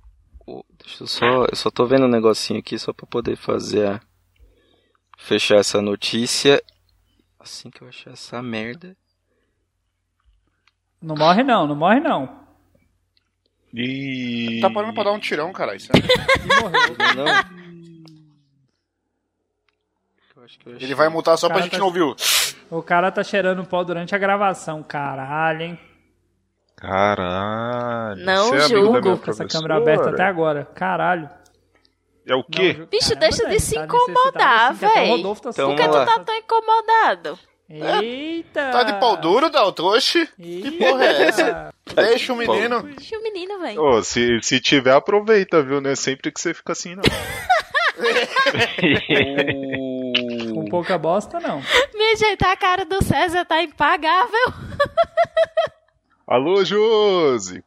o. 0.47 0.65
Deixa 0.83 1.03
eu 1.03 1.07
só. 1.07 1.45
Eu 1.45 1.57
só 1.57 1.71
tô 1.71 1.87
vendo 1.87 2.07
um 2.07 2.11
negocinho 2.11 2.59
aqui 2.61 2.79
só 2.79 2.93
pra 2.93 3.07
poder 3.07 3.37
fazer 3.37 3.87
a. 3.89 4.01
Fechar 5.19 5.57
essa 5.57 5.83
notícia. 5.83 6.63
Assim 7.39 7.71
que 7.71 7.83
eu 7.83 7.89
achar 7.89 8.13
essa 8.13 8.43
merda. 8.43 8.97
Não 11.03 11.15
morre 11.17 11.43
não, 11.43 11.67
não 11.67 11.77
morre 11.77 12.01
não. 12.01 12.41
E... 13.73 14.59
Tá 14.61 14.69
parando 14.71 14.93
pra 14.95 15.05
dar 15.05 15.13
um 15.13 15.19
tirão, 15.21 15.53
caralho. 15.53 15.79
E 15.81 16.61
morreu. 16.61 16.97
Não, 17.17 17.25
não. 17.25 17.60
Acho 20.51 20.59
que 20.59 20.69
eu 20.69 20.75
achei. 20.75 20.87
Ele 20.87 20.95
vai 20.95 21.09
mutar 21.09 21.37
só 21.37 21.49
pra 21.49 21.61
gente 21.61 21.73
tá- 21.73 21.79
não 21.79 21.87
ouvir 21.87 22.03
o... 22.03 22.17
O 22.71 22.83
cara 22.83 23.11
tá 23.11 23.23
cheirando 23.23 23.65
pó 23.65 23.83
durante 23.83 24.15
a 24.15 24.19
gravação, 24.19 24.83
caralho, 24.83 25.63
hein? 25.63 25.79
Caralho. 26.77 28.25
Não 28.25 28.55
é 28.55 28.69
julgo 28.69 29.19
Com 29.19 29.31
essa 29.31 29.47
câmera 29.47 29.77
aberta 29.77 30.11
até 30.11 30.23
agora, 30.23 30.65
caralho. 30.75 31.29
É 32.27 32.35
o 32.35 32.45
quê? 32.45 32.77
Não, 32.79 32.87
Bicho, 32.87 33.09
caramba, 33.09 33.21
deixa 33.21 33.43
de 33.43 33.49
velho, 33.49 33.61
se 33.61 33.75
tá 33.75 33.85
incomodar, 33.85 34.73
necessitado 34.73 34.87
assim, 34.87 34.87
tá 34.87 35.51
Então, 35.51 35.69
Por 35.69 35.77
que 35.77 35.89
tu 35.89 36.05
tá 36.05 36.19
tão 36.21 36.37
incomodado? 36.37 37.39
Eita! 37.69 38.71
Tá 38.71 38.83
de 38.83 39.01
pau 39.01 39.17
duro, 39.17 39.51
Daltoshi? 39.51 40.29
Que 40.37 40.71
porra 40.73 41.05
é 41.05 41.23
essa? 41.23 41.75
Deixa 41.95 42.33
o 42.33 42.37
menino. 42.37 42.83
Deixa 42.83 43.19
o 43.19 43.23
menino, 43.23 43.59
velho. 43.61 43.83
Ô, 43.83 44.03
se, 44.03 44.41
se 44.43 44.61
tiver, 44.61 44.93
aproveita, 44.93 45.63
viu? 45.63 45.81
Não 45.81 45.91
é 45.91 45.97
sempre 45.97 46.31
que 46.33 46.41
você 46.41 46.55
fica 46.55 46.73
assim, 46.73 46.95
não. 46.95 47.03
Pouca 50.71 50.97
bosta, 50.97 51.41
não. 51.41 51.61
Minha 51.95 52.17
gente, 52.17 52.45
a 52.45 52.57
cara 52.57 52.85
do 52.85 53.03
César 53.05 53.45
tá 53.45 53.63
impagável. 53.63 54.53
Alô, 56.27 56.65
Josi! 56.65 57.63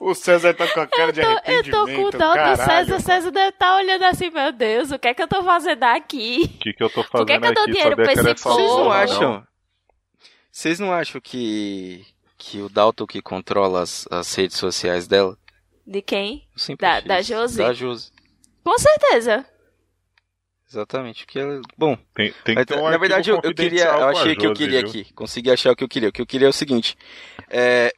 O 0.00 0.14
César 0.14 0.52
tá 0.54 0.66
com 0.66 0.80
a 0.80 0.86
cara 0.86 1.12
de 1.12 1.20
Eu 1.20 1.30
arrependimento. 1.30 1.70
tô 1.70 1.86
com 1.86 2.10
dó 2.18 2.34
do. 2.34 2.56
César. 2.56 2.96
O 2.96 3.00
César 3.00 3.30
deve 3.30 3.48
estar 3.50 3.76
olhando 3.76 4.04
assim, 4.04 4.30
meu 4.30 4.50
Deus, 4.52 4.90
o 4.90 4.98
que 4.98 5.08
é 5.08 5.14
que 5.14 5.22
eu 5.22 5.28
tô 5.28 5.44
fazendo 5.44 5.84
aqui? 5.84 6.42
O 6.56 6.58
que, 6.58 6.72
que 6.72 6.82
eu 6.82 6.90
tô 6.90 7.04
Por 7.04 7.10
fazendo 7.10 7.26
que 7.28 7.38
que 7.40 7.46
eu 7.46 7.54
dou 7.54 7.62
aqui? 7.62 7.72
dinheiro 7.72 7.96
pra 7.96 8.12
esse 8.12 8.42
povo? 8.42 8.56
Vocês 8.56 8.70
não 8.76 8.90
acham? 8.92 9.46
Vocês 10.50 10.80
não 10.80 10.92
acham 10.92 11.20
que 11.20 12.04
que 12.36 12.60
o 12.60 12.68
Dalton 12.68 13.06
que 13.06 13.22
controla 13.22 13.82
as, 13.82 14.08
as 14.10 14.34
redes 14.34 14.56
sociais 14.56 15.06
dela? 15.06 15.38
De 15.86 16.02
quem? 16.02 16.48
Eu 16.68 16.76
Da, 16.76 16.98
da. 17.00 17.22
Josi? 17.22 17.58
Da 17.58 17.72
Josi. 17.72 18.10
Com 18.64 18.76
certeza. 18.78 19.46
Exatamente, 20.72 21.26
porque 21.26 21.38
ela, 21.38 21.60
bom, 21.76 21.98
Tem, 22.14 22.32
tem 22.44 22.54
mas, 22.54 22.64
que 22.64 22.72
ter 22.72 22.80
um 22.80 22.88
na 22.88 22.96
verdade 22.96 23.28
eu, 23.30 23.38
eu 23.42 23.54
queria, 23.54 23.84
eu 23.84 24.08
achei 24.08 24.34
que 24.34 24.46
eu 24.46 24.54
queria 24.54 24.80
viu? 24.80 24.88
aqui, 24.88 25.12
consegui 25.12 25.50
achar 25.50 25.72
o 25.72 25.76
que 25.76 25.84
eu 25.84 25.88
queria. 25.88 26.08
O 26.08 26.12
que 26.12 26.22
eu 26.22 26.26
queria 26.26 26.46
é 26.46 26.50
o 26.50 26.52
seguinte, 26.52 26.96
é, 27.50 27.92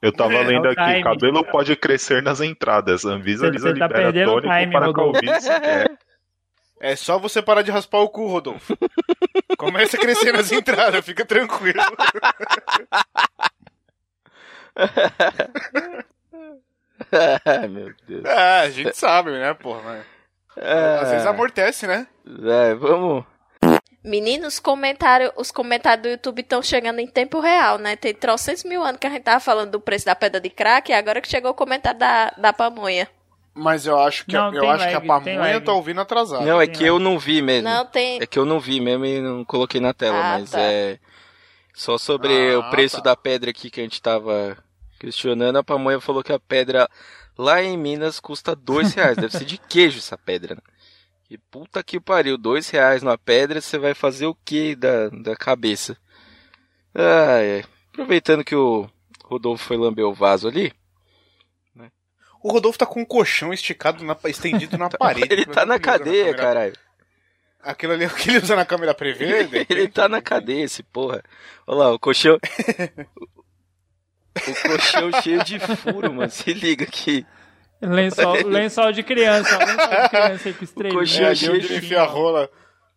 Eu 0.00 0.10
tava 0.10 0.32
É, 0.32 0.42
lendo 0.44 0.64
é 0.66 0.70
o 0.70 0.72
aqui, 0.72 0.82
time. 0.84 1.02
cabelo 1.02 1.44
pode 1.44 1.76
crescer 1.76 2.22
nas 2.22 2.40
entradas. 2.40 3.04
Anvisa 3.04 3.50
Lisa 3.50 3.68
você 3.68 3.78
tá 3.78 3.86
libera 3.86 4.02
perdendo 4.04 4.30
o 4.30 4.40
tônico 4.40 4.54
time, 4.58 4.72
para. 4.72 4.92
Calvície 4.94 5.60
quer. 5.60 5.98
É 6.80 6.96
só 6.96 7.18
você 7.18 7.40
parar 7.40 7.62
de 7.62 7.70
raspar 7.70 8.00
o 8.00 8.08
cu, 8.10 8.26
Rodolfo. 8.26 8.76
Começa 9.56 9.96
a 9.96 10.00
crescer 10.00 10.32
nas 10.32 10.52
entradas, 10.52 11.02
fica 11.04 11.24
tranquilo. 11.24 11.80
meu 17.70 17.92
Deus. 18.06 18.24
É, 18.24 18.60
a 18.60 18.70
gente 18.70 18.96
sabe, 18.96 19.30
né, 19.30 19.54
porra? 19.54 19.80
Mas... 19.82 20.04
Às 20.56 21.10
vezes 21.10 21.26
amortece, 21.26 21.86
né? 21.86 22.06
É, 22.44 22.74
vamos. 22.74 23.24
Meninos, 24.04 24.58
comentário, 24.60 25.32
os 25.34 25.50
comentários 25.50 26.02
do 26.02 26.08
YouTube 26.10 26.40
estão 26.42 26.62
chegando 26.62 26.98
em 26.98 27.06
tempo 27.06 27.40
real, 27.40 27.78
né? 27.78 27.96
Tem 27.96 28.12
trocentos 28.14 28.62
mil 28.62 28.82
anos 28.82 28.98
que 29.00 29.06
a 29.06 29.10
gente 29.10 29.22
tava 29.22 29.40
falando 29.40 29.70
do 29.72 29.80
preço 29.80 30.04
da 30.04 30.14
pedra 30.14 30.38
de 30.40 30.50
crack 30.50 30.90
e 30.90 30.94
agora 30.94 31.22
que 31.22 31.28
chegou 31.28 31.52
o 31.52 31.54
comentário 31.54 31.98
da, 31.98 32.30
da 32.36 32.52
pamonha. 32.52 33.08
Mas 33.54 33.86
eu 33.86 33.98
acho 33.98 34.26
que, 34.26 34.32
Não, 34.32 34.52
eu 34.52 34.68
acho 34.68 34.86
que 34.88 34.94
a 34.94 35.00
pamonha 35.00 35.60
tá 35.60 35.72
ouvindo 35.72 36.00
atrasado. 36.00 36.44
Não, 36.44 36.60
é 36.60 36.66
tem 36.66 36.74
que 36.74 36.84
eu 36.84 36.98
não 36.98 37.18
vi 37.18 37.40
mesmo. 37.40 37.68
Não 37.68 37.86
tem. 37.86 38.20
É 38.20 38.26
que 38.26 38.38
eu 38.38 38.44
não 38.44 38.60
vi 38.60 38.78
mesmo 38.80 39.06
e 39.06 39.20
não 39.20 39.44
coloquei 39.44 39.80
na 39.80 39.94
tela, 39.94 40.18
Ah, 40.18 40.38
mas 40.38 40.50
tá. 40.50 40.60
é 40.60 40.98
só 41.72 41.96
sobre 41.96 42.52
Ah, 42.54 42.58
o 42.58 42.70
preço 42.70 42.96
tá. 42.96 43.02
da 43.04 43.16
pedra 43.16 43.50
aqui 43.50 43.70
que 43.70 43.80
a 43.80 43.84
gente 43.84 44.02
tava 44.02 44.56
questionando, 45.00 45.56
a 45.56 45.64
pamonha 45.64 46.00
falou 46.00 46.22
que 46.22 46.32
a 46.32 46.38
pedra 46.38 46.88
lá 47.36 47.62
em 47.62 47.76
Minas 47.76 48.20
custa 48.20 48.54
dois 48.54 48.94
reais. 48.94 49.16
Deve 49.16 49.36
ser 49.36 49.44
de 49.44 49.58
queijo 49.58 49.98
essa 49.98 50.16
pedra, 50.18 50.54
né? 50.54 50.60
E 51.30 51.38
puta 51.38 51.82
que 51.82 51.98
pariu, 51.98 52.36
dois 52.36 52.68
reais 52.70 53.02
numa 53.02 53.16
pedra, 53.18 53.60
você 53.60 53.78
vai 53.78 53.94
fazer 53.94 54.26
o 54.26 54.34
que 54.44 54.76
da, 54.76 55.08
da 55.08 55.34
cabeça? 55.36 55.96
Ah, 56.94 57.40
é. 57.40 57.64
Aproveitando 57.92 58.44
que 58.44 58.54
o 58.54 58.88
Rodolfo 59.24 59.64
foi 59.64 59.76
lamber 59.76 60.04
o 60.06 60.14
vaso 60.14 60.46
ali, 60.48 60.72
O 62.42 62.52
Rodolfo 62.52 62.78
tá 62.78 62.84
com 62.84 63.00
um 63.00 63.04
colchão 63.06 63.54
esticado, 63.54 64.04
na, 64.04 64.14
estendido 64.26 64.76
na 64.76 64.90
parede. 64.98 65.32
ele 65.32 65.46
tá 65.46 65.64
na 65.64 65.78
cadeia, 65.78 66.26
câmera- 66.26 66.42
caralho. 66.42 66.74
Aquilo 67.62 67.94
ali 67.94 68.04
é 68.04 68.06
o 68.06 68.14
que 68.14 68.28
ele 68.28 68.38
usa 68.40 68.54
na 68.54 68.66
câmera 68.66 68.92
prevê? 68.94 69.24
Ele 69.40 69.44
repente? 69.46 69.88
tá 69.92 70.06
na 70.06 70.20
cadeia, 70.20 70.64
esse 70.64 70.82
porra. 70.82 71.22
Olha 71.66 71.78
lá, 71.78 71.92
o 71.94 71.98
colchão. 71.98 72.38
o 74.36 74.68
colchão 74.68 75.22
cheio 75.22 75.44
de 75.44 75.58
furo, 75.58 76.12
mano. 76.12 76.30
Se 76.30 76.52
liga 76.52 76.84
aqui. 76.84 77.24
Lençol, 77.80 78.46
lençol 78.46 78.92
de 78.92 79.02
criança, 79.02 79.58
lençol 79.58 79.76
de 80.02 80.08
criança 80.08 80.48
aí 80.48 80.54
com 80.54 80.64
estrelinha. 80.64 80.94
colchão 80.98 81.26
É, 81.26 81.30
onde 81.30 81.46
ele 81.46 81.62
cheio 81.62 81.78
enfia 81.78 82.00
a 82.02 82.06
rola. 82.06 82.50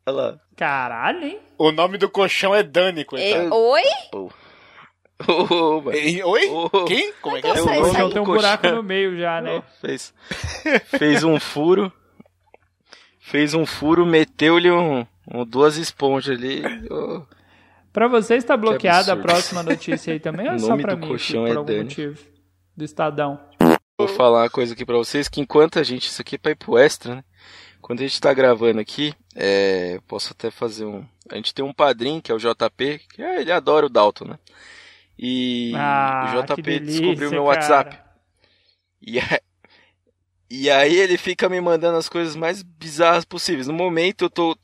Olha 0.05 0.15
lá. 0.15 0.39
Caralho, 0.55 1.23
hein? 1.25 1.39
O 1.57 1.71
nome 1.71 1.97
do 1.97 2.09
colchão 2.09 2.55
é 2.55 2.63
Dani, 2.63 3.03
coitado. 3.03 3.53
oi? 3.53 3.81
Ô, 5.27 5.81
mano. 5.81 5.97
E- 5.97 6.23
Oi? 6.23 6.41
Quem? 6.87 7.11
Como 7.21 7.37
é 7.37 7.41
que 7.41 7.47
é? 7.47 7.53
não 7.55 7.63
O 7.63 7.67
sei, 7.67 7.75
colchão 7.79 7.93
sei. 8.05 8.13
tem 8.13 8.21
um 8.21 8.25
Colchão. 8.25 8.35
buraco 8.35 8.67
no 8.69 8.83
meio 8.83 9.17
já, 9.19 9.41
né? 9.41 9.63
Fez, 9.81 10.13
fez 10.97 11.23
um 11.23 11.39
furo. 11.39 11.91
Fez 13.19 13.53
um 13.53 13.65
furo, 13.65 14.05
meteu-lhe 14.05 14.71
um, 14.71 15.05
um- 15.33 15.43
duas 15.45 15.75
esponjas 15.77 16.37
ali. 16.37 16.61
Ô, 17.97 17.99
Pra 17.99 18.07
vocês 18.07 18.43
tá 18.43 18.55
bloqueada 18.55 19.13
a 19.13 19.17
próxima 19.17 19.63
notícia 19.63 20.13
aí 20.13 20.19
também 20.19 20.47
ou 20.49 20.53
é 20.53 20.59
só 20.59 20.77
do 20.77 20.97
mim, 20.97 21.07
colchão 21.07 21.45
por 21.45 21.51
é 21.51 21.55
algum 21.55 21.65
Dani. 21.65 21.83
motivo? 21.85 22.19
Do 22.75 22.85
Estadão. 22.85 23.39
Vou 23.97 24.07
falar 24.07 24.43
uma 24.43 24.49
coisa 24.51 24.73
aqui 24.73 24.85
pra 24.85 24.97
vocês, 24.97 25.27
que 25.27 25.41
enquanto 25.41 25.79
a 25.79 25.83
gente, 25.83 26.07
isso 26.07 26.21
aqui 26.21 26.35
é 26.35 26.37
pra 26.37 26.51
ir 26.51 26.55
pro 26.55 26.77
extra, 26.77 27.15
né? 27.15 27.23
Quando 27.81 28.01
a 28.01 28.03
gente 28.03 28.21
tá 28.21 28.31
gravando 28.35 28.79
aqui, 28.79 29.15
é, 29.35 29.99
posso 30.07 30.31
até 30.33 30.51
fazer 30.51 30.85
um, 30.85 31.03
a 31.31 31.35
gente 31.37 31.55
tem 31.55 31.65
um 31.65 31.73
padrinho, 31.73 32.21
que 32.21 32.31
é 32.31 32.35
o 32.35 32.37
JP, 32.37 32.99
que 33.11 33.23
é, 33.23 33.41
ele 33.41 33.51
adora 33.51 33.87
o 33.87 33.89
Dalton, 33.89 34.25
né? 34.25 34.39
E 35.17 35.73
Ah, 35.75 36.35
o 36.37 36.43
JP 36.43 36.61
delícia, 36.61 37.01
descobriu 37.01 37.31
meu 37.31 37.45
cara. 37.45 37.55
WhatsApp. 37.55 37.97
E, 39.01 39.17
e 40.51 40.69
aí 40.69 40.95
ele 40.95 41.17
fica 41.17 41.49
me 41.49 41.59
mandando 41.59 41.97
as 41.97 42.07
coisas 42.07 42.35
mais 42.35 42.61
bizarras 42.61 43.25
possíveis. 43.25 43.65
No 43.65 43.73
momento 43.73 44.25
eu 44.25 44.29
tô 44.29 44.55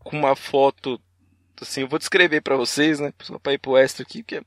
com 0.00 0.18
uma 0.18 0.34
foto, 0.34 1.00
assim, 1.62 1.82
eu 1.82 1.88
vou 1.88 1.98
descrever 1.98 2.40
pra 2.40 2.56
vocês, 2.56 3.00
né? 3.00 3.12
Só 3.22 3.38
pra 3.38 3.52
ir 3.52 3.58
pro 3.58 3.76
extra 3.76 4.02
aqui, 4.02 4.22
porque 4.22 4.42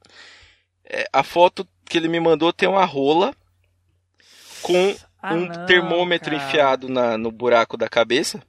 é, 0.85 1.05
a 1.11 1.23
foto 1.23 1.67
que 1.85 1.97
ele 1.97 2.07
me 2.07 2.19
mandou 2.19 2.51
tem 2.53 2.67
uma 2.69 2.85
rola 2.85 3.35
com 4.61 4.95
Ah, 5.21 5.33
um 5.33 5.45
não, 5.47 5.65
termômetro 5.65 6.31
cara. 6.31 6.43
enfiado 6.43 6.89
na, 6.89 7.17
no 7.17 7.31
buraco 7.31 7.77
da 7.77 7.87
cabeça. 7.89 8.41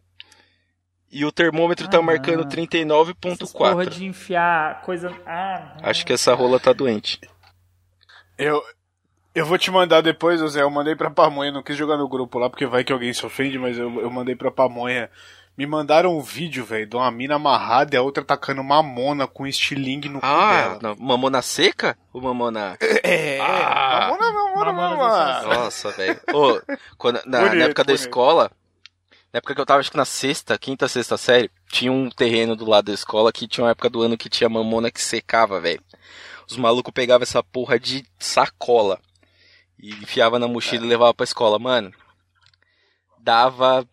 E 1.10 1.24
o 1.24 1.30
termômetro 1.32 1.86
Ah, 1.86 1.90
tá 1.90 2.02
marcando 2.02 2.44
não. 2.44 2.48
Essas 3.32 3.52
porra 3.52 3.84
39.4. 3.86 3.88
de 3.90 4.04
enfiar 4.04 4.82
coisa... 4.82 5.08
Ah, 5.24 5.76
não. 5.80 5.88
Acho 5.88 6.04
que 6.04 6.12
essa 6.12 6.34
rola 6.34 6.58
tá 6.58 6.72
doente. 6.72 7.20
Eu, 8.36 8.62
eu 9.34 9.46
vou 9.46 9.56
te 9.56 9.70
mandar 9.70 10.00
depois, 10.02 10.40
Zé. 10.52 10.62
Eu 10.62 10.70
mandei 10.70 10.94
pra 10.96 11.10
Pamonha, 11.10 11.52
não 11.52 11.62
quis 11.62 11.76
jogar 11.76 11.96
no 11.96 12.08
grupo 12.08 12.38
lá, 12.38 12.50
porque 12.50 12.66
vai 12.66 12.82
que 12.84 12.92
alguém 12.92 13.12
se 13.14 13.24
ofende, 13.24 13.58
mas 13.58 13.78
eu, 13.78 14.00
eu 14.00 14.10
mandei 14.10 14.34
pra 14.34 14.50
Pamonha. 14.50 15.08
Me 15.56 15.66
mandaram 15.66 16.16
um 16.16 16.20
vídeo, 16.20 16.64
velho, 16.66 16.86
de 16.86 16.96
uma 16.96 17.10
mina 17.10 17.36
amarrada 17.36 17.94
e 17.94 17.98
a 17.98 18.02
outra 18.02 18.22
tacando 18.22 18.62
mamona 18.62 19.26
com 19.26 19.46
estilingue 19.46 20.08
no 20.08 20.20
cu 20.20 20.26
Ah, 20.26 20.62
dela. 20.62 20.78
na- 20.82 20.94
mamona 20.96 21.40
seca? 21.40 21.96
Ou 22.12 22.20
mamona. 22.20 22.76
É, 23.02 23.40
Ah. 23.40 24.08
mamona, 24.10 24.32
mamona, 24.32 24.72
Mamona 24.72 24.96
mamona. 24.96 25.42
Nossa, 25.54 25.90
velho. 25.92 26.20
Quando- 26.98 27.22
na, 27.24 27.38
Bonito, 27.40 27.56
na 27.56 27.64
época 27.64 27.84
da 27.84 27.92
bonito. 27.92 28.00
escola, 28.02 28.50
na 29.32 29.38
época 29.38 29.54
que 29.54 29.60
eu 29.60 29.64
tava, 29.66 29.80
acho 29.80 29.90
que 29.90 29.96
na 29.96 30.04
sexta, 30.04 30.58
quinta, 30.58 30.88
sexta 30.88 31.16
série, 31.16 31.50
tinha 31.72 31.90
um 31.90 32.10
terreno 32.10 32.54
do 32.54 32.68
lado 32.68 32.86
da 32.86 32.92
escola 32.92 33.32
que 33.32 33.48
tinha 33.48 33.64
uma 33.64 33.70
época 33.70 33.88
do 33.88 34.02
ano 34.02 34.16
que 34.18 34.28
tinha 34.28 34.50
mamona 34.50 34.90
que 34.90 35.00
secava, 35.00 35.58
velho. 35.58 35.82
Os 36.46 36.56
malucos 36.58 36.92
pegavam 36.92 37.22
essa 37.22 37.42
porra 37.42 37.78
de 37.80 38.04
sacola 38.18 39.00
e 39.78 39.88
enfiava 39.90 40.38
na 40.38 40.46
mochila 40.46 40.84
e 40.84 40.88
levava 40.88 41.14
pra 41.14 41.24
escola. 41.24 41.58
Mano, 41.58 41.92
dava 43.18 43.86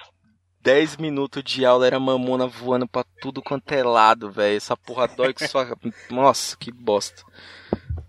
10 0.64 0.96
minutos 0.96 1.44
de 1.44 1.66
aula, 1.66 1.86
era 1.86 2.00
mamona 2.00 2.48
voando 2.48 2.88
pra 2.88 3.04
tudo 3.22 3.42
quanto 3.42 3.70
é 3.74 3.84
lado, 3.84 4.32
velho. 4.32 4.56
Essa 4.56 4.78
porra 4.78 5.10
dói 5.10 5.34
que 5.34 5.46
só. 5.46 5.66
Nossa, 6.10 6.56
que 6.56 6.72
bosta. 6.72 7.22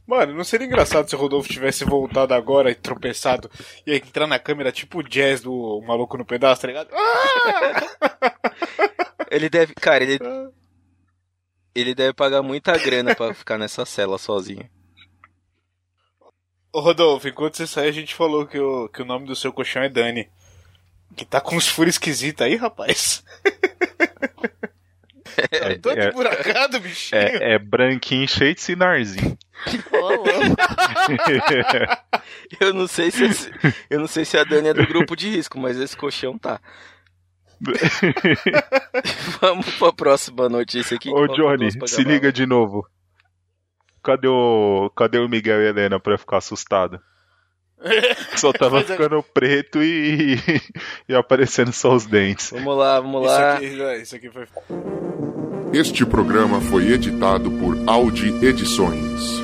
Mano, 0.06 0.34
não 0.34 0.44
seria 0.44 0.66
engraçado 0.66 1.08
se 1.08 1.16
o 1.16 1.18
Rodolfo 1.18 1.48
tivesse 1.48 1.84
voltado 1.84 2.32
agora 2.32 2.70
e 2.70 2.74
tropeçado 2.74 3.50
e 3.86 3.94
entrar 3.96 4.26
na 4.26 4.38
câmera 4.38 4.70
tipo 4.70 5.00
o 5.00 5.02
jazz 5.02 5.40
do 5.40 5.82
maluco 5.86 6.16
no 6.16 6.24
pedaço, 6.24 6.60
tá 6.62 6.68
ligado? 6.68 6.90
Ah! 6.92 8.34
Ele 9.30 9.48
deve. 9.48 9.74
Cara, 9.74 10.04
ele. 10.04 10.18
Ele 11.74 11.92
deve 11.92 12.12
pagar 12.12 12.40
muita 12.40 12.78
grana 12.78 13.16
pra 13.16 13.34
ficar 13.34 13.58
nessa 13.58 13.84
cela 13.84 14.16
sozinho. 14.16 14.70
Ô 16.72 16.78
Rodolfo, 16.80 17.26
enquanto 17.26 17.56
você 17.56 17.66
saiu, 17.66 17.88
a 17.88 17.92
gente 17.92 18.14
falou 18.14 18.46
que 18.46 18.58
o, 18.58 18.88
que 18.88 19.02
o 19.02 19.04
nome 19.04 19.26
do 19.26 19.34
seu 19.34 19.52
colchão 19.52 19.82
é 19.82 19.88
Dani. 19.88 20.30
Que 21.16 21.24
tá 21.24 21.40
com 21.40 21.56
uns 21.56 21.68
furos 21.68 21.94
esquisitos 21.94 22.44
aí, 22.44 22.56
rapaz. 22.56 23.22
É, 25.50 25.74
Todo 25.78 25.98
é, 25.98 26.10
emburacado, 26.10 26.78
bichinho. 26.78 27.20
é, 27.20 27.54
é 27.54 27.58
branquinho 27.58 28.28
cheio 28.28 28.54
de 28.54 28.60
sinarzinho. 28.60 29.36
Eu 32.60 32.72
não 32.72 32.86
sei 32.86 33.10
se 33.10 33.24
esse- 33.24 33.50
eu 33.90 33.98
não 33.98 34.06
sei 34.06 34.24
se 34.24 34.38
a 34.38 34.44
Dani 34.44 34.68
é 34.68 34.74
do 34.74 34.86
grupo 34.86 35.16
de 35.16 35.28
risco, 35.28 35.58
mas 35.58 35.76
esse 35.76 35.96
colchão 35.96 36.38
tá. 36.38 36.60
Vamos 39.40 39.74
pra 39.76 39.92
próxima 39.92 40.48
notícia 40.48 40.96
aqui. 40.96 41.10
Ô 41.10 41.26
Johnny, 41.26 41.68
se 41.88 42.04
liga 42.04 42.32
de 42.32 42.46
novo. 42.46 42.86
Cadê 44.02 44.28
o, 44.28 44.90
cadê 44.96 45.18
o 45.18 45.28
Miguel 45.28 45.62
e 45.62 45.66
a 45.66 45.70
Helena 45.70 45.98
pra 45.98 46.16
ficar 46.18 46.36
assustado? 46.38 47.00
Só 48.36 48.52
tava 48.52 48.76
Mas 48.80 48.90
é- 48.90 48.92
ficando 48.96 49.22
preto 49.22 49.82
e, 49.82 50.38
e 51.08 51.14
aparecendo 51.14 51.72
só 51.72 51.94
os 51.94 52.06
dentes. 52.06 52.50
Vamos 52.50 52.76
lá, 52.76 52.98
vamos 53.00 53.22
Isso 53.22 53.30
lá. 53.30 53.52
aqui, 53.54 53.82
é, 53.82 54.02
isso 54.02 54.16
aqui 54.16 54.30
foi. 54.30 54.46
Este 55.72 56.06
programa 56.06 56.60
foi 56.60 56.92
editado 56.92 57.50
por 57.50 57.76
Audi 57.86 58.28
Edições. 58.44 59.43